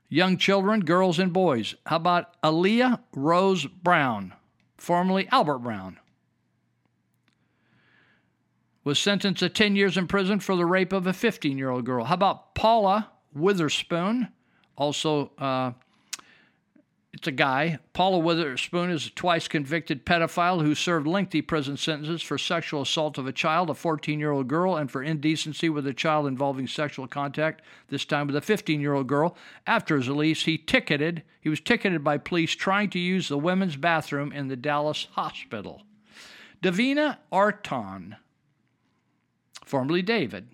young 0.09 0.37
children, 0.37 0.81
girls, 0.81 1.19
and 1.19 1.31
boys. 1.31 1.75
How 1.85 1.97
about 1.97 2.41
Aaliyah 2.41 2.99
Rose 3.15 3.65
Brown, 3.65 4.33
formerly 4.77 5.27
Albert 5.31 5.59
Brown? 5.59 5.99
Was 8.83 8.97
sentenced 8.97 9.39
to 9.39 9.49
10 9.49 9.75
years 9.75 9.97
in 9.97 10.07
prison 10.07 10.39
for 10.39 10.55
the 10.55 10.65
rape 10.65 10.91
of 10.91 11.05
a 11.05 11.13
15 11.13 11.57
year 11.57 11.69
old 11.69 11.85
girl. 11.85 12.05
How 12.05 12.15
about 12.15 12.55
Paula 12.55 13.11
Witherspoon, 13.33 14.29
also 14.75 15.31
uh, 15.37 15.73
it's 17.11 17.27
a 17.27 17.31
guy. 17.31 17.79
Paula 17.93 18.19
Witherspoon 18.19 18.91
is 18.91 19.07
a 19.07 19.11
twice 19.11 19.47
convicted 19.47 20.05
pedophile 20.05 20.61
who 20.61 20.75
served 20.75 21.07
lengthy 21.07 21.41
prison 21.41 21.75
sentences 21.75 22.21
for 22.21 22.37
sexual 22.37 22.83
assault 22.83 23.17
of 23.17 23.25
a 23.25 23.31
child, 23.31 23.69
a 23.71 23.73
14 23.73 24.19
year 24.19 24.31
old 24.31 24.47
girl, 24.47 24.75
and 24.75 24.91
for 24.91 25.01
indecency 25.01 25.69
with 25.69 25.87
a 25.87 25.93
child 25.93 26.27
involving 26.27 26.67
sexual 26.67 27.07
contact, 27.07 27.63
this 27.87 28.05
time 28.05 28.27
with 28.27 28.35
a 28.35 28.41
15 28.41 28.79
year 28.79 28.93
old 28.93 29.07
girl. 29.07 29.35
After 29.65 29.97
his 29.97 30.07
release, 30.07 30.45
he 30.45 30.57
ticketed, 30.57 31.23
he 31.41 31.49
was 31.49 31.59
ticketed 31.59 32.03
by 32.03 32.19
police 32.19 32.51
trying 32.51 32.91
to 32.91 32.99
use 32.99 33.27
the 33.27 33.39
women's 33.39 33.75
bathroom 33.75 34.31
in 34.31 34.47
the 34.47 34.55
Dallas 34.55 35.07
hospital. 35.13 35.81
Davina 36.61 37.17
Ayrton, 37.31 38.17
formerly 39.65 40.03
David, 40.03 40.49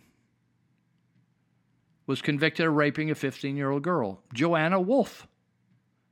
was 2.08 2.22
convicted 2.22 2.66
of 2.66 2.76
raping 2.76 3.12
a 3.12 3.16
15 3.16 3.58
year 3.58 3.72
old 3.72 3.84
girl. 3.84 4.22
Joanna 4.34 4.80
Wolf, 4.80 5.28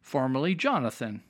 formerly 0.03 0.53
Jonathan. 0.53 1.23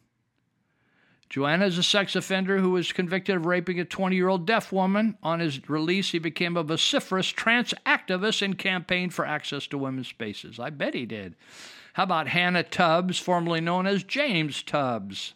Joanna 1.30 1.66
is 1.66 1.78
a 1.78 1.84
sex 1.84 2.16
offender 2.16 2.60
who 2.60 2.72
was 2.72 2.92
convicted 2.92 3.36
of 3.36 3.46
raping 3.46 3.80
a 3.80 3.86
20 3.86 4.16
year 4.16 4.28
old 4.28 4.46
deaf 4.46 4.72
woman. 4.72 5.18
On 5.24 5.40
his 5.40 5.68
release, 5.68 6.12
he 6.12 6.20
became 6.20 6.58
a 6.58 6.64
vociferous 6.64 7.30
trans 7.30 7.74
activist 7.86 8.42
and 8.42 8.58
campaigned 8.58 9.14
for 9.14 9.26
access 9.26 9.66
to 9.68 9.78
women's 9.78 10.10
spaces. 10.10 10.60
I 10.60 10.70
bet 10.70 10.94
he 10.94 11.06
did. 11.06 11.36
How 11.94 12.04
about 12.04 12.28
Hannah 12.28 12.64
Tubbs, 12.64 13.18
formerly 13.18 13.62
known 13.62 13.88
as 13.88 14.04
James 14.04 14.62
Tubbs? 14.62 15.34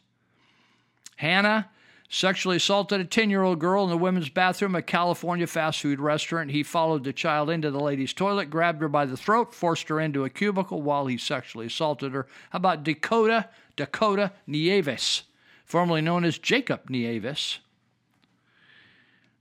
Hannah 1.15 1.69
sexually 2.09 2.57
assaulted 2.57 3.01
a 3.01 3.05
10 3.05 3.29
year 3.29 3.43
old 3.43 3.59
girl 3.59 3.83
in 3.83 3.89
the 3.89 3.97
women's 3.97 4.29
bathroom 4.29 4.75
at 4.75 4.79
a 4.79 4.81
California 4.83 5.47
fast 5.47 5.81
food 5.81 5.99
restaurant. 5.99 6.51
He 6.51 6.63
followed 6.63 7.03
the 7.03 7.13
child 7.13 7.49
into 7.49 7.71
the 7.71 7.79
lady's 7.79 8.13
toilet, 8.13 8.49
grabbed 8.49 8.81
her 8.81 8.87
by 8.87 9.05
the 9.05 9.17
throat, 9.17 9.53
forced 9.53 9.89
her 9.89 9.99
into 9.99 10.23
a 10.23 10.29
cubicle 10.29 10.81
while 10.81 11.07
he 11.07 11.17
sexually 11.17 11.67
assaulted 11.67 12.13
her. 12.13 12.27
How 12.51 12.57
about 12.57 12.83
Dakota, 12.83 13.49
Dakota 13.75 14.31
Nieves, 14.45 15.23
formerly 15.65 16.01
known 16.01 16.23
as 16.23 16.37
Jacob 16.37 16.89
Nieves? 16.89 17.59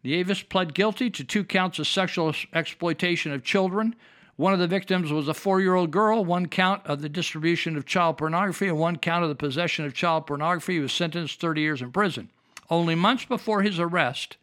Nieves 0.03 0.43
pled 0.43 0.75
guilty 0.75 1.11
to 1.11 1.25
two 1.25 1.45
counts 1.45 1.79
of 1.79 1.87
sexual 1.87 2.33
exploitation 2.53 3.33
of 3.33 3.43
children. 3.43 3.95
One 4.37 4.53
of 4.53 4.59
the 4.59 4.69
victims 4.69 5.11
was 5.11 5.29
a 5.29 5.35
four 5.35 5.61
year 5.61 5.75
old 5.75 5.91
girl, 5.91 6.25
one 6.25 6.47
count 6.47 6.83
of 6.85 7.01
the 7.01 7.09
distribution 7.09 7.77
of 7.77 7.87
child 7.87 8.19
pornography, 8.19 8.69
and 8.69 8.79
one 8.79 8.99
count 8.99 9.23
of 9.23 9.31
the 9.31 9.35
possession 9.35 9.85
of 9.85 9.95
child 9.95 10.27
pornography. 10.27 10.75
He 10.75 10.81
was 10.81 10.93
sentenced 10.93 11.41
30 11.41 11.61
years 11.61 11.83
in 11.83 11.91
prison. 11.91 12.29
Only 12.69 12.95
months 12.95 13.25
before 13.25 13.63
his 13.63 13.79
arrest, 13.79 14.37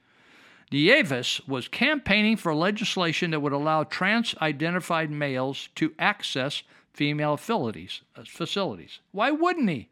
Nieves 0.71 1.41
was 1.47 1.67
campaigning 1.67 2.37
for 2.37 2.55
legislation 2.55 3.31
that 3.31 3.41
would 3.41 3.53
allow 3.53 3.83
trans 3.83 4.33
identified 4.41 5.11
males 5.11 5.69
to 5.75 5.93
access 5.99 6.63
female 6.93 7.37
facilities, 7.37 8.01
uh, 8.15 8.23
facilities. 8.25 8.99
Why 9.11 9.31
wouldn't 9.31 9.69
he? 9.69 9.89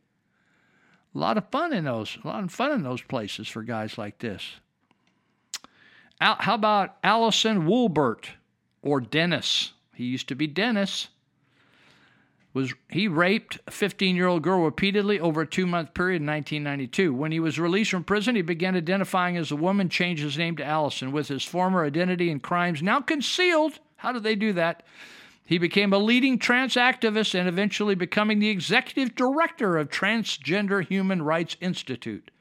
A 1.14 1.20
lot 1.20 1.38
of 1.38 1.50
fun 1.50 1.74
in 1.74 1.84
those, 1.84 2.18
a 2.24 2.28
lot 2.28 2.44
of 2.44 2.52
fun 2.52 2.72
in 2.72 2.84
those 2.84 3.02
places 3.02 3.48
for 3.48 3.64
guys 3.64 3.98
like 3.98 4.20
this. 4.20 4.56
How 6.20 6.54
about 6.54 6.98
Allison 7.04 7.66
Woolbert 7.66 8.26
or 8.84 9.02
Dennis? 9.02 9.74
He 9.96 10.06
used 10.06 10.28
to 10.28 10.36
be 10.36 10.48
Dennis 10.48 11.08
was 12.54 12.74
he 12.90 13.08
raped 13.08 13.60
a 13.68 13.72
15 13.72 14.16
year 14.16 14.28
old 14.28 14.44
girl 14.44 14.64
repeatedly 14.64 15.20
over 15.20 15.42
a 15.42 15.48
two 15.48 15.66
month 15.66 15.94
period 15.94 16.22
in 16.22 16.28
1992. 16.28 17.14
When 17.14 17.32
he 17.32 17.40
was 17.40 17.60
released 17.60 17.92
from 17.92 18.04
prison, 18.04 18.36
he 18.36 18.42
began 18.42 18.76
identifying 18.76 19.38
as 19.38 19.52
a 19.52 19.56
woman, 19.56 19.90
changed 19.90 20.24
his 20.24 20.38
name 20.38 20.58
to 20.58 20.66
Allison. 20.66 21.12
With 21.12 21.30
his 21.30 21.46
former 21.46 21.86
identity 21.86 22.30
and 22.30 22.44
crimes 22.44 22.84
now 22.84 23.00
concealed, 23.00 23.80
how 23.98 24.12
did 24.12 24.24
they 24.24 24.36
do 24.36 24.54
that? 24.54 24.84
He 25.46 25.58
became 25.58 25.92
a 25.92 25.98
leading 25.98 26.40
trans 26.40 26.76
activist 26.76 27.38
and 27.38 27.48
eventually 27.48 27.96
becoming 27.96 28.40
the 28.40 28.50
executive 28.50 29.16
director 29.16 29.78
of 29.78 29.90
Transgender 29.90 30.86
Human 30.86 31.22
Rights 31.22 31.58
Institute. 31.60 32.32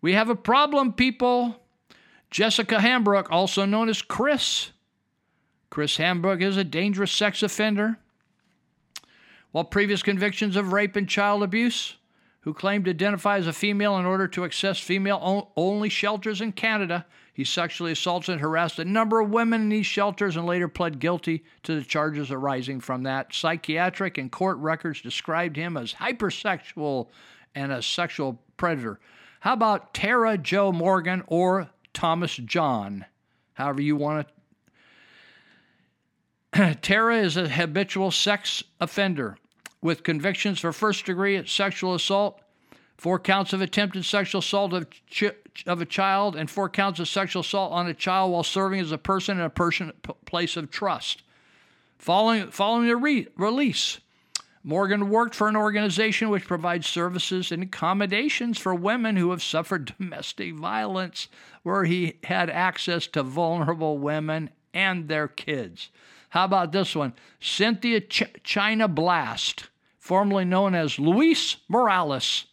We 0.00 0.14
have 0.14 0.28
a 0.28 0.36
problem, 0.36 0.92
people. 0.92 1.56
Jessica 2.30 2.76
Hambrook, 2.76 3.26
also 3.30 3.64
known 3.64 3.88
as 3.88 4.02
Chris. 4.02 4.70
Chris 5.70 5.96
Hambrook 5.96 6.42
is 6.42 6.56
a 6.56 6.64
dangerous 6.64 7.12
sex 7.12 7.42
offender 7.42 7.98
while 9.52 9.64
previous 9.64 10.02
convictions 10.02 10.56
of 10.56 10.72
rape 10.72 10.96
and 10.96 11.08
child 11.08 11.42
abuse, 11.42 11.96
who 12.40 12.52
claimed 12.52 12.86
to 12.86 12.90
identify 12.90 13.38
as 13.38 13.46
a 13.46 13.52
female 13.52 13.96
in 13.98 14.04
order 14.04 14.26
to 14.26 14.44
access 14.44 14.78
female 14.78 15.48
only 15.56 15.88
shelters 15.88 16.40
in 16.40 16.50
Canada. 16.50 17.06
He 17.32 17.44
sexually 17.44 17.92
assaulted 17.92 18.32
and 18.32 18.40
harassed 18.40 18.80
a 18.80 18.84
number 18.84 19.20
of 19.20 19.30
women 19.30 19.62
in 19.62 19.68
these 19.68 19.86
shelters 19.86 20.36
and 20.36 20.44
later 20.44 20.66
pled 20.66 20.98
guilty 20.98 21.44
to 21.62 21.76
the 21.76 21.84
charges 21.84 22.32
arising 22.32 22.80
from 22.80 23.04
that. 23.04 23.32
Psychiatric 23.32 24.18
and 24.18 24.32
court 24.32 24.58
records 24.58 25.00
described 25.00 25.56
him 25.56 25.76
as 25.76 25.94
hypersexual 25.94 27.08
and 27.54 27.70
a 27.70 27.80
sexual 27.80 28.42
predator. 28.56 28.98
How 29.40 29.52
about 29.52 29.94
Tara 29.94 30.36
Joe 30.36 30.72
Morgan 30.72 31.22
or 31.28 31.70
Thomas 31.94 32.34
John? 32.36 33.04
However, 33.54 33.82
you 33.82 33.94
want 33.96 34.26
to 36.54 36.74
Tara 36.74 37.18
is 37.18 37.36
a 37.36 37.48
habitual 37.48 38.10
sex 38.10 38.64
offender 38.80 39.36
with 39.82 40.04
convictions 40.04 40.60
for 40.60 40.72
first 40.72 41.04
degree 41.04 41.44
sexual 41.46 41.94
assault, 41.94 42.40
four 42.96 43.18
counts 43.18 43.52
of 43.52 43.60
attempted 43.60 44.04
sexual 44.04 44.38
assault 44.38 44.72
of, 44.72 44.86
of 45.66 45.80
a 45.80 45.86
child, 45.86 46.36
and 46.36 46.48
four 46.48 46.68
counts 46.68 47.00
of 47.00 47.08
sexual 47.08 47.40
assault 47.40 47.72
on 47.72 47.88
a 47.88 47.94
child 47.94 48.32
while 48.32 48.44
serving 48.44 48.80
as 48.80 48.92
a 48.92 48.98
person 48.98 49.38
in 49.38 49.44
a 49.44 49.50
person, 49.50 49.92
p- 50.02 50.12
place 50.24 50.56
of 50.56 50.70
trust. 50.70 51.22
Following, 51.98 52.50
following 52.50 52.86
the 52.86 52.96
re- 52.96 53.28
release, 53.36 53.98
Morgan 54.64 55.10
worked 55.10 55.34
for 55.34 55.48
an 55.48 55.56
organization 55.56 56.30
which 56.30 56.46
provides 56.46 56.86
services 56.86 57.50
and 57.50 57.64
accommodations 57.64 58.58
for 58.58 58.74
women 58.74 59.16
who 59.16 59.30
have 59.32 59.42
suffered 59.42 59.92
domestic 59.98 60.54
violence, 60.54 61.26
where 61.64 61.84
he 61.84 62.18
had 62.24 62.48
access 62.48 63.08
to 63.08 63.24
vulnerable 63.24 63.98
women 63.98 64.50
and 64.72 65.08
their 65.08 65.26
kids. 65.26 65.90
How 66.28 66.44
about 66.44 66.72
this 66.72 66.94
one? 66.94 67.12
Cynthia 67.40 68.00
Ch- 68.00 68.32
China 68.44 68.86
Blast, 68.88 69.68
formerly 70.02 70.44
known 70.44 70.74
as 70.74 70.98
Luis 70.98 71.58
Morales. 71.68 72.46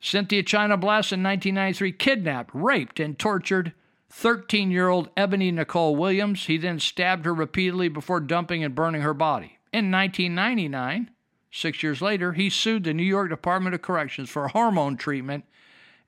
Cynthia 0.00 0.42
China 0.42 0.76
Blast 0.76 1.12
in 1.12 1.22
1993 1.22 1.92
kidnapped, 1.92 2.50
raped, 2.52 2.98
and 2.98 3.16
tortured 3.16 3.72
13 4.10 4.72
year 4.72 4.88
old 4.88 5.10
Ebony 5.16 5.52
Nicole 5.52 5.94
Williams. 5.94 6.46
He 6.46 6.58
then 6.58 6.80
stabbed 6.80 7.24
her 7.24 7.32
repeatedly 7.32 7.88
before 7.88 8.18
dumping 8.18 8.64
and 8.64 8.74
burning 8.74 9.02
her 9.02 9.14
body. 9.14 9.58
In 9.72 9.92
1999, 9.92 11.08
six 11.52 11.84
years 11.84 12.02
later, 12.02 12.32
he 12.32 12.50
sued 12.50 12.82
the 12.82 12.92
New 12.92 13.04
York 13.04 13.30
Department 13.30 13.76
of 13.76 13.82
Corrections 13.82 14.28
for 14.28 14.48
hormone 14.48 14.96
treatment 14.96 15.44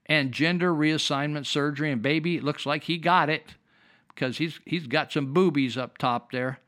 and 0.06 0.32
gender 0.32 0.74
reassignment 0.74 1.46
surgery. 1.46 1.92
And 1.92 2.02
baby, 2.02 2.36
it 2.36 2.42
looks 2.42 2.66
like 2.66 2.82
he 2.84 2.98
got 2.98 3.30
it 3.30 3.54
because 4.08 4.38
he's, 4.38 4.58
he's 4.64 4.88
got 4.88 5.12
some 5.12 5.32
boobies 5.32 5.76
up 5.76 5.98
top 5.98 6.32
there. 6.32 6.58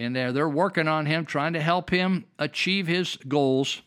And 0.00 0.16
they're, 0.16 0.32
they're 0.32 0.48
working 0.48 0.88
on 0.88 1.04
him, 1.04 1.26
trying 1.26 1.52
to 1.52 1.60
help 1.60 1.90
him 1.90 2.24
achieve 2.38 2.86
his 2.86 3.16
goals. 3.28 3.82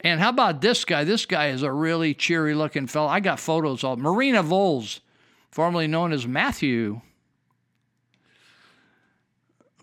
And 0.00 0.20
how 0.20 0.30
about 0.30 0.62
this 0.62 0.86
guy? 0.86 1.04
This 1.04 1.26
guy 1.26 1.48
is 1.48 1.62
a 1.62 1.70
really 1.70 2.14
cheery 2.14 2.54
looking 2.54 2.86
fellow. 2.86 3.08
I 3.08 3.20
got 3.20 3.38
photos 3.38 3.84
of 3.84 3.98
Marina 3.98 4.42
Voles 4.42 5.00
formerly 5.50 5.86
known 5.86 6.12
as 6.12 6.26
Matthew. 6.26 7.02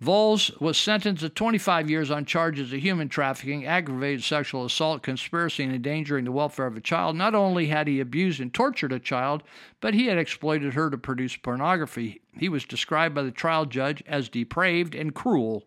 Voles 0.03 0.59
was 0.59 0.77
sentenced 0.77 1.21
to 1.21 1.29
25 1.29 1.89
years 1.89 2.11
on 2.11 2.25
charges 2.25 2.73
of 2.73 2.79
human 2.79 3.07
trafficking, 3.07 3.65
aggravated 3.65 4.21
sexual 4.21 4.65
assault, 4.65 5.01
conspiracy, 5.01 5.63
and 5.63 5.73
endangering 5.73 6.25
the 6.25 6.31
welfare 6.31 6.65
of 6.65 6.75
a 6.75 6.81
child. 6.81 7.15
Not 7.15 7.33
only 7.33 7.67
had 7.67 7.87
he 7.87 8.01
abused 8.01 8.41
and 8.41 8.53
tortured 8.53 8.91
a 8.91 8.99
child, 8.99 9.43
but 9.79 9.93
he 9.93 10.07
had 10.07 10.17
exploited 10.17 10.73
her 10.73 10.89
to 10.89 10.97
produce 10.97 11.37
pornography. 11.37 12.21
He 12.37 12.49
was 12.49 12.65
described 12.65 13.15
by 13.15 13.23
the 13.23 13.31
trial 13.31 13.65
judge 13.65 14.03
as 14.05 14.27
depraved 14.27 14.93
and 14.93 15.15
cruel. 15.15 15.63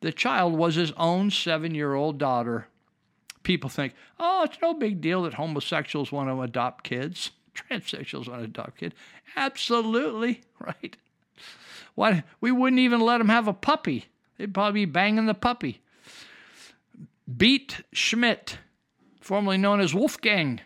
The 0.00 0.12
child 0.12 0.54
was 0.54 0.76
his 0.76 0.92
own 0.92 1.30
seven 1.30 1.74
year 1.74 1.92
old 1.92 2.16
daughter. 2.16 2.68
People 3.42 3.68
think, 3.68 3.92
oh, 4.18 4.44
it's 4.44 4.58
no 4.62 4.72
big 4.72 5.02
deal 5.02 5.22
that 5.22 5.34
homosexuals 5.34 6.10
want 6.10 6.30
to 6.30 6.40
adopt 6.40 6.82
kids 6.82 7.30
transsexuals 7.70 8.28
want 8.28 8.40
to 8.40 8.44
adopt 8.44 8.78
kids. 8.78 8.94
Absolutely, 9.36 10.42
right? 10.58 10.96
Why 11.96 12.22
we 12.40 12.52
wouldn't 12.52 12.78
even 12.78 13.00
let 13.00 13.18
them 13.18 13.30
have 13.30 13.48
a 13.48 13.52
puppy. 13.52 14.06
They'd 14.38 14.54
probably 14.54 14.84
be 14.84 14.92
banging 14.92 15.26
the 15.26 15.34
puppy. 15.34 15.82
Beat 17.36 17.82
Schmidt, 17.92 18.58
formerly 19.20 19.58
known 19.58 19.80
as 19.80 19.92
Wolfgang. 19.92 20.60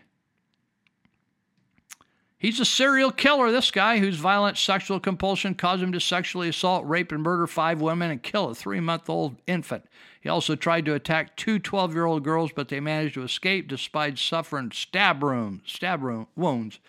He's 2.37 2.59
a 2.59 2.65
serial 2.65 3.11
killer, 3.11 3.51
this 3.51 3.69
guy, 3.69 3.99
whose 3.99 4.17
violent 4.17 4.57
sexual 4.57 4.99
compulsion 4.99 5.53
caused 5.53 5.83
him 5.83 5.91
to 5.91 5.99
sexually 5.99 6.49
assault, 6.49 6.85
rape, 6.87 7.11
and 7.11 7.21
murder 7.21 7.45
five 7.47 7.81
women 7.81 8.09
and 8.11 8.21
kill 8.21 8.49
a 8.49 8.55
three 8.55 8.79
month 8.79 9.09
old 9.09 9.37
infant. 9.47 9.85
He 10.19 10.27
also 10.27 10.55
tried 10.55 10.85
to 10.85 10.95
attack 10.95 11.37
two 11.37 11.59
12 11.59 11.93
year 11.93 12.05
old 12.05 12.23
girls, 12.23 12.51
but 12.51 12.67
they 12.67 12.79
managed 12.79 13.13
to 13.13 13.23
escape 13.23 13.67
despite 13.67 14.17
suffering 14.17 14.71
stab, 14.71 15.23
wounds. 15.23 15.71
stab 15.71 16.03
wounds. 16.35 16.79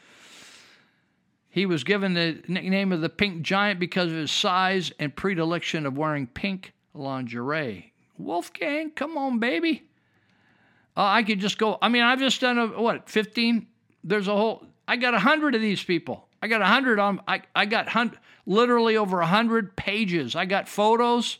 He 1.52 1.66
was 1.66 1.84
given 1.84 2.14
the 2.14 2.42
nickname 2.48 2.92
of 2.92 3.02
the 3.02 3.10
Pink 3.10 3.42
Giant 3.42 3.78
because 3.78 4.10
of 4.10 4.16
his 4.16 4.32
size 4.32 4.90
and 4.98 5.14
predilection 5.14 5.84
of 5.84 5.98
wearing 5.98 6.26
pink 6.26 6.72
lingerie. 6.94 7.92
Wolfgang, 8.16 8.90
come 8.90 9.18
on, 9.18 9.38
baby. 9.38 9.86
Uh, 10.96 11.04
I 11.04 11.22
could 11.22 11.40
just 11.40 11.58
go. 11.58 11.76
I 11.82 11.90
mean, 11.90 12.04
I've 12.04 12.20
just 12.20 12.40
done 12.40 12.56
a, 12.58 12.68
what, 12.68 13.10
15? 13.10 13.66
There's 14.02 14.28
a 14.28 14.34
whole, 14.34 14.66
I 14.88 14.96
got 14.96 15.12
a 15.12 15.20
100 15.20 15.54
of 15.54 15.60
these 15.60 15.84
people. 15.84 16.26
I 16.40 16.48
got 16.48 16.62
a 16.62 16.64
100 16.64 16.98
on, 16.98 17.20
I, 17.28 17.42
I 17.54 17.66
got 17.66 17.90
hun- 17.90 18.16
literally 18.46 18.96
over 18.96 19.18
a 19.18 19.24
100 19.24 19.76
pages. 19.76 20.34
I 20.34 20.46
got 20.46 20.70
photos, 20.70 21.38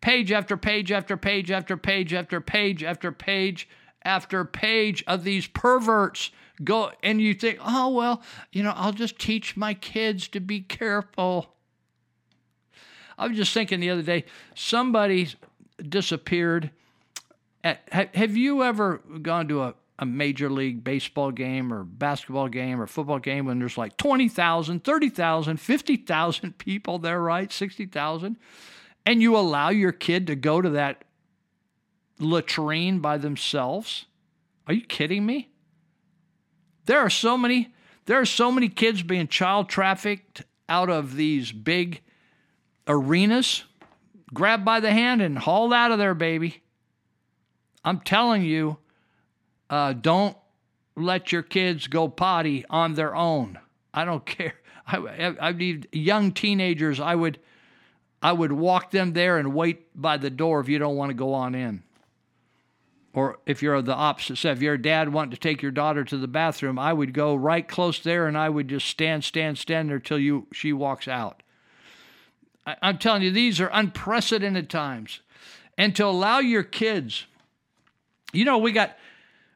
page 0.00 0.32
after 0.32 0.56
page 0.56 0.90
after 0.90 1.18
page 1.18 1.50
after 1.50 1.76
page 1.76 2.14
after 2.14 2.40
page 2.40 2.82
after 2.82 3.12
page 3.12 3.68
after 4.04 4.42
page 4.46 5.04
of 5.06 5.22
these 5.22 5.46
perverts 5.48 6.30
go 6.62 6.92
and 7.02 7.20
you 7.20 7.34
think, 7.34 7.58
oh, 7.62 7.90
well, 7.90 8.22
you 8.52 8.62
know, 8.62 8.72
I'll 8.76 8.92
just 8.92 9.18
teach 9.18 9.56
my 9.56 9.74
kids 9.74 10.28
to 10.28 10.40
be 10.40 10.60
careful. 10.60 11.54
I 13.18 13.26
was 13.26 13.36
just 13.36 13.52
thinking 13.52 13.80
the 13.80 13.90
other 13.90 14.02
day, 14.02 14.24
somebody 14.54 15.28
disappeared. 15.86 16.70
At, 17.62 18.14
have 18.14 18.36
you 18.36 18.62
ever 18.62 18.98
gone 19.20 19.48
to 19.48 19.62
a, 19.62 19.74
a 19.98 20.06
major 20.06 20.48
league 20.48 20.82
baseball 20.82 21.30
game 21.30 21.72
or 21.72 21.84
basketball 21.84 22.48
game 22.48 22.80
or 22.80 22.86
football 22.86 23.18
game 23.18 23.44
when 23.44 23.58
there's 23.58 23.76
like 23.76 23.96
20,000, 23.98 24.82
30,000, 24.82 25.56
50,000 25.58 26.58
people 26.58 26.98
there, 26.98 27.20
right? 27.20 27.52
60,000? 27.52 28.36
And 29.04 29.22
you 29.22 29.36
allow 29.36 29.68
your 29.68 29.92
kid 29.92 30.26
to 30.28 30.36
go 30.36 30.62
to 30.62 30.70
that 30.70 31.04
latrine 32.18 33.00
by 33.00 33.18
themselves? 33.18 34.06
Are 34.66 34.74
you 34.74 34.82
kidding 34.82 35.26
me? 35.26 35.50
There 36.86 36.98
are 36.98 37.10
so 37.10 37.36
many 37.36 37.72
there 38.06 38.20
are 38.20 38.26
so 38.26 38.50
many 38.50 38.68
kids 38.68 39.02
being 39.02 39.28
child 39.28 39.68
trafficked 39.68 40.42
out 40.68 40.90
of 40.90 41.14
these 41.14 41.52
big 41.52 42.00
arenas, 42.88 43.62
grabbed 44.34 44.64
by 44.64 44.80
the 44.80 44.90
hand 44.90 45.22
and 45.22 45.38
hauled 45.38 45.72
out 45.72 45.92
of 45.92 45.98
there, 45.98 46.14
baby. 46.14 46.62
I'm 47.84 48.00
telling 48.00 48.42
you, 48.42 48.78
uh, 49.68 49.92
don't 49.92 50.36
let 50.96 51.30
your 51.30 51.42
kids 51.42 51.86
go 51.86 52.08
potty 52.08 52.64
on 52.68 52.94
their 52.94 53.14
own. 53.14 53.60
I 53.94 54.04
don't 54.04 54.26
care. 54.26 54.54
I, 54.86 55.36
I 55.40 55.52
need 55.52 55.86
young 55.92 56.32
teenagers. 56.32 56.98
I 56.98 57.14
would, 57.14 57.38
I 58.20 58.32
would 58.32 58.50
walk 58.50 58.90
them 58.90 59.12
there 59.12 59.38
and 59.38 59.54
wait 59.54 59.86
by 59.94 60.16
the 60.16 60.30
door 60.30 60.58
if 60.58 60.68
you 60.68 60.80
don't 60.80 60.96
want 60.96 61.10
to 61.10 61.14
go 61.14 61.32
on 61.32 61.54
in 61.54 61.84
or 63.12 63.38
if 63.44 63.62
you're 63.62 63.82
the 63.82 63.94
opposite 63.94 64.36
side, 64.36 64.56
if 64.56 64.62
your 64.62 64.76
dad 64.76 65.12
wanted 65.12 65.32
to 65.32 65.36
take 65.40 65.62
your 65.62 65.72
daughter 65.72 66.04
to 66.04 66.16
the 66.16 66.28
bathroom, 66.28 66.78
I 66.78 66.92
would 66.92 67.12
go 67.12 67.34
right 67.34 67.66
close 67.66 67.98
there 67.98 68.26
and 68.26 68.38
I 68.38 68.48
would 68.48 68.68
just 68.68 68.86
stand, 68.86 69.24
stand, 69.24 69.58
stand 69.58 69.90
there 69.90 69.98
till 69.98 70.18
you 70.18 70.46
she 70.52 70.72
walks 70.72 71.08
out. 71.08 71.42
I, 72.66 72.76
I'm 72.82 72.98
telling 72.98 73.22
you, 73.22 73.30
these 73.30 73.60
are 73.60 73.70
unprecedented 73.72 74.70
times. 74.70 75.20
And 75.76 75.96
to 75.96 76.06
allow 76.06 76.38
your 76.38 76.62
kids, 76.62 77.26
you 78.32 78.44
know, 78.44 78.58
we 78.58 78.70
got 78.70 78.96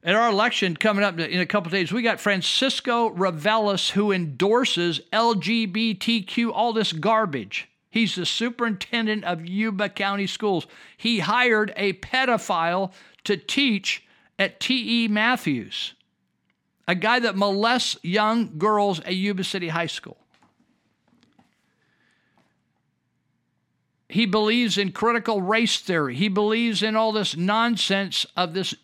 at 0.02 0.14
our 0.14 0.30
election 0.30 0.76
coming 0.76 1.04
up 1.04 1.18
in 1.18 1.40
a 1.40 1.46
couple 1.46 1.70
days, 1.70 1.92
we 1.92 2.02
got 2.02 2.20
Francisco 2.20 3.08
Reveles 3.10 3.90
who 3.90 4.12
endorses 4.12 5.00
LGBTQ, 5.12 6.50
all 6.52 6.72
this 6.72 6.92
garbage. 6.92 7.68
He's 7.88 8.16
the 8.16 8.26
superintendent 8.26 9.24
of 9.24 9.46
Yuba 9.46 9.90
County 9.90 10.26
Schools. 10.26 10.66
He 10.96 11.20
hired 11.20 11.72
a 11.76 11.92
pedophile 11.94 12.92
to 13.24 13.36
teach 13.36 14.06
at 14.38 14.60
T.E. 14.60 15.08
Matthews, 15.08 15.94
a 16.86 16.94
guy 16.94 17.18
that 17.20 17.36
molests 17.36 17.96
young 18.02 18.58
girls 18.58 19.00
at 19.00 19.14
Yuba 19.14 19.44
City 19.44 19.68
High 19.68 19.86
School. 19.86 20.18
He 24.08 24.26
believes 24.26 24.78
in 24.78 24.92
critical 24.92 25.42
race 25.42 25.80
theory. 25.80 26.14
He 26.14 26.28
believes 26.28 26.82
in 26.82 26.94
all 26.94 27.10
this 27.10 27.36
nonsense 27.36 28.26
of 28.36 28.54
this 28.54 28.74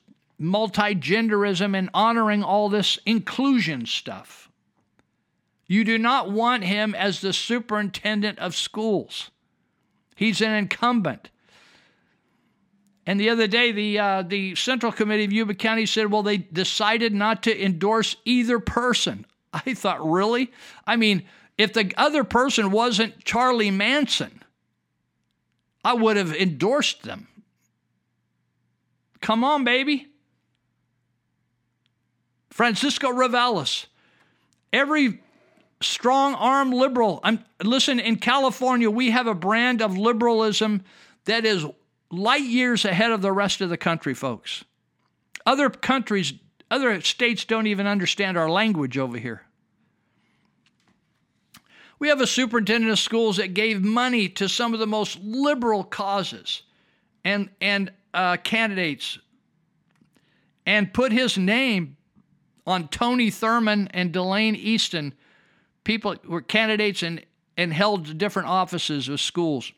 multigenderism 0.40 1.76
and 1.76 1.90
honoring 1.92 2.42
all 2.42 2.68
this 2.68 2.98
inclusion 3.04 3.86
stuff. 3.86 4.50
You 5.66 5.84
do 5.84 5.98
not 5.98 6.32
want 6.32 6.64
him 6.64 6.94
as 6.96 7.20
the 7.20 7.32
superintendent 7.32 8.38
of 8.40 8.56
schools. 8.56 9.30
He's 10.16 10.40
an 10.40 10.52
incumbent. 10.52 11.30
And 13.10 13.18
the 13.18 13.30
other 13.30 13.48
day, 13.48 13.72
the 13.72 13.98
uh, 13.98 14.22
the 14.22 14.54
Central 14.54 14.92
Committee 14.92 15.24
of 15.24 15.32
Yuba 15.32 15.54
County 15.54 15.84
said, 15.84 16.12
well, 16.12 16.22
they 16.22 16.36
decided 16.36 17.12
not 17.12 17.42
to 17.42 17.64
endorse 17.64 18.14
either 18.24 18.60
person. 18.60 19.26
I 19.52 19.74
thought, 19.74 20.08
really? 20.08 20.52
I 20.86 20.94
mean, 20.94 21.24
if 21.58 21.72
the 21.72 21.92
other 21.96 22.22
person 22.22 22.70
wasn't 22.70 23.24
Charlie 23.24 23.72
Manson, 23.72 24.44
I 25.84 25.94
would 25.94 26.18
have 26.18 26.32
endorsed 26.32 27.02
them. 27.02 27.26
Come 29.20 29.42
on, 29.42 29.64
baby. 29.64 30.06
Francisco 32.50 33.10
Reveles. 33.10 33.88
Every 34.72 35.20
strong 35.80 36.34
arm 36.34 36.70
liberal. 36.70 37.18
I'm 37.24 37.44
listen 37.60 37.98
in 37.98 38.18
California 38.18 38.88
we 38.88 39.10
have 39.10 39.26
a 39.26 39.34
brand 39.34 39.82
of 39.82 39.98
liberalism 39.98 40.84
that 41.24 41.44
is 41.44 41.66
light 42.10 42.42
years 42.42 42.84
ahead 42.84 43.12
of 43.12 43.22
the 43.22 43.32
rest 43.32 43.60
of 43.60 43.68
the 43.68 43.76
country, 43.76 44.14
folks. 44.14 44.64
Other 45.46 45.70
countries, 45.70 46.32
other 46.70 47.00
states 47.00 47.44
don't 47.44 47.66
even 47.66 47.86
understand 47.86 48.36
our 48.36 48.50
language 48.50 48.98
over 48.98 49.18
here. 49.18 49.42
We 51.98 52.08
have 52.08 52.20
a 52.20 52.26
superintendent 52.26 52.90
of 52.90 52.98
schools 52.98 53.36
that 53.36 53.54
gave 53.54 53.82
money 53.82 54.28
to 54.30 54.48
some 54.48 54.72
of 54.72 54.80
the 54.80 54.86
most 54.86 55.18
liberal 55.22 55.84
causes 55.84 56.62
and, 57.24 57.50
and 57.60 57.92
uh, 58.14 58.38
candidates 58.38 59.18
and 60.66 60.92
put 60.92 61.12
his 61.12 61.36
name 61.36 61.96
on 62.66 62.88
Tony 62.88 63.30
Thurmond 63.30 63.88
and 63.92 64.12
Delaine 64.12 64.56
Eastin. 64.56 65.12
People 65.84 66.16
were 66.26 66.40
candidates 66.40 67.02
and, 67.02 67.24
and 67.56 67.72
held 67.72 68.16
different 68.16 68.48
offices 68.48 69.08
of 69.08 69.20
schools. 69.20 69.72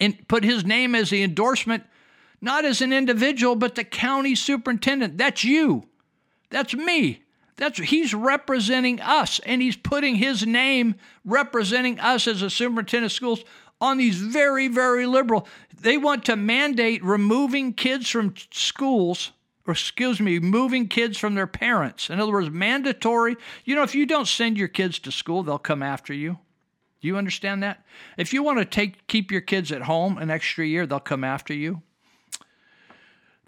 And 0.00 0.26
put 0.28 0.44
his 0.44 0.64
name 0.64 0.94
as 0.94 1.10
the 1.10 1.22
endorsement, 1.22 1.84
not 2.40 2.64
as 2.64 2.80
an 2.80 2.92
individual, 2.92 3.54
but 3.54 3.74
the 3.74 3.84
county 3.84 4.34
superintendent. 4.34 5.18
That's 5.18 5.44
you. 5.44 5.84
That's 6.48 6.74
me. 6.74 7.22
That's 7.56 7.78
he's 7.78 8.14
representing 8.14 9.00
us, 9.00 9.38
and 9.40 9.60
he's 9.60 9.76
putting 9.76 10.14
his 10.14 10.46
name 10.46 10.94
representing 11.26 12.00
us 12.00 12.26
as 12.26 12.40
a 12.40 12.48
superintendent 12.48 13.12
of 13.12 13.14
schools 13.14 13.44
on 13.82 13.98
these 13.98 14.16
very, 14.16 14.68
very 14.68 15.04
liberal. 15.06 15.46
They 15.78 15.98
want 15.98 16.24
to 16.24 16.36
mandate 16.36 17.04
removing 17.04 17.74
kids 17.74 18.08
from 18.08 18.34
schools, 18.50 19.32
or 19.66 19.72
excuse 19.72 20.20
me, 20.20 20.38
moving 20.38 20.88
kids 20.88 21.18
from 21.18 21.34
their 21.34 21.46
parents. 21.46 22.08
In 22.08 22.18
other 22.18 22.32
words, 22.32 22.50
mandatory. 22.50 23.36
You 23.66 23.74
know, 23.74 23.82
if 23.82 23.94
you 23.94 24.06
don't 24.06 24.28
send 24.28 24.56
your 24.56 24.68
kids 24.68 24.98
to 25.00 25.12
school, 25.12 25.42
they'll 25.42 25.58
come 25.58 25.82
after 25.82 26.14
you. 26.14 26.38
Do 27.00 27.08
you 27.08 27.16
understand 27.16 27.62
that? 27.62 27.84
If 28.16 28.32
you 28.32 28.42
want 28.42 28.58
to 28.58 28.64
take 28.64 29.06
keep 29.06 29.30
your 29.30 29.40
kids 29.40 29.72
at 29.72 29.82
home 29.82 30.18
an 30.18 30.30
extra 30.30 30.66
year, 30.66 30.86
they'll 30.86 31.00
come 31.00 31.24
after 31.24 31.54
you. 31.54 31.82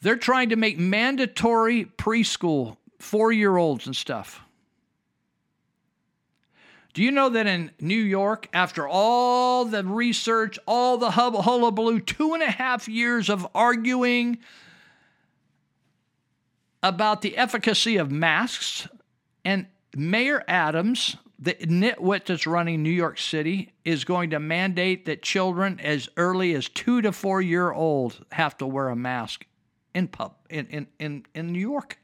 They're 0.01 0.16
trying 0.16 0.49
to 0.49 0.57
make 0.57 0.79
mandatory 0.79 1.85
preschool 1.85 2.77
four 2.99 3.31
year 3.31 3.57
olds 3.57 3.87
and 3.87 3.95
stuff. 3.95 4.41
Do 6.95 7.03
you 7.03 7.11
know 7.11 7.31
that 7.31 7.47
in 7.47 7.70
New 7.81 7.95
York, 7.95 8.49
after 8.53 8.87
all 8.87 9.65
the 9.65 9.83
research, 9.83 10.59
all 10.66 10.99
the 10.99 11.12
hullabaloo, 11.12 12.01
two 12.01 12.35
and 12.35 12.43
a 12.43 12.51
half 12.51 12.87
years 12.87 13.31
of 13.31 13.47
arguing 13.55 14.39
about 16.83 17.23
the 17.23 17.37
efficacy 17.37 17.97
of 17.97 18.11
masks, 18.11 18.89
and 19.45 19.66
Mayor 19.97 20.43
Adams, 20.47 21.16
the 21.43 21.55
nitwit 21.55 22.27
that's 22.27 22.47
running 22.47 22.85
New 22.85 22.90
York 22.90 23.19
City, 23.19 23.73
is 23.85 24.05
going 24.05 24.31
to 24.31 24.39
mandate 24.39 25.06
that 25.06 25.23
children 25.23 25.81
as 25.81 26.09
early 26.16 26.55
as 26.55 26.69
two 26.69 27.02
to 27.02 27.10
four 27.10 27.43
year 27.43 27.73
old 27.73 28.24
have 28.31 28.56
to 28.59 28.66
wear 28.66 28.89
a 28.89 28.97
mask 28.97 29.44
in 29.93 30.06
pub 30.06 30.36
in, 30.48 30.66
in, 30.69 30.86
in, 31.01 31.27
in 31.35 31.52
New 31.52 31.59
York 31.59 31.98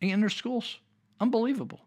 in 0.00 0.20
their 0.20 0.30
schools. 0.30 0.78
Unbelievable. 1.20 1.80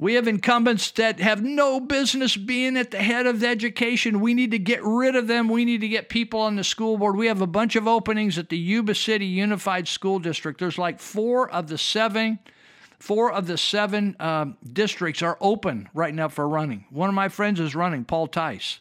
We 0.00 0.14
have 0.14 0.28
incumbents 0.28 0.90
that 0.92 1.18
have 1.20 1.42
no 1.42 1.80
business 1.80 2.36
being 2.36 2.76
at 2.76 2.90
the 2.92 2.98
head 2.98 3.26
of 3.26 3.42
education. 3.42 4.20
We 4.20 4.34
need 4.34 4.52
to 4.52 4.58
get 4.58 4.82
rid 4.84 5.16
of 5.16 5.26
them. 5.26 5.48
We 5.48 5.64
need 5.64 5.80
to 5.80 5.88
get 5.88 6.08
people 6.08 6.40
on 6.40 6.56
the 6.56 6.62
school 6.62 6.98
board. 6.98 7.16
We 7.16 7.26
have 7.26 7.42
a 7.42 7.48
bunch 7.48 7.74
of 7.74 7.88
openings 7.88 8.38
at 8.38 8.48
the 8.48 8.58
Yuba 8.58 8.94
City 8.94 9.26
Unified 9.26 9.88
School 9.88 10.20
District. 10.20 10.58
There's 10.60 10.78
like 10.78 11.00
four 11.00 11.50
of 11.50 11.66
the 11.66 11.78
seven, 11.78 12.38
four 12.98 13.32
of 13.32 13.46
the 13.46 13.56
seven 13.56 14.16
um, 14.18 14.56
districts 14.72 15.22
are 15.22 15.38
open 15.40 15.88
right 15.94 16.14
now 16.14 16.28
for 16.28 16.48
running. 16.48 16.84
One 16.90 17.08
of 17.08 17.14
my 17.14 17.28
friends 17.28 17.60
is 17.60 17.74
running, 17.74 18.04
Paul 18.04 18.26
Tice, 18.26 18.80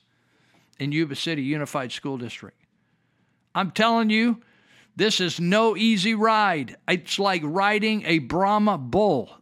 in 0.79 0.91
Yuba 0.91 1.15
City 1.15 1.41
Unified 1.43 1.91
School 1.91 2.17
District. 2.17 2.57
I'm 3.53 3.71
telling 3.71 4.09
you, 4.09 4.41
this 4.95 5.19
is 5.19 5.39
no 5.39 5.77
easy 5.77 6.15
ride. 6.15 6.77
It's 6.87 7.19
like 7.19 7.41
riding 7.43 8.03
a 8.05 8.19
Brahma 8.19 8.77
bull, 8.77 9.37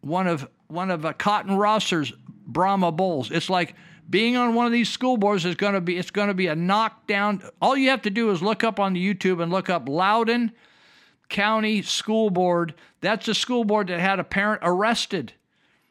one 0.00 0.26
of 0.26 0.48
one 0.68 0.90
of 0.90 1.04
a 1.04 1.12
Cotton 1.12 1.56
Rosser's 1.56 2.12
Brahma 2.46 2.92
bulls. 2.92 3.30
It's 3.30 3.50
like 3.50 3.74
being 4.08 4.36
on 4.36 4.54
one 4.54 4.66
of 4.66 4.72
these 4.72 4.90
school 4.90 5.16
boards 5.16 5.44
is 5.44 5.54
going 5.54 5.74
to 5.74 5.80
be 5.80 5.96
it's 5.96 6.10
going 6.10 6.28
to 6.28 6.34
be 6.34 6.48
a 6.48 6.54
knockdown. 6.54 7.42
All 7.60 7.76
you 7.76 7.90
have 7.90 8.02
to 8.02 8.10
do 8.10 8.30
is 8.30 8.42
look 8.42 8.64
up 8.64 8.78
on 8.78 8.92
the 8.92 9.14
YouTube 9.14 9.42
and 9.42 9.50
look 9.50 9.70
up 9.70 9.88
Loudoun 9.88 10.52
County 11.32 11.82
School 11.82 12.30
Board. 12.30 12.74
That's 13.00 13.26
the 13.26 13.34
school 13.34 13.64
board 13.64 13.88
that 13.88 13.98
had 13.98 14.20
a 14.20 14.24
parent 14.24 14.60
arrested 14.62 15.32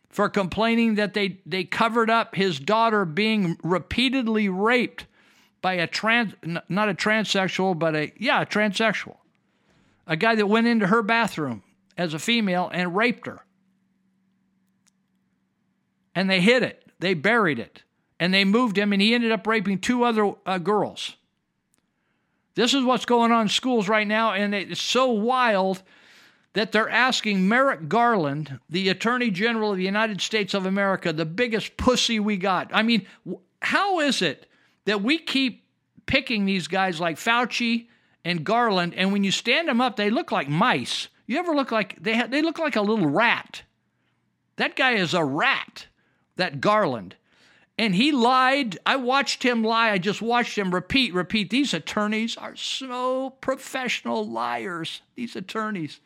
for 0.10 0.30
complaining 0.30 0.96
that 0.96 1.14
they 1.14 1.40
they 1.46 1.66
covered 1.66 2.10
up 2.10 2.36
his 2.36 2.60
daughter 2.60 3.04
being 3.04 3.58
repeatedly 3.64 4.48
raped 4.48 5.06
by 5.62 5.74
a 5.74 5.88
trans, 5.88 6.34
not 6.70 6.90
a 6.90 6.94
transsexual, 6.94 7.78
but 7.78 7.96
a, 7.96 8.14
yeah, 8.18 8.42
a 8.42 8.46
transsexual. 8.46 9.18
A 10.08 10.16
guy 10.16 10.36
that 10.36 10.48
went 10.48 10.68
into 10.68 10.88
her 10.88 11.02
bathroom 11.02 11.64
as 11.98 12.14
a 12.14 12.20
female 12.20 12.70
and 12.74 12.96
raped 12.96 13.28
her. 13.28 13.46
And 16.16 16.30
they 16.30 16.42
hid 16.42 16.64
it, 16.64 16.92
they 17.00 17.14
buried 17.14 17.60
it, 17.60 17.84
and 18.20 18.34
they 18.34 18.44
moved 18.44 18.78
him, 18.78 18.92
and 18.92 19.02
he 19.02 19.14
ended 19.14 19.32
up 19.32 19.48
raping 19.48 19.80
two 19.80 20.04
other 20.04 20.34
uh, 20.46 20.58
girls. 20.58 21.16
This 22.56 22.74
is 22.74 22.84
what's 22.84 23.06
going 23.06 23.32
on 23.32 23.44
in 23.44 23.50
schools 23.50 23.88
right 23.88 24.08
now, 24.08 24.34
and 24.34 24.54
it's 24.54 24.82
so 24.82 25.10
wild 25.10 25.84
that 26.54 26.72
they're 26.72 26.90
asking 26.90 27.48
Merrick 27.48 27.88
Garland, 27.88 28.60
the 28.70 28.90
Attorney 28.90 29.32
General 29.32 29.72
of 29.72 29.78
the 29.78 29.86
United 29.86 30.20
States 30.20 30.54
of 30.54 30.66
America, 30.66 31.14
the 31.14 31.26
biggest 31.26 31.78
pussy 31.78 32.20
we 32.20 32.36
got. 32.36 32.70
I 32.74 32.84
mean, 32.84 33.08
how 33.62 34.00
is 34.02 34.22
it 34.22 34.48
that 34.86 35.02
we 35.02 35.18
keep 35.18 35.64
picking 36.06 36.46
these 36.46 36.68
guys 36.68 37.00
like 37.00 37.16
Fauci 37.16 37.88
and 38.26 38.44
Garland, 38.44 38.94
and 38.96 39.14
when 39.14 39.24
you 39.24 39.32
stand 39.32 39.68
them 39.68 39.82
up, 39.82 39.96
they 39.96 40.10
look 40.10 40.32
like 40.32 40.50
mice. 40.50 41.08
You 41.26 41.40
ever 41.40 41.56
look 41.56 41.72
like 41.72 42.02
they 42.02 42.16
ha- 42.18 42.28
they 42.28 42.42
look 42.42 42.60
like 42.60 42.76
a 42.76 42.82
little 42.82 43.10
rat? 43.10 43.64
That 44.58 44.76
guy 44.76 44.92
is 44.92 45.14
a 45.14 45.24
rat. 45.24 45.88
That 46.36 46.60
Garland. 46.60 47.16
And 47.78 47.96
he 47.96 48.12
lied. 48.12 48.78
I 48.86 48.98
watched 48.98 49.44
him 49.44 49.64
lie. 49.64 49.92
I 49.92 49.98
just 49.98 50.22
watched 50.22 50.58
him 50.58 50.74
repeat, 50.74 51.14
repeat. 51.14 51.50
These 51.50 51.74
attorneys 51.74 52.38
are 52.38 52.56
so 52.56 53.32
professional 53.42 54.28
liars, 54.28 55.02
these 55.16 55.36
attorneys. 55.36 56.00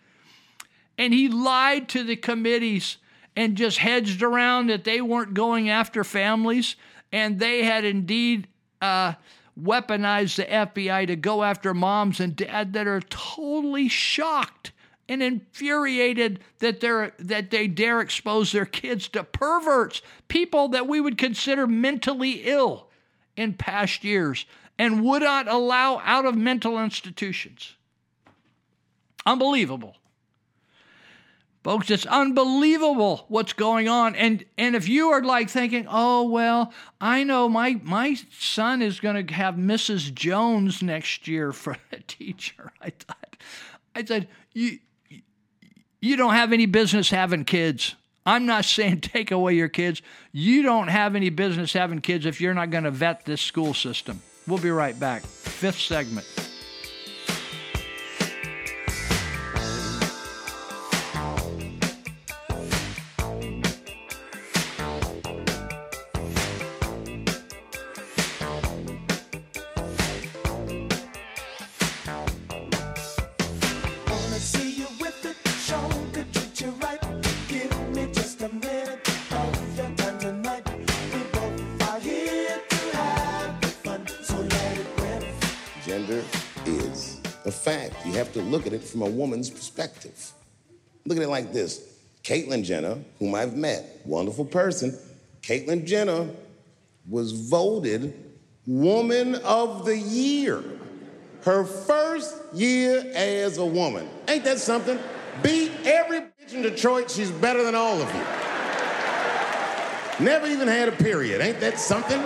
And 0.98 1.14
he 1.14 1.28
lied 1.28 1.90
to 1.90 2.04
the 2.04 2.16
committees 2.16 2.98
and 3.36 3.58
just 3.58 3.80
hedged 3.80 4.24
around 4.24 4.68
that 4.68 4.86
they 4.86 5.02
weren't 5.02 5.34
going 5.34 5.70
after 5.70 6.04
families. 6.04 6.76
And 7.12 7.40
they 7.40 7.64
had 7.64 7.84
indeed 7.84 8.48
uh, 8.82 9.14
weaponize 9.60 10.36
the 10.36 10.46
FBI 10.46 11.08
to 11.08 11.16
go 11.16 11.44
after 11.44 11.74
moms 11.74 12.20
and 12.20 12.36
dad 12.36 12.74
that 12.74 12.88
are 12.88 13.02
totally 13.02 13.88
shocked 13.88 14.72
and 15.08 15.22
infuriated 15.22 16.40
that 16.60 16.80
they're 16.80 17.14
that 17.20 17.52
they 17.52 17.68
dare 17.68 18.02
expose 18.02 18.52
their 18.52 18.66
kids 18.66 19.08
to 19.10 19.24
perverts, 19.24 20.02
people 20.28 20.68
that 20.70 20.88
we 20.88 21.00
would 21.00 21.18
consider 21.18 21.68
mentally 21.68 22.42
ill 22.46 22.90
in 23.36 23.54
past 23.54 24.04
years 24.04 24.46
and 24.78 25.04
would 25.04 25.22
not 25.22 25.48
allow 25.48 26.00
out 26.04 26.26
of 26.26 26.36
mental 26.36 26.82
institutions. 26.84 27.76
Unbelievable. 29.26 29.96
Folks, 31.64 31.90
it's 31.90 32.06
unbelievable 32.06 33.26
what's 33.28 33.54
going 33.54 33.90
on. 33.90 34.14
And 34.16 34.46
and 34.56 34.76
if 34.76 34.88
you 34.88 35.10
are 35.10 35.24
like 35.24 35.50
thinking, 35.50 35.88
oh 35.90 36.30
well, 36.30 36.72
I 37.02 37.24
know 37.24 37.50
my 37.50 37.80
my 37.82 38.16
son 38.38 38.84
is 38.84 39.00
gonna 39.00 39.32
have 39.32 39.56
Mrs. 39.56 40.14
Jones 40.14 40.84
next 40.84 41.28
year 41.28 41.52
for 41.52 41.78
a 41.92 42.00
teacher. 42.08 42.72
I 42.80 42.92
thought 42.92 43.38
I 43.96 44.04
said, 44.04 44.28
you 44.54 44.78
you 46.06 46.16
don't 46.16 46.36
have 46.36 46.54
any 46.54 46.68
business 46.68 47.10
having 47.10 47.46
kids. 47.46 47.96
I'm 48.26 48.46
not 48.46 48.66
saying 48.76 49.02
take 49.02 49.32
away 49.32 49.56
your 49.56 49.70
kids. 49.70 50.02
You 50.32 50.62
don't 50.62 50.88
have 50.88 51.16
any 51.16 51.30
business 51.30 51.74
having 51.74 52.00
kids 52.00 52.26
if 52.26 52.40
you're 52.40 52.54
not 52.54 52.70
going 52.70 52.84
to 52.84 52.92
vet 52.92 53.26
this 53.26 53.42
school 53.42 53.74
system. 53.74 54.22
We'll 54.48 54.60
be 54.60 54.70
right 54.70 54.98
back. 55.00 55.24
Fifth 55.24 55.80
segment. 55.80 56.26
From 88.96 89.02
a 89.02 89.10
woman's 89.10 89.50
perspective. 89.50 90.32
Look 91.06 91.18
at 91.18 91.24
it 91.26 91.28
like 91.28 91.52
this 91.52 92.00
Caitlyn 92.24 92.64
Jenner, 92.64 92.98
whom 93.20 93.36
I've 93.36 93.58
met, 93.58 94.00
wonderful 94.06 94.46
person, 94.46 94.98
Caitlyn 95.42 95.86
Jenner 95.86 96.30
was 97.10 97.34
voted 97.34 98.14
Woman 98.66 99.36
of 99.36 99.84
the 99.84 99.98
Year. 99.98 100.64
Her 101.44 101.66
first 101.66 102.38
year 102.54 103.04
as 103.14 103.58
a 103.58 103.66
woman. 103.66 104.08
Ain't 104.30 104.46
that 104.46 104.60
something? 104.60 104.98
Beat 105.44 105.74
every 105.84 106.22
bitch 106.22 106.54
in 106.54 106.62
Detroit. 106.62 107.12
She's 107.12 107.32
better 107.32 107.64
than 107.64 107.76
all 107.76 108.02
of 108.02 108.08
you. 108.16 108.22
Never 110.26 110.48
even 110.48 110.70
had 110.70 110.88
a 110.88 110.94
period. 110.94 111.42
Ain't 111.42 111.60
that 111.60 111.80
something? 111.80 112.22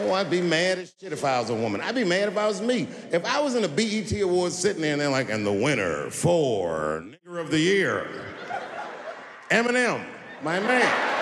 Oh, 0.00 0.12
I'd 0.12 0.30
be 0.30 0.40
mad 0.40 0.78
as 0.78 0.94
shit 1.00 1.12
if 1.12 1.24
I 1.24 1.40
was 1.40 1.50
a 1.50 1.54
woman. 1.54 1.80
I'd 1.80 1.94
be 1.94 2.04
mad 2.04 2.28
if 2.28 2.36
I 2.36 2.46
was 2.46 2.60
me. 2.60 2.86
If 3.10 3.24
I 3.24 3.40
was 3.40 3.56
in 3.56 3.64
a 3.64 3.68
BET 3.68 4.12
Awards 4.20 4.56
sitting 4.56 4.80
there 4.80 4.92
and 4.92 5.00
they're 5.00 5.10
like, 5.10 5.28
and 5.28 5.44
the 5.44 5.52
winner 5.52 6.08
for 6.10 7.02
Nigger 7.04 7.40
of 7.40 7.50
the 7.50 7.58
Year, 7.58 8.06
Eminem, 9.50 10.04
my 10.42 10.60
man. 10.60 11.14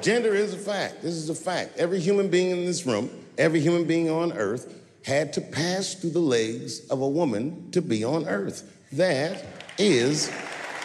Gender 0.00 0.34
is 0.34 0.52
a 0.52 0.58
fact. 0.58 1.02
This 1.02 1.14
is 1.14 1.30
a 1.30 1.34
fact. 1.34 1.78
Every 1.78 2.00
human 2.00 2.28
being 2.28 2.50
in 2.50 2.64
this 2.64 2.84
room, 2.84 3.08
every 3.38 3.60
human 3.60 3.84
being 3.84 4.10
on 4.10 4.32
earth, 4.32 4.80
had 5.04 5.32
to 5.34 5.40
pass 5.40 5.94
through 5.94 6.10
the 6.10 6.18
legs 6.18 6.88
of 6.88 7.00
a 7.00 7.08
woman 7.08 7.70
to 7.70 7.80
be 7.80 8.02
on 8.02 8.26
earth. 8.26 8.68
That 8.92 9.61
is 9.82 10.28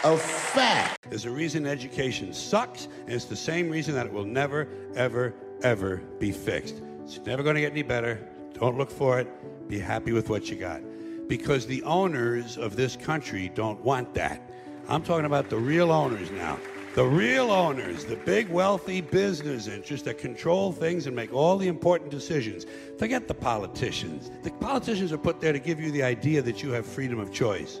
a 0.02 0.16
fact. 0.16 1.08
There's 1.08 1.24
a 1.24 1.30
reason 1.30 1.66
education 1.66 2.32
sucks, 2.32 2.86
and 3.04 3.10
it's 3.10 3.26
the 3.26 3.36
same 3.36 3.70
reason 3.70 3.94
that 3.94 4.06
it 4.06 4.12
will 4.12 4.24
never, 4.24 4.66
ever, 4.96 5.34
ever 5.62 5.98
be 6.18 6.32
fixed. 6.32 6.82
It's 7.04 7.18
never 7.24 7.44
going 7.44 7.54
to 7.54 7.60
get 7.60 7.70
any 7.70 7.84
better. 7.84 8.18
Don't 8.54 8.76
look 8.76 8.90
for 8.90 9.20
it. 9.20 9.68
Be 9.68 9.78
happy 9.78 10.10
with 10.10 10.28
what 10.28 10.50
you 10.50 10.56
got. 10.56 10.82
Because 11.28 11.64
the 11.64 11.80
owners 11.84 12.58
of 12.58 12.74
this 12.74 12.96
country 12.96 13.52
don't 13.54 13.80
want 13.84 14.14
that. 14.14 14.42
I'm 14.88 15.04
talking 15.04 15.26
about 15.26 15.48
the 15.48 15.58
real 15.58 15.92
owners 15.92 16.32
now. 16.32 16.58
The 16.96 17.04
real 17.04 17.52
owners, 17.52 18.04
the 18.04 18.16
big 18.16 18.48
wealthy 18.48 19.00
business 19.00 19.68
interests 19.68 20.04
that 20.06 20.18
control 20.18 20.72
things 20.72 21.06
and 21.06 21.14
make 21.14 21.32
all 21.32 21.56
the 21.56 21.68
important 21.68 22.10
decisions. 22.10 22.66
Forget 22.98 23.28
the 23.28 23.34
politicians. 23.34 24.28
The 24.42 24.50
politicians 24.50 25.12
are 25.12 25.18
put 25.18 25.40
there 25.40 25.52
to 25.52 25.60
give 25.60 25.78
you 25.78 25.92
the 25.92 26.02
idea 26.02 26.42
that 26.42 26.64
you 26.64 26.72
have 26.72 26.84
freedom 26.84 27.20
of 27.20 27.32
choice. 27.32 27.80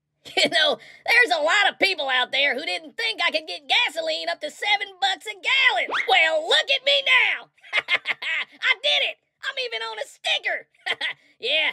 You 0.37 0.49
know, 0.49 0.77
there's 1.05 1.37
a 1.37 1.41
lot 1.41 1.69
of 1.69 1.79
people 1.79 2.07
out 2.07 2.31
there 2.31 2.53
who 2.53 2.63
didn't 2.63 2.95
think 2.95 3.19
I 3.25 3.31
could 3.31 3.47
get 3.47 3.67
gasoline 3.67 4.29
up 4.29 4.39
to 4.41 4.51
seven 4.51 4.87
bucks 4.99 5.25
a 5.25 5.33
gallon. 5.33 5.89
Well, 6.07 6.47
look 6.47 6.69
at 6.69 6.85
me 6.85 7.03
now. 7.05 7.47
I 7.73 8.75
did 8.81 9.09
it. 9.09 9.17
I'm 9.43 9.55
even 9.65 9.81
on 9.81 9.97
a 9.97 10.07
sticker. 10.07 10.67
yeah, 11.39 11.71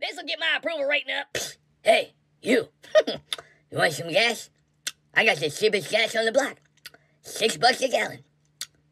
this 0.00 0.16
will 0.16 0.26
get 0.26 0.38
my 0.38 0.58
approval 0.58 0.84
rating 0.84 1.14
up. 1.14 1.36
hey, 1.82 2.14
you. 2.42 2.68
you 3.06 3.78
want 3.78 3.92
some 3.92 4.12
gas? 4.12 4.50
I 5.14 5.24
got 5.24 5.38
the 5.38 5.50
cheapest 5.50 5.90
gas 5.90 6.14
on 6.14 6.26
the 6.26 6.32
block. 6.32 6.56
Six 7.22 7.56
bucks 7.56 7.80
a 7.80 7.88
gallon. 7.88 8.20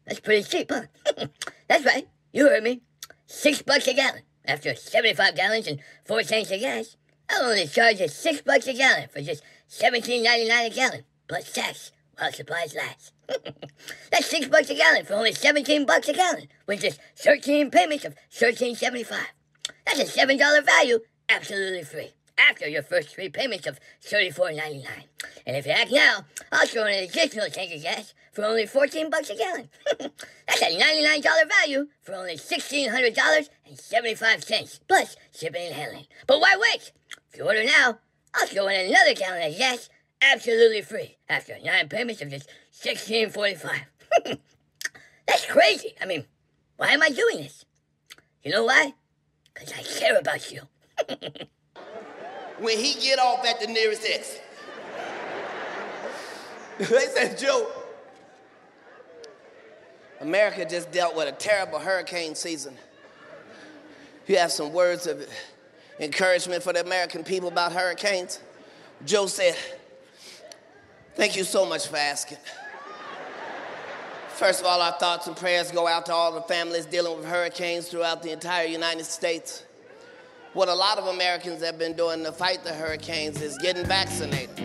That's 0.05 0.19
pretty 0.19 0.43
cheap, 0.43 0.71
huh? 0.71 1.27
That's 1.67 1.85
right. 1.85 2.07
You 2.33 2.47
heard 2.47 2.63
me. 2.63 2.81
Six 3.27 3.61
bucks 3.61 3.87
a 3.87 3.93
gallon. 3.93 4.21
After 4.45 4.75
75 4.75 5.35
gallons 5.35 5.67
and 5.67 5.79
four 6.05 6.23
cents 6.23 6.51
of 6.51 6.59
gas. 6.59 6.97
I'll 7.29 7.45
only 7.49 7.67
charge 7.67 7.99
you 7.99 8.07
six 8.07 8.41
bucks 8.41 8.67
a 8.67 8.73
gallon 8.73 9.07
for 9.09 9.21
just 9.21 9.43
seventeen 9.67 10.23
ninety 10.23 10.47
nine 10.47 10.65
a 10.67 10.69
gallon, 10.69 11.03
plus 11.27 11.51
tax 11.51 11.91
while 12.17 12.31
supplies 12.31 12.75
last. 12.75 13.13
That's 14.11 14.27
six 14.27 14.47
bucks 14.47 14.69
a 14.69 14.75
gallon 14.75 15.05
for 15.05 15.15
only 15.15 15.33
seventeen 15.33 15.85
bucks 15.85 16.07
a 16.09 16.13
gallon, 16.13 16.47
with 16.67 16.81
just 16.81 16.99
thirteen 17.15 17.71
payments 17.71 18.05
of 18.05 18.15
thirteen 18.31 18.75
seventy 18.75 19.03
five. 19.03 19.33
That's 19.85 19.99
a 19.99 20.05
seven 20.05 20.37
dollar 20.37 20.61
value, 20.61 20.99
absolutely 21.29 21.83
free. 21.83 22.13
After 22.37 22.67
your 22.67 22.83
first 22.83 23.09
three 23.09 23.29
payments 23.29 23.65
of 23.65 23.79
thirty 24.01 24.29
four 24.29 24.51
ninety 24.51 24.83
nine. 24.83 25.05
And 25.47 25.55
if 25.55 25.65
you 25.65 25.71
act 25.71 25.91
now, 25.91 26.25
I'll 26.51 26.67
throw 26.67 26.85
in 26.85 26.93
an 26.93 27.03
additional 27.05 27.49
tank 27.49 27.73
of 27.73 27.81
gas 27.81 28.13
for 28.35 28.43
only 28.43 28.65
fourteen 28.65 29.09
bucks 29.09 29.29
a 29.29 29.35
gallon. 29.35 29.69
That's 29.99 30.61
a 30.61 30.77
ninety 30.77 31.03
nine 31.03 31.21
dollar 31.21 31.45
value 31.61 31.87
for 32.01 32.13
only 32.13 32.35
sixteen 32.35 32.89
hundred 32.89 33.15
dollars 33.15 33.49
and 33.65 33.79
seventy 33.79 34.13
five 34.13 34.43
cents, 34.43 34.81
plus 34.87 35.15
shipping 35.33 35.67
and 35.67 35.75
handling. 35.75 36.05
But 36.27 36.41
why 36.41 36.57
wait? 36.59 36.91
If 37.31 37.39
you 37.39 37.45
order 37.45 37.63
now, 37.63 37.99
I'll 38.35 38.47
throw 38.47 38.67
in 38.67 38.91
another 38.91 39.13
gallon 39.13 39.49
of 39.49 39.57
gas 39.57 39.89
absolutely 40.21 40.81
free 40.81 41.17
after 41.29 41.55
nine 41.63 41.87
payments 41.87 42.21
of 42.21 42.29
just 42.29 42.49
sixteen 42.71 43.29
forty 43.29 43.55
five. 43.55 43.85
That's 45.27 45.45
crazy. 45.45 45.95
I 46.01 46.05
mean, 46.05 46.25
why 46.75 46.89
am 46.89 47.01
I 47.01 47.09
doing 47.09 47.37
this? 47.37 47.65
You 48.43 48.51
know 48.51 48.65
why? 48.65 48.93
Because 49.53 49.71
I 49.71 49.81
care 49.81 50.17
about 50.19 50.51
you. 50.51 50.61
when 52.59 52.77
he 52.77 52.99
get 53.01 53.17
off 53.17 53.45
at 53.45 53.59
the 53.59 53.67
nearest 53.67 54.05
exit. 54.05 54.41
they 56.77 57.05
said, 57.07 57.37
Joe, 57.37 57.67
America 60.21 60.65
just 60.65 60.91
dealt 60.91 61.15
with 61.15 61.27
a 61.27 61.31
terrible 61.31 61.79
hurricane 61.79 62.35
season. 62.35 62.75
You 64.27 64.37
have 64.37 64.51
some 64.51 64.73
words 64.73 65.07
of 65.07 65.27
encouragement 65.99 66.63
for 66.63 66.73
the 66.73 66.81
American 66.81 67.23
people 67.23 67.49
about 67.49 67.73
hurricanes? 67.73 68.39
Joe 69.05 69.27
said, 69.27 69.55
Thank 71.15 71.37
you 71.37 71.43
so 71.43 71.65
much 71.65 71.87
for 71.87 71.95
asking. 71.95 72.39
First 74.29 74.59
of 74.59 74.65
all, 74.65 74.81
our 74.81 74.91
thoughts 74.93 75.27
and 75.27 75.37
prayers 75.37 75.71
go 75.71 75.87
out 75.87 76.05
to 76.07 76.13
all 76.13 76.33
the 76.33 76.41
families 76.41 76.85
dealing 76.85 77.17
with 77.17 77.25
hurricanes 77.25 77.87
throughout 77.87 78.21
the 78.21 78.31
entire 78.31 78.65
United 78.65 79.05
States. 79.05 79.63
What 80.51 80.67
a 80.67 80.73
lot 80.73 80.97
of 80.97 81.07
Americans 81.07 81.63
have 81.63 81.79
been 81.79 81.93
doing 81.93 82.23
to 82.25 82.33
fight 82.33 82.65
the 82.65 82.73
hurricanes 82.73 83.41
is 83.41 83.57
getting 83.57 83.85
vaccinated. 83.85 84.64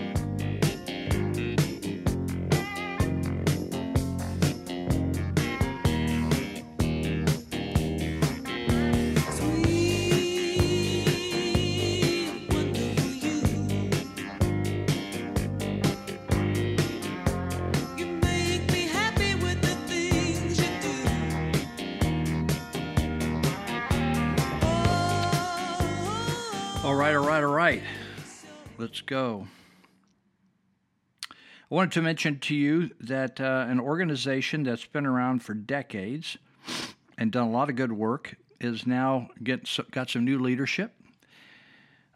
Go. 29.10 29.48
I 31.28 31.34
wanted 31.68 31.90
to 31.94 32.02
mention 32.02 32.38
to 32.38 32.54
you 32.54 32.90
that 33.00 33.40
uh, 33.40 33.66
an 33.68 33.80
organization 33.80 34.62
that's 34.62 34.86
been 34.86 35.04
around 35.04 35.42
for 35.42 35.52
decades 35.52 36.38
and 37.18 37.32
done 37.32 37.48
a 37.48 37.50
lot 37.50 37.68
of 37.68 37.74
good 37.74 37.90
work 37.90 38.36
is 38.60 38.86
now 38.86 39.26
get, 39.42 39.68
got 39.90 40.10
some 40.10 40.24
new 40.24 40.38
leadership, 40.38 40.92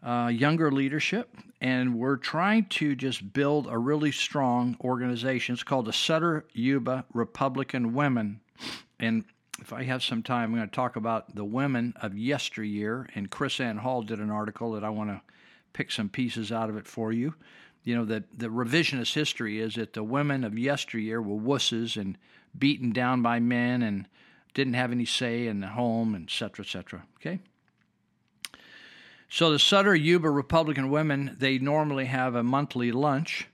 uh, 0.03 0.31
younger 0.33 0.71
leadership, 0.71 1.35
and 1.59 1.95
we're 1.95 2.15
trying 2.15 2.67
to 2.67 2.95
just 2.95 3.33
build 3.33 3.67
a 3.69 3.77
really 3.77 4.13
strong 4.13 4.77
organization. 4.79 5.51
It's 5.51 5.63
called 5.63 5.87
the 5.87 5.93
Sutter 5.93 6.45
Yuba 6.53 7.03
Republican 7.13 7.93
Women. 7.93 8.39
And 9.01 9.25
if 9.59 9.73
I 9.73 9.83
have 9.83 10.01
some 10.01 10.23
time, 10.23 10.51
I'm 10.51 10.55
going 10.55 10.69
to 10.69 10.73
talk 10.73 10.95
about 10.95 11.35
the 11.35 11.43
women 11.43 11.93
of 12.01 12.17
yesteryear. 12.17 13.09
And 13.15 13.29
KrisAnne 13.29 13.79
Hall 13.79 14.01
did 14.01 14.19
an 14.19 14.31
article 14.31 14.71
that 14.71 14.85
I 14.85 14.89
want 14.91 15.09
to 15.09 15.19
pick 15.75 15.91
some 15.91 16.07
pieces 16.07 16.53
out 16.53 16.69
of 16.69 16.77
it 16.77 16.87
for 16.87 17.11
you. 17.11 17.35
You 17.83 17.95
know, 17.95 18.05
that 18.05 18.23
the 18.39 18.47
revisionist 18.47 19.13
history 19.13 19.59
is 19.59 19.75
that 19.75 19.93
the 19.93 20.03
women 20.03 20.43
of 20.45 20.57
yesteryear 20.57 21.21
were 21.21 21.39
wusses 21.39 22.01
and 22.01 22.17
beaten 22.57 22.91
down 22.93 23.21
by 23.21 23.39
men 23.39 23.83
and 23.83 24.07
didn't 24.53 24.75
have 24.75 24.93
any 24.93 25.05
say 25.05 25.47
in 25.47 25.59
the 25.59 25.67
home, 25.67 26.15
et 26.15 26.31
cetera, 26.31 26.65
et 26.65 26.69
cetera. 26.69 27.03
Okay? 27.17 27.39
So 29.27 29.51
the 29.51 29.59
Sutter 29.59 29.93
Yuba 29.93 30.29
Republican 30.29 30.89
women, 30.89 31.35
they 31.37 31.59
normally 31.59 32.05
have 32.05 32.35
a 32.35 32.43
monthly 32.43 32.91
lunch 32.91 33.49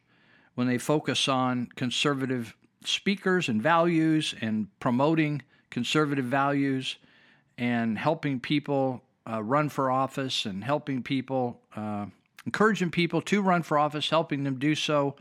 when 0.54 0.68
they 0.68 0.78
focus 0.78 1.28
on 1.28 1.70
conservative 1.76 2.56
speakers 2.86 3.50
and 3.50 3.62
values 3.62 4.36
and 4.42 4.68
promoting 4.80 5.42
conservative 5.72 6.26
values 6.26 6.98
and 7.58 7.98
helping 7.98 8.40
people 8.40 9.02
uh, 9.28 9.42
run 9.42 9.70
for 9.70 9.90
office 9.90 10.46
and 10.46 10.64
helping 10.64 11.02
people 11.02 11.61
uh, 11.76 12.06
encouraging 12.46 12.92
people 12.92 13.22
to 13.22 13.42
run 13.42 13.64
for 13.64 13.78
office, 13.78 14.10
helping 14.10 14.44
them 14.44 14.60
do 14.60 14.76
so, 14.76 15.16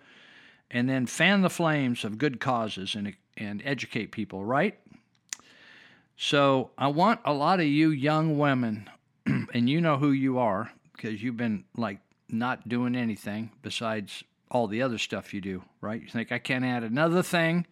and 0.71 0.89
then 0.89 1.07
fan 1.07 1.43
the 1.43 1.51
flames 1.51 2.05
of 2.05 2.19
good 2.19 2.41
causes 2.41 2.95
and, 2.95 3.15
and 3.37 3.63
educate 3.65 4.13
people, 4.13 4.45
right? 4.45 4.79
So 6.17 6.71
I 6.77 6.89
want 6.89 7.21
a 7.25 7.33
lot 7.33 7.61
of 7.61 7.67
you 7.67 7.91
young 7.91 8.39
women, 8.39 8.89
and 9.27 9.69
you 9.69 9.81
know 9.81 9.97
who 9.97 10.11
you 10.11 10.39
are 10.39 10.71
because 10.95 11.23
you've 11.23 11.37
been 11.37 11.65
like 11.77 11.99
not 12.29 12.69
doing 12.69 12.95
anything 12.95 13.51
besides 13.63 14.23
all 14.51 14.67
the 14.67 14.83
other 14.83 14.99
stuff 14.99 15.33
you 15.33 15.41
do, 15.41 15.63
right? 15.81 16.01
You 16.01 16.09
think 16.09 16.33
I 16.33 16.39
can't 16.39 16.65
add 16.65 16.83
another 16.83 17.23
thing? 17.23 17.67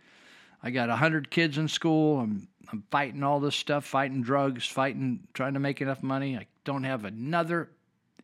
I 0.63 0.71
got 0.71 0.91
a 0.91 0.97
hundred 0.97 1.31
kids 1.31 1.59
in 1.59 1.69
school. 1.69 2.21
I'm 2.21 2.49
I'm 2.71 2.85
fighting 2.91 3.23
all 3.23 3.41
this 3.41 3.57
stuff, 3.57 3.85
fighting 3.85 4.23
drugs, 4.23 4.67
fighting 4.67 5.27
trying 5.33 5.55
to 5.55 5.61
make 5.61 5.81
enough 5.81 6.03
money. 6.03 6.37
I 6.37 6.47
don't 6.65 6.85
have 6.85 7.05
another 7.05 7.71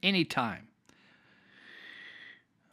any 0.05 0.25
time. 0.25 0.69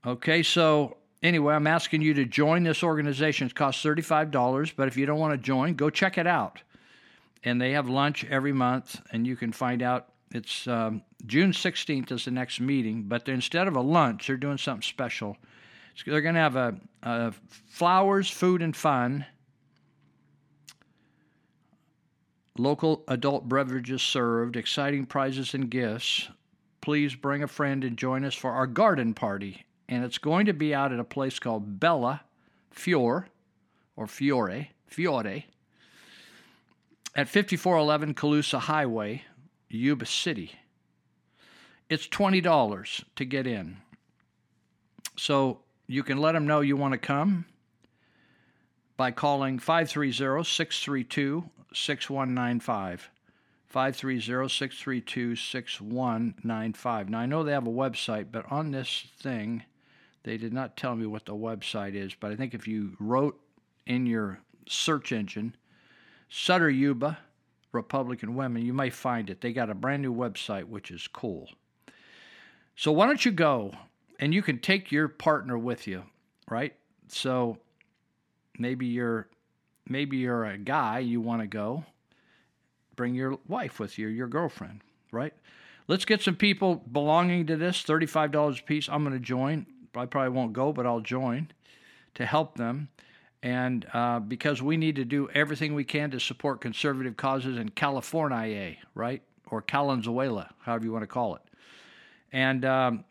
Okay, 0.05 0.43
so 0.43 0.97
anyway, 1.23 1.55
I'm 1.55 1.67
asking 1.67 2.01
you 2.01 2.13
to 2.15 2.25
join 2.25 2.63
this 2.63 2.83
organization. 2.83 3.47
It 3.47 3.55
costs 3.55 3.83
$35, 3.83 4.73
but 4.75 4.87
if 4.87 4.97
you 4.97 5.05
don't 5.05 5.19
want 5.19 5.33
to 5.33 5.37
join, 5.37 5.73
go 5.73 5.89
check 5.89 6.17
it 6.17 6.27
out. 6.27 6.61
And 7.43 7.59
they 7.59 7.71
have 7.71 7.89
lunch 7.89 8.25
every 8.25 8.53
month, 8.53 9.01
and 9.11 9.25
you 9.25 9.35
can 9.35 9.51
find 9.51 9.81
out. 9.81 10.09
It's 10.33 10.65
um, 10.67 11.01
June 11.25 11.51
16th 11.51 12.11
is 12.11 12.25
the 12.25 12.31
next 12.31 12.61
meeting, 12.61 13.03
but 13.03 13.27
instead 13.27 13.67
of 13.67 13.75
a 13.75 13.81
lunch, 13.81 14.27
they're 14.27 14.37
doing 14.37 14.57
something 14.57 14.81
special. 14.81 15.35
So 15.95 16.11
they're 16.11 16.21
going 16.21 16.35
to 16.35 16.41
have 16.41 16.55
a, 16.55 16.75
a 17.03 17.33
flowers, 17.67 18.29
food, 18.29 18.61
and 18.61 18.75
fun 18.75 19.25
local 22.57 23.03
adult 23.07 23.47
beverages 23.47 24.01
served, 24.01 24.55
exciting 24.55 25.05
prizes 25.05 25.53
and 25.53 25.69
gifts. 25.69 26.29
Please 26.81 27.15
bring 27.15 27.43
a 27.43 27.47
friend 27.47 27.83
and 27.83 27.97
join 27.97 28.25
us 28.25 28.35
for 28.35 28.51
our 28.51 28.67
garden 28.67 29.13
party. 29.13 29.65
And 29.87 30.03
it's 30.03 30.17
going 30.17 30.47
to 30.47 30.53
be 30.53 30.73
out 30.73 30.91
at 30.91 30.99
a 30.99 31.03
place 31.03 31.39
called 31.39 31.79
Bella 31.79 32.21
Fiore 32.71 33.25
or 33.95 34.07
Fiore, 34.07 34.71
Fiore 34.87 35.45
at 37.15 37.27
5411 37.27 38.13
Colusa 38.13 38.59
Highway, 38.59 39.23
Yuba 39.69 40.05
City. 40.05 40.53
It's 41.89 42.07
$20 42.07 43.03
to 43.17 43.25
get 43.25 43.45
in. 43.45 43.77
So 45.17 45.59
you 45.87 46.03
can 46.03 46.17
let 46.17 46.31
them 46.31 46.47
know 46.47 46.61
you 46.61 46.77
want 46.77 46.93
to 46.93 46.97
come 46.97 47.45
by 48.95 49.11
calling 49.11 49.59
530 49.59 50.43
632 50.43 51.49
6195. 51.73 53.10
530 53.71 54.49
632 54.49 55.35
6195. 55.37 57.09
Now, 57.09 57.19
I 57.19 57.25
know 57.25 57.43
they 57.43 57.53
have 57.53 57.67
a 57.67 57.71
website, 57.71 58.27
but 58.29 58.51
on 58.51 58.71
this 58.71 59.05
thing, 59.17 59.63
they 60.23 60.35
did 60.35 60.51
not 60.51 60.75
tell 60.75 60.95
me 60.95 61.05
what 61.05 61.25
the 61.25 61.35
website 61.35 61.95
is. 61.95 62.13
But 62.13 62.31
I 62.31 62.35
think 62.35 62.53
if 62.53 62.67
you 62.67 62.97
wrote 62.99 63.39
in 63.87 64.05
your 64.05 64.39
search 64.67 65.13
engine, 65.13 65.55
Sutter 66.29 66.69
Yuba, 66.69 67.17
Republican 67.71 68.35
Women, 68.35 68.65
you 68.65 68.73
may 68.73 68.89
find 68.89 69.29
it. 69.29 69.39
They 69.39 69.53
got 69.53 69.69
a 69.69 69.75
brand 69.75 70.01
new 70.01 70.13
website, 70.13 70.65
which 70.65 70.91
is 70.91 71.07
cool. 71.07 71.49
So, 72.75 72.91
why 72.91 73.05
don't 73.05 73.23
you 73.23 73.31
go 73.31 73.71
and 74.19 74.33
you 74.33 74.41
can 74.41 74.59
take 74.59 74.91
your 74.91 75.07
partner 75.07 75.57
with 75.57 75.87
you, 75.87 76.03
right? 76.49 76.75
So, 77.07 77.57
maybe 78.59 78.85
you're 78.85 79.29
maybe 79.87 80.17
you're 80.17 80.45
a 80.45 80.57
guy, 80.57 80.99
you 80.99 81.21
want 81.21 81.41
to 81.41 81.47
go, 81.47 81.85
bring 82.95 83.15
your 83.15 83.37
wife 83.47 83.79
with 83.79 83.97
you, 83.97 84.07
your 84.07 84.27
girlfriend, 84.27 84.81
right? 85.11 85.33
Let's 85.87 86.05
get 86.05 86.21
some 86.21 86.35
people 86.35 86.75
belonging 86.75 87.47
to 87.47 87.57
this, 87.57 87.83
$35 87.83 88.59
a 88.59 88.63
piece. 88.63 88.87
I'm 88.89 89.03
going 89.03 89.13
to 89.13 89.19
join. 89.19 89.65
I 89.95 90.05
probably 90.05 90.29
won't 90.29 90.53
go, 90.53 90.71
but 90.71 90.85
I'll 90.85 91.01
join 91.01 91.51
to 92.15 92.25
help 92.25 92.55
them. 92.55 92.89
And 93.43 93.85
uh, 93.93 94.19
because 94.19 94.61
we 94.61 94.77
need 94.77 94.95
to 94.97 95.05
do 95.05 95.29
everything 95.33 95.73
we 95.73 95.83
can 95.83 96.11
to 96.11 96.19
support 96.19 96.61
conservative 96.61 97.17
causes 97.17 97.57
in 97.57 97.69
California, 97.69 98.77
right? 98.93 99.23
Or 99.49 99.61
Calenzuela, 99.61 100.51
however 100.59 100.85
you 100.85 100.91
want 100.91 101.03
to 101.03 101.07
call 101.07 101.35
it. 101.35 101.41
And 102.31 102.63
um, 102.63 103.03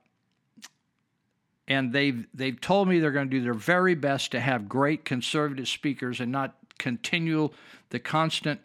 and 1.66 1.92
they've 1.92 2.26
they've 2.32 2.60
told 2.60 2.88
me 2.88 3.00
they're 3.00 3.10
going 3.10 3.28
to 3.28 3.36
do 3.36 3.42
their 3.42 3.54
very 3.54 3.94
best 3.94 4.32
to 4.32 4.40
have 4.40 4.68
great 4.68 5.04
conservative 5.04 5.68
speakers 5.68 6.20
and 6.20 6.32
not 6.32 6.54
continual, 6.78 7.52
the 7.90 7.98
constant 7.98 8.60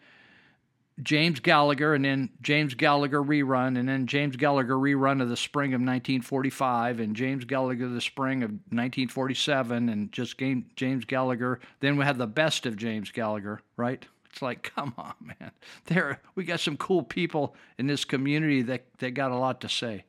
James 1.04 1.42
Gallagher 1.42 1.94
and 1.94 2.06
then 2.06 2.30
James 2.42 2.74
Gallagher 2.74 3.22
rerun 3.22 3.78
and 3.78 3.88
then 3.88 4.08
James 4.08 4.38
Gallagher 4.38 4.76
rerun 4.76 5.22
of 5.22 5.28
the 5.28 5.36
spring 5.36 5.74
of 5.74 5.82
1945 5.82 7.02
and 7.02 7.16
James 7.16 7.44
Gallagher 7.44 7.90
the 7.90 8.00
spring 8.00 8.44
of 8.44 8.52
1947 8.52 9.90
and 9.90 10.12
just 10.12 10.42
James 10.76 11.06
Gallagher. 11.06 11.60
Then 11.82 11.98
we 11.98 12.06
have 12.06 12.18
the 12.18 12.28
best 12.28 12.66
of 12.66 12.78
James 12.78 13.12
Gallagher, 13.12 13.60
right? 13.76 14.06
It's 14.32 14.42
like, 14.42 14.72
come 14.76 14.94
on, 14.98 15.14
man. 15.22 15.52
There, 15.86 16.22
we 16.36 16.46
got 16.46 16.62
some 16.62 16.78
cool 16.78 17.04
people 17.04 17.56
in 17.78 17.88
this 17.88 18.06
community 18.06 18.62
that 18.64 18.86
that 19.00 19.12
got 19.12 19.32
a 19.32 19.38
lot 19.38 19.62
to 19.62 19.70
say. 19.70 20.06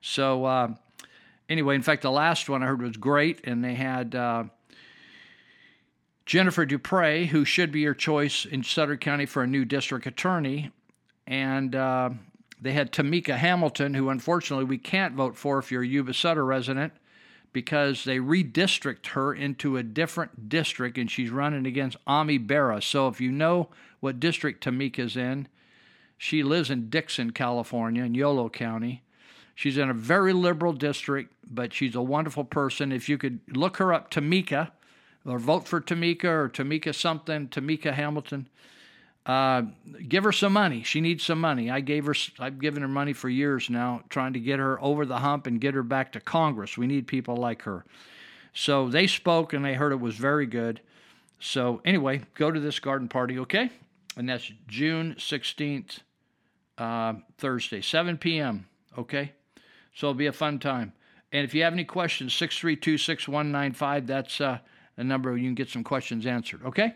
So 0.00 0.44
uh, 0.44 0.74
anyway, 1.48 1.76
in 1.76 1.82
fact, 1.82 2.02
the 2.02 2.10
last 2.10 2.48
one 2.48 2.62
I 2.64 2.66
heard 2.66 2.82
was 2.82 2.96
great, 2.96 3.40
and 3.44 3.62
they 3.62 3.74
had. 3.74 4.14
Uh, 4.14 4.44
Jennifer 6.26 6.66
Dupre, 6.66 7.26
who 7.26 7.44
should 7.44 7.70
be 7.70 7.80
your 7.80 7.94
choice 7.94 8.44
in 8.44 8.64
Sutter 8.64 8.96
County 8.96 9.26
for 9.26 9.44
a 9.44 9.46
new 9.46 9.64
district 9.64 10.06
attorney, 10.06 10.72
and 11.24 11.74
uh, 11.74 12.10
they 12.60 12.72
had 12.72 12.92
Tamika 12.92 13.36
Hamilton, 13.36 13.94
who 13.94 14.10
unfortunately 14.10 14.64
we 14.64 14.78
can't 14.78 15.14
vote 15.14 15.36
for 15.36 15.58
if 15.58 15.70
you're 15.70 15.82
a 15.82 15.86
Yuba 15.86 16.14
Sutter 16.14 16.44
resident 16.44 16.92
because 17.52 18.04
they 18.04 18.18
redistrict 18.18 19.06
her 19.08 19.32
into 19.32 19.76
a 19.76 19.82
different 19.82 20.48
district 20.48 20.98
and 20.98 21.10
she's 21.10 21.30
running 21.30 21.64
against 21.64 21.96
Ami 22.06 22.38
Bera. 22.38 22.82
So 22.82 23.08
if 23.08 23.20
you 23.20 23.32
know 23.32 23.68
what 24.00 24.20
district 24.20 24.64
Tamika's 24.64 25.16
in, 25.16 25.48
she 26.18 26.42
lives 26.42 26.70
in 26.70 26.90
Dixon, 26.90 27.30
California, 27.30 28.04
in 28.04 28.14
Yolo 28.14 28.48
County. 28.48 29.02
She's 29.54 29.78
in 29.78 29.88
a 29.88 29.94
very 29.94 30.34
liberal 30.34 30.74
district, 30.74 31.32
but 31.48 31.72
she's 31.72 31.94
a 31.94 32.02
wonderful 32.02 32.44
person. 32.44 32.92
If 32.92 33.08
you 33.08 33.16
could 33.16 33.40
look 33.48 33.78
her 33.78 33.92
up, 33.92 34.10
Tamika, 34.10 34.72
or 35.26 35.38
vote 35.38 35.66
for 35.66 35.80
Tamika 35.80 36.24
or 36.24 36.48
Tamika 36.48 36.94
something, 36.94 37.48
Tamika 37.48 37.92
Hamilton. 37.92 38.48
Uh, 39.24 39.62
give 40.06 40.22
her 40.22 40.30
some 40.30 40.52
money. 40.52 40.84
She 40.84 41.00
needs 41.00 41.24
some 41.24 41.40
money. 41.40 41.68
I 41.68 41.80
gave 41.80 42.06
her. 42.06 42.14
I've 42.38 42.60
given 42.60 42.82
her 42.82 42.88
money 42.88 43.12
for 43.12 43.28
years 43.28 43.68
now, 43.68 44.02
trying 44.08 44.34
to 44.34 44.40
get 44.40 44.60
her 44.60 44.80
over 44.80 45.04
the 45.04 45.18
hump 45.18 45.48
and 45.48 45.60
get 45.60 45.74
her 45.74 45.82
back 45.82 46.12
to 46.12 46.20
Congress. 46.20 46.78
We 46.78 46.86
need 46.86 47.08
people 47.08 47.36
like 47.36 47.62
her. 47.62 47.84
So 48.54 48.88
they 48.88 49.08
spoke 49.08 49.52
and 49.52 49.64
they 49.64 49.74
heard 49.74 49.92
it 49.92 50.00
was 50.00 50.14
very 50.14 50.46
good. 50.46 50.80
So 51.40 51.82
anyway, 51.84 52.22
go 52.34 52.52
to 52.52 52.60
this 52.60 52.78
garden 52.78 53.08
party, 53.08 53.38
okay? 53.40 53.70
And 54.16 54.28
that's 54.28 54.50
June 54.68 55.16
sixteenth, 55.18 56.00
uh, 56.78 57.14
Thursday, 57.36 57.80
seven 57.80 58.16
p.m. 58.16 58.68
Okay, 58.96 59.32
so 59.92 60.06
it'll 60.06 60.14
be 60.14 60.26
a 60.26 60.32
fun 60.32 60.60
time. 60.60 60.92
And 61.32 61.44
if 61.44 61.52
you 61.52 61.64
have 61.64 61.72
any 61.72 61.84
questions, 61.84 62.32
632 62.34 62.96
6195, 62.98 64.06
that's 64.06 64.40
uh, 64.40 64.58
a 64.96 65.04
number 65.04 65.36
you 65.36 65.48
can 65.48 65.54
get 65.54 65.68
some 65.68 65.84
questions 65.84 66.26
answered. 66.26 66.64
Okay? 66.64 66.94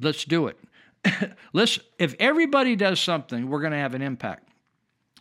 Let's 0.00 0.24
do 0.24 0.48
it. 0.48 0.58
Let's 1.52 1.78
if 1.98 2.14
everybody 2.18 2.76
does 2.76 3.00
something, 3.00 3.48
we're 3.48 3.60
going 3.60 3.72
to 3.72 3.78
have 3.78 3.94
an 3.94 4.02
impact. 4.02 4.48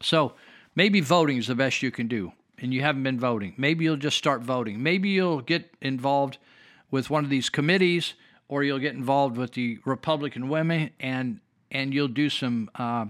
So, 0.02 0.34
maybe 0.76 1.02
voting 1.02 1.38
is 1.38 1.48
the 1.48 1.56
best 1.56 1.82
you 1.82 1.92
can 1.92 2.08
do 2.08 2.32
and 2.62 2.74
you 2.74 2.82
haven't 2.82 3.04
been 3.04 3.20
voting. 3.20 3.54
Maybe 3.58 3.86
you'll 3.86 3.98
just 3.98 4.18
start 4.18 4.42
voting. 4.42 4.82
Maybe 4.82 5.10
you'll 5.10 5.42
get 5.42 5.74
involved 5.82 6.38
with 6.92 7.10
one 7.10 7.24
of 7.24 7.30
these 7.30 7.50
committees 7.50 8.14
or 8.48 8.64
you'll 8.64 8.80
get 8.80 8.96
involved 8.96 9.38
with 9.38 9.54
the 9.54 9.80
Republican 9.86 10.50
women 10.50 10.92
and 11.00 11.40
and 11.72 11.94
you'll 11.94 12.08
do 12.08 12.30
some 12.30 12.70
uh, 12.76 13.06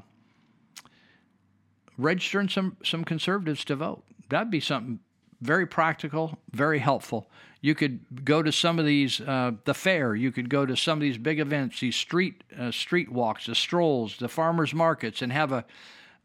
registering 1.97 2.49
some 2.49 2.77
some 2.83 3.03
conservatives 3.03 3.63
to 3.65 3.75
vote. 3.75 4.03
That'd 4.29 4.51
be 4.51 4.59
something 4.59 4.99
very 5.41 5.65
practical, 5.65 6.37
very 6.51 6.79
helpful. 6.79 7.29
You 7.61 7.75
could 7.75 8.23
go 8.23 8.41
to 8.41 8.51
some 8.51 8.79
of 8.79 8.85
these, 8.85 9.19
uh, 9.19 9.51
the 9.65 9.73
fair. 9.73 10.15
You 10.15 10.31
could 10.31 10.49
go 10.49 10.65
to 10.65 10.77
some 10.77 10.97
of 10.97 11.01
these 11.01 11.17
big 11.17 11.39
events, 11.39 11.81
these 11.81 11.95
street 11.95 12.43
uh, 12.57 12.71
street 12.71 13.11
walks, 13.11 13.47
the 13.47 13.55
strolls, 13.55 14.17
the 14.17 14.29
farmers 14.29 14.73
markets, 14.73 15.21
and 15.21 15.31
have 15.31 15.51
a 15.51 15.65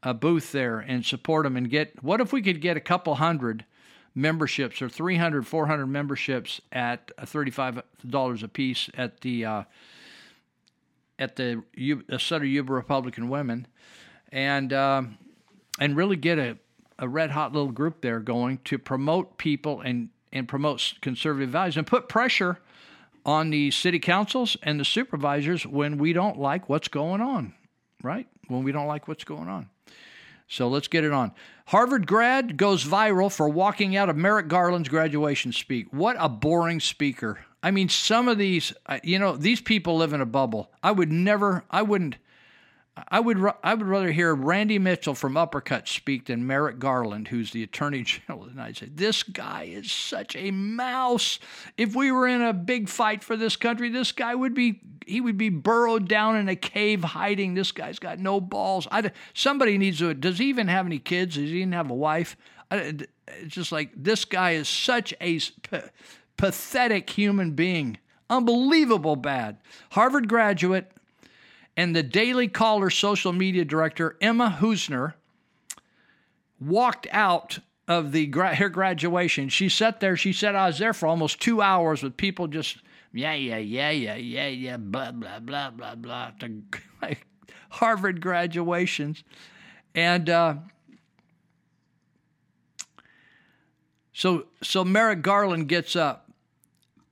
a 0.04 0.12
booth 0.12 0.52
there 0.52 0.78
and 0.80 1.04
support 1.04 1.44
them 1.44 1.56
and 1.56 1.70
get. 1.70 2.02
What 2.02 2.20
if 2.20 2.32
we 2.32 2.42
could 2.42 2.60
get 2.60 2.76
a 2.76 2.80
couple 2.80 3.14
hundred 3.16 3.64
memberships 4.14 4.80
or 4.80 4.88
300, 4.88 5.46
400 5.46 5.86
memberships 5.86 6.60
at 6.70 7.10
thirty-five 7.26 7.82
dollars 8.08 8.42
a 8.42 8.48
piece 8.48 8.88
at 8.96 9.22
the 9.22 9.44
uh, 9.44 9.62
at 11.18 11.36
the 11.36 11.62
U- 11.74 12.04
Sutter 12.18 12.44
Yuba 12.44 12.72
Republican 12.72 13.28
Women, 13.28 13.66
and 14.30 14.72
um, 14.72 15.18
and 15.80 15.96
really 15.96 16.16
get 16.16 16.38
a 16.38 16.58
a 16.98 17.08
red 17.08 17.30
hot 17.30 17.52
little 17.52 17.72
group 17.72 18.02
there 18.02 18.20
going 18.20 18.58
to 18.64 18.78
promote 18.78 19.36
people 19.36 19.80
and, 19.80 20.10
and 20.34 20.46
promote 20.46 20.94
conservative 21.00 21.48
values 21.48 21.76
and 21.76 21.86
put 21.86 22.08
pressure 22.08 22.58
on 23.24 23.48
the 23.48 23.70
city 23.70 23.98
councils 23.98 24.56
and 24.62 24.78
the 24.78 24.84
supervisors 24.84 25.66
when 25.66 25.96
we 25.96 26.12
don't 26.12 26.38
like 26.38 26.68
what's 26.68 26.88
going 26.88 27.22
on, 27.22 27.54
right? 28.02 28.26
When 28.48 28.64
we 28.64 28.72
don't 28.72 28.86
like 28.86 29.08
what's 29.08 29.24
going 29.24 29.48
on. 29.48 29.70
So 30.46 30.68
let's 30.68 30.88
get 30.88 31.04
it 31.04 31.12
on. 31.12 31.32
Harvard 31.66 32.06
grad 32.06 32.58
goes 32.58 32.84
viral 32.84 33.32
for 33.34 33.48
walking 33.48 33.96
out 33.96 34.10
of 34.10 34.16
Merrick 34.16 34.48
Garland's 34.48 34.90
graduation 34.90 35.52
speak. 35.52 35.86
What 35.90 36.16
a 36.18 36.28
boring 36.28 36.80
speaker. 36.80 37.38
I 37.62 37.70
mean, 37.70 37.88
some 37.88 38.28
of 38.28 38.36
these, 38.36 38.74
uh, 38.84 38.98
you 39.02 39.18
know, 39.18 39.36
these 39.36 39.62
people 39.62 39.96
live 39.96 40.12
in 40.12 40.20
a 40.20 40.26
bubble. 40.26 40.70
I 40.82 40.92
would 40.92 41.10
never, 41.10 41.64
I 41.70 41.80
wouldn't, 41.80 42.16
I 42.96 43.18
would, 43.18 43.44
I 43.64 43.74
would 43.74 43.86
rather 43.86 44.12
hear 44.12 44.34
Randy 44.34 44.78
Mitchell 44.78 45.16
from 45.16 45.36
Uppercut 45.36 45.88
speak 45.88 46.26
than 46.26 46.46
Merrick 46.46 46.78
Garland, 46.78 47.28
who's 47.28 47.50
the 47.50 47.64
Attorney 47.64 48.02
General 48.04 48.42
of 48.42 48.48
the 48.50 48.54
United 48.54 48.76
States. 48.76 48.92
This 48.94 49.22
guy 49.24 49.64
is 49.64 49.90
such 49.90 50.36
a 50.36 50.52
mouse. 50.52 51.40
If 51.76 51.96
we 51.96 52.12
were 52.12 52.28
in 52.28 52.40
a 52.40 52.52
big 52.52 52.88
fight 52.88 53.24
for 53.24 53.36
this 53.36 53.56
country, 53.56 53.88
this 53.88 54.12
guy 54.12 54.34
would 54.34 54.54
be, 54.54 54.80
he 55.06 55.20
would 55.20 55.36
be 55.36 55.48
burrowed 55.48 56.06
down 56.06 56.36
in 56.36 56.48
a 56.48 56.54
cave 56.54 57.02
hiding. 57.02 57.54
This 57.54 57.72
guy's 57.72 57.98
got 57.98 58.20
no 58.20 58.40
balls. 58.40 58.86
I, 58.92 59.10
somebody 59.34 59.76
needs 59.76 59.98
to. 59.98 60.14
Does 60.14 60.38
he 60.38 60.46
even 60.46 60.68
have 60.68 60.86
any 60.86 61.00
kids? 61.00 61.34
Does 61.34 61.50
he 61.50 61.58
even 61.58 61.72
have 61.72 61.90
a 61.90 61.94
wife? 61.94 62.36
I, 62.70 62.94
it's 63.26 63.54
just 63.54 63.72
like 63.72 63.90
this 63.96 64.24
guy 64.24 64.52
is 64.52 64.68
such 64.68 65.12
a 65.20 65.40
pathetic 66.36 67.10
human 67.10 67.52
being. 67.52 67.98
Unbelievable 68.30 69.16
bad. 69.16 69.58
Harvard 69.90 70.28
graduate 70.28 70.93
and 71.76 71.94
the 71.94 72.02
Daily 72.02 72.48
Caller 72.48 72.90
social 72.90 73.32
media 73.32 73.64
director, 73.64 74.16
Emma 74.20 74.56
Husner, 74.60 75.14
walked 76.60 77.06
out 77.10 77.58
of 77.86 78.12
the 78.12 78.30
her 78.30 78.68
graduation. 78.68 79.48
She 79.48 79.68
sat 79.68 80.00
there. 80.00 80.16
She 80.16 80.32
said, 80.32 80.54
I 80.54 80.66
was 80.66 80.78
there 80.78 80.94
for 80.94 81.06
almost 81.06 81.40
two 81.40 81.60
hours 81.60 82.02
with 82.02 82.16
people 82.16 82.46
just, 82.46 82.78
yeah, 83.12 83.34
yeah, 83.34 83.58
yeah, 83.58 83.90
yeah, 83.90 84.14
yeah, 84.14 84.48
yeah, 84.48 84.76
blah, 84.76 85.12
blah, 85.12 85.40
blah, 85.40 85.70
blah, 85.70 85.94
blah, 85.94 86.30
to 86.40 86.62
Harvard 87.70 88.20
graduations. 88.20 89.24
And 89.94 90.30
uh, 90.30 90.54
so, 94.12 94.46
so 94.62 94.84
Merrick 94.84 95.22
Garland 95.22 95.68
gets 95.68 95.96
up 95.96 96.30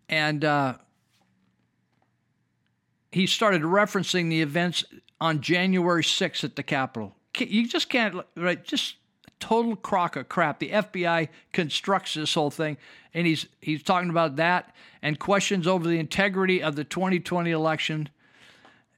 and 0.09 0.45
uh, 0.45 0.75
he 3.13 3.27
started 3.27 3.63
referencing 3.63 4.31
the 4.31 4.43
events 4.43 4.85
on 5.21 5.41
January 5.41 6.03
6th 6.03 6.43
at 6.43 6.57
the 6.57 6.63
Capitol. 6.63 7.15
You 7.39 7.69
just 7.69 7.89
can't, 7.89 8.17
right? 8.37 8.63
Just 8.65 8.97
total 9.39 9.77
crock 9.77 10.17
of 10.17 10.29
crap. 10.29 10.59
The 10.59 10.71
FBI 10.71 11.29
constructs 11.53 12.15
this 12.15 12.35
whole 12.35 12.51
thing, 12.51 12.77
and 13.15 13.27
he's 13.27 13.47
he's 13.61 13.83
talking 13.83 14.11
about 14.11 14.37
that 14.37 14.75
and 15.03 15.19
questions 15.19 15.67
over 15.67 15.87
the 15.87 15.99
integrity 15.99 16.63
of 16.63 16.77
the 16.77 16.85
2020 16.85 17.51
election. 17.51 18.09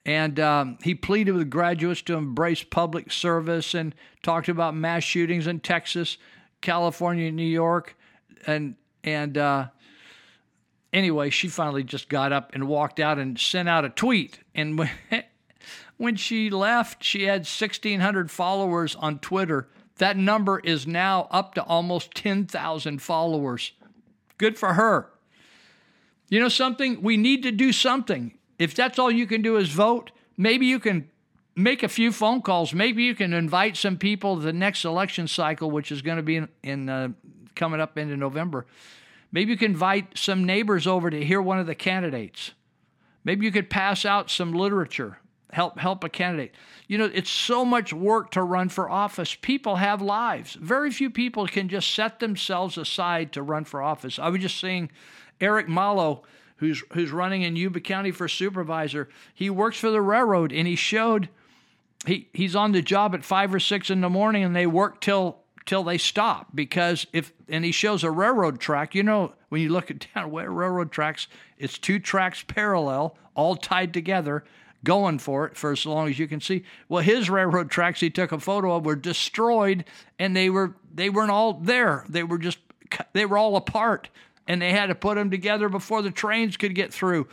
And 0.06 0.38
um, 0.38 0.78
he 0.82 0.94
pleaded 0.94 1.32
with 1.32 1.48
graduates 1.48 2.02
to 2.02 2.14
embrace 2.14 2.62
public 2.62 3.10
service 3.10 3.72
and 3.72 3.94
talked 4.22 4.50
about 4.50 4.76
mass 4.76 5.02
shootings 5.02 5.46
in 5.46 5.60
Texas, 5.60 6.18
California, 6.60 7.32
New 7.32 7.42
York, 7.42 7.96
and 8.46 8.74
and 9.02 9.38
uh, 9.38 9.68
anyway, 10.94 11.28
she 11.28 11.48
finally 11.48 11.82
just 11.82 12.08
got 12.08 12.32
up 12.32 12.54
and 12.54 12.68
walked 12.68 13.00
out 13.00 13.18
and 13.18 13.38
sent 13.38 13.68
out 13.68 13.84
a 13.84 13.90
tweet. 13.90 14.38
And 14.54 14.78
when, 14.78 14.90
when 15.98 16.16
she 16.16 16.48
left, 16.48 17.02
she 17.02 17.24
had 17.24 17.40
1,600 17.40 18.30
followers 18.30 18.94
on 18.94 19.18
Twitter. 19.18 19.68
That 19.98 20.16
number 20.16 20.60
is 20.60 20.86
now 20.86 21.28
up 21.30 21.54
to 21.54 21.62
almost 21.64 22.14
10,000 22.14 23.02
followers. 23.02 23.72
Good 24.38 24.56
for 24.56 24.74
her. 24.74 25.10
You 26.30 26.40
know 26.40 26.48
something? 26.48 27.02
We 27.02 27.16
need 27.16 27.42
to 27.42 27.52
do 27.52 27.72
something. 27.72 28.38
If 28.58 28.74
that's 28.74 28.98
all 28.98 29.10
you 29.10 29.26
can 29.26 29.42
do 29.42 29.56
is 29.56 29.68
vote, 29.68 30.10
maybe 30.36 30.66
you 30.66 30.78
can 30.78 31.10
make 31.56 31.82
a 31.82 31.88
few 31.88 32.12
phone 32.12 32.40
calls. 32.40 32.72
Maybe 32.72 33.02
you 33.04 33.14
can 33.14 33.32
invite 33.32 33.76
some 33.76 33.98
people 33.98 34.36
to 34.36 34.42
the 34.42 34.52
next 34.52 34.84
election 34.84 35.28
cycle, 35.28 35.70
which 35.70 35.92
is 35.92 36.02
going 36.02 36.16
to 36.16 36.22
be 36.22 36.36
in, 36.36 36.48
in 36.62 36.88
uh, 36.88 37.08
coming 37.54 37.80
up 37.80 37.98
into 37.98 38.16
November. 38.16 38.66
Maybe 39.34 39.50
you 39.50 39.58
can 39.58 39.72
invite 39.72 40.16
some 40.16 40.44
neighbors 40.44 40.86
over 40.86 41.10
to 41.10 41.24
hear 41.24 41.42
one 41.42 41.58
of 41.58 41.66
the 41.66 41.74
candidates. 41.74 42.52
Maybe 43.24 43.44
you 43.44 43.50
could 43.50 43.68
pass 43.68 44.04
out 44.04 44.30
some 44.30 44.52
literature, 44.52 45.18
help 45.50 45.76
help 45.76 46.04
a 46.04 46.08
candidate. 46.08 46.54
You 46.86 46.98
know, 46.98 47.10
it's 47.12 47.30
so 47.30 47.64
much 47.64 47.92
work 47.92 48.30
to 48.30 48.44
run 48.44 48.68
for 48.68 48.88
office. 48.88 49.34
People 49.34 49.76
have 49.76 50.00
lives. 50.00 50.54
Very 50.54 50.92
few 50.92 51.10
people 51.10 51.48
can 51.48 51.68
just 51.68 51.92
set 51.92 52.20
themselves 52.20 52.78
aside 52.78 53.32
to 53.32 53.42
run 53.42 53.64
for 53.64 53.82
office. 53.82 54.20
I 54.20 54.28
was 54.28 54.40
just 54.40 54.60
seeing 54.60 54.88
Eric 55.40 55.66
Malo, 55.66 56.22
who's 56.58 56.84
who's 56.92 57.10
running 57.10 57.42
in 57.42 57.56
Yuba 57.56 57.80
County 57.80 58.12
for 58.12 58.28
supervisor. 58.28 59.08
He 59.34 59.50
works 59.50 59.78
for 59.78 59.90
the 59.90 60.00
railroad 60.00 60.52
and 60.52 60.68
he 60.68 60.76
showed 60.76 61.28
he 62.06 62.28
he's 62.32 62.54
on 62.54 62.70
the 62.70 62.82
job 62.82 63.16
at 63.16 63.24
five 63.24 63.52
or 63.52 63.58
six 63.58 63.90
in 63.90 64.00
the 64.00 64.08
morning 64.08 64.44
and 64.44 64.54
they 64.54 64.68
work 64.68 65.00
till 65.00 65.43
till 65.66 65.82
they 65.82 65.98
stop 65.98 66.48
because 66.54 67.06
if 67.12 67.32
and 67.48 67.64
he 67.64 67.72
shows 67.72 68.04
a 68.04 68.10
railroad 68.10 68.60
track 68.60 68.94
you 68.94 69.02
know 69.02 69.32
when 69.48 69.60
you 69.60 69.68
look 69.68 69.90
at 69.90 70.06
down 70.14 70.30
where 70.30 70.50
railroad 70.50 70.92
tracks 70.92 71.26
it's 71.58 71.78
two 71.78 71.98
tracks 71.98 72.44
parallel 72.46 73.16
all 73.34 73.56
tied 73.56 73.92
together 73.92 74.44
going 74.84 75.18
for 75.18 75.46
it 75.46 75.56
for 75.56 75.72
as 75.72 75.84
long 75.86 76.08
as 76.08 76.18
you 76.18 76.28
can 76.28 76.40
see. 76.40 76.62
Well 76.88 77.02
his 77.02 77.28
railroad 77.28 77.70
tracks 77.70 78.00
he 78.00 78.10
took 78.10 78.30
a 78.30 78.38
photo 78.38 78.76
of 78.76 78.84
were 78.84 78.94
destroyed 78.94 79.84
and 80.18 80.36
they 80.36 80.50
were 80.50 80.76
they 80.92 81.10
weren't 81.10 81.30
all 81.30 81.54
there. 81.54 82.04
They 82.08 82.22
were 82.22 82.38
just 82.38 82.58
they 83.12 83.24
were 83.24 83.38
all 83.38 83.56
apart 83.56 84.10
and 84.46 84.60
they 84.60 84.70
had 84.70 84.86
to 84.86 84.94
put 84.94 85.16
them 85.16 85.30
together 85.30 85.68
before 85.68 86.02
the 86.02 86.10
trains 86.10 86.56
could 86.56 86.74
get 86.74 86.92
through. 86.92 87.26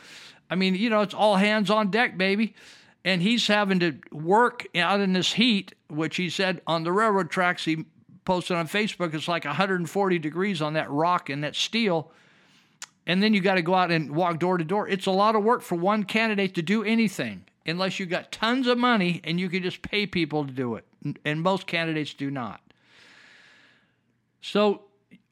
I 0.49 0.55
mean 0.55 0.73
you 0.75 0.89
know 0.89 1.01
it's 1.01 1.13
all 1.13 1.35
hands 1.35 1.69
on 1.69 1.91
deck 1.91 2.17
baby. 2.17 2.55
And 3.03 3.23
he's 3.23 3.47
having 3.47 3.79
to 3.79 3.97
work 4.11 4.65
out 4.75 5.01
in 5.01 5.13
this 5.13 5.33
heat 5.33 5.75
which 5.89 6.15
he 6.15 6.29
said 6.29 6.61
on 6.65 6.83
the 6.83 6.91
railroad 6.91 7.29
tracks 7.29 7.65
he 7.65 7.85
posted 8.25 8.57
on 8.57 8.67
Facebook, 8.67 9.13
it's 9.13 9.27
like 9.27 9.45
140 9.45 10.19
degrees 10.19 10.61
on 10.61 10.73
that 10.73 10.89
rock 10.89 11.29
and 11.29 11.43
that 11.43 11.55
steel. 11.55 12.11
And 13.07 13.21
then 13.21 13.33
you 13.33 13.41
got 13.41 13.55
to 13.55 13.61
go 13.61 13.73
out 13.73 13.91
and 13.91 14.15
walk 14.15 14.39
door 14.39 14.57
to 14.57 14.63
door. 14.63 14.87
It's 14.87 15.07
a 15.07 15.11
lot 15.11 15.35
of 15.35 15.43
work 15.43 15.61
for 15.61 15.75
one 15.75 16.03
candidate 16.03 16.53
to 16.55 16.61
do 16.61 16.83
anything 16.83 17.45
unless 17.65 17.99
you 17.99 18.05
got 18.05 18.31
tons 18.31 18.67
of 18.67 18.77
money 18.77 19.21
and 19.23 19.39
you 19.39 19.49
can 19.49 19.63
just 19.63 19.81
pay 19.81 20.05
people 20.05 20.45
to 20.45 20.51
do 20.51 20.75
it. 20.75 20.85
And 21.25 21.41
most 21.41 21.65
candidates 21.65 22.13
do 22.13 22.29
not. 22.29 22.61
So 24.41 24.83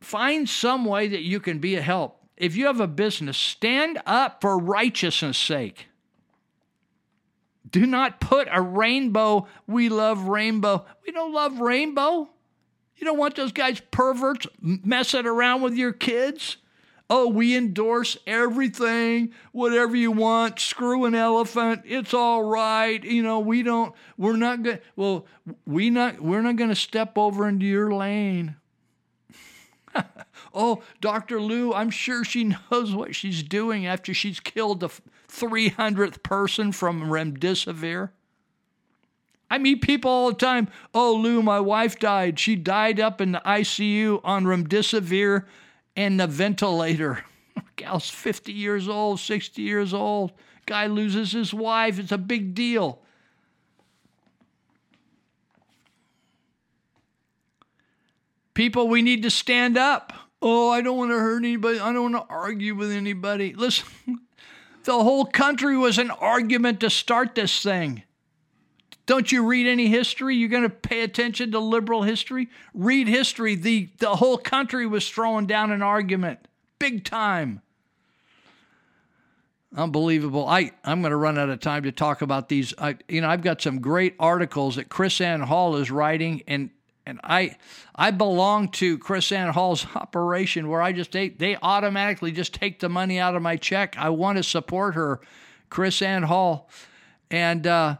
find 0.01 0.47
some 0.49 0.85
way 0.85 1.07
that 1.07 1.21
you 1.21 1.39
can 1.39 1.59
be 1.59 1.75
a 1.75 1.81
help. 1.81 2.23
If 2.37 2.55
you 2.55 2.67
have 2.67 2.79
a 2.79 2.87
business, 2.87 3.37
stand 3.37 4.01
up 4.05 4.41
for 4.41 4.57
righteousness' 4.57 5.37
sake. 5.37 5.87
Do 7.69 7.85
not 7.85 8.19
put 8.19 8.47
a 8.51 8.61
rainbow, 8.61 9.47
we 9.67 9.89
love 9.89 10.23
rainbow. 10.23 10.85
We 11.05 11.11
don't 11.11 11.33
love 11.33 11.59
rainbow. 11.59 12.29
You 12.99 13.05
don't 13.05 13.17
want 13.17 13.35
those 13.35 13.53
guys 13.53 13.81
perverts 13.91 14.45
messing 14.61 15.25
around 15.25 15.61
with 15.61 15.73
your 15.73 15.93
kids. 15.93 16.57
Oh, 17.09 17.27
we 17.27 17.55
endorse 17.55 18.17
everything, 18.27 19.33
whatever 19.51 19.95
you 19.95 20.11
want. 20.11 20.59
Screw 20.59 21.05
an 21.05 21.15
elephant. 21.15 21.81
It's 21.85 22.13
all 22.13 22.43
right. 22.43 23.03
You 23.03 23.23
know, 23.23 23.39
we 23.39 23.63
don't. 23.63 23.95
We're 24.17 24.35
not 24.35 24.61
going. 24.61 24.79
Well, 24.95 25.25
we 25.65 25.89
not. 25.89 26.21
We're 26.21 26.41
not 26.41 26.57
going 26.57 26.69
to 26.69 26.75
step 26.75 27.17
over 27.17 27.47
into 27.47 27.65
your 27.65 27.91
lane. 27.91 28.57
oh, 30.53 30.83
Dr. 31.01 31.41
Lou, 31.41 31.73
I'm 31.73 31.89
sure 31.89 32.23
she 32.23 32.43
knows 32.71 32.93
what 32.93 33.15
she's 33.15 33.41
doing 33.41 33.87
after 33.87 34.13
she's 34.13 34.39
killed 34.39 34.81
the 34.81 34.89
300th 35.29 36.21
person 36.21 36.71
from 36.71 37.03
remdesivir. 37.03 38.09
I 39.49 39.57
meet 39.57 39.81
people 39.81 40.11
all 40.11 40.29
the 40.29 40.35
time. 40.35 40.67
Oh, 40.93 41.15
Lou, 41.15 41.41
my 41.41 41.59
wife 41.59 41.97
died. 41.97 42.39
She 42.39 42.55
died 42.55 42.99
up 42.99 43.19
in 43.19 43.31
the 43.31 43.41
ICU 43.45 44.21
on 44.23 44.45
remdesivir 44.45 45.45
and 45.95 46.19
the 46.19 46.27
ventilator. 46.27 47.25
Gal's 47.75 48.09
50 48.09 48.53
years 48.53 48.87
old, 48.87 49.19
60 49.19 49.61
years 49.61 49.93
old. 49.93 50.31
Guy 50.65 50.85
loses 50.85 51.31
his 51.31 51.53
wife. 51.53 51.97
It's 51.97 52.11
a 52.11 52.17
big 52.17 52.53
deal. 52.53 52.99
People, 58.53 58.87
we 58.87 59.01
need 59.01 59.23
to 59.23 59.29
stand 59.29 59.77
up. 59.77 60.13
Oh, 60.41 60.69
I 60.69 60.81
don't 60.81 60.97
want 60.97 61.11
to 61.11 61.17
hurt 61.17 61.43
anybody. 61.43 61.79
I 61.79 61.91
don't 61.91 62.11
want 62.11 62.27
to 62.27 62.33
argue 62.33 62.75
with 62.75 62.91
anybody. 62.91 63.53
Listen, 63.53 63.87
the 64.83 64.93
whole 64.93 65.25
country 65.25 65.75
was 65.75 65.97
an 65.97 66.11
argument 66.11 66.81
to 66.81 66.89
start 66.89 67.35
this 67.35 67.63
thing. 67.63 68.03
Don't 69.09 69.31
you 69.31 69.43
read 69.43 69.65
any 69.65 69.87
history? 69.87 70.35
You're 70.35 70.49
going 70.49 70.61
to 70.61 70.69
pay 70.69 71.01
attention 71.01 71.51
to 71.53 71.59
liberal 71.59 72.03
history? 72.03 72.47
Read 72.75 73.07
history. 73.07 73.55
The, 73.55 73.89
the 73.97 74.17
whole 74.17 74.37
country 74.37 74.85
was 74.85 75.09
throwing 75.09 75.47
down 75.47 75.71
an 75.71 75.81
argument, 75.81 76.47
big 76.77 77.03
time. 77.03 77.63
Unbelievable. 79.75 80.47
I, 80.47 80.73
I'm 80.83 81.01
going 81.01 81.09
to 81.09 81.17
run 81.17 81.39
out 81.39 81.49
of 81.49 81.59
time 81.59 81.85
to 81.85 81.91
talk 81.91 82.21
about 82.21 82.49
these. 82.49 82.71
I, 82.77 82.97
you 83.07 83.21
know, 83.21 83.29
I've 83.29 83.41
got 83.41 83.63
some 83.63 83.81
great 83.81 84.13
articles 84.19 84.75
that 84.75 84.89
KrisAnne 84.89 85.43
Hall 85.43 85.77
is 85.77 85.89
writing, 85.89 86.43
and 86.45 86.69
and 87.07 87.19
I 87.23 87.55
I 87.95 88.11
belong 88.11 88.69
to 88.73 88.99
KrisAnne 88.99 89.49
Hall's 89.49 89.87
operation 89.95 90.69
where 90.69 90.83
I 90.83 90.91
just 90.91 91.13
they, 91.13 91.29
they 91.29 91.57
automatically 91.63 92.31
just 92.31 92.53
take 92.53 92.79
the 92.79 92.89
money 92.89 93.17
out 93.17 93.35
of 93.35 93.41
my 93.41 93.55
check. 93.55 93.95
I 93.97 94.09
want 94.09 94.37
to 94.37 94.43
support 94.43 94.93
her, 94.93 95.19
KrisAnne 95.71 96.25
Hall, 96.25 96.69
and 97.31 97.65
uh, 97.65 97.95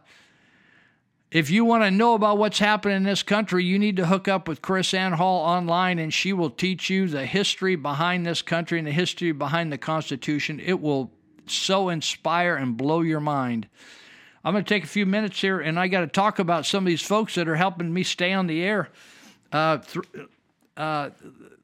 If 1.32 1.52
you 1.52 1.64
want 1.64 1.84
to 1.84 1.92
know 1.92 2.16
about 2.16 2.40
what's 2.40 2.58
happening 2.58 2.98
in 2.98 3.04
this 3.04 3.22
country, 3.22 3.64
you 3.64 3.78
need 3.78 3.98
to 3.98 4.08
hook 4.08 4.28
up 4.28 4.48
with 4.48 4.64
KrisAnne 4.64 5.14
Hall 5.14 5.46
online, 5.46 6.00
and 6.00 6.12
she 6.12 6.34
will 6.34 6.50
teach 6.50 6.90
you 6.90 7.08
the 7.08 7.26
history 7.26 7.76
behind 7.76 8.26
this 8.26 8.42
country 8.42 8.80
and 8.80 8.88
the 8.88 8.92
history 8.92 9.32
behind 9.32 9.72
the 9.72 9.78
Constitution. 9.78 10.60
It 10.60 10.82
will 10.82 11.12
so 11.46 11.90
inspire 11.90 12.56
and 12.56 12.76
blow 12.76 13.02
your 13.02 13.20
mind. 13.20 13.68
I'm 14.44 14.54
going 14.54 14.64
to 14.64 14.70
take 14.70 14.84
a 14.84 14.88
few 14.88 15.06
minutes 15.06 15.40
here, 15.40 15.60
and 15.60 15.80
I 15.80 15.88
got 15.88 16.02
to 16.02 16.08
talk 16.08 16.40
about 16.40 16.66
some 16.66 16.84
of 16.84 16.88
these 16.88 17.04
folks 17.04 17.36
that 17.36 17.48
are 17.48 17.56
helping 17.56 17.94
me 17.94 18.02
stay 18.02 18.34
on 18.34 18.48
the 18.48 18.64
air. 18.64 18.90
Uh, 19.52 19.78
th- 19.78 20.06
uh, 20.78 21.10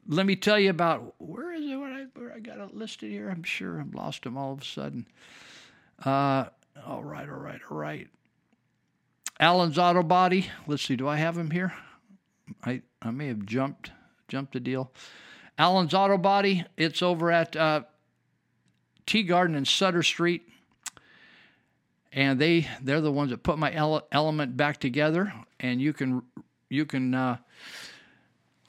let 0.06 0.26
me 0.26 0.36
tell 0.36 0.60
you 0.60 0.70
about 0.70 1.14
where 1.18 1.52
is 1.52 1.64
it? 1.64 1.74
Where 1.74 1.92
I, 1.92 2.06
where 2.14 2.32
I 2.32 2.38
got 2.38 2.58
it 2.58 2.76
listed 2.76 3.10
here? 3.10 3.30
I'm 3.30 3.42
sure 3.42 3.80
I've 3.80 3.94
lost 3.94 4.22
them 4.22 4.36
all 4.36 4.52
of 4.52 4.60
a 4.60 4.64
sudden. 4.64 5.06
Uh, 6.04 6.44
all 6.86 7.02
right, 7.02 7.28
all 7.28 7.40
right, 7.40 7.60
all 7.68 7.78
right. 7.78 8.08
Allen's 9.38 9.78
Auto 9.78 10.02
Body. 10.02 10.50
Let's 10.66 10.82
see. 10.82 10.96
Do 10.96 11.08
I 11.08 11.16
have 11.16 11.36
him 11.36 11.50
here? 11.50 11.74
I 12.64 12.82
I 13.02 13.10
may 13.10 13.28
have 13.28 13.44
jumped 13.44 13.90
jumped 14.28 14.52
the 14.52 14.60
deal. 14.60 14.92
Allen's 15.58 15.94
Auto 15.94 16.18
Body. 16.18 16.64
It's 16.76 17.02
over 17.02 17.30
at 17.30 17.56
uh, 17.56 17.82
Tea 19.06 19.22
Garden 19.22 19.56
and 19.56 19.66
Sutter 19.66 20.02
Street, 20.02 20.48
and 22.12 22.40
they 22.40 22.68
they're 22.82 23.00
the 23.00 23.12
ones 23.12 23.30
that 23.30 23.42
put 23.42 23.58
my 23.58 23.72
ele- 23.72 24.06
element 24.12 24.56
back 24.56 24.78
together. 24.78 25.32
And 25.60 25.80
you 25.80 25.92
can 25.92 26.22
you 26.68 26.86
can 26.86 27.14
uh, 27.14 27.36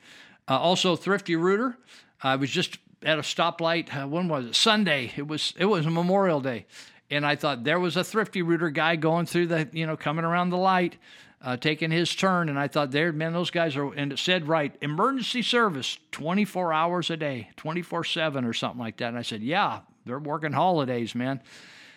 Uh, 0.46 0.58
also, 0.58 0.94
Thrifty 0.94 1.34
Rooter. 1.34 1.76
I 2.22 2.36
was 2.36 2.50
just 2.50 2.78
at 3.02 3.18
a 3.18 3.22
stoplight. 3.22 3.96
Uh, 3.96 4.06
when 4.06 4.28
was 4.28 4.46
it? 4.46 4.54
Sunday. 4.54 5.12
It 5.16 5.26
was 5.26 5.54
it 5.56 5.64
was 5.64 5.88
Memorial 5.88 6.40
Day, 6.40 6.66
and 7.10 7.24
I 7.24 7.36
thought 7.36 7.64
there 7.64 7.80
was 7.80 7.96
a 7.96 8.04
thrifty 8.04 8.42
rooter 8.42 8.70
guy 8.70 8.96
going 8.96 9.26
through 9.26 9.46
the, 9.46 9.68
you 9.72 9.86
know, 9.86 9.96
coming 9.96 10.24
around 10.24 10.50
the 10.50 10.58
light, 10.58 10.96
uh, 11.40 11.56
taking 11.56 11.90
his 11.90 12.14
turn, 12.14 12.48
and 12.48 12.58
I 12.58 12.68
thought, 12.68 12.90
there, 12.90 13.12
man, 13.12 13.32
those 13.32 13.50
guys 13.50 13.76
are, 13.76 13.92
and 13.94 14.12
it 14.12 14.18
said 14.18 14.48
right, 14.48 14.74
emergency 14.82 15.42
service, 15.42 15.98
24 16.12 16.72
hours 16.72 17.10
a 17.10 17.16
day, 17.16 17.50
24 17.56 18.04
seven 18.04 18.44
or 18.44 18.52
something 18.52 18.80
like 18.80 18.98
that. 18.98 19.08
And 19.08 19.18
I 19.18 19.22
said, 19.22 19.42
yeah, 19.42 19.80
they're 20.04 20.18
working 20.18 20.52
holidays, 20.52 21.14
man. 21.14 21.40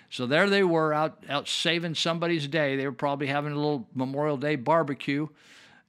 So 0.09 0.27
there 0.27 0.49
they 0.49 0.63
were 0.63 0.93
out 0.93 1.23
out 1.29 1.47
saving 1.47 1.95
somebody's 1.95 2.47
day. 2.47 2.75
They 2.75 2.85
were 2.85 2.91
probably 2.91 3.27
having 3.27 3.53
a 3.53 3.55
little 3.55 3.87
Memorial 3.95 4.35
Day 4.35 4.57
barbecue, 4.57 5.29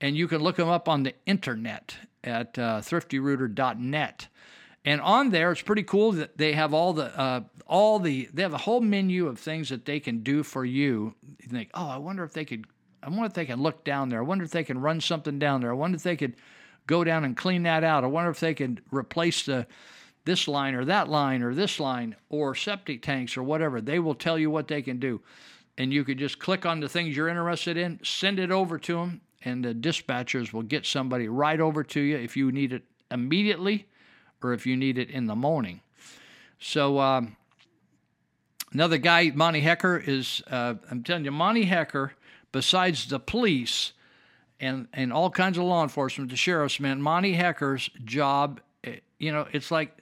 and 0.00 0.16
you 0.16 0.28
can 0.28 0.42
look 0.42 0.56
them 0.56 0.68
up 0.68 0.88
on 0.88 1.02
the 1.02 1.14
internet 1.26 1.96
at 2.22 2.58
uh, 2.58 2.80
thriftyrooter.net. 2.80 4.28
And 4.86 5.00
on 5.00 5.30
there, 5.30 5.50
it's 5.52 5.62
pretty 5.62 5.82
cool 5.82 6.12
that 6.12 6.36
they 6.36 6.52
have 6.52 6.74
all 6.74 6.92
the 6.92 7.18
uh, 7.18 7.40
all 7.66 7.98
the 7.98 8.28
they 8.34 8.42
have 8.42 8.52
a 8.52 8.58
whole 8.58 8.82
menu 8.82 9.26
of 9.26 9.38
things 9.38 9.70
that 9.70 9.86
they 9.86 9.98
can 9.98 10.22
do 10.22 10.42
for 10.42 10.64
you. 10.64 11.14
You 11.40 11.48
think, 11.48 11.70
oh, 11.72 11.88
I 11.88 11.96
wonder 11.96 12.22
if 12.22 12.34
they 12.34 12.44
could. 12.44 12.66
I 13.02 13.08
wonder 13.08 13.26
if 13.26 13.34
they 13.34 13.46
can 13.46 13.62
look 13.62 13.84
down 13.84 14.10
there. 14.10 14.18
I 14.18 14.22
wonder 14.22 14.44
if 14.44 14.50
they 14.50 14.64
can 14.64 14.78
run 14.78 15.00
something 15.00 15.38
down 15.38 15.62
there. 15.62 15.70
I 15.70 15.74
wonder 15.74 15.96
if 15.96 16.02
they 16.02 16.16
could 16.16 16.36
go 16.86 17.02
down 17.02 17.24
and 17.24 17.36
clean 17.36 17.62
that 17.62 17.82
out. 17.82 18.04
I 18.04 18.08
wonder 18.08 18.30
if 18.30 18.40
they 18.40 18.54
could 18.54 18.82
replace 18.90 19.44
the 19.44 19.66
this 20.26 20.48
line 20.48 20.74
or 20.74 20.84
that 20.84 21.08
line 21.08 21.42
or 21.42 21.54
this 21.54 21.80
line 21.80 22.16
or 22.28 22.54
septic 22.54 23.02
tanks 23.02 23.36
or 23.36 23.42
whatever. 23.42 23.80
They 23.80 23.98
will 23.98 24.14
tell 24.14 24.38
you 24.38 24.50
what 24.50 24.68
they 24.68 24.82
can 24.82 24.98
do, 24.98 25.22
and 25.78 25.94
you 25.94 26.04
could 26.04 26.18
just 26.18 26.38
click 26.38 26.66
on 26.66 26.80
the 26.80 26.90
things 26.90 27.16
you're 27.16 27.28
interested 27.28 27.78
in, 27.78 28.00
send 28.02 28.38
it 28.38 28.50
over 28.50 28.78
to 28.80 28.96
them, 28.96 29.22
and 29.44 29.64
the 29.64 29.74
dispatchers 29.74 30.52
will 30.52 30.62
get 30.62 30.86
somebody 30.86 31.28
right 31.28 31.60
over 31.60 31.84
to 31.84 32.00
you 32.00 32.16
if 32.16 32.36
you 32.36 32.50
need 32.50 32.72
it 32.72 32.82
immediately 33.10 33.86
or 34.42 34.52
if 34.52 34.66
you 34.66 34.76
need 34.76 34.98
it 34.98 35.10
in 35.10 35.26
the 35.26 35.36
morning. 35.36 35.80
So, 36.58 36.98
um, 36.98 37.36
another 38.72 38.98
guy, 38.98 39.30
Monty 39.34 39.60
Hecker, 39.60 40.02
is, 40.04 40.42
uh, 40.50 40.74
I'm 40.90 41.02
telling 41.02 41.24
you, 41.24 41.30
Monty 41.30 41.64
Hecker, 41.64 42.12
besides 42.52 43.08
the 43.08 43.20
police 43.20 43.92
and, 44.60 44.88
and 44.92 45.12
all 45.12 45.30
kinds 45.30 45.58
of 45.58 45.64
law 45.64 45.82
enforcement, 45.82 46.30
the 46.30 46.36
sheriff's 46.36 46.80
men, 46.80 47.02
Monty 47.02 47.34
Hecker's 47.34 47.90
job, 48.04 48.60
eh, 48.82 48.96
you 49.18 49.32
know, 49.32 49.46
it's 49.52 49.70
like 49.70 49.96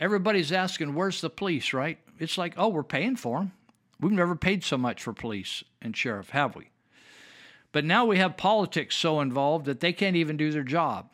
everybody's 0.00 0.52
asking, 0.52 0.94
where's 0.94 1.20
the 1.20 1.30
police, 1.30 1.72
right? 1.72 1.98
It's 2.18 2.38
like, 2.38 2.54
oh, 2.56 2.68
we're 2.68 2.82
paying 2.82 3.16
for 3.16 3.38
them. 3.38 3.52
We've 4.00 4.12
never 4.12 4.36
paid 4.36 4.64
so 4.64 4.78
much 4.78 5.02
for 5.02 5.12
police 5.12 5.64
and 5.82 5.96
sheriff, 5.96 6.30
have 6.30 6.54
we? 6.54 6.70
But 7.78 7.84
now 7.84 8.06
we 8.06 8.18
have 8.18 8.36
politics 8.36 8.96
so 8.96 9.20
involved 9.20 9.66
that 9.66 9.78
they 9.78 9.92
can't 9.92 10.16
even 10.16 10.36
do 10.36 10.50
their 10.50 10.64
job. 10.64 11.12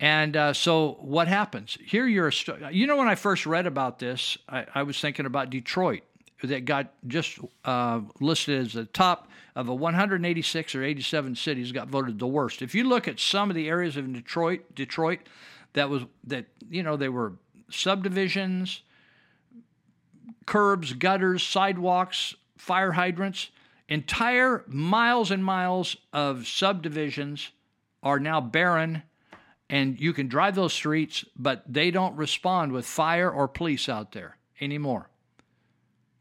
And 0.00 0.34
uh, 0.34 0.54
so 0.54 0.96
what 1.02 1.28
happens? 1.28 1.76
Here 1.84 2.06
you're, 2.06 2.28
a, 2.28 2.72
you 2.72 2.86
know, 2.86 2.96
when 2.96 3.08
I 3.08 3.14
first 3.14 3.44
read 3.44 3.66
about 3.66 3.98
this, 3.98 4.38
I, 4.48 4.64
I 4.74 4.84
was 4.84 4.98
thinking 4.98 5.26
about 5.26 5.50
Detroit 5.50 6.00
that 6.42 6.64
got 6.64 6.94
just 7.06 7.38
uh, 7.62 8.00
listed 8.20 8.58
as 8.58 8.72
the 8.72 8.86
top 8.86 9.28
of 9.54 9.68
a 9.68 9.74
186 9.74 10.74
or 10.74 10.82
87 10.82 11.36
cities 11.36 11.72
got 11.72 11.88
voted 11.88 12.18
the 12.18 12.26
worst. 12.26 12.62
If 12.62 12.74
you 12.74 12.84
look 12.84 13.06
at 13.06 13.20
some 13.20 13.50
of 13.50 13.54
the 13.54 13.68
areas 13.68 13.98
of 13.98 14.10
Detroit, 14.14 14.74
Detroit, 14.74 15.18
that 15.74 15.90
was 15.90 16.04
that 16.26 16.46
you 16.70 16.82
know 16.82 16.96
they 16.96 17.10
were 17.10 17.34
subdivisions, 17.68 18.80
curbs, 20.46 20.94
gutters, 20.94 21.42
sidewalks, 21.42 22.34
fire 22.56 22.92
hydrants. 22.92 23.50
Entire 23.88 24.64
miles 24.66 25.30
and 25.30 25.44
miles 25.44 25.96
of 26.12 26.46
subdivisions 26.46 27.50
are 28.02 28.18
now 28.18 28.40
barren, 28.40 29.02
and 29.68 29.98
you 30.00 30.12
can 30.12 30.28
drive 30.28 30.54
those 30.54 30.72
streets, 30.72 31.24
but 31.36 31.62
they 31.66 31.90
don't 31.90 32.16
respond 32.16 32.72
with 32.72 32.86
fire 32.86 33.30
or 33.30 33.46
police 33.46 33.88
out 33.88 34.12
there 34.12 34.38
anymore. 34.60 35.10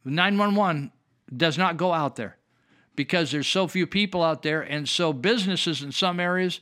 911 0.05 0.91
does 1.35 1.57
not 1.57 1.77
go 1.77 1.93
out 1.93 2.15
there 2.15 2.37
because 2.95 3.31
there's 3.31 3.47
so 3.47 3.67
few 3.67 3.87
people 3.87 4.21
out 4.21 4.43
there, 4.43 4.61
and 4.61 4.87
so 4.87 5.13
businesses 5.13 5.81
in 5.81 5.91
some 5.91 6.19
areas 6.19 6.59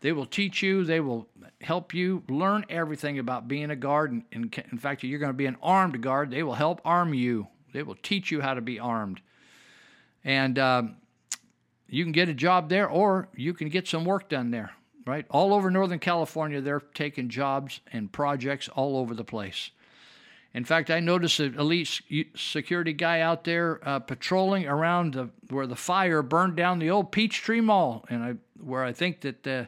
they 0.01 0.13
will 0.13 0.27
teach 0.27 0.63
you, 0.63 0.85
they 0.85 1.01
will 1.01 1.29
help 1.61 1.95
you 1.95 2.23
learn 2.29 2.65
everything 2.69 3.21
about 3.21 3.47
being 3.47 3.71
a 3.71 3.77
guard. 3.77 4.11
And 4.33 4.65
in, 4.73 4.79
fact, 4.79 5.05
you're 5.05 5.21
going 5.21 5.31
to 5.31 5.37
be 5.37 5.47
an 5.47 5.57
armed 5.63 6.01
guard. 6.03 6.31
They 6.31 6.43
will 6.43 6.55
help 6.55 6.81
arm 6.85 7.15
you, 7.15 7.47
they 7.73 7.85
will 7.85 7.97
teach 8.03 8.33
you 8.33 8.41
how 8.41 8.55
to 8.55 8.61
be 8.61 8.81
armed 8.81 9.21
and 10.25 10.59
um, 10.59 10.97
you 11.89 12.03
can 12.05 12.13
get 12.13 12.29
a 12.29 12.35
job 12.35 12.69
there 12.69 12.89
or 12.89 13.29
you 13.37 13.53
can 13.53 13.69
get 13.69 13.87
some 13.87 14.05
work 14.05 14.29
done 14.29 14.51
there 14.51 14.73
right 15.07 15.27
all 15.29 15.53
over 15.53 15.71
northern 15.71 15.99
california 15.99 16.61
they're 16.61 16.83
taking 16.95 17.29
jobs 17.29 17.81
and 17.93 18.11
projects 18.11 18.69
all 18.69 18.97
over 18.97 19.15
the 19.15 19.25
place 19.25 19.71
in 20.55 20.65
fact 20.65 20.91
i 20.91 21.01
noticed 21.01 21.41
an 21.41 21.59
elite 21.59 22.01
security 22.35 22.93
guy 22.93 23.21
out 23.21 23.45
there 23.45 23.81
uh, 23.87 23.99
patrolling 23.99 24.67
around 24.67 25.15
the, 25.15 25.29
where 25.51 25.67
the 25.67 25.77
fire 25.77 26.23
burned 26.23 26.57
down 26.57 26.79
the 26.79 26.91
old 26.91 27.13
peachtree 27.13 27.61
mall 27.61 28.05
and 28.09 28.23
i 28.23 28.35
where 28.63 28.85
i 28.85 28.93
think 28.93 29.21
that 29.21 29.47
uh, 29.47 29.65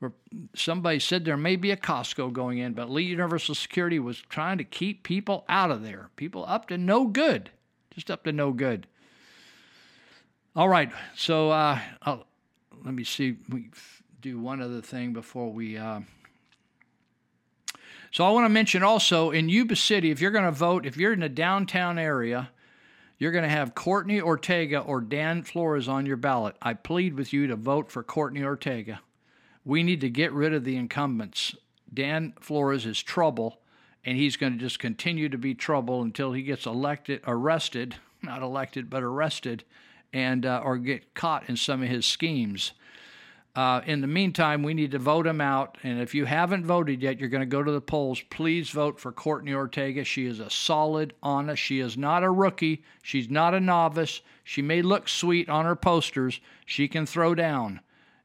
where 0.00 0.12
somebody 0.54 0.98
said 0.98 1.24
there 1.24 1.36
may 1.36 1.56
be 1.56 1.70
a 1.70 1.76
Costco 1.76 2.32
going 2.32 2.56
in, 2.56 2.72
but 2.72 2.88
Elite 2.88 3.08
Universal 3.08 3.54
Security 3.54 3.98
was 3.98 4.18
trying 4.18 4.56
to 4.56 4.64
keep 4.64 5.02
people 5.02 5.44
out 5.46 5.70
of 5.70 5.82
there. 5.82 6.08
People 6.16 6.42
up 6.48 6.68
to 6.68 6.78
no 6.78 7.06
good, 7.06 7.50
just 7.90 8.10
up 8.10 8.24
to 8.24 8.32
no 8.32 8.50
good. 8.50 8.86
All 10.56 10.70
right. 10.70 10.90
So 11.14 11.50
uh, 11.50 11.78
let 12.84 12.94
me 12.94 13.04
see. 13.04 13.36
We 13.50 13.70
do 14.20 14.40
one 14.40 14.60
other 14.62 14.80
thing 14.80 15.12
before 15.12 15.52
we. 15.52 15.78
So 18.12 18.24
I 18.24 18.30
want 18.30 18.44
to 18.44 18.48
mention 18.48 18.82
also 18.82 19.30
in 19.30 19.48
Yuba 19.48 19.76
City, 19.76 20.10
if 20.10 20.20
you're 20.20 20.32
going 20.32 20.44
to 20.44 20.50
vote, 20.50 20.84
if 20.84 20.96
you're 20.96 21.12
in 21.12 21.20
the 21.20 21.28
downtown 21.28 21.98
area, 21.98 22.50
you're 23.18 23.30
going 23.30 23.44
to 23.44 23.50
have 23.50 23.74
Courtney 23.74 24.20
Ortega 24.20 24.80
or 24.80 25.00
Dan 25.00 25.42
Flores 25.42 25.86
on 25.86 26.06
your 26.06 26.16
ballot. 26.16 26.56
I 26.60 26.74
plead 26.74 27.14
with 27.14 27.32
you 27.32 27.46
to 27.46 27.56
vote 27.56 27.92
for 27.92 28.02
Courtney 28.02 28.42
Ortega. 28.42 29.00
We 29.64 29.82
need 29.82 30.00
to 30.00 30.10
get 30.10 30.32
rid 30.32 30.54
of 30.54 30.64
the 30.64 30.76
incumbents. 30.76 31.54
Dan 31.92 32.32
Flores 32.40 32.86
is 32.86 33.02
trouble, 33.02 33.60
and 34.04 34.16
he's 34.16 34.36
going 34.36 34.54
to 34.54 34.58
just 34.58 34.78
continue 34.78 35.28
to 35.28 35.38
be 35.38 35.54
trouble 35.54 36.02
until 36.02 36.32
he 36.32 36.42
gets 36.42 36.66
elected, 36.66 37.20
arrested, 37.26 37.96
not 38.22 38.42
elected, 38.42 38.90
but 38.90 39.02
arrested 39.02 39.64
and 40.12 40.44
uh, 40.44 40.60
or 40.64 40.78
get 40.78 41.14
caught 41.14 41.48
in 41.48 41.56
some 41.56 41.82
of 41.82 41.88
his 41.88 42.04
schemes. 42.04 42.72
Uh, 43.56 43.80
in 43.84 44.00
the 44.00 44.06
meantime, 44.06 44.62
we 44.62 44.74
need 44.74 44.92
to 44.92 44.98
vote 44.98 45.26
him 45.26 45.40
out. 45.40 45.76
And 45.82 46.00
if 46.00 46.14
you 46.14 46.24
haven't 46.24 46.64
voted 46.64 47.02
yet, 47.02 47.18
you're 47.18 47.28
going 47.28 47.40
to 47.40 47.46
go 47.46 47.62
to 47.62 47.72
the 47.72 47.80
polls. 47.80 48.22
Please 48.30 48.70
vote 48.70 49.00
for 49.00 49.10
Courtney 49.10 49.52
Ortega. 49.52 50.04
She 50.04 50.26
is 50.26 50.38
a 50.38 50.48
solid, 50.48 51.14
honest. 51.22 51.60
She 51.60 51.80
is 51.80 51.96
not 51.96 52.22
a 52.22 52.30
rookie. 52.30 52.84
She's 53.02 53.28
not 53.28 53.54
a 53.54 53.60
novice. 53.60 54.22
She 54.44 54.62
may 54.62 54.82
look 54.82 55.08
sweet 55.08 55.48
on 55.48 55.64
her 55.64 55.74
posters. 55.74 56.40
She 56.64 56.86
can 56.86 57.06
throw 57.06 57.34
down, 57.34 57.80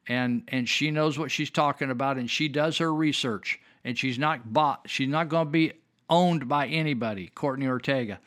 and 0.08 0.44
and 0.48 0.70
she 0.70 0.92
knows 0.92 1.18
what 1.18 1.32
she's 1.32 1.50
talking 1.50 1.90
about, 1.90 2.18
and 2.18 2.30
she 2.30 2.48
does 2.48 2.78
her 2.78 2.94
research. 2.94 3.60
And 3.84 3.98
she's 3.98 4.18
not 4.18 4.52
bought. 4.52 4.82
She's 4.88 5.08
not 5.08 5.30
going 5.30 5.48
to 5.48 5.52
be 5.52 5.74
owned 6.10 6.48
by 6.48 6.68
anybody. 6.68 7.32
Courtney 7.34 7.68
Ortega. 7.68 8.20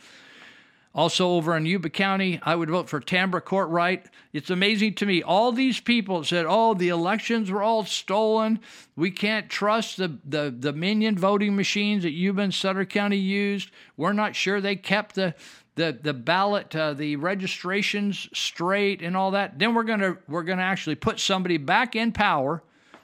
Also, 0.98 1.28
over 1.28 1.56
in 1.56 1.64
Yuba 1.64 1.90
County, 1.90 2.40
I 2.42 2.56
would 2.56 2.70
vote 2.70 2.88
for 2.88 3.00
Tambra 3.00 3.40
Courtright. 3.40 4.06
It's 4.32 4.50
amazing 4.50 4.94
to 4.94 5.06
me. 5.06 5.22
All 5.22 5.52
these 5.52 5.78
people 5.78 6.24
said, 6.24 6.44
oh, 6.48 6.74
the 6.74 6.88
elections 6.88 7.52
were 7.52 7.62
all 7.62 7.84
stolen. 7.84 8.58
We 8.96 9.12
can't 9.12 9.48
trust 9.48 9.98
the, 9.98 10.18
the, 10.24 10.52
the 10.58 10.72
minion 10.72 11.16
voting 11.16 11.54
machines 11.54 12.02
that 12.02 12.10
Yuba 12.10 12.42
and 12.42 12.52
Sutter 12.52 12.84
County 12.84 13.16
used. 13.16 13.70
We're 13.96 14.12
not 14.12 14.34
sure 14.34 14.60
they 14.60 14.74
kept 14.74 15.14
the, 15.14 15.36
the, 15.76 15.96
the 16.02 16.12
ballot, 16.12 16.74
uh, 16.74 16.94
the 16.94 17.14
registrations 17.14 18.28
straight 18.34 19.00
and 19.00 19.16
all 19.16 19.30
that. 19.30 19.56
Then 19.56 19.76
we're 19.76 19.84
going 19.84 20.00
to 20.00 20.18
we're 20.26 20.42
gonna 20.42 20.62
actually 20.62 20.96
put 20.96 21.20
somebody 21.20 21.58
back 21.58 21.94
in 21.94 22.10
power 22.10 22.60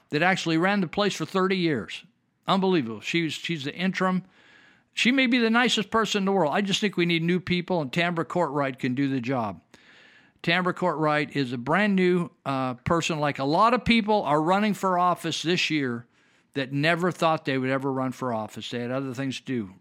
that 0.09 0.21
actually 0.21 0.57
ran 0.57 0.81
the 0.81 0.87
place 0.87 1.15
for 1.15 1.25
30 1.25 1.55
years. 1.55 2.03
Unbelievable. 2.45 2.99
She's, 2.99 3.31
she's 3.31 3.63
the 3.63 3.73
interim 3.73 4.25
she 4.95 5.11
may 5.11 5.27
be 5.27 5.37
the 5.37 5.49
nicest 5.49 5.91
person 5.91 6.19
in 6.19 6.25
the 6.25 6.31
world. 6.31 6.53
I 6.55 6.61
just 6.61 6.79
think 6.79 6.95
we 6.95 7.05
need 7.05 7.21
new 7.21 7.41
people, 7.41 7.81
and 7.81 7.91
Tambra 7.91 8.23
Courtright 8.23 8.79
can 8.79 8.95
do 8.95 9.09
the 9.09 9.19
job. 9.19 9.59
Tambra 10.41 10.73
Courtright 10.73 11.35
is 11.35 11.51
a 11.51 11.57
brand 11.57 11.97
new 11.97 12.31
uh, 12.45 12.75
person, 12.75 13.19
like 13.19 13.37
a 13.37 13.43
lot 13.43 13.73
of 13.73 13.83
people 13.83 14.23
are 14.23 14.41
running 14.41 14.73
for 14.73 14.97
office 14.97 15.41
this 15.41 15.69
year 15.69 16.07
that 16.53 16.71
never 16.71 17.11
thought 17.11 17.43
they 17.43 17.57
would 17.57 17.69
ever 17.69 17.91
run 17.91 18.13
for 18.13 18.33
office. 18.33 18.69
They 18.69 18.79
had 18.79 18.91
other 18.91 19.13
things 19.13 19.41
to 19.41 19.45
do. 19.45 19.73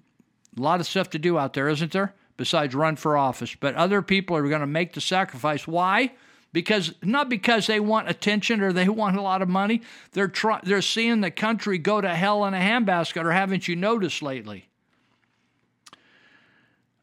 A 0.58 0.60
lot 0.60 0.80
of 0.80 0.86
stuff 0.86 1.10
to 1.10 1.18
do 1.20 1.38
out 1.38 1.52
there, 1.52 1.68
isn't 1.68 1.92
there? 1.92 2.12
Besides 2.36 2.74
run 2.74 2.96
for 2.96 3.16
office. 3.16 3.54
But 3.54 3.76
other 3.76 4.02
people 4.02 4.36
are 4.36 4.48
going 4.48 4.62
to 4.62 4.66
make 4.66 4.94
the 4.94 5.00
sacrifice. 5.00 5.68
Why? 5.68 6.12
Because 6.52 6.92
not 7.02 7.28
because 7.28 7.68
they 7.68 7.78
want 7.78 8.08
attention 8.08 8.60
or 8.60 8.72
they 8.72 8.88
want 8.88 9.16
a 9.16 9.22
lot 9.22 9.42
of 9.42 9.48
money. 9.48 9.82
They're 10.10 10.26
try- 10.26 10.60
they're 10.64 10.82
seeing 10.82 11.20
the 11.20 11.30
country 11.30 11.78
go 11.78 12.00
to 12.00 12.08
hell 12.08 12.44
in 12.46 12.54
a 12.54 12.58
handbasket. 12.58 13.24
Or 13.24 13.30
haven't 13.30 13.68
you 13.68 13.76
noticed 13.76 14.20
lately? 14.22 14.68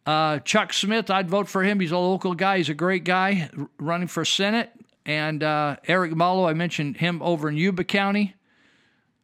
Uh, 0.06 0.40
Chuck 0.40 0.74
Smith, 0.74 1.10
I'd 1.10 1.30
vote 1.30 1.48
for 1.48 1.64
him. 1.64 1.80
He's 1.80 1.92
a 1.92 1.98
local 1.98 2.34
guy. 2.34 2.58
He's 2.58 2.70
a 2.70 2.74
great 2.74 3.04
guy 3.04 3.50
running 3.78 4.08
for 4.08 4.26
Senate. 4.26 4.72
And 5.06 5.44
uh, 5.44 5.78
Eric 5.88 6.16
Malo, 6.16 6.48
I 6.48 6.54
mentioned 6.54 6.98
him 6.98 7.22
over 7.22 7.50
in 7.50 7.58
Yuba 7.58 7.84
County. 7.84 8.36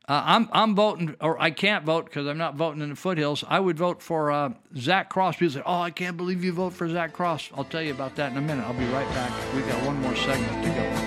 Uh, 0.09 0.23
I'm 0.25 0.49
I'm 0.53 0.73
voting, 0.73 1.15
or 1.19 1.39
I 1.41 1.51
can't 1.51 1.83
vote 1.83 2.05
because 2.05 2.27
I'm 2.27 2.37
not 2.37 2.55
voting 2.55 2.81
in 2.81 2.89
the 2.89 2.95
foothills. 2.95 3.43
I 3.45 3.59
would 3.59 3.77
vote 3.77 4.01
for 4.01 4.31
uh, 4.31 4.53
Zach 4.77 5.09
Cross. 5.09 5.35
People 5.35 5.53
say, 5.55 5.61
"Oh, 5.65 5.81
I 5.81 5.91
can't 5.91 6.15
believe 6.15 6.45
you 6.45 6.53
vote 6.53 6.71
for 6.71 6.87
Zach 6.87 7.11
Cross." 7.11 7.49
I'll 7.53 7.65
tell 7.65 7.81
you 7.81 7.91
about 7.91 8.15
that 8.15 8.31
in 8.31 8.37
a 8.37 8.41
minute. 8.41 8.65
I'll 8.65 8.73
be 8.73 8.85
right 8.85 9.07
back. 9.09 9.33
We 9.53 9.61
got 9.63 9.85
one 9.85 10.01
more 10.01 10.15
segment 10.15 10.63
to 10.63 10.69
go. 10.69 11.06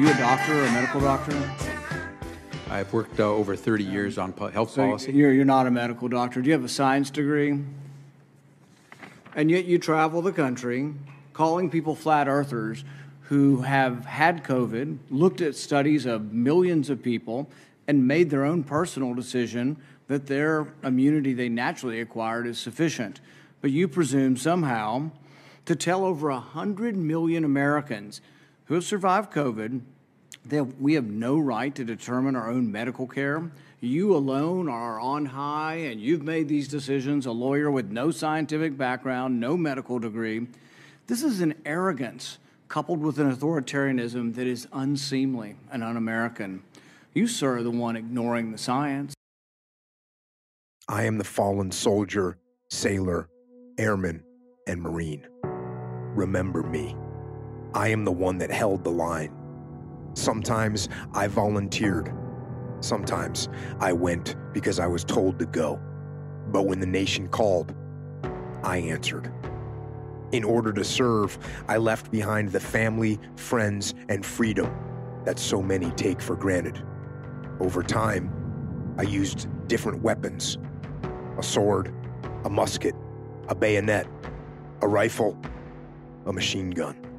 You 0.00 0.10
a 0.10 0.16
doctor 0.16 0.58
or 0.58 0.64
a 0.64 0.72
medical 0.72 0.98
doctor? 0.98 1.52
I've 2.70 2.90
worked 2.90 3.20
uh, 3.20 3.24
over 3.24 3.54
30 3.54 3.84
years 3.84 4.16
on 4.16 4.32
health 4.32 4.70
so 4.70 4.86
policy. 4.86 5.12
You're, 5.12 5.30
you're 5.30 5.44
not 5.44 5.66
a 5.66 5.70
medical 5.70 6.08
doctor. 6.08 6.40
Do 6.40 6.46
you 6.46 6.54
have 6.54 6.64
a 6.64 6.70
science 6.70 7.10
degree? 7.10 7.62
And 9.34 9.50
yet 9.50 9.66
you 9.66 9.78
travel 9.78 10.22
the 10.22 10.32
country 10.32 10.94
calling 11.34 11.68
people 11.68 11.94
flat 11.94 12.28
earthers 12.28 12.82
who 13.24 13.60
have 13.60 14.06
had 14.06 14.42
COVID, 14.42 14.98
looked 15.10 15.42
at 15.42 15.54
studies 15.54 16.06
of 16.06 16.32
millions 16.32 16.88
of 16.88 17.02
people, 17.02 17.50
and 17.86 18.08
made 18.08 18.30
their 18.30 18.46
own 18.46 18.64
personal 18.64 19.12
decision 19.12 19.76
that 20.08 20.28
their 20.28 20.72
immunity 20.82 21.34
they 21.34 21.50
naturally 21.50 22.00
acquired 22.00 22.46
is 22.46 22.58
sufficient. 22.58 23.20
But 23.60 23.70
you 23.70 23.86
presume 23.86 24.38
somehow 24.38 25.10
to 25.66 25.76
tell 25.76 26.06
over 26.06 26.30
100 26.30 26.96
million 26.96 27.44
Americans 27.44 28.22
who 28.70 28.76
have 28.76 28.84
survived 28.84 29.32
COVID 29.32 29.80
that 30.44 30.80
we 30.80 30.94
have 30.94 31.06
no 31.06 31.36
right 31.36 31.74
to 31.74 31.84
determine 31.84 32.36
our 32.36 32.48
own 32.48 32.70
medical 32.70 33.04
care. 33.04 33.50
You 33.80 34.14
alone 34.14 34.68
are 34.68 35.00
on 35.00 35.26
high, 35.26 35.74
and 35.74 36.00
you've 36.00 36.22
made 36.22 36.46
these 36.46 36.68
decisions, 36.68 37.26
a 37.26 37.32
lawyer 37.32 37.68
with 37.68 37.90
no 37.90 38.12
scientific 38.12 38.76
background, 38.78 39.40
no 39.40 39.56
medical 39.56 39.98
degree. 39.98 40.46
This 41.08 41.24
is 41.24 41.40
an 41.40 41.56
arrogance 41.66 42.38
coupled 42.68 43.00
with 43.00 43.18
an 43.18 43.34
authoritarianism 43.34 44.36
that 44.36 44.46
is 44.46 44.68
unseemly 44.72 45.56
and 45.72 45.82
un 45.82 45.96
American. 45.96 46.62
You, 47.12 47.26
sir, 47.26 47.56
are 47.56 47.62
the 47.64 47.72
one 47.72 47.96
ignoring 47.96 48.52
the 48.52 48.58
science. 48.58 49.14
I 50.88 51.06
am 51.06 51.18
the 51.18 51.24
fallen 51.24 51.72
soldier, 51.72 52.38
sailor, 52.68 53.28
airman, 53.78 54.22
and 54.68 54.80
marine. 54.80 55.26
Remember 56.14 56.62
me. 56.62 56.94
I 57.74 57.88
am 57.88 58.04
the 58.04 58.12
one 58.12 58.38
that 58.38 58.50
held 58.50 58.84
the 58.84 58.90
line. 58.90 59.32
Sometimes 60.14 60.88
I 61.14 61.28
volunteered. 61.28 62.12
Sometimes 62.80 63.48
I 63.78 63.92
went 63.92 64.36
because 64.52 64.80
I 64.80 64.86
was 64.86 65.04
told 65.04 65.38
to 65.38 65.46
go. 65.46 65.80
But 66.48 66.66
when 66.66 66.80
the 66.80 66.86
nation 66.86 67.28
called, 67.28 67.74
I 68.62 68.78
answered. 68.78 69.32
In 70.32 70.44
order 70.44 70.72
to 70.72 70.84
serve, 70.84 71.38
I 71.68 71.76
left 71.76 72.10
behind 72.10 72.50
the 72.50 72.60
family, 72.60 73.18
friends, 73.36 73.94
and 74.08 74.24
freedom 74.24 74.72
that 75.24 75.38
so 75.38 75.62
many 75.62 75.90
take 75.92 76.20
for 76.20 76.36
granted. 76.36 76.82
Over 77.60 77.82
time, 77.82 78.32
I 78.98 79.02
used 79.02 79.48
different 79.68 80.02
weapons 80.02 80.58
a 81.38 81.42
sword, 81.42 81.94
a 82.44 82.50
musket, 82.50 82.94
a 83.48 83.54
bayonet, 83.54 84.06
a 84.82 84.88
rifle, 84.88 85.40
a 86.26 86.32
machine 86.32 86.70
gun. 86.70 87.09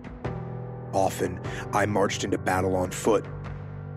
Often, 0.94 1.40
I 1.74 1.86
marched 1.86 2.24
into 2.24 2.38
battle 2.38 2.76
on 2.76 2.92
foot. 2.92 3.26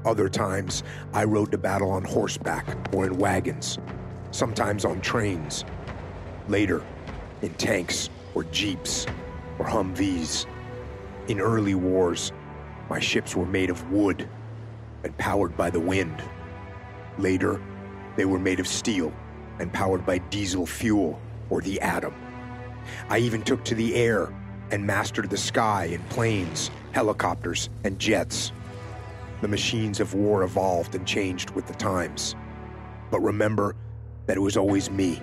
Other 0.05 0.29
times, 0.29 0.83
I 1.12 1.25
rode 1.25 1.51
to 1.53 1.59
battle 1.59 1.91
on 1.91 2.05
horseback 2.05 2.66
or 2.95 3.07
in 3.07 3.19
wagons, 3.19 3.79
sometimes 4.31 4.85
on 4.85 5.01
trains. 5.01 5.65
Later, 6.49 6.83
in 7.43 7.53
tanks 7.55 8.11
or 8.35 8.45
jeeps 8.45 9.07
or 9.59 9.66
Humvees. 9.66 10.47
In 11.29 11.41
early 11.41 11.75
wars, 11.75 12.33
my 12.91 13.01
ships 13.01 13.35
were 13.35 13.47
made 13.47 13.71
of 13.71 13.91
wood 13.91 14.29
and 15.05 15.16
powered 15.16 15.57
by 15.57 15.71
the 15.71 15.81
wind. 15.81 16.23
Later, 17.19 17.61
they 18.16 18.25
were 18.25 18.39
made 18.39 18.61
of 18.61 18.66
steel 18.66 19.12
and 19.59 19.73
powered 19.73 20.05
by 20.05 20.19
diesel 20.19 20.66
fuel 20.66 21.21
or 21.51 21.61
the 21.61 21.81
atom. 21.81 22.15
I 23.09 23.19
even 23.19 23.43
took 23.43 23.65
to 23.65 23.75
the 23.75 23.95
air 23.95 24.33
and 24.71 24.87
mastered 24.87 25.31
the 25.31 25.37
sky 25.37 25.87
in 25.87 26.03
planes, 26.05 26.71
helicopters, 26.95 27.71
and 27.83 27.99
jets. 27.99 28.53
The 29.41 29.49
machines 29.49 29.99
of 29.99 30.15
war 30.15 30.45
evolved 30.45 30.95
and 30.95 31.05
changed 31.05 31.51
with 31.51 31.66
the 31.66 31.75
times. 31.75 32.37
But 33.11 33.21
remember 33.21 33.75
that 34.27 34.37
it 34.37 34.41
was 34.41 34.57
always 34.57 34.91
me, 34.91 35.21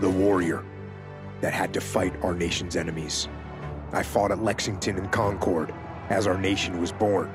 the 0.00 0.10
warrior, 0.10 0.62
that 1.40 1.54
had 1.54 1.72
to 1.72 1.80
fight 1.80 2.14
our 2.22 2.34
nation's 2.34 2.76
enemies. 2.76 3.26
I 3.92 4.02
fought 4.02 4.30
at 4.30 4.42
Lexington 4.42 4.98
and 4.98 5.10
Concord 5.10 5.74
as 6.10 6.26
our 6.26 6.36
nation 6.36 6.78
was 6.78 6.92
born. 6.92 7.34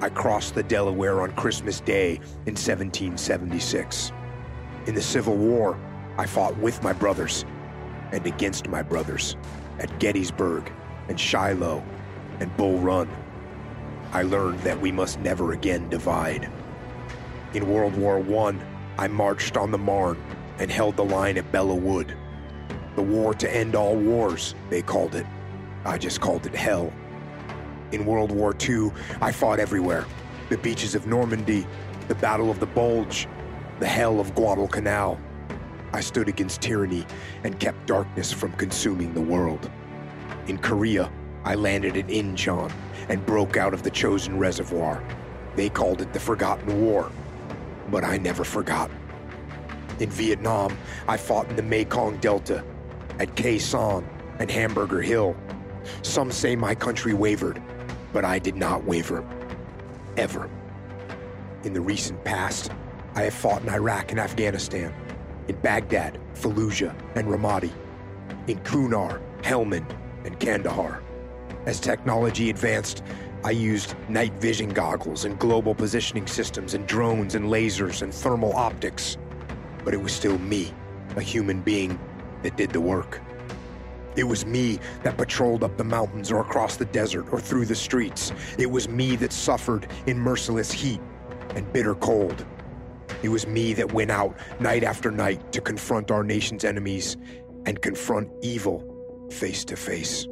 I 0.00 0.08
crossed 0.08 0.54
the 0.54 0.62
Delaware 0.62 1.20
on 1.20 1.32
Christmas 1.32 1.80
Day 1.80 2.14
in 2.46 2.54
1776. 2.54 4.12
In 4.86 4.94
the 4.94 5.02
Civil 5.02 5.36
War, 5.36 5.78
I 6.16 6.24
fought 6.24 6.56
with 6.58 6.82
my 6.82 6.94
brothers 6.94 7.44
and 8.12 8.26
against 8.26 8.68
my 8.68 8.80
brothers 8.80 9.36
at 9.80 9.98
Gettysburg 9.98 10.72
and 11.08 11.20
Shiloh 11.20 11.84
and 12.40 12.54
Bull 12.56 12.78
Run. 12.78 13.08
I 14.12 14.22
learned 14.22 14.60
that 14.60 14.80
we 14.80 14.92
must 14.92 15.20
never 15.20 15.52
again 15.52 15.88
divide. 15.88 16.50
In 17.54 17.68
World 17.68 17.96
War 17.96 18.18
I, 18.18 18.56
I 18.98 19.08
marched 19.08 19.56
on 19.56 19.70
the 19.70 19.78
Marne 19.78 20.22
and 20.58 20.70
held 20.70 20.96
the 20.96 21.04
line 21.04 21.36
at 21.38 21.50
Belleau 21.52 21.80
Wood. 21.80 22.16
The 22.94 23.02
war 23.02 23.34
to 23.34 23.54
end 23.54 23.74
all 23.74 23.96
wars, 23.96 24.54
they 24.70 24.82
called 24.82 25.14
it. 25.14 25.26
I 25.84 25.98
just 25.98 26.20
called 26.20 26.46
it 26.46 26.54
hell. 26.54 26.92
In 27.92 28.06
World 28.06 28.32
War 28.32 28.54
II, 28.58 28.90
I 29.20 29.32
fought 29.32 29.60
everywhere. 29.60 30.06
The 30.48 30.58
beaches 30.58 30.94
of 30.94 31.06
Normandy, 31.06 31.66
the 32.08 32.14
Battle 32.14 32.50
of 32.50 32.58
the 32.58 32.66
Bulge, 32.66 33.28
the 33.80 33.86
hell 33.86 34.18
of 34.18 34.34
Guadalcanal. 34.34 35.20
I 35.92 36.00
stood 36.00 36.28
against 36.28 36.60
tyranny 36.60 37.06
and 37.44 37.58
kept 37.60 37.86
darkness 37.86 38.32
from 38.32 38.52
consuming 38.52 39.12
the 39.14 39.20
world. 39.20 39.70
In 40.46 40.58
Korea, 40.58 41.10
I 41.46 41.54
landed 41.54 41.96
at 41.96 42.08
Incheon 42.08 42.72
and 43.08 43.24
broke 43.24 43.56
out 43.56 43.72
of 43.72 43.84
the 43.84 43.90
Chosin 43.90 44.36
Reservoir. 44.36 45.00
They 45.54 45.68
called 45.68 46.02
it 46.02 46.12
the 46.12 46.18
Forgotten 46.18 46.82
War, 46.82 47.12
but 47.88 48.02
I 48.02 48.18
never 48.18 48.42
forgot. 48.42 48.90
In 50.00 50.10
Vietnam, 50.10 50.76
I 51.06 51.16
fought 51.16 51.48
in 51.48 51.54
the 51.54 51.62
Mekong 51.62 52.16
Delta, 52.16 52.64
at 53.20 53.36
Khe 53.36 53.58
Sanh 53.58 54.04
and 54.40 54.50
Hamburger 54.50 55.00
Hill. 55.00 55.36
Some 56.02 56.32
say 56.32 56.56
my 56.56 56.74
country 56.74 57.14
wavered, 57.14 57.62
but 58.12 58.24
I 58.24 58.40
did 58.40 58.56
not 58.56 58.84
waver. 58.84 59.24
Ever. 60.16 60.50
In 61.62 61.74
the 61.74 61.80
recent 61.80 62.24
past, 62.24 62.72
I 63.14 63.22
have 63.22 63.34
fought 63.34 63.62
in 63.62 63.68
Iraq 63.68 64.10
and 64.10 64.18
Afghanistan, 64.18 64.92
in 65.46 65.54
Baghdad, 65.60 66.18
Fallujah, 66.34 66.92
and 67.14 67.28
Ramadi, 67.28 67.70
in 68.48 68.58
Kunar, 68.64 69.20
Helmand, 69.42 69.96
and 70.24 70.38
Kandahar. 70.40 71.05
As 71.66 71.80
technology 71.80 72.48
advanced, 72.48 73.02
I 73.44 73.50
used 73.50 73.96
night 74.08 74.32
vision 74.34 74.70
goggles 74.70 75.24
and 75.24 75.36
global 75.36 75.74
positioning 75.74 76.28
systems 76.28 76.74
and 76.74 76.86
drones 76.86 77.34
and 77.34 77.46
lasers 77.46 78.02
and 78.02 78.14
thermal 78.14 78.54
optics. 78.54 79.16
But 79.84 79.92
it 79.92 80.00
was 80.00 80.12
still 80.12 80.38
me, 80.38 80.72
a 81.16 81.20
human 81.20 81.62
being, 81.62 81.98
that 82.42 82.56
did 82.56 82.70
the 82.70 82.80
work. 82.80 83.20
It 84.14 84.24
was 84.24 84.46
me 84.46 84.78
that 85.02 85.16
patrolled 85.16 85.64
up 85.64 85.76
the 85.76 85.84
mountains 85.84 86.30
or 86.30 86.40
across 86.40 86.76
the 86.76 86.84
desert 86.84 87.26
or 87.32 87.40
through 87.40 87.66
the 87.66 87.74
streets. 87.74 88.32
It 88.58 88.70
was 88.70 88.88
me 88.88 89.16
that 89.16 89.32
suffered 89.32 89.88
in 90.06 90.20
merciless 90.20 90.70
heat 90.70 91.00
and 91.56 91.70
bitter 91.72 91.96
cold. 91.96 92.46
It 93.24 93.28
was 93.28 93.46
me 93.46 93.72
that 93.74 93.92
went 93.92 94.12
out 94.12 94.36
night 94.60 94.84
after 94.84 95.10
night 95.10 95.52
to 95.52 95.60
confront 95.60 96.12
our 96.12 96.22
nation's 96.22 96.64
enemies 96.64 97.16
and 97.66 97.82
confront 97.82 98.30
evil 98.40 99.28
face 99.30 99.64
to 99.64 99.76
face. 99.76 100.28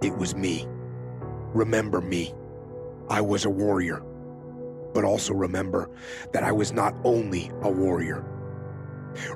It 0.00 0.16
was 0.16 0.36
me. 0.36 0.64
Remember 1.54 2.00
me. 2.00 2.32
I 3.10 3.20
was 3.20 3.44
a 3.44 3.50
warrior. 3.50 4.00
But 4.94 5.02
also 5.02 5.34
remember 5.34 5.90
that 6.32 6.44
I 6.44 6.52
was 6.52 6.72
not 6.72 6.94
only 7.02 7.50
a 7.62 7.70
warrior. 7.70 8.24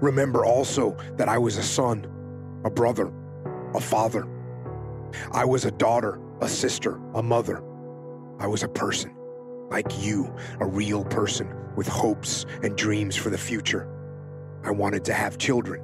Remember 0.00 0.44
also 0.44 0.96
that 1.16 1.28
I 1.28 1.36
was 1.36 1.56
a 1.56 1.62
son, 1.64 2.06
a 2.64 2.70
brother, 2.70 3.12
a 3.74 3.80
father. 3.80 4.28
I 5.32 5.44
was 5.44 5.64
a 5.64 5.72
daughter, 5.72 6.20
a 6.40 6.48
sister, 6.48 7.00
a 7.14 7.22
mother. 7.22 7.62
I 8.38 8.46
was 8.46 8.62
a 8.62 8.68
person, 8.68 9.16
like 9.68 9.90
you, 10.00 10.32
a 10.60 10.66
real 10.66 11.04
person 11.04 11.52
with 11.74 11.88
hopes 11.88 12.46
and 12.62 12.76
dreams 12.76 13.16
for 13.16 13.30
the 13.30 13.38
future. 13.38 13.88
I 14.62 14.70
wanted 14.70 15.04
to 15.06 15.12
have 15.12 15.38
children. 15.38 15.82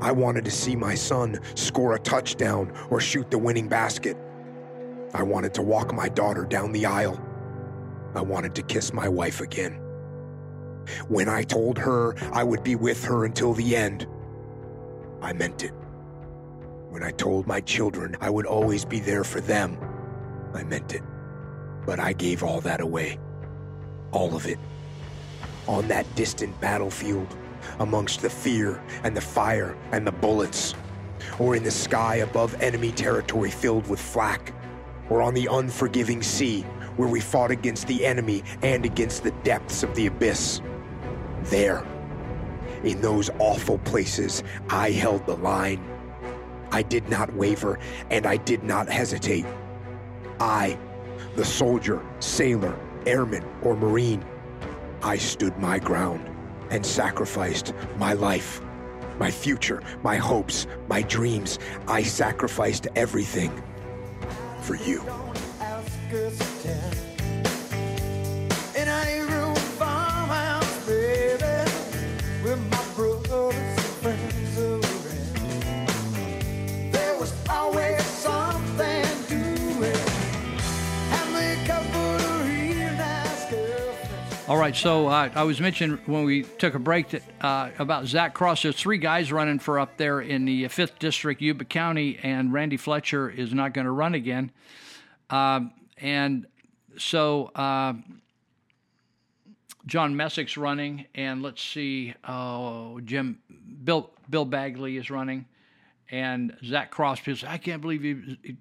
I 0.00 0.12
wanted 0.12 0.44
to 0.44 0.50
see 0.50 0.76
my 0.76 0.94
son 0.94 1.40
score 1.54 1.94
a 1.94 1.98
touchdown 1.98 2.72
or 2.90 3.00
shoot 3.00 3.30
the 3.30 3.38
winning 3.38 3.68
basket. 3.68 4.16
I 5.14 5.22
wanted 5.22 5.54
to 5.54 5.62
walk 5.62 5.94
my 5.94 6.08
daughter 6.08 6.44
down 6.44 6.72
the 6.72 6.86
aisle. 6.86 7.20
I 8.14 8.22
wanted 8.22 8.54
to 8.56 8.62
kiss 8.62 8.92
my 8.92 9.08
wife 9.08 9.40
again. 9.40 9.80
When 11.08 11.28
I 11.28 11.42
told 11.42 11.78
her 11.78 12.14
I 12.32 12.44
would 12.44 12.62
be 12.62 12.74
with 12.74 13.04
her 13.04 13.24
until 13.24 13.52
the 13.52 13.76
end, 13.76 14.06
I 15.20 15.32
meant 15.32 15.64
it. 15.64 15.72
When 16.90 17.02
I 17.02 17.10
told 17.10 17.46
my 17.46 17.60
children 17.60 18.16
I 18.20 18.30
would 18.30 18.46
always 18.46 18.84
be 18.84 19.00
there 19.00 19.24
for 19.24 19.40
them, 19.40 19.78
I 20.54 20.62
meant 20.62 20.94
it. 20.94 21.02
But 21.84 22.00
I 22.00 22.12
gave 22.12 22.42
all 22.42 22.60
that 22.62 22.80
away. 22.80 23.18
All 24.10 24.34
of 24.34 24.46
it. 24.46 24.58
On 25.66 25.86
that 25.88 26.06
distant 26.14 26.58
battlefield, 26.60 27.28
amongst 27.80 28.22
the 28.22 28.30
fear 28.30 28.82
and 29.04 29.16
the 29.16 29.20
fire 29.20 29.76
and 29.92 30.06
the 30.06 30.12
bullets, 30.12 30.74
or 31.38 31.56
in 31.56 31.62
the 31.62 31.70
sky 31.70 32.16
above 32.16 32.60
enemy 32.62 32.92
territory 32.92 33.50
filled 33.50 33.88
with 33.88 34.00
flak, 34.00 34.52
or 35.10 35.22
on 35.22 35.34
the 35.34 35.48
unforgiving 35.50 36.22
sea 36.22 36.62
where 36.96 37.08
we 37.08 37.20
fought 37.20 37.50
against 37.50 37.86
the 37.86 38.04
enemy 38.04 38.42
and 38.62 38.84
against 38.84 39.22
the 39.22 39.30
depths 39.42 39.82
of 39.82 39.94
the 39.94 40.06
abyss. 40.06 40.60
There, 41.44 41.86
in 42.82 43.00
those 43.00 43.30
awful 43.38 43.78
places, 43.78 44.42
I 44.68 44.90
held 44.90 45.24
the 45.24 45.36
line. 45.36 45.80
I 46.70 46.82
did 46.82 47.08
not 47.08 47.32
waver 47.34 47.78
and 48.10 48.26
I 48.26 48.36
did 48.36 48.64
not 48.64 48.88
hesitate. 48.88 49.46
I, 50.40 50.76
the 51.36 51.44
soldier, 51.44 52.04
sailor, 52.18 52.78
airman, 53.06 53.44
or 53.62 53.76
marine, 53.76 54.24
I 55.02 55.16
stood 55.16 55.56
my 55.58 55.78
ground 55.78 56.28
and 56.70 56.84
sacrificed 56.84 57.72
my 57.98 58.12
life 58.12 58.60
my 59.18 59.30
future, 59.30 59.82
my 60.02 60.16
hopes, 60.16 60.66
my 60.88 61.02
dreams. 61.02 61.58
I 61.86 62.02
sacrificed 62.02 62.86
everything 62.96 63.50
for 64.60 64.76
you. 64.76 65.02
All 84.48 84.56
right, 84.56 84.74
so 84.74 85.08
uh, 85.08 85.28
I 85.34 85.42
was 85.42 85.60
mentioning 85.60 85.98
when 86.06 86.24
we 86.24 86.42
took 86.42 86.74
a 86.74 86.78
break 86.78 87.10
that, 87.10 87.22
uh, 87.42 87.68
about 87.78 88.06
Zach 88.06 88.32
Cross. 88.32 88.62
There's 88.62 88.76
three 88.76 88.96
guys 88.96 89.30
running 89.30 89.58
for 89.58 89.78
up 89.78 89.98
there 89.98 90.22
in 90.22 90.46
the 90.46 90.66
fifth 90.68 90.98
district, 90.98 91.42
Yuba 91.42 91.66
County, 91.66 92.18
and 92.22 92.50
Randy 92.50 92.78
Fletcher 92.78 93.28
is 93.28 93.52
not 93.52 93.74
going 93.74 93.84
to 93.84 93.90
run 93.90 94.14
again. 94.14 94.50
Um, 95.28 95.72
and 95.98 96.46
so 96.96 97.50
uh, 97.54 97.92
John 99.84 100.14
Messick's 100.14 100.56
running, 100.56 101.04
and 101.14 101.42
let's 101.42 101.62
see, 101.62 102.14
oh 102.26 103.00
Jim 103.00 103.40
Bill 103.84 104.08
Bill 104.30 104.46
Bagley 104.46 104.96
is 104.96 105.10
running, 105.10 105.44
and 106.10 106.56
Zach 106.64 106.90
Cross. 106.90 107.20
Because 107.20 107.44
I 107.44 107.58
can't 107.58 107.82
believe 107.82 108.02
he, 108.02 108.56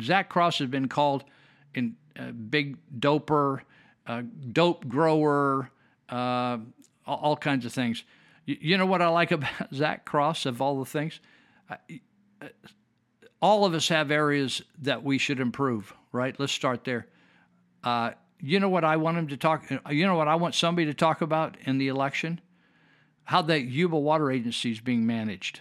Zach 0.00 0.28
Cross 0.28 0.60
has 0.60 0.68
been 0.68 0.86
called 0.86 1.24
in 1.74 1.96
uh, 2.16 2.30
big 2.30 2.76
doper, 3.00 3.62
uh, 4.06 4.22
dope 4.52 4.88
grower, 4.88 5.70
uh, 6.08 6.58
all, 7.06 7.36
kinds 7.36 7.64
of 7.64 7.72
things. 7.72 8.04
You, 8.46 8.76
know 8.76 8.86
what 8.86 9.02
I 9.02 9.08
like 9.08 9.30
about 9.30 9.50
Zach 9.74 10.04
Cross 10.04 10.46
of 10.46 10.60
all 10.60 10.78
the 10.78 10.84
things? 10.84 11.20
Uh, 11.70 11.76
all 13.40 13.64
of 13.64 13.74
us 13.74 13.88
have 13.88 14.10
areas 14.10 14.62
that 14.80 15.02
we 15.02 15.18
should 15.18 15.40
improve, 15.40 15.92
right? 16.12 16.38
Let's 16.38 16.52
start 16.52 16.84
there. 16.84 17.06
Uh, 17.82 18.12
you 18.40 18.60
know 18.60 18.68
what 18.68 18.84
I 18.84 18.96
want 18.96 19.18
him 19.18 19.28
to 19.28 19.36
talk? 19.36 19.64
You 19.90 20.06
know 20.06 20.16
what 20.16 20.28
I 20.28 20.34
want 20.34 20.54
somebody 20.54 20.86
to 20.86 20.94
talk 20.94 21.20
about 21.20 21.56
in 21.64 21.78
the 21.78 21.88
election? 21.88 22.40
How 23.24 23.42
the 23.42 23.60
Yuba 23.60 23.96
Water 23.96 24.30
Agency 24.30 24.72
is 24.72 24.80
being 24.80 25.06
managed, 25.06 25.60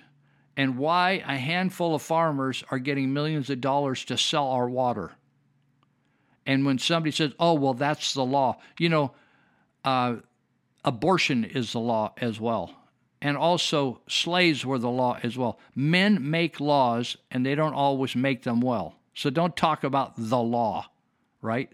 and 0.58 0.78
why 0.78 1.24
a 1.28 1.38
handful 1.38 1.94
of 1.94 2.02
farmers 2.02 2.64
are 2.72 2.80
getting 2.80 3.14
millions 3.14 3.50
of 3.52 3.62
dollars 3.62 4.04
to 4.06 4.18
sell 4.18 4.48
our 4.48 4.68
water. 4.68 5.12
And 6.46 6.66
when 6.66 6.80
somebody 6.80 7.12
says, 7.12 7.34
"Oh, 7.40 7.54
well, 7.54 7.74
that's 7.74 8.14
the 8.14 8.26
law," 8.26 8.58
you 8.80 8.90
know, 8.90 9.14
uh, 9.86 10.16
abortion 10.84 11.44
is 11.46 11.72
the 11.72 11.80
law 11.80 12.14
as 12.18 12.40
well 12.40 12.76
and 13.22 13.38
also 13.38 14.02
slaves 14.08 14.66
were 14.66 14.80
the 14.80 14.90
law 14.90 15.20
as 15.22 15.38
well. 15.38 15.60
Men 15.76 16.32
make 16.32 16.60
laws 16.60 17.18
and 17.30 17.46
they 17.46 17.56
don't 17.56 17.74
always 17.74 18.16
make 18.16 18.44
them 18.44 18.62
well. 18.62 18.96
So 19.14 19.30
don't 19.30 19.56
talk 19.56 19.84
about 19.84 20.14
the 20.18 20.40
law, 20.40 20.88
right? 21.42 21.72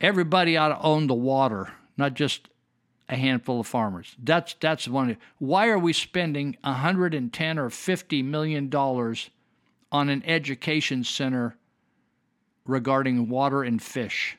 Everybody 0.00 0.56
ought 0.56 0.68
to 0.68 0.80
own 0.80 1.06
the 1.06 1.14
water, 1.14 1.72
not 1.96 2.14
just 2.14 2.48
a 3.08 3.16
handful 3.16 3.60
of 3.60 3.66
farmers. 3.66 4.14
That's 4.22 4.54
that's 4.60 4.86
one. 4.86 5.16
Why 5.38 5.68
are 5.68 5.78
we 5.78 5.92
spending 5.92 6.56
110 6.62 7.58
or 7.58 7.70
50 7.70 8.22
million 8.22 8.68
dollars 8.68 9.30
on 9.90 10.08
an 10.08 10.22
education 10.24 11.04
center 11.04 11.56
regarding 12.66 13.28
water 13.28 13.62
and 13.62 13.82
fish? 13.82 14.36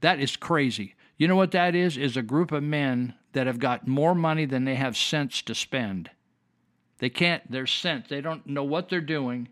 That 0.00 0.20
is 0.20 0.36
crazy. 0.36 0.94
You 1.16 1.26
know 1.26 1.36
what 1.36 1.50
that 1.50 1.74
is? 1.74 1.96
Is 1.96 2.16
a 2.16 2.22
group 2.22 2.52
of 2.52 2.62
men 2.62 3.14
that 3.32 3.46
have 3.46 3.58
got 3.58 3.86
more 3.86 4.14
money 4.14 4.44
than 4.44 4.64
they 4.64 4.76
have 4.76 4.96
sense 4.96 5.42
to 5.42 5.54
spend. 5.54 6.10
They 6.98 7.10
can't, 7.10 7.48
they're 7.50 7.66
sense. 7.66 8.08
They 8.08 8.20
don't 8.20 8.46
know 8.46 8.64
what 8.64 8.88
they're 8.88 9.00
doing. 9.00 9.48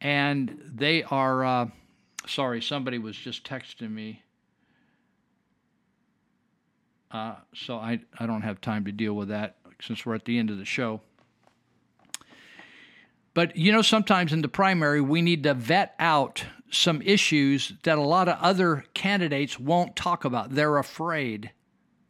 And 0.00 0.60
they 0.72 1.02
are, 1.04 1.44
uh, 1.44 1.66
sorry, 2.26 2.62
somebody 2.62 2.98
was 2.98 3.16
just 3.16 3.44
texting 3.44 3.90
me. 3.90 4.22
Uh, 7.10 7.34
so 7.54 7.76
I, 7.76 8.00
I 8.18 8.26
don't 8.26 8.42
have 8.42 8.60
time 8.60 8.84
to 8.84 8.92
deal 8.92 9.14
with 9.14 9.28
that 9.28 9.56
since 9.82 10.06
we're 10.06 10.14
at 10.14 10.24
the 10.24 10.38
end 10.38 10.50
of 10.50 10.58
the 10.58 10.64
show. 10.64 11.00
But 13.34 13.56
you 13.56 13.72
know, 13.72 13.82
sometimes 13.82 14.32
in 14.32 14.42
the 14.42 14.48
primary, 14.48 15.00
we 15.00 15.22
need 15.22 15.44
to 15.44 15.54
vet 15.54 15.94
out 15.98 16.44
some 16.70 17.02
issues 17.02 17.72
that 17.82 17.98
a 17.98 18.02
lot 18.02 18.28
of 18.28 18.38
other 18.40 18.84
candidates 18.94 19.58
won't 19.58 19.96
talk 19.96 20.24
about. 20.24 20.54
They're 20.54 20.78
afraid. 20.78 21.50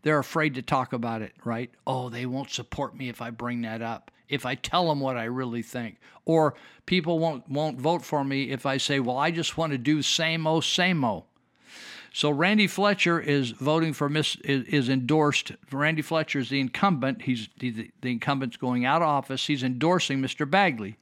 They're 0.03 0.19
afraid 0.19 0.55
to 0.55 0.62
talk 0.62 0.93
about 0.93 1.23
it, 1.23 1.33
right? 1.45 1.70
Oh, 1.86 2.09
they 2.09 2.27
won't 2.27 2.51
support 2.51 2.97
me 2.97 3.09
if 3.09 3.20
I 3.20 3.31
bring 3.31 3.62
that 3.62 3.83
up. 3.83 4.11
If 4.28 4.47
I 4.47 4.55
tell 4.55 4.89
them 4.89 5.01
what 5.01 5.17
I 5.17 5.25
really 5.25 5.62
think, 5.62 5.99
or 6.25 6.55
people 6.86 7.19
won't 7.19 7.49
won't 7.49 7.81
vote 7.81 8.03
for 8.03 8.23
me 8.25 8.51
if 8.51 8.65
I 8.65 8.77
say, 8.77 9.01
"Well, 9.01 9.19
I 9.19 9.31
just 9.31 9.59
want 9.59 9.73
to 9.73 9.78
do 9.78 10.03
same 10.03 10.47
o 10.47 10.61
same 10.61 11.05
o." 11.05 11.27
So 12.12 12.31
Randy 12.31 12.67
Fletcher 12.67 13.20
is 13.20 13.51
voting 13.51 13.93
for 13.93 14.09
Miss 14.09 14.36
is, 14.36 14.65
is 14.65 14.89
endorsed. 14.89 15.53
Randy 15.70 16.03
Fletcher 16.03 16.39
is 16.39 16.49
the 16.49 16.61
incumbent. 16.61 17.23
He's 17.23 17.49
the, 17.59 17.91
the 18.01 18.11
incumbent's 18.12 18.57
going 18.57 18.85
out 18.85 19.03
of 19.03 19.09
office. 19.09 19.47
He's 19.47 19.62
endorsing 19.62 20.20
Mr. 20.20 20.49
Bagley. 20.49 20.97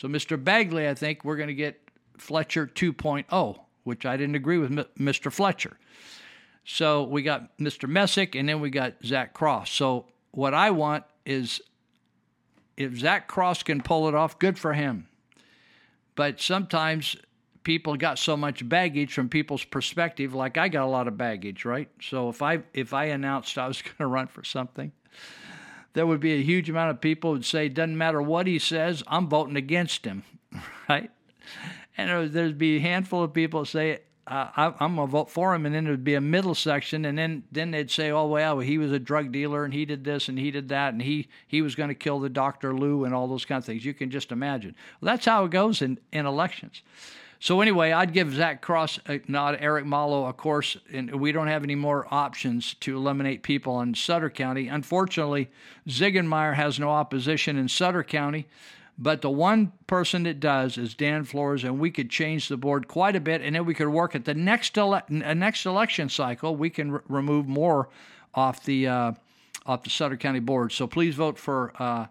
So 0.00 0.08
Mr. 0.08 0.42
Bagley, 0.42 0.88
I 0.88 0.94
think 0.94 1.26
we're 1.26 1.36
going 1.36 1.48
to 1.48 1.54
get 1.54 1.78
Fletcher 2.16 2.66
2.0, 2.66 3.60
which 3.84 4.06
I 4.06 4.16
didn't 4.16 4.34
agree 4.34 4.56
with 4.56 4.70
Mr. 4.70 5.30
Fletcher. 5.30 5.76
So 6.64 7.04
we 7.04 7.20
got 7.20 7.58
Mr. 7.58 7.86
Messick, 7.86 8.34
and 8.34 8.48
then 8.48 8.62
we 8.62 8.70
got 8.70 8.94
Zach 9.04 9.34
Cross. 9.34 9.72
So 9.72 10.06
what 10.30 10.54
I 10.54 10.70
want 10.70 11.04
is 11.26 11.60
if 12.78 12.96
Zach 12.96 13.28
Cross 13.28 13.64
can 13.64 13.82
pull 13.82 14.08
it 14.08 14.14
off, 14.14 14.38
good 14.38 14.58
for 14.58 14.72
him. 14.72 15.06
But 16.14 16.40
sometimes 16.40 17.14
people 17.62 17.94
got 17.96 18.18
so 18.18 18.38
much 18.38 18.66
baggage 18.66 19.12
from 19.12 19.28
people's 19.28 19.64
perspective, 19.64 20.32
like 20.32 20.56
I 20.56 20.68
got 20.68 20.86
a 20.86 20.88
lot 20.88 21.08
of 21.08 21.18
baggage, 21.18 21.66
right? 21.66 21.90
So 22.00 22.30
if 22.30 22.40
I 22.40 22.62
if 22.72 22.94
I 22.94 23.04
announced 23.06 23.58
I 23.58 23.68
was 23.68 23.82
going 23.82 23.96
to 23.98 24.06
run 24.06 24.28
for 24.28 24.44
something, 24.44 24.92
there 25.92 26.06
would 26.06 26.20
be 26.20 26.34
a 26.34 26.42
huge 26.42 26.70
amount 26.70 26.90
of 26.90 27.00
people 27.00 27.34
who'd 27.34 27.44
say, 27.44 27.68
"Doesn't 27.68 27.98
matter 27.98 28.22
what 28.22 28.46
he 28.46 28.58
says, 28.58 29.02
I'm 29.06 29.28
voting 29.28 29.56
against 29.56 30.04
him," 30.04 30.24
right? 30.88 31.10
and 31.96 32.32
there'd 32.32 32.58
be 32.58 32.76
a 32.76 32.80
handful 32.80 33.22
of 33.22 33.32
people 33.32 33.64
say, 33.64 34.00
I, 34.26 34.72
am 34.78 34.94
gonna 34.94 35.06
vote 35.08 35.28
for 35.28 35.54
him, 35.54 35.66
and 35.66 35.74
then 35.74 35.84
there'd 35.84 36.04
be 36.04 36.14
a 36.14 36.20
middle 36.20 36.54
section, 36.54 37.04
and 37.04 37.18
then 37.18 37.42
then 37.50 37.72
they'd 37.72 37.90
say, 37.90 38.10
oh 38.10 38.26
well, 38.26 38.60
he 38.60 38.78
was 38.78 38.92
a 38.92 38.98
drug 38.98 39.32
dealer, 39.32 39.64
and 39.64 39.74
he 39.74 39.84
did 39.84 40.04
this, 40.04 40.28
and 40.28 40.38
he 40.38 40.52
did 40.52 40.68
that, 40.68 40.92
and 40.92 41.02
he 41.02 41.28
he 41.48 41.62
was 41.62 41.74
going 41.74 41.88
to 41.88 41.94
kill 41.96 42.20
the 42.20 42.28
Doctor 42.28 42.72
Lou, 42.72 43.04
and 43.04 43.12
all 43.12 43.26
those 43.26 43.44
kind 43.44 43.58
of 43.58 43.64
things. 43.64 43.84
You 43.84 43.92
can 43.92 44.10
just 44.10 44.30
imagine. 44.30 44.76
Well, 45.00 45.12
that's 45.12 45.26
how 45.26 45.44
it 45.44 45.50
goes 45.50 45.82
in 45.82 45.98
in 46.12 46.26
elections. 46.26 46.82
So 47.42 47.62
anyway, 47.62 47.92
I'd 47.92 48.12
give 48.12 48.34
Zach 48.34 48.60
Cross 48.60 49.00
not 49.26 49.56
Eric 49.62 49.86
Malo, 49.86 50.26
of 50.26 50.36
course, 50.36 50.76
and 50.92 51.10
we 51.18 51.32
don't 51.32 51.48
have 51.48 51.64
any 51.64 51.74
more 51.74 52.06
options 52.10 52.74
to 52.80 52.94
eliminate 52.94 53.42
people 53.42 53.80
in 53.80 53.94
Sutter 53.94 54.28
County. 54.28 54.68
Unfortunately, 54.68 55.50
Ziegenmeyer 55.88 56.54
has 56.54 56.78
no 56.78 56.90
opposition 56.90 57.56
in 57.56 57.66
Sutter 57.66 58.04
County. 58.04 58.46
But 58.98 59.22
the 59.22 59.30
one 59.30 59.72
person 59.86 60.24
that 60.24 60.40
does 60.40 60.76
is 60.76 60.92
Dan 60.92 61.24
Flores, 61.24 61.64
and 61.64 61.80
we 61.80 61.90
could 61.90 62.10
change 62.10 62.48
the 62.48 62.58
board 62.58 62.86
quite 62.86 63.16
a 63.16 63.20
bit, 63.20 63.40
and 63.40 63.54
then 63.54 63.64
we 63.64 63.72
could 63.72 63.88
work 63.88 64.14
at 64.14 64.26
the 64.26 64.34
next 64.34 64.76
ele- 64.76 65.00
next 65.08 65.64
election 65.64 66.10
cycle. 66.10 66.54
We 66.54 66.68
can 66.68 67.00
remove 67.08 67.48
more 67.48 67.88
off 68.34 68.62
the 68.64 68.86
uh, 68.86 69.12
off 69.64 69.84
the 69.84 69.88
Sutter 69.88 70.18
County 70.18 70.40
board. 70.40 70.72
So 70.72 70.86
please 70.86 71.14
vote 71.14 71.38
for 71.38 71.72
uh, 71.78 72.08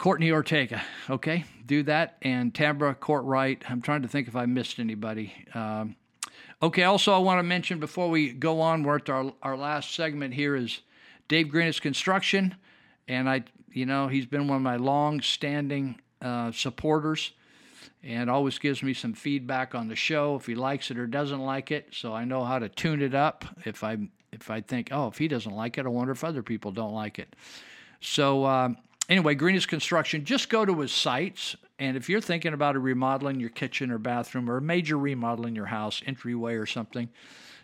Courtney 0.00 0.32
Ortega. 0.32 0.82
Okay, 1.10 1.44
do 1.66 1.82
that, 1.82 2.16
and 2.22 2.54
Tambra 2.54 2.96
Courtright. 2.96 3.58
I'm 3.68 3.82
trying 3.82 4.00
to 4.00 4.08
think 4.08 4.28
if 4.28 4.34
I 4.34 4.46
missed 4.46 4.78
anybody. 4.78 5.34
Um, 5.52 5.94
okay. 6.62 6.84
Also, 6.84 7.12
I 7.12 7.18
want 7.18 7.38
to 7.38 7.42
mention 7.42 7.78
before 7.78 8.08
we 8.08 8.32
go 8.32 8.62
on, 8.62 8.82
we're 8.82 8.96
at 8.96 9.10
our 9.10 9.30
our 9.42 9.58
last 9.58 9.94
segment 9.94 10.32
here 10.32 10.56
is 10.56 10.80
Dave 11.28 11.48
Greenitz 11.48 11.82
Construction, 11.82 12.54
and 13.08 13.28
I 13.28 13.44
you 13.72 13.84
know, 13.84 14.08
he's 14.08 14.24
been 14.24 14.48
one 14.48 14.56
of 14.56 14.62
my 14.62 14.76
long 14.76 15.20
standing 15.20 16.00
uh, 16.22 16.50
supporters 16.50 17.32
and 18.02 18.30
always 18.30 18.58
gives 18.58 18.82
me 18.82 18.94
some 18.94 19.12
feedback 19.12 19.74
on 19.74 19.88
the 19.88 19.96
show 19.96 20.34
if 20.34 20.46
he 20.46 20.54
likes 20.54 20.90
it 20.90 20.98
or 20.98 21.06
doesn't 21.06 21.40
like 21.40 21.70
it. 21.70 21.88
So 21.92 22.14
I 22.14 22.24
know 22.24 22.42
how 22.44 22.58
to 22.58 22.70
tune 22.70 23.02
it 23.02 23.14
up 23.14 23.44
if 23.66 23.84
I 23.84 23.98
if 24.32 24.50
I 24.50 24.62
think, 24.62 24.88
oh, 24.92 25.08
if 25.08 25.18
he 25.18 25.28
doesn't 25.28 25.54
like 25.54 25.76
it, 25.76 25.84
I 25.84 25.90
wonder 25.90 26.12
if 26.12 26.24
other 26.24 26.42
people 26.42 26.72
don't 26.72 26.94
like 26.94 27.18
it. 27.18 27.36
So 28.00 28.44
uh, 28.44 28.70
anyway, 29.10 29.34
Greenitz 29.34 29.68
Construction, 29.68 30.24
just 30.24 30.48
go 30.48 30.64
to 30.64 30.80
his 30.80 30.92
sites. 30.92 31.56
And 31.78 31.96
if 31.96 32.08
you're 32.08 32.20
thinking 32.20 32.54
about 32.54 32.76
a 32.76 32.78
remodeling 32.78 33.40
your 33.40 33.50
kitchen 33.50 33.90
or 33.90 33.98
bathroom 33.98 34.48
or 34.48 34.58
a 34.58 34.62
major 34.62 34.96
remodeling 34.96 35.56
your 35.56 35.66
house, 35.66 36.02
entryway 36.06 36.54
or 36.54 36.66
something, 36.66 37.10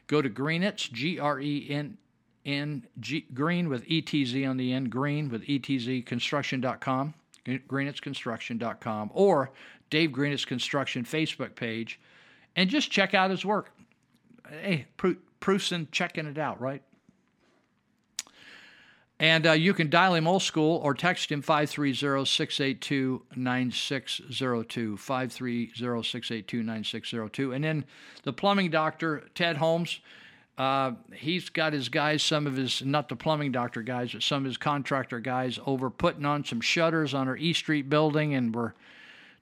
go 0.08 0.20
to 0.20 0.28
Greenitz, 0.28 0.90
G 0.90 1.18
R 1.18 1.40
E 1.40 1.66
N 1.70 1.96
N 2.44 2.86
G, 3.00 3.26
green 3.32 3.68
with 3.68 3.86
ETZ 3.86 4.48
on 4.48 4.56
the 4.56 4.72
end, 4.72 4.90
green 4.90 5.28
with 5.28 5.42
ETZ 5.42 6.04
construction.com, 6.04 7.14
greenitzconstruction.com, 7.46 9.10
or 9.14 9.52
Dave 9.90 10.10
Greenitz 10.10 10.46
Construction 10.46 11.04
Facebook 11.04 11.54
page, 11.54 12.00
and 12.56 12.70
just 12.70 12.90
check 12.90 13.14
out 13.14 13.30
his 13.30 13.44
work. 13.44 13.72
Hey, 14.48 14.86
proofs 15.40 15.72
in 15.72 15.88
checking 15.90 16.26
it 16.26 16.38
out, 16.38 16.60
right? 16.60 16.82
And 19.18 19.46
uh, 19.46 19.52
you 19.52 19.72
can 19.72 19.88
dial 19.88 20.14
him 20.14 20.26
old 20.26 20.42
school 20.42 20.76
or 20.82 20.92
text 20.92 21.32
him 21.32 21.40
530 21.40 22.26
682 22.26 23.22
9602. 23.34 24.96
530 24.98 25.72
682 25.74 26.62
9602. 26.62 27.52
And 27.52 27.64
then 27.64 27.84
the 28.24 28.32
plumbing 28.34 28.70
doctor, 28.70 29.24
Ted 29.34 29.56
Holmes, 29.56 30.00
uh, 30.58 30.92
he's 31.14 31.48
got 31.48 31.72
his 31.72 31.88
guys, 31.88 32.22
some 32.22 32.46
of 32.46 32.56
his, 32.56 32.82
not 32.84 33.08
the 33.08 33.16
plumbing 33.16 33.52
doctor 33.52 33.80
guys, 33.80 34.12
but 34.12 34.22
some 34.22 34.42
of 34.42 34.44
his 34.44 34.58
contractor 34.58 35.20
guys 35.20 35.58
over 35.64 35.88
putting 35.88 36.26
on 36.26 36.44
some 36.44 36.60
shutters 36.60 37.14
on 37.14 37.26
our 37.26 37.36
East 37.38 37.60
Street 37.60 37.88
building. 37.88 38.34
And 38.34 38.54
we're 38.54 38.72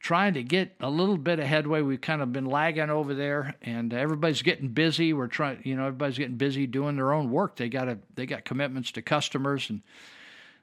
trying 0.04 0.34
to 0.34 0.42
get 0.42 0.76
a 0.80 0.90
little 0.90 1.16
bit 1.16 1.38
of 1.38 1.46
headway. 1.46 1.80
We've 1.80 1.98
kind 1.98 2.20
of 2.20 2.30
been 2.30 2.44
lagging 2.44 2.90
over 2.90 3.14
there, 3.14 3.54
and 3.62 3.92
everybody's 3.94 4.42
getting 4.42 4.68
busy. 4.68 5.14
We're 5.14 5.28
trying, 5.28 5.60
you 5.64 5.74
know, 5.76 5.86
everybody's 5.86 6.18
getting 6.18 6.36
busy 6.36 6.66
doing 6.66 6.96
their 6.96 7.14
own 7.14 7.30
work. 7.30 7.56
They 7.56 7.70
got 7.70 7.86
to, 7.86 7.98
they 8.14 8.26
got 8.26 8.44
commitments 8.44 8.92
to 8.92 9.02
customers, 9.02 9.70
and 9.70 9.80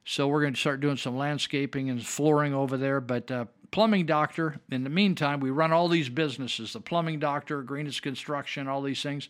so 0.06 0.28
we're 0.28 0.42
going 0.42 0.54
to 0.54 0.60
start 0.60 0.80
doing 0.80 0.96
some 0.96 1.18
landscaping 1.18 1.90
and 1.90 2.06
flooring 2.06 2.54
over 2.54 2.78
there. 2.78 3.02
But 3.02 3.32
uh, 3.32 3.46
plumbing 3.72 4.06
doctor. 4.06 4.60
In 4.70 4.84
the 4.84 4.92
meantime, 4.92 5.40
we 5.40 5.50
run 5.50 5.72
all 5.72 5.88
these 5.88 6.10
businesses: 6.10 6.74
the 6.74 6.80
plumbing 6.80 7.18
doctor, 7.18 7.64
Greenitz 7.64 8.00
Construction, 8.00 8.68
all 8.68 8.84
these 8.84 9.02
things. 9.02 9.28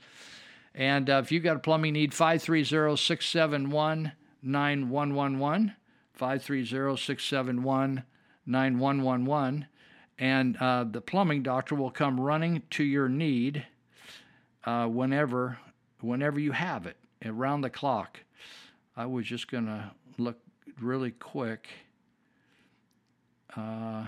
And 0.76 1.10
uh, 1.10 1.22
if 1.24 1.32
you've 1.32 1.44
got 1.44 1.56
a 1.56 1.60
plumbing 1.60 1.94
need, 1.94 2.14
530 2.14 2.98
671 2.98 4.12
9111. 4.44 5.74
530 6.14 6.98
671 6.98 8.04
9111 8.46 9.68
and 10.22 10.56
uh, 10.58 10.86
the 10.90 11.02
plumbing 11.02 11.42
doctor 11.42 11.74
will 11.74 11.90
come 11.90 12.20
running 12.20 12.62
to 12.70 12.84
your 12.84 13.10
need 13.10 13.66
uh, 14.64 14.86
whenever 14.86 15.58
whenever 16.00 16.40
you 16.40 16.52
have 16.52 16.86
it 16.86 16.96
around 17.26 17.62
the 17.62 17.70
clock. 17.70 18.20
I 18.96 19.08
was 19.08 19.26
just 19.26 19.50
to 19.66 19.92
look 20.18 20.38
really 20.80 21.12
quick. 21.12 21.68
Uh, 23.58 24.06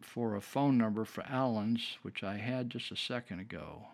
for 0.00 0.36
a 0.36 0.40
phone 0.40 0.78
number 0.78 1.04
for 1.04 1.22
Allen's, 1.28 1.98
which 2.02 2.22
I 2.24 2.38
had 2.38 2.70
just 2.70 2.90
a 2.90 2.96
second 2.96 3.40
ago. 3.40 3.86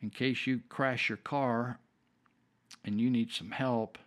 In 0.00 0.10
case 0.10 0.46
you 0.46 0.60
crash 0.68 1.08
your 1.08 1.18
car 1.18 1.78
and 2.84 3.00
you 3.00 3.10
need 3.10 3.32
some 3.32 3.50
help, 3.50 3.98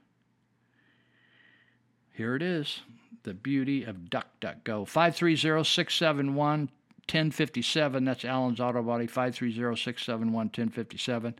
here 2.13 2.35
it 2.35 2.41
is 2.41 2.81
the 3.23 3.33
beauty 3.33 3.83
of 3.83 4.09
DuckDuckGo. 4.09 4.87
530 4.87 5.63
671 5.63 6.69
1057. 7.09 8.05
That's 8.05 8.25
Allen's 8.25 8.59
Auto 8.59 8.81
Body. 8.81 9.07
530 9.07 9.75
671 9.75 10.33
1057. 10.33 11.35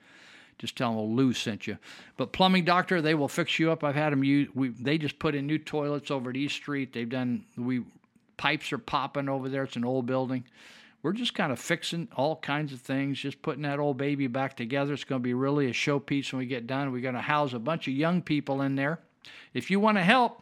Just 0.59 0.75
tell 0.75 0.95
them 0.95 1.15
Lou 1.15 1.33
sent 1.33 1.67
you. 1.67 1.77
But 2.17 2.31
Plumbing 2.31 2.65
Doctor, 2.65 3.01
they 3.01 3.15
will 3.15 3.27
fix 3.27 3.59
you 3.59 3.71
up. 3.71 3.83
I've 3.83 3.95
had 3.95 4.13
them 4.13 4.23
use. 4.23 4.49
We 4.53 4.69
they 4.69 4.97
just 4.97 5.19
put 5.19 5.35
in 5.35 5.47
new 5.47 5.57
toilets 5.57 6.11
over 6.11 6.29
at 6.29 6.37
East 6.37 6.55
Street. 6.55 6.93
They've 6.93 7.09
done 7.09 7.43
we 7.57 7.83
pipes 8.37 8.71
are 8.71 8.77
popping 8.77 9.29
over 9.29 9.49
there. 9.49 9.63
It's 9.63 9.75
an 9.75 9.85
old 9.85 10.05
building. 10.05 10.43
We're 11.01 11.13
just 11.13 11.33
kind 11.33 11.51
of 11.51 11.59
fixing 11.59 12.07
all 12.15 12.37
kinds 12.37 12.71
of 12.71 12.79
things, 12.79 13.19
just 13.19 13.41
putting 13.41 13.63
that 13.63 13.77
old 13.79 13.97
baby 13.97 14.27
back 14.27 14.55
together. 14.55 14.93
It's 14.93 15.03
going 15.03 15.19
to 15.19 15.23
be 15.23 15.33
really 15.33 15.67
a 15.67 15.73
showpiece 15.73 16.31
when 16.31 16.39
we 16.39 16.45
get 16.45 16.65
done. 16.65 16.93
We're 16.93 17.01
going 17.01 17.15
to 17.15 17.21
house 17.21 17.51
a 17.53 17.59
bunch 17.59 17.89
of 17.89 17.93
young 17.93 18.21
people 18.21 18.61
in 18.61 18.75
there. 18.75 18.99
If 19.53 19.69
you 19.69 19.81
want 19.81 19.97
to 19.97 20.03
help, 20.03 20.41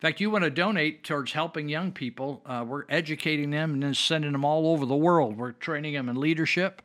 fact, 0.00 0.20
you 0.20 0.30
want 0.30 0.44
to 0.44 0.50
donate 0.50 1.04
towards 1.04 1.32
helping 1.32 1.68
young 1.68 1.92
people. 1.92 2.42
Uh, 2.46 2.64
we're 2.66 2.84
educating 2.88 3.50
them 3.50 3.74
and 3.74 3.82
then 3.82 3.94
sending 3.94 4.32
them 4.32 4.44
all 4.44 4.68
over 4.68 4.86
the 4.86 4.96
world. 4.96 5.36
We're 5.36 5.52
training 5.52 5.94
them 5.94 6.08
in 6.08 6.16
leadership 6.16 6.82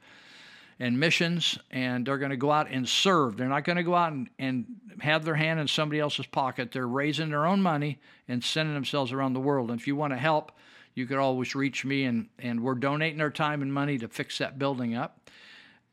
and 0.80 1.00
missions, 1.00 1.58
and 1.72 2.06
they're 2.06 2.18
going 2.18 2.32
to 2.32 2.38
go 2.38 2.52
out 2.52 2.70
and 2.70 2.88
serve. 2.88 3.38
They're 3.38 3.48
not 3.48 3.64
going 3.64 3.78
to 3.78 3.84
go 3.84 3.96
out 3.96 4.12
and, 4.12 4.30
and 4.38 4.66
have 5.00 5.24
their 5.24 5.36
hand 5.36 5.60
in 5.60 5.68
somebody 5.68 6.00
else's 6.00 6.26
pocket. 6.26 6.72
They're 6.72 6.88
raising 6.88 7.30
their 7.30 7.46
own 7.46 7.62
money 7.62 8.00
and 8.28 8.44
sending 8.44 8.74
themselves 8.74 9.14
around 9.14 9.34
the 9.34 9.40
world. 9.40 9.72
And 9.72 9.80
if 9.80 9.88
you 9.88 9.96
want 9.96 10.12
to 10.12 10.18
help, 10.18 10.52
you 10.94 11.06
could 11.06 11.18
always 11.18 11.56
reach 11.56 11.86
me, 11.86 12.04
and, 12.04 12.28
and 12.40 12.62
we're 12.62 12.76
donating 12.76 13.22
our 13.22 13.30
time 13.30 13.62
and 13.62 13.74
money 13.74 13.98
to 13.98 14.08
fix 14.08 14.38
that 14.40 14.60
building 14.60 14.96
up. 14.96 15.30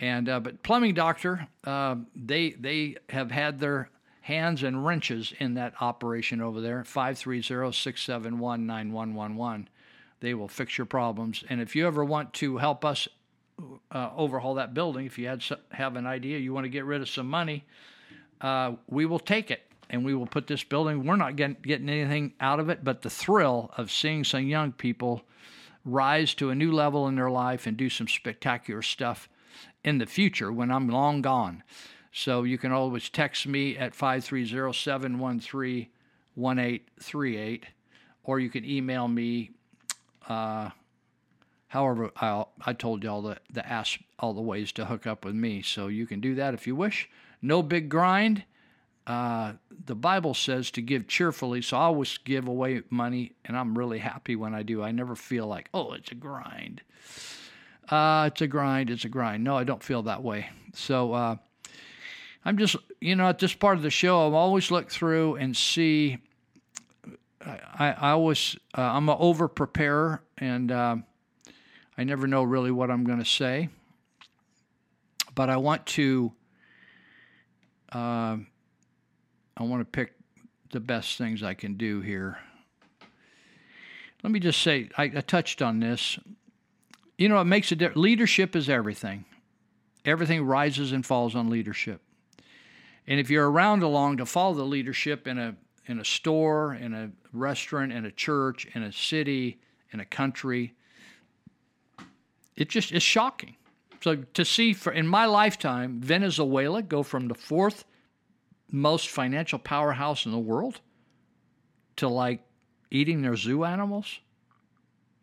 And 0.01 0.29
uh, 0.29 0.41
but 0.41 0.65
plumbing 0.65 0.95
doctor, 0.95 1.47
uh, 1.65 1.95
they 2.17 2.51
they 2.51 2.97
have 3.09 3.31
had 3.31 3.61
their 3.61 3.89
hands 4.23 4.63
and 4.63 4.85
wrenches 4.87 5.33
in 5.39 5.55
that 5.55 5.75
operation 5.81 6.41
over 6.41 6.61
there. 6.61 6.85
530 6.85 7.43
671 7.73 8.67
9111. 8.67 9.69
They 10.21 10.35
will 10.35 10.49
fix 10.49 10.79
your 10.79 10.87
problems. 10.87 11.45
And 11.49 11.61
if 11.61 11.75
you 11.75 11.87
ever 11.87 12.05
want 12.05 12.33
to 12.35 12.57
help 12.57 12.85
us 12.85 13.09
uh, 13.91 14.11
overhaul 14.17 14.55
that 14.55 14.75
building, 14.75 15.07
if 15.07 15.19
you 15.19 15.27
had 15.27 15.45
have 15.73 15.97
an 15.97 16.07
idea, 16.07 16.39
you 16.39 16.55
want 16.55 16.65
to 16.65 16.71
get 16.71 16.85
rid 16.85 17.03
of 17.03 17.09
some 17.09 17.29
money, 17.29 17.65
uh, 18.41 18.73
we 18.89 19.05
will 19.07 19.19
take 19.19 19.51
it 19.51 19.63
and 19.91 20.05
we 20.05 20.15
will 20.15 20.27
put 20.27 20.47
this 20.47 20.63
building. 20.65 21.05
We're 21.05 21.17
not 21.17 21.37
getting, 21.37 21.57
getting 21.63 21.89
anything 21.89 22.33
out 22.41 22.61
of 22.61 22.71
it, 22.71 22.85
but 22.85 23.03
the 23.03 23.11
thrill 23.11 23.73
of 23.77 23.91
seeing 23.91 24.25
some 24.25 24.47
young 24.47 24.73
people 24.73 25.23
rise 25.85 26.35
to 26.35 26.51
a 26.51 26.55
new 26.55 26.73
level 26.73 27.09
in 27.09 27.17
their 27.17 27.31
life 27.31 27.67
and 27.67 27.77
do 27.77 27.91
some 27.91 28.09
spectacular 28.09 28.83
stuff 28.83 29.29
in 29.85 29.99
the 29.99 30.07
future 30.07 30.53
when 30.53 30.71
I'm 30.71 30.89
long 30.89 31.23
gone. 31.23 31.63
So 32.13 32.43
you 32.43 32.59
can 32.59 32.73
always 32.73 33.09
text 33.09 33.47
me 33.47 33.77
at 33.77 33.95
530 33.95 34.73
713 34.73 35.89
1838, 36.35 37.65
or 38.25 38.39
you 38.39 38.51
can 38.51 38.65
email 38.65 39.09
me. 39.09 39.51
Uh, 40.29 40.71
however, 41.69 42.11
i 42.17 42.45
I 42.65 42.73
told 42.75 43.03
you 43.03 43.11
all 43.11 43.23
the, 43.23 43.39
the 43.51 43.67
ask 43.67 43.99
all 44.19 44.35
the 44.35 44.41
ways 44.43 44.73
to 44.73 44.85
hook 44.85 45.07
up 45.07 45.25
with 45.25 45.35
me. 45.35 45.63
So 45.63 45.89
you 45.89 46.07
can 46.07 46.21
do 46.21 46.35
that 46.37 46.55
if 46.55 46.67
you 46.67 46.77
wish. 46.77 47.09
No 47.41 47.63
big 47.63 47.89
grind. 47.89 48.45
Uh, 49.07 49.55
the 49.85 49.97
Bible 49.97 50.33
says 50.33 50.71
to 50.71 50.81
give 50.81 51.09
cheerfully, 51.09 51.61
so 51.61 51.77
I 51.77 51.83
always 51.83 52.19
give 52.19 52.47
away 52.47 52.83
money, 52.89 53.33
and 53.45 53.57
I'm 53.57 53.77
really 53.77 53.99
happy 53.99 54.37
when 54.37 54.55
I 54.55 54.63
do. 54.63 54.81
I 54.83 54.93
never 54.93 55.17
feel 55.17 55.47
like, 55.49 55.69
oh, 55.75 55.93
it's 55.93 56.13
a 56.13 56.15
grind. 56.15 56.83
Uh, 57.89 58.29
it's 58.31 58.41
a 58.43 58.47
grind, 58.47 58.91
it's 58.91 59.05
a 59.05 59.09
grind. 59.09 59.43
No, 59.43 59.57
I 59.57 59.65
don't 59.65 59.83
feel 59.83 60.03
that 60.03 60.23
way. 60.23 60.51
So, 60.73 61.15
uh, 61.15 61.37
I'm 62.45 62.59
just, 62.59 62.77
you 63.01 63.15
know, 63.15 63.29
at 63.29 63.39
this 63.39 63.55
part 63.55 63.77
of 63.77 63.83
the 63.83 63.91
show, 63.91 64.19
I 64.19 64.35
always 64.35 64.71
look 64.71 64.91
through 64.91 65.37
and 65.37 65.57
see. 65.57 66.19
I, 67.41 67.91
I 67.91 68.11
always, 68.11 68.57
uh, 68.77 68.83
I'm 68.83 69.09
an 69.09 69.17
over 69.19 69.49
preparer, 69.49 70.23
and 70.39 70.71
uh, 70.71 70.97
I 71.99 72.05
never 72.05 72.27
know 72.27 72.43
really 72.43 72.71
what 72.71 72.91
I'm 72.91 73.05
going 73.05 73.19
to 73.19 73.25
say. 73.25 73.69
But 75.35 75.51
I 75.51 75.57
want 75.57 75.87
to, 75.87 76.33
uh, 77.93 78.37
I 79.57 79.63
want 79.63 79.81
to 79.81 79.85
pick 79.85 80.15
the 80.71 80.81
best 80.81 81.19
things 81.19 81.43
I 81.43 81.55
can 81.55 81.75
do 81.75 82.01
here. 82.01 82.39
Let 84.23 84.31
me 84.33 84.41
just 84.41 84.63
say, 84.63 84.89
I, 84.97 85.05
I 85.05 85.21
touched 85.21 85.63
on 85.63 85.81
this. 85.81 86.19
You 87.19 87.29
know, 87.29 87.41
it 87.41 87.45
makes 87.45 87.73
a 87.73 87.77
difference. 87.77 87.99
Leadership 87.99 88.55
is 88.55 88.69
everything. 88.69 89.25
Everything 90.05 90.45
rises 90.45 90.93
and 90.93 91.05
falls 91.05 91.35
on 91.35 91.51
leadership. 91.51 92.03
And 93.07 93.19
if 93.19 93.31
you're 93.31 93.51
around 93.51 93.83
along 93.83 94.19
to 94.19 94.27
follow 94.27 94.55
the 94.55 94.65
leadership 94.65 95.27
in 95.27 95.39
a 95.39 95.57
in 95.87 95.99
a 95.99 96.05
store, 96.05 96.75
in 96.75 96.95
a 96.95 97.11
restaurant, 97.33 97.93
in 97.93 98.05
a 98.05 98.13
church, 98.13 98.69
in 98.75 98.85
a 98.85 98.93
city, 98.93 99.59
in 99.93 99.99
a 99.99 100.05
country, 100.05 100.75
it 102.57 102.69
just 102.69 102.93
is 102.93 103.03
shocking. 103.03 103.57
So 104.01 104.17
to 104.17 104.45
see 104.45 104.73
for 104.73 104.93
in 104.93 105.07
my 105.07 105.27
lifetime 105.27 106.01
Venezuela 106.01 106.83
go 106.83 107.03
from 107.03 107.29
the 107.29 107.35
fourth 107.35 107.85
most 108.71 109.09
financial 109.09 109.59
powerhouse 109.59 110.25
in 110.25 110.33
the 110.33 110.39
world 110.39 110.81
to 111.97 112.09
like 112.09 112.43
eating 112.91 113.23
their 113.23 113.37
zoo 113.37 113.65
animals, 113.65 114.21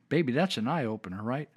baby, 0.08 0.32
that's 0.32 0.58
an 0.58 0.68
eye 0.68 0.86
opener, 0.86 1.22
right? 1.22 1.50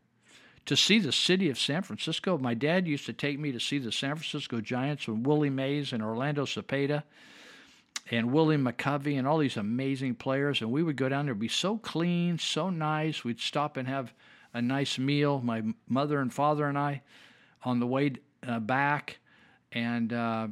To 0.67 0.77
see 0.77 0.99
the 0.99 1.13
city 1.13 1.51
of 1.51 1.59
San 1.59 1.83
Francisco. 1.83 2.39
My 2.39 2.55
dad 2.55 2.87
used 2.87 3.07
to 3.07 3.13
take 3.13 3.39
me 3.39 3.53
to 3.53 3.61
see 3.61 3.79
the 3.79 3.93
San 3.93 4.15
Francisco 4.17 4.61
Giants 4.61 5.09
with 5.09 5.27
Willie 5.27 5.51
Mays 5.51 5.93
and 5.93 6.03
Orlando 6.03 6.45
Cepeda 6.45 7.03
and 8.11 8.33
Willie 8.33 8.57
McCovey 8.57 9.19
and 9.19 9.27
all 9.27 9.39
these 9.39 9.57
amazing 9.57 10.15
players. 10.15 10.61
And 10.61 10.71
we 10.71 10.83
would 10.83 10.97
go 10.97 11.09
down 11.09 11.27
there, 11.27 11.35
be 11.35 11.49
so 11.49 11.79
clean, 11.79 12.39
so 12.39 12.71
nice. 12.71 13.25
We'd 13.25 13.41
stop 13.41 13.77
and 13.77 13.89
have 13.89 14.13
a 14.55 14.63
nice 14.63 14.99
meal, 14.99 15.41
my 15.41 15.63
mother 15.89 16.21
and 16.21 16.33
father 16.33 16.67
and 16.67 16.79
I, 16.79 17.03
on 17.65 17.81
the 17.81 17.87
way 17.87 18.13
uh, 18.47 18.61
back. 18.61 19.19
And 19.73 20.13
uh, 20.13 20.49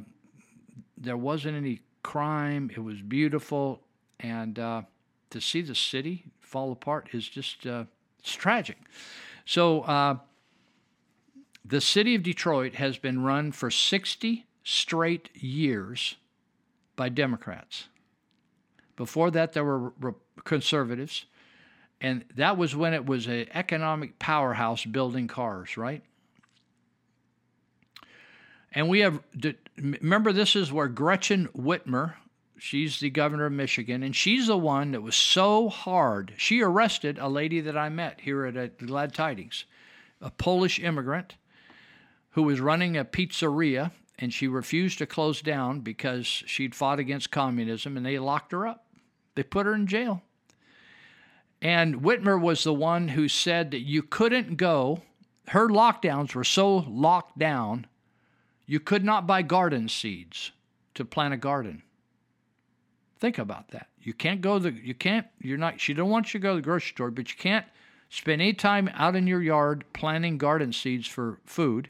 there 0.97 1.17
wasn't 1.17 1.55
any 1.55 1.81
crime. 2.03 2.71
It 2.75 2.79
was 2.79 3.01
beautiful. 3.01 3.81
And 4.19 4.57
uh, 4.59 4.83
to 5.29 5.39
see 5.39 5.61
the 5.61 5.75
city 5.75 6.25
fall 6.39 6.71
apart 6.71 7.09
is 7.13 7.27
just, 7.27 7.65
uh, 7.65 7.85
it's 8.19 8.33
tragic. 8.33 8.77
So, 9.51 9.81
uh, 9.81 10.15
the 11.65 11.81
city 11.81 12.15
of 12.15 12.23
Detroit 12.23 12.75
has 12.75 12.97
been 12.97 13.21
run 13.21 13.51
for 13.51 13.69
60 13.69 14.45
straight 14.63 15.29
years 15.35 16.15
by 16.95 17.09
Democrats. 17.09 17.89
Before 18.95 19.29
that, 19.31 19.51
there 19.51 19.65
were 19.65 19.89
re- 19.99 20.13
conservatives. 20.45 21.25
And 21.99 22.23
that 22.37 22.55
was 22.55 22.77
when 22.77 22.93
it 22.93 23.05
was 23.05 23.27
an 23.27 23.47
economic 23.53 24.19
powerhouse 24.19 24.85
building 24.85 25.27
cars, 25.27 25.75
right? 25.75 26.01
And 28.71 28.87
we 28.87 29.01
have, 29.01 29.19
remember, 29.75 30.31
this 30.31 30.55
is 30.55 30.71
where 30.71 30.87
Gretchen 30.87 31.49
Whitmer, 31.49 32.13
she's 32.61 32.99
the 32.99 33.09
governor 33.09 33.47
of 33.47 33.51
Michigan, 33.53 34.03
and 34.03 34.15
she's 34.15 34.47
the 34.47 34.57
one 34.57 34.91
that 34.91 35.01
was 35.01 35.15
so 35.15 35.67
hard. 35.67 36.33
She 36.37 36.61
arrested 36.61 37.17
a 37.17 37.27
lady 37.27 37.59
that 37.61 37.75
I 37.75 37.89
met 37.89 38.21
here 38.21 38.45
at, 38.45 38.55
at 38.55 38.77
Glad 38.77 39.13
Tidings, 39.13 39.65
a 40.21 40.29
Polish 40.29 40.79
immigrant 40.79 41.35
who 42.31 42.43
was 42.43 42.61
running 42.61 42.95
a 42.95 43.03
pizzeria, 43.03 43.91
and 44.19 44.31
she 44.31 44.47
refused 44.47 44.99
to 44.99 45.07
close 45.07 45.41
down 45.41 45.79
because 45.79 46.25
she'd 46.27 46.75
fought 46.75 46.99
against 46.99 47.31
communism, 47.31 47.97
and 47.97 48.05
they 48.05 48.19
locked 48.19 48.51
her 48.51 48.67
up. 48.67 48.85
They 49.33 49.43
put 49.43 49.65
her 49.65 49.73
in 49.73 49.87
jail. 49.87 50.21
And 51.61 52.01
Whitmer 52.03 52.39
was 52.39 52.63
the 52.63 52.73
one 52.73 53.09
who 53.09 53.27
said 53.27 53.71
that 53.71 53.81
you 53.81 54.03
couldn't 54.03 54.55
go, 54.55 55.01
her 55.47 55.67
lockdowns 55.67 56.35
were 56.35 56.43
so 56.43 56.77
locked 56.77 57.39
down, 57.39 57.87
you 58.67 58.79
could 58.79 59.03
not 59.03 59.25
buy 59.25 59.41
garden 59.41 59.89
seeds 59.89 60.51
to 60.93 61.03
plant 61.03 61.33
a 61.33 61.37
garden. 61.37 61.81
Think 63.21 63.37
about 63.37 63.69
that. 63.69 63.87
You 64.01 64.13
can't 64.13 64.41
go 64.41 64.57
the 64.57 64.71
you 64.71 64.95
can't 64.95 65.27
you're 65.39 65.59
not 65.59 65.79
she 65.79 65.93
don't 65.93 66.09
want 66.09 66.33
you 66.33 66.39
to 66.39 66.43
go 66.43 66.49
to 66.49 66.55
the 66.55 66.61
grocery 66.63 66.89
store, 66.89 67.11
but 67.11 67.29
you 67.29 67.37
can't 67.37 67.67
spend 68.09 68.41
any 68.41 68.53
time 68.53 68.89
out 68.95 69.15
in 69.15 69.27
your 69.27 69.43
yard 69.43 69.85
planting 69.93 70.39
garden 70.39 70.73
seeds 70.73 71.05
for 71.05 71.39
food. 71.45 71.89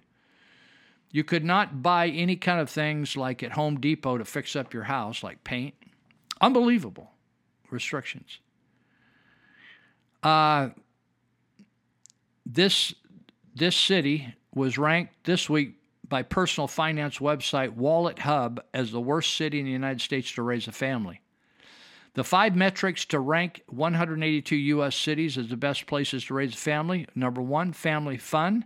You 1.09 1.23
could 1.23 1.45
not 1.45 1.81
buy 1.81 2.09
any 2.09 2.35
kind 2.35 2.59
of 2.59 2.69
things 2.69 3.15
like 3.15 3.43
at 3.43 3.53
Home 3.53 3.79
Depot 3.79 4.17
to 4.17 4.25
fix 4.25 4.57
up 4.57 4.73
your 4.73 4.83
house, 4.83 5.23
like 5.23 5.41
paint. 5.45 5.73
Unbelievable 6.41 7.11
restrictions. 7.69 8.39
Uh, 10.21 10.69
this 12.45 12.93
this 13.55 13.77
city 13.77 14.35
was 14.53 14.77
ranked 14.77 15.13
this 15.23 15.49
week 15.49 15.75
by 16.11 16.21
personal 16.21 16.67
finance 16.67 17.19
website 17.19 17.73
WalletHub 17.77 18.59
as 18.73 18.91
the 18.91 18.99
worst 18.99 19.33
city 19.33 19.59
in 19.59 19.65
the 19.65 19.71
United 19.71 20.01
States 20.01 20.29
to 20.33 20.43
raise 20.43 20.67
a 20.67 20.71
family. 20.73 21.21
The 22.15 22.25
five 22.25 22.53
metrics 22.53 23.05
to 23.05 23.19
rank 23.21 23.63
182 23.67 24.53
U.S. 24.57 24.93
cities 24.97 25.37
as 25.37 25.47
the 25.47 25.55
best 25.55 25.87
places 25.87 26.25
to 26.25 26.33
raise 26.33 26.53
a 26.53 26.57
family 26.57 27.07
number 27.15 27.41
one, 27.41 27.71
family 27.71 28.17
fun. 28.17 28.65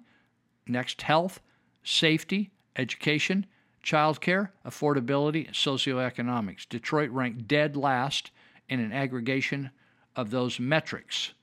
Next, 0.66 1.04
health, 1.04 1.40
safety, 1.84 2.50
education, 2.76 3.46
childcare, 3.84 4.50
affordability, 4.66 5.52
socioeconomics. 5.52 6.68
Detroit 6.68 7.12
ranked 7.12 7.48
dead 7.48 7.78
last 7.78 8.32
in 8.68 8.80
an 8.80 8.92
aggregation 8.92 9.70
of 10.16 10.32
those 10.32 10.60
metrics. 10.60 11.34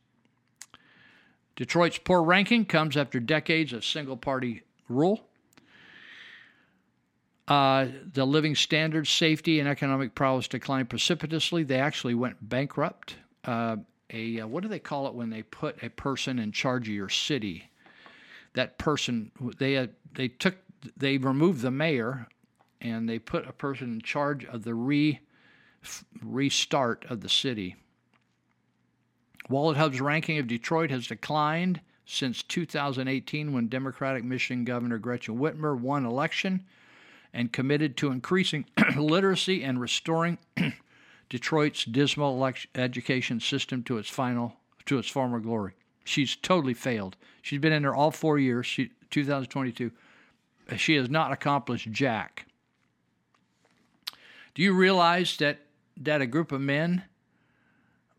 Detroit's 1.55 1.99
poor 1.99 2.25
ranking 2.25 2.65
comes 2.65 2.97
after 2.97 3.21
decades 3.21 3.73
of 3.73 3.85
single 3.85 4.17
party 4.17 4.63
rule. 4.89 5.29
Uh, 7.49 7.89
the 8.13 8.25
living 8.25 8.55
standards, 8.55 9.11
safety, 9.11 9.59
and 9.59 9.69
economic 9.69 10.15
prowess 10.15 10.47
declined 10.47 10.89
precipitously. 10.89 11.65
They 11.65 11.81
actually 11.81 12.15
went 12.15 12.37
bankrupt. 12.49 13.17
Uh, 13.45 13.77
a 14.11 14.41
uh, 14.41 14.47
what 14.47 14.63
do 14.63 14.69
they 14.69 14.79
call 14.79 15.09
it 15.09 15.15
when 15.15 15.31
they 15.31 15.43
put 15.43 15.83
a 15.83 15.89
person 15.91 16.39
in 16.39 16.53
charge 16.53 16.89
of 16.89 16.95
your 16.95 17.09
city? 17.09 17.71
That 18.55 18.79
person 18.79 19.33
they 19.59 19.77
uh, 19.77 19.89
they 20.15 20.29
took 20.29 20.57
they 20.97 21.19
removed 21.19 21.63
the 21.63 21.71
mayor, 21.71 22.29
and 22.81 23.09
they 23.09 23.19
put 23.19 23.49
a 23.49 23.53
person 23.53 23.93
in 23.93 24.01
charge 24.03 24.45
of 24.45 24.63
the 24.63 24.75
re 24.75 25.21
restart 26.23 27.05
of 27.11 27.23
the 27.23 27.29
city. 27.29 27.75
WalletHub's 29.51 30.01
ranking 30.01 30.39
of 30.39 30.47
Detroit 30.47 30.91
has 30.91 31.09
declined 31.09 31.81
since 32.07 32.43
2018 32.45 33.53
when 33.53 33.69
Democratic 33.69 34.23
Michigan 34.23 34.65
Governor 34.65 34.99
Gretchen 34.99 35.39
Whitmer 35.39 35.79
won 35.79 36.07
election 36.07 36.65
and 37.33 37.53
committed 37.53 37.97
to 37.97 38.11
increasing 38.11 38.67
literacy 38.97 39.63
and 39.63 39.81
restoring 39.81 40.39
Detroit's 41.29 41.85
dismal 41.85 42.53
education 42.75 43.41
system 43.41 43.83
to 43.85 43.99
its 43.99 44.09
final 44.09 44.57
to 44.85 44.99
its 44.99 45.09
former 45.09 45.39
glory. 45.39 45.73
She's 46.05 46.35
totally 46.35 46.75
failed. 46.75 47.17
She's 47.41 47.61
been 47.61 47.73
in 47.73 47.83
there 47.83 47.95
all 47.95 48.11
4 48.11 48.39
years, 48.39 48.67
she, 48.67 48.91
2022. 49.11 49.93
She 50.77 50.97
has 50.97 51.09
not 51.09 51.31
accomplished 51.31 51.91
jack. 51.93 52.47
Do 54.55 54.63
you 54.63 54.75
realize 54.75 55.37
that 55.37 55.61
that 55.97 56.21
a 56.21 56.27
group 56.27 56.53
of 56.53 56.61
men 56.61 57.05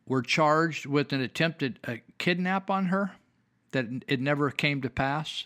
were 0.05 0.21
charged 0.21 0.85
with 0.85 1.13
an 1.13 1.21
attempted 1.21 1.79
uh, 1.85 1.95
kidnap 2.17 2.69
on 2.69 2.87
her, 2.87 3.13
that 3.71 3.85
it 4.07 4.19
never 4.19 4.51
came 4.51 4.81
to 4.81 4.89
pass. 4.89 5.45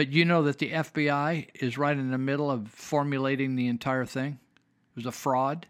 But 0.00 0.12
you 0.12 0.24
know 0.24 0.44
that 0.44 0.56
the 0.56 0.70
FBI 0.70 1.48
is 1.56 1.76
right 1.76 1.94
in 1.94 2.10
the 2.10 2.16
middle 2.16 2.50
of 2.50 2.68
formulating 2.68 3.54
the 3.54 3.66
entire 3.66 4.06
thing. 4.06 4.38
It 4.56 4.96
was 4.96 5.04
a 5.04 5.12
fraud. 5.12 5.66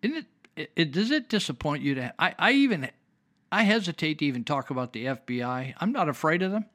Isn't 0.00 0.26
it, 0.54 0.70
it, 0.76 0.92
does 0.92 1.10
it 1.10 1.28
disappoint 1.28 1.82
you 1.82 1.96
to? 1.96 2.14
I, 2.20 2.36
I 2.38 2.52
even 2.52 2.88
I 3.50 3.64
hesitate 3.64 4.20
to 4.20 4.26
even 4.26 4.44
talk 4.44 4.70
about 4.70 4.92
the 4.92 5.06
FBI. 5.06 5.74
I'm 5.80 5.90
not 5.90 6.08
afraid 6.08 6.40
of 6.40 6.52
them. 6.52 6.66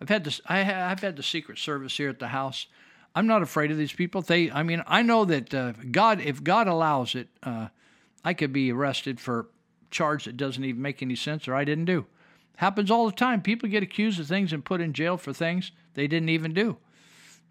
I've 0.00 0.08
had 0.08 0.24
this. 0.24 0.40
I 0.46 0.62
have 0.62 0.98
had 0.98 1.14
the 1.14 1.22
Secret 1.22 1.58
Service 1.58 1.96
here 1.96 2.08
at 2.08 2.18
the 2.18 2.26
house. 2.26 2.66
I'm 3.14 3.28
not 3.28 3.42
afraid 3.42 3.70
of 3.70 3.78
these 3.78 3.92
people. 3.92 4.22
They. 4.22 4.50
I 4.50 4.64
mean, 4.64 4.82
I 4.88 5.02
know 5.02 5.24
that 5.26 5.54
uh, 5.54 5.74
God, 5.92 6.20
if 6.20 6.42
God 6.42 6.66
allows 6.66 7.14
it, 7.14 7.28
uh, 7.44 7.68
I 8.24 8.34
could 8.34 8.52
be 8.52 8.72
arrested 8.72 9.20
for 9.20 9.46
charge 9.92 10.24
that 10.24 10.36
doesn't 10.36 10.64
even 10.64 10.82
make 10.82 11.02
any 11.02 11.14
sense 11.14 11.46
or 11.46 11.54
I 11.54 11.62
didn't 11.62 11.84
do. 11.84 12.06
Happens 12.56 12.90
all 12.90 13.06
the 13.06 13.12
time. 13.12 13.42
People 13.42 13.68
get 13.68 13.82
accused 13.82 14.18
of 14.18 14.26
things 14.26 14.52
and 14.52 14.64
put 14.64 14.80
in 14.80 14.92
jail 14.92 15.16
for 15.16 15.32
things 15.32 15.72
they 15.94 16.06
didn't 16.06 16.30
even 16.30 16.52
do. 16.52 16.76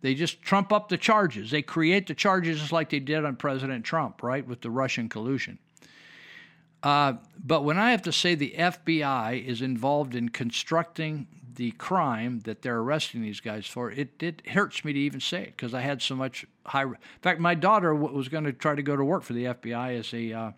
They 0.01 0.13
just 0.13 0.41
trump 0.41 0.71
up 0.71 0.89
the 0.89 0.97
charges. 0.97 1.51
They 1.51 1.61
create 1.61 2.07
the 2.07 2.13
charges 2.13 2.59
just 2.59 2.71
like 2.71 2.89
they 2.89 2.99
did 2.99 3.25
on 3.25 3.35
President 3.35 3.85
Trump, 3.85 4.21
right, 4.21 4.45
with 4.45 4.61
the 4.61 4.69
Russian 4.69 5.09
collusion. 5.09 5.57
Uh, 6.83 7.13
but 7.43 7.63
when 7.63 7.79
I 7.79 7.91
have 7.91 8.03
to 8.03 8.11
say 8.11 8.35
the 8.35 8.53
FBI 8.55 9.43
is 9.43 9.63
involved 9.63 10.13
in 10.13 10.29
constructing 10.29 11.27
the 11.55 11.71
crime 11.71 12.41
that 12.41 12.61
they're 12.61 12.77
arresting 12.77 13.23
these 13.23 13.39
guys 13.39 13.65
for, 13.65 13.89
it, 13.91 14.21
it 14.21 14.47
hurts 14.49 14.85
me 14.85 14.93
to 14.93 14.99
even 14.99 15.19
say 15.19 15.41
it 15.41 15.57
because 15.57 15.73
I 15.73 15.81
had 15.81 16.01
so 16.01 16.15
much 16.15 16.45
high. 16.65 16.83
In 16.83 16.95
fact, 17.21 17.39
my 17.39 17.55
daughter 17.55 17.95
was 17.95 18.27
going 18.27 18.43
to 18.43 18.53
try 18.53 18.75
to 18.75 18.83
go 18.83 18.95
to 18.95 19.03
work 19.03 19.23
for 19.23 19.33
the 19.33 19.45
FBI 19.45 19.97
as 19.97 20.13
a 20.13 20.33
uh, 20.33 20.51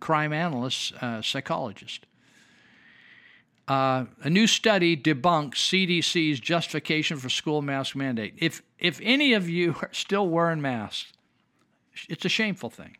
crime 0.00 0.32
analyst, 0.34 0.92
uh, 1.00 1.22
psychologist. 1.22 2.04
Uh, 3.68 4.06
a 4.22 4.28
new 4.28 4.46
study 4.46 4.96
debunks 4.96 5.54
CDC's 5.54 6.40
justification 6.40 7.16
for 7.16 7.28
school 7.28 7.62
mask 7.62 7.94
mandate. 7.94 8.34
If 8.38 8.62
if 8.78 9.00
any 9.02 9.32
of 9.34 9.48
you 9.48 9.76
are 9.82 9.90
still 9.92 10.28
wearing 10.28 10.60
masks, 10.60 11.12
it's 12.08 12.24
a 12.24 12.28
shameful 12.28 12.70
thing. 12.70 12.96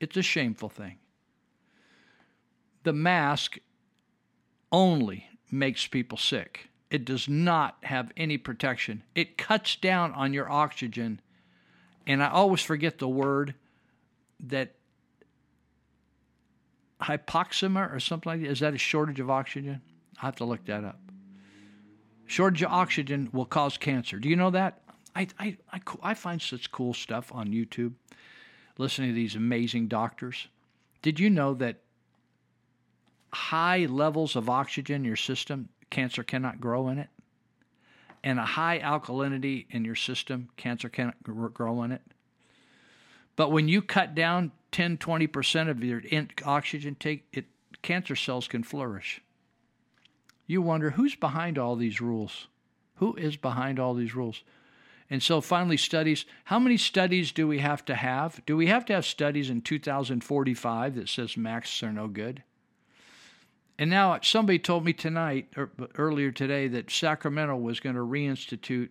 It's 0.00 0.16
a 0.16 0.22
shameful 0.22 0.68
thing. 0.68 0.98
The 2.84 2.92
mask 2.92 3.58
only 4.70 5.26
makes 5.50 5.86
people 5.86 6.18
sick. 6.18 6.68
It 6.90 7.04
does 7.04 7.28
not 7.28 7.76
have 7.82 8.12
any 8.16 8.38
protection. 8.38 9.02
It 9.14 9.36
cuts 9.36 9.76
down 9.76 10.12
on 10.12 10.32
your 10.32 10.50
oxygen. 10.50 11.20
And 12.06 12.22
I 12.22 12.30
always 12.30 12.62
forget 12.62 12.98
the 12.98 13.08
word 13.08 13.54
that 14.40 14.74
hypoxemia 17.00 17.92
or 17.92 18.00
something 18.00 18.30
like 18.30 18.42
that. 18.42 18.50
Is 18.50 18.60
that 18.60 18.74
a 18.74 18.78
shortage 18.78 19.20
of 19.20 19.30
oxygen? 19.30 19.80
I 20.20 20.26
have 20.26 20.36
to 20.36 20.44
look 20.44 20.64
that 20.66 20.84
up. 20.84 20.98
Shortage 22.26 22.62
of 22.62 22.72
oxygen 22.72 23.30
will 23.32 23.46
cause 23.46 23.78
cancer. 23.78 24.18
Do 24.18 24.28
you 24.28 24.36
know 24.36 24.50
that? 24.50 24.82
I, 25.14 25.28
I, 25.38 25.56
I, 25.72 25.80
I 26.02 26.14
find 26.14 26.40
such 26.40 26.70
cool 26.70 26.92
stuff 26.94 27.32
on 27.32 27.48
YouTube, 27.48 27.94
listening 28.76 29.10
to 29.10 29.14
these 29.14 29.34
amazing 29.34 29.88
doctors. 29.88 30.48
Did 31.02 31.18
you 31.18 31.30
know 31.30 31.54
that 31.54 31.76
high 33.32 33.86
levels 33.86 34.36
of 34.36 34.48
oxygen 34.48 34.96
in 34.96 35.04
your 35.04 35.16
system, 35.16 35.68
cancer 35.90 36.22
cannot 36.22 36.60
grow 36.60 36.88
in 36.88 36.98
it? 36.98 37.08
And 38.24 38.38
a 38.38 38.44
high 38.44 38.80
alkalinity 38.80 39.66
in 39.70 39.84
your 39.84 39.94
system, 39.94 40.48
cancer 40.56 40.88
cannot 40.88 41.22
grow 41.22 41.82
in 41.84 41.92
it? 41.92 42.02
But 43.38 43.52
when 43.52 43.68
you 43.68 43.82
cut 43.82 44.16
down 44.16 44.50
10, 44.72 44.98
20% 44.98 45.70
of 45.70 45.84
your 45.84 46.02
oxygen 46.44 46.96
take, 46.98 47.24
it, 47.32 47.44
cancer 47.82 48.16
cells 48.16 48.48
can 48.48 48.64
flourish. 48.64 49.20
You 50.48 50.60
wonder 50.60 50.90
who's 50.90 51.14
behind 51.14 51.56
all 51.56 51.76
these 51.76 52.00
rules? 52.00 52.48
Who 52.96 53.14
is 53.14 53.36
behind 53.36 53.78
all 53.78 53.94
these 53.94 54.16
rules? 54.16 54.42
And 55.08 55.22
so 55.22 55.40
finally, 55.40 55.76
studies. 55.76 56.24
How 56.46 56.58
many 56.58 56.76
studies 56.76 57.30
do 57.30 57.46
we 57.46 57.60
have 57.60 57.84
to 57.84 57.94
have? 57.94 58.44
Do 58.44 58.56
we 58.56 58.66
have 58.66 58.84
to 58.86 58.94
have 58.94 59.06
studies 59.06 59.50
in 59.50 59.60
2045 59.60 60.96
that 60.96 61.08
says 61.08 61.36
masks 61.36 61.80
are 61.84 61.92
no 61.92 62.08
good? 62.08 62.42
And 63.78 63.88
now 63.88 64.18
somebody 64.20 64.58
told 64.58 64.84
me 64.84 64.92
tonight, 64.92 65.46
or 65.56 65.70
earlier 65.94 66.32
today, 66.32 66.66
that 66.66 66.90
Sacramento 66.90 67.54
was 67.54 67.78
going 67.78 67.94
to 67.94 68.02
reinstitute 68.02 68.88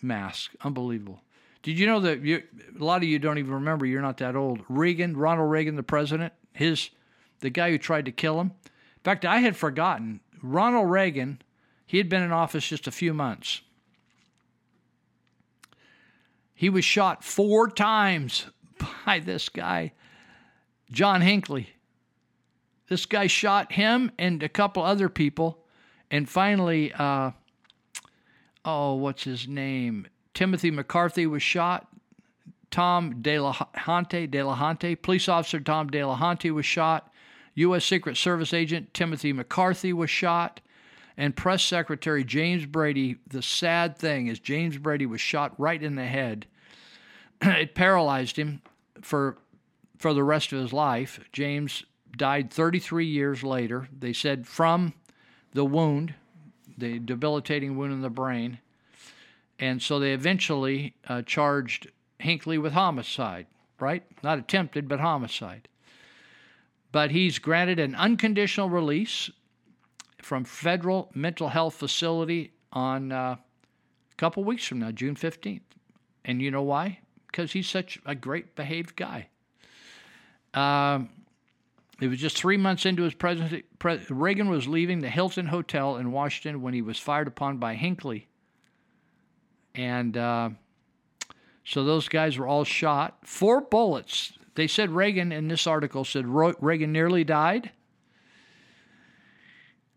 masks. 0.00 0.54
Unbelievable. 0.62 1.20
Did 1.64 1.78
you 1.78 1.86
know 1.86 2.00
that 2.00 2.20
you, 2.20 2.42
a 2.78 2.84
lot 2.84 2.98
of 2.98 3.04
you 3.04 3.18
don't 3.18 3.38
even 3.38 3.54
remember? 3.54 3.86
You're 3.86 4.02
not 4.02 4.18
that 4.18 4.36
old. 4.36 4.60
Reagan, 4.68 5.16
Ronald 5.16 5.50
Reagan, 5.50 5.76
the 5.76 5.82
president, 5.82 6.34
his 6.52 6.90
the 7.40 7.48
guy 7.48 7.70
who 7.70 7.78
tried 7.78 8.04
to 8.04 8.12
kill 8.12 8.38
him. 8.38 8.52
In 8.66 9.02
fact, 9.02 9.24
I 9.24 9.38
had 9.38 9.56
forgotten 9.56 10.20
Ronald 10.42 10.90
Reagan. 10.90 11.40
He 11.86 11.96
had 11.96 12.10
been 12.10 12.22
in 12.22 12.32
office 12.32 12.68
just 12.68 12.86
a 12.86 12.90
few 12.90 13.14
months. 13.14 13.62
He 16.54 16.68
was 16.68 16.84
shot 16.84 17.24
four 17.24 17.70
times 17.70 18.44
by 19.06 19.20
this 19.20 19.48
guy, 19.48 19.92
John 20.92 21.22
Hinckley. 21.22 21.70
This 22.88 23.06
guy 23.06 23.26
shot 23.26 23.72
him 23.72 24.12
and 24.18 24.42
a 24.42 24.50
couple 24.50 24.82
other 24.82 25.08
people, 25.08 25.64
and 26.10 26.28
finally, 26.28 26.92
uh, 26.92 27.30
oh, 28.66 28.94
what's 28.96 29.24
his 29.24 29.48
name? 29.48 30.06
Timothy 30.34 30.70
McCarthy 30.70 31.26
was 31.26 31.42
shot. 31.42 31.88
Tom 32.70 33.22
De 33.22 33.38
La 33.38 33.52
Honte, 33.52 34.28
De 34.28 34.42
La 34.42 34.56
Honte, 34.56 35.00
police 35.00 35.28
officer 35.28 35.60
Tom 35.60 35.88
De 35.88 36.04
La 36.04 36.16
Honte 36.16 36.50
was 36.50 36.66
shot. 36.66 37.12
U.S. 37.54 37.84
Secret 37.84 38.16
Service 38.16 38.52
agent 38.52 38.92
Timothy 38.92 39.32
McCarthy 39.32 39.92
was 39.92 40.10
shot. 40.10 40.60
And 41.16 41.36
Press 41.36 41.62
Secretary 41.62 42.24
James 42.24 42.66
Brady, 42.66 43.16
the 43.28 43.42
sad 43.42 43.96
thing 43.96 44.26
is 44.26 44.40
James 44.40 44.76
Brady 44.76 45.06
was 45.06 45.20
shot 45.20 45.54
right 45.58 45.80
in 45.80 45.94
the 45.94 46.06
head. 46.06 46.46
it 47.40 47.76
paralyzed 47.76 48.36
him 48.36 48.62
for 49.00 49.38
for 49.96 50.12
the 50.12 50.24
rest 50.24 50.52
of 50.52 50.60
his 50.60 50.72
life. 50.72 51.20
James 51.32 51.84
died 52.16 52.52
33 52.52 53.06
years 53.06 53.44
later. 53.44 53.88
They 53.96 54.12
said 54.12 54.46
from 54.46 54.94
the 55.52 55.64
wound, 55.64 56.14
the 56.76 56.98
debilitating 56.98 57.76
wound 57.76 57.92
in 57.92 58.02
the 58.02 58.10
brain. 58.10 58.58
And 59.58 59.80
so 59.80 59.98
they 59.98 60.12
eventually 60.12 60.94
uh, 61.06 61.22
charged 61.22 61.90
Hinckley 62.18 62.58
with 62.58 62.72
homicide, 62.72 63.46
right? 63.78 64.02
Not 64.22 64.38
attempted, 64.38 64.88
but 64.88 65.00
homicide. 65.00 65.68
But 66.92 67.10
he's 67.10 67.38
granted 67.38 67.78
an 67.78 67.94
unconditional 67.94 68.68
release 68.68 69.30
from 70.22 70.44
federal 70.44 71.10
mental 71.14 71.48
health 71.48 71.74
facility 71.74 72.52
on 72.72 73.12
uh, 73.12 73.36
a 73.36 74.16
couple 74.16 74.42
weeks 74.44 74.64
from 74.64 74.80
now, 74.80 74.90
June 74.90 75.14
15th. 75.14 75.60
And 76.24 76.40
you 76.40 76.50
know 76.50 76.62
why? 76.62 77.00
Because 77.26 77.52
he's 77.52 77.68
such 77.68 77.98
a 78.06 78.14
great 78.14 78.56
behaved 78.56 78.96
guy. 78.96 79.28
Um, 80.54 81.10
it 82.00 82.08
was 82.08 82.18
just 82.18 82.36
three 82.36 82.56
months 82.56 82.86
into 82.86 83.02
his 83.02 83.14
presidency. 83.14 83.64
Pre- 83.78 84.00
Reagan 84.08 84.48
was 84.48 84.66
leaving 84.66 85.00
the 85.00 85.08
Hilton 85.08 85.46
Hotel 85.46 85.96
in 85.96 86.12
Washington 86.12 86.62
when 86.62 86.74
he 86.74 86.82
was 86.82 86.98
fired 86.98 87.28
upon 87.28 87.58
by 87.58 87.74
Hinckley. 87.74 88.28
And 89.74 90.16
uh, 90.16 90.50
so 91.64 91.84
those 91.84 92.08
guys 92.08 92.38
were 92.38 92.46
all 92.46 92.64
shot. 92.64 93.18
Four 93.24 93.60
bullets. 93.60 94.32
They 94.54 94.66
said 94.66 94.90
Reagan, 94.90 95.32
in 95.32 95.48
this 95.48 95.66
article, 95.66 96.04
said 96.04 96.26
Reagan 96.26 96.92
nearly 96.92 97.24
died. 97.24 97.70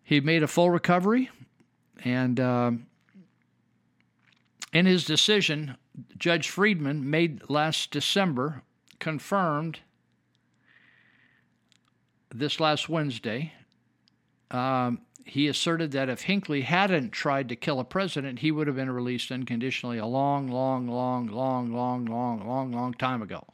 He 0.03 0.19
made 0.19 0.41
a 0.41 0.47
full 0.47 0.71
recovery. 0.71 1.29
And 2.03 2.39
uh, 2.39 2.71
in 4.73 4.85
his 4.85 5.05
decision, 5.05 5.77
Judge 6.17 6.49
Friedman 6.49 7.09
made 7.09 7.49
last 7.49 7.91
December 7.91 8.63
confirmed 8.99 9.79
this 12.33 12.59
last 12.59 12.89
Wednesday. 12.89 13.53
Um, 14.51 15.01
he 15.25 15.47
asserted 15.47 15.91
that 15.91 16.09
if 16.09 16.21
Hinckley 16.21 16.61
hadn't 16.61 17.11
tried 17.11 17.49
to 17.49 17.55
kill 17.55 17.79
a 17.79 17.83
president, 17.83 18.39
he 18.39 18.51
would 18.51 18.67
have 18.67 18.77
been 18.77 18.89
released 18.89 19.31
unconditionally 19.31 19.97
a 19.97 20.05
long, 20.05 20.47
long, 20.47 20.87
long, 20.87 21.27
long, 21.27 21.73
long, 21.73 22.05
long, 22.05 22.47
long, 22.47 22.71
long 22.71 22.93
time 22.93 23.21
ago. 23.21 23.45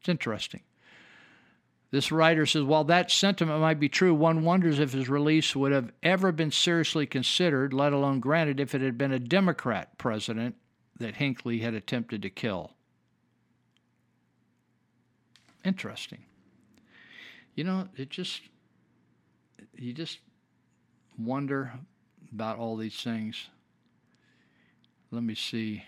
It's 0.00 0.08
interesting. 0.08 0.62
This 1.92 2.10
writer 2.10 2.46
says, 2.46 2.64
while 2.64 2.84
that 2.84 3.10
sentiment 3.10 3.60
might 3.60 3.78
be 3.78 3.88
true, 3.88 4.14
one 4.14 4.44
wonders 4.44 4.80
if 4.80 4.92
his 4.92 5.08
release 5.08 5.54
would 5.54 5.72
have 5.72 5.92
ever 6.02 6.32
been 6.32 6.50
seriously 6.50 7.06
considered, 7.06 7.72
let 7.72 7.92
alone 7.92 8.18
granted, 8.18 8.58
if 8.58 8.74
it 8.74 8.80
had 8.80 8.96
been 8.96 9.12
a 9.12 9.18
Democrat 9.18 9.98
president 9.98 10.56
that 10.98 11.16
Hinckley 11.16 11.58
had 11.58 11.74
attempted 11.74 12.22
to 12.22 12.30
kill. 12.30 12.72
Interesting. 15.64 16.24
You 17.54 17.64
know, 17.64 17.88
it 17.96 18.08
just, 18.08 18.40
you 19.76 19.92
just 19.92 20.18
wonder 21.18 21.72
about 22.32 22.58
all 22.58 22.76
these 22.76 23.02
things. 23.02 23.48
Let 25.10 25.22
me 25.22 25.34
see. 25.34 25.84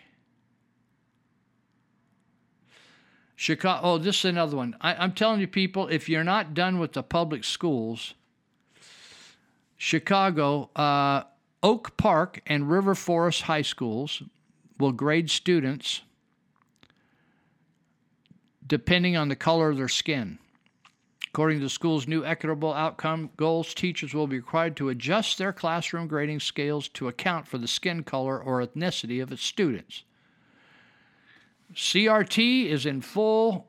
Chicago. 3.36 3.80
Oh, 3.82 3.98
this 3.98 4.18
is 4.18 4.24
another 4.26 4.56
one. 4.56 4.76
I, 4.80 4.94
I'm 4.94 5.12
telling 5.12 5.40
you, 5.40 5.46
people, 5.46 5.88
if 5.88 6.08
you're 6.08 6.24
not 6.24 6.54
done 6.54 6.78
with 6.78 6.92
the 6.92 7.02
public 7.02 7.44
schools, 7.44 8.14
Chicago, 9.76 10.70
uh, 10.76 11.24
Oak 11.62 11.96
Park 11.96 12.42
and 12.46 12.70
River 12.70 12.94
Forest 12.94 13.42
High 13.42 13.62
Schools 13.62 14.22
will 14.78 14.92
grade 14.92 15.30
students 15.30 16.02
depending 18.66 19.16
on 19.16 19.28
the 19.28 19.36
color 19.36 19.70
of 19.70 19.76
their 19.76 19.88
skin. 19.88 20.38
According 21.34 21.58
to 21.58 21.64
the 21.64 21.70
school's 21.70 22.06
new 22.06 22.24
equitable 22.24 22.72
outcome 22.72 23.28
goals, 23.36 23.74
teachers 23.74 24.14
will 24.14 24.28
be 24.28 24.36
required 24.36 24.76
to 24.76 24.88
adjust 24.88 25.36
their 25.36 25.52
classroom 25.52 26.06
grading 26.06 26.38
scales 26.38 26.86
to 26.90 27.08
account 27.08 27.48
for 27.48 27.58
the 27.58 27.66
skin 27.66 28.04
color 28.04 28.40
or 28.40 28.64
ethnicity 28.64 29.20
of 29.20 29.32
its 29.32 29.42
students. 29.42 30.04
CRT 31.74 32.66
is 32.66 32.86
in 32.86 33.00
full 33.00 33.66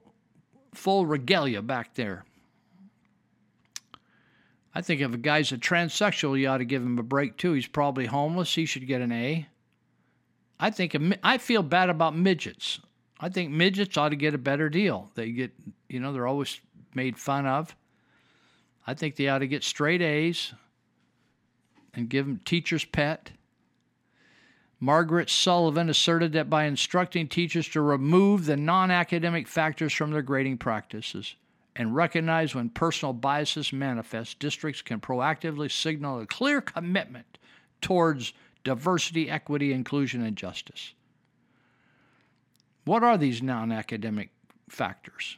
full 0.76 1.08
regalia 1.08 1.64
back 1.64 1.96
there. 1.96 2.24
I 4.76 4.82
think 4.82 5.02
if 5.02 5.12
a 5.12 5.18
guy's 5.18 5.52
a 5.52 5.58
transsexual, 5.58 6.40
you 6.40 6.48
ought 6.48 6.60
to 6.60 6.66
give 6.66 6.84
him 6.84 7.00
a 7.00 7.04
break 7.04 7.36
too. 7.36 7.54
He's 7.54 7.66
probably 7.66 8.06
homeless. 8.06 8.54
He 8.54 8.68
should 8.68 8.86
get 8.86 9.02
an 9.02 9.12
A. 9.12 9.48
I 10.60 10.70
think 10.70 10.96
I 11.24 11.40
feel 11.40 11.64
bad 11.64 11.90
about 11.90 12.16
midgets. 12.16 12.80
I 13.20 13.30
think 13.30 13.50
midgets 13.50 13.98
ought 13.98 14.10
to 14.10 14.16
get 14.16 14.36
a 14.36 14.38
better 14.38 14.70
deal. 14.70 15.10
They 15.16 15.32
get, 15.32 15.52
you 15.90 16.00
know, 16.00 16.14
they're 16.14 16.28
always 16.28 16.62
made 16.96 17.18
fun 17.18 17.46
of. 17.46 17.76
I 18.88 18.94
think 18.94 19.16
they 19.16 19.28
ought 19.28 19.40
to 19.40 19.48
get 19.48 19.64
straight 19.64 20.02
A's 20.02 20.54
and 21.94 22.10
give 22.10 22.26
them 22.26 22.42
teacher's 22.46 22.86
pet. 22.86 23.32
Margaret 24.80 25.30
Sullivan 25.30 25.90
asserted 25.90 26.34
that 26.34 26.50
by 26.50 26.66
instructing 26.66 27.28
teachers 27.28 27.68
to 27.70 27.82
remove 27.82 28.46
the 28.46 28.58
non 28.58 28.92
academic 28.92 29.48
factors 29.48 29.94
from 29.94 30.12
their 30.12 30.22
grading 30.22 30.58
practices 30.58 31.36
and 31.76 31.96
recognize 31.96 32.54
when 32.54 32.70
personal 32.70 33.14
biases 33.14 33.74
manifest, 33.74 34.40
districts 34.40 34.82
can 34.82 35.00
proactively 35.00 35.72
signal 35.72 36.20
a 36.20 36.26
clear 36.26 36.62
commitment 36.62 37.38
towards 37.82 38.34
diversity, 38.64 39.30
equity, 39.30 39.74
inclusion, 39.74 40.22
and 40.24 40.36
justice. 40.36 40.94
What 42.84 43.04
are 43.04 43.18
these 43.18 43.42
non 43.42 43.72
academic 43.72 44.30
factors? 44.70 45.38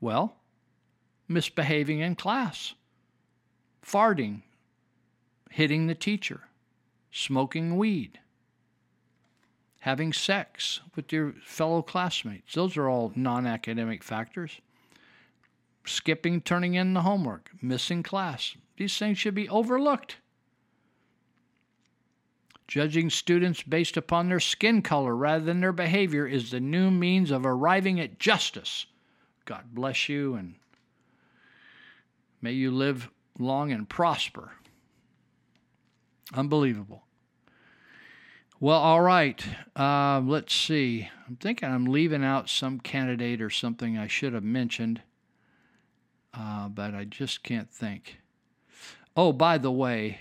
Well, 0.00 0.36
misbehaving 1.28 2.00
in 2.00 2.14
class, 2.14 2.74
farting, 3.84 4.42
hitting 5.50 5.86
the 5.86 5.94
teacher, 5.94 6.42
smoking 7.10 7.76
weed, 7.76 8.18
having 9.80 10.12
sex 10.12 10.80
with 10.94 11.12
your 11.12 11.32
fellow 11.44 11.82
classmates. 11.82 12.54
Those 12.54 12.76
are 12.76 12.88
all 12.88 13.12
non 13.14 13.46
academic 13.46 14.02
factors. 14.02 14.60
Skipping, 15.84 16.40
turning 16.40 16.74
in 16.74 16.94
the 16.94 17.02
homework, 17.02 17.50
missing 17.62 18.02
class. 18.02 18.56
These 18.76 18.98
things 18.98 19.18
should 19.18 19.34
be 19.34 19.48
overlooked. 19.48 20.16
Judging 22.66 23.10
students 23.10 23.62
based 23.62 23.96
upon 23.96 24.28
their 24.28 24.40
skin 24.40 24.82
color 24.82 25.14
rather 25.14 25.44
than 25.44 25.60
their 25.60 25.72
behavior 25.72 26.26
is 26.26 26.50
the 26.50 26.58
new 26.58 26.90
means 26.90 27.30
of 27.30 27.46
arriving 27.46 28.00
at 28.00 28.18
justice. 28.18 28.86
God 29.44 29.66
bless 29.72 30.08
you 30.08 30.34
and 30.34 30.56
may 32.46 32.52
you 32.52 32.70
live 32.70 33.10
long 33.40 33.72
and 33.72 33.88
prosper. 33.88 34.52
Unbelievable. 36.32 37.02
Well, 38.60 38.78
all 38.78 39.00
right. 39.00 39.44
Uh, 39.74 40.22
let's 40.24 40.54
see. 40.54 41.10
I'm 41.26 41.34
thinking 41.34 41.68
I'm 41.68 41.86
leaving 41.86 42.22
out 42.22 42.48
some 42.48 42.78
candidate 42.78 43.42
or 43.42 43.50
something 43.50 43.98
I 43.98 44.06
should 44.06 44.32
have 44.32 44.44
mentioned, 44.44 45.02
uh, 46.34 46.68
but 46.68 46.94
I 46.94 47.02
just 47.02 47.42
can't 47.42 47.68
think. 47.68 48.18
Oh, 49.16 49.32
by 49.32 49.58
the 49.58 49.72
way, 49.72 50.20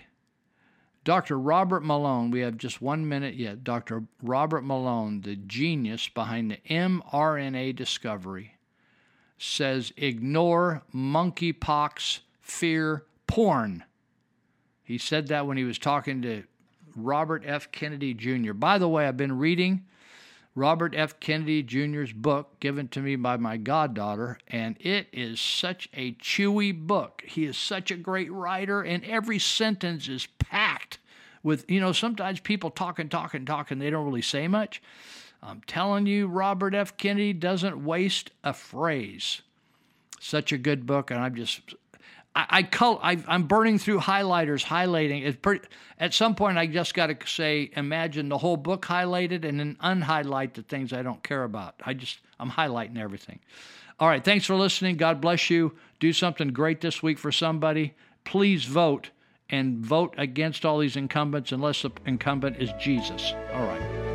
Dr. 1.04 1.38
Robert 1.38 1.84
Malone, 1.84 2.32
we 2.32 2.40
have 2.40 2.58
just 2.58 2.82
one 2.82 3.08
minute 3.08 3.36
yet. 3.36 3.64
Dr. 3.64 4.06
Robert 4.24 4.64
Malone, 4.64 5.22
the 5.22 5.36
genius 5.36 6.08
behind 6.08 6.50
the 6.50 6.58
mRNA 6.72 7.76
discovery, 7.76 8.55
says 9.38 9.94
ignore 9.98 10.84
monkeypox 10.94 12.20
fear 12.42 13.04
porn. 13.28 13.84
He 14.84 14.98
said 14.98 15.28
that 15.28 15.48
when 15.48 15.58
he 15.58 15.64
was 15.64 15.80
talking 15.80 16.22
to 16.22 16.44
Robert 16.96 17.44
F. 17.46 17.72
Kennedy 17.72 18.14
Jr. 18.14 18.54
By 18.54 18.78
the 18.78 18.88
way, 18.88 19.08
I've 19.08 19.18
been 19.18 19.38
reading 19.38 19.86
Robert 20.54 20.94
F. 20.96 21.20
Kennedy 21.20 21.64
Jr.'s 21.64 22.14
book 22.14 22.60
given 22.60 22.88
to 22.90 23.02
me 23.02 23.18
by 23.18 23.36
my 23.36 23.58
goddaughter, 23.58 24.38
and 24.48 24.78
it 24.80 25.08
is 25.12 25.42
such 25.42 25.90
a 25.94 26.14
chewy 26.14 26.74
book. 26.74 27.24
He 27.26 27.44
is 27.44 27.58
such 27.58 27.92
a 27.92 27.96
great 27.96 28.32
writer, 28.32 28.82
and 28.82 29.04
every 29.04 29.40
sentence 29.40 30.08
is 30.08 30.28
packed 30.40 31.00
with, 31.44 31.70
you 31.70 31.80
know, 31.80 31.92
sometimes 31.92 32.40
people 32.40 32.70
talk 32.70 33.00
and 33.00 33.12
talk 33.12 33.34
and 33.34 33.46
talk 33.46 33.70
and 33.70 33.82
they 33.82 33.90
don't 33.90 34.06
really 34.06 34.22
say 34.22 34.48
much. 34.48 34.82
I'm 35.42 35.62
telling 35.68 36.06
you, 36.08 36.28
Robert 36.28 36.74
F. 36.74 36.98
Kennedy 36.98 37.34
doesn't 37.34 37.84
waste 37.84 38.32
a 38.44 38.54
phrase. 38.54 39.42
Such 40.20 40.52
a 40.52 40.58
good 40.58 40.86
book, 40.86 41.12
and 41.12 41.20
I'm 41.20 41.36
just 41.36 41.76
I, 42.36 42.46
I 42.50 42.64
col- 42.64 43.00
I, 43.02 43.18
am 43.28 43.44
burning 43.44 43.80
through 43.80 44.00
highlighters, 44.00 44.64
highlighting. 44.64 45.26
It's 45.26 45.38
pretty, 45.38 45.66
at 46.00 46.14
some 46.14 46.36
point, 46.36 46.58
I 46.58 46.68
just 46.68 46.94
got 46.94 47.08
to 47.08 47.28
say, 47.28 47.72
imagine 47.76 48.30
the 48.30 48.38
whole 48.38 48.58
book 48.58 48.86
highlighted 48.86 49.46
and 49.46 49.60
then 49.60 49.78
unhighlight 49.82 50.54
the 50.54 50.64
things 50.64 50.94
I 50.94 51.02
don't 51.02 51.24
care 51.24 51.44
about. 51.44 51.76
I 51.86 51.94
just, 51.94 52.20
I'm 52.40 52.52
highlighting 52.52 52.98
everything. 52.98 53.40
All 54.00 54.10
right, 54.10 54.24
thanks 54.24 54.46
for 54.46 54.56
listening. 54.56 54.98
God 54.98 55.22
bless 55.22 55.50
you. 55.50 55.74
Do 56.00 56.12
something 56.12 56.50
great 56.50 56.82
this 56.82 57.02
week 57.02 57.18
for 57.18 57.32
somebody. 57.32 57.94
Please 58.26 58.66
vote 58.66 59.12
and 59.50 59.78
vote 59.78 60.14
against 60.18 60.66
all 60.66 60.80
these 60.80 60.98
incumbents 60.98 61.52
unless 61.52 61.84
the 61.84 61.92
incumbent 62.06 62.58
is 62.58 62.74
Jesus. 62.80 63.34
All 63.54 63.66
right. 63.66 64.15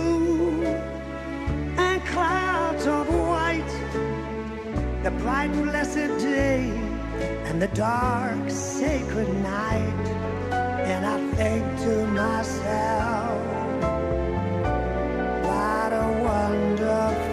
bright 5.21 5.51
blessed 5.53 6.11
day 6.19 6.63
and 7.45 7.61
the 7.61 7.67
dark 7.69 8.49
sacred 8.49 9.29
night 9.43 10.07
and 10.91 11.05
I 11.05 11.17
think 11.35 11.63
to 11.81 12.07
myself 12.07 13.41
what 15.45 15.93
a 15.93 16.07
wonderful 16.27 17.30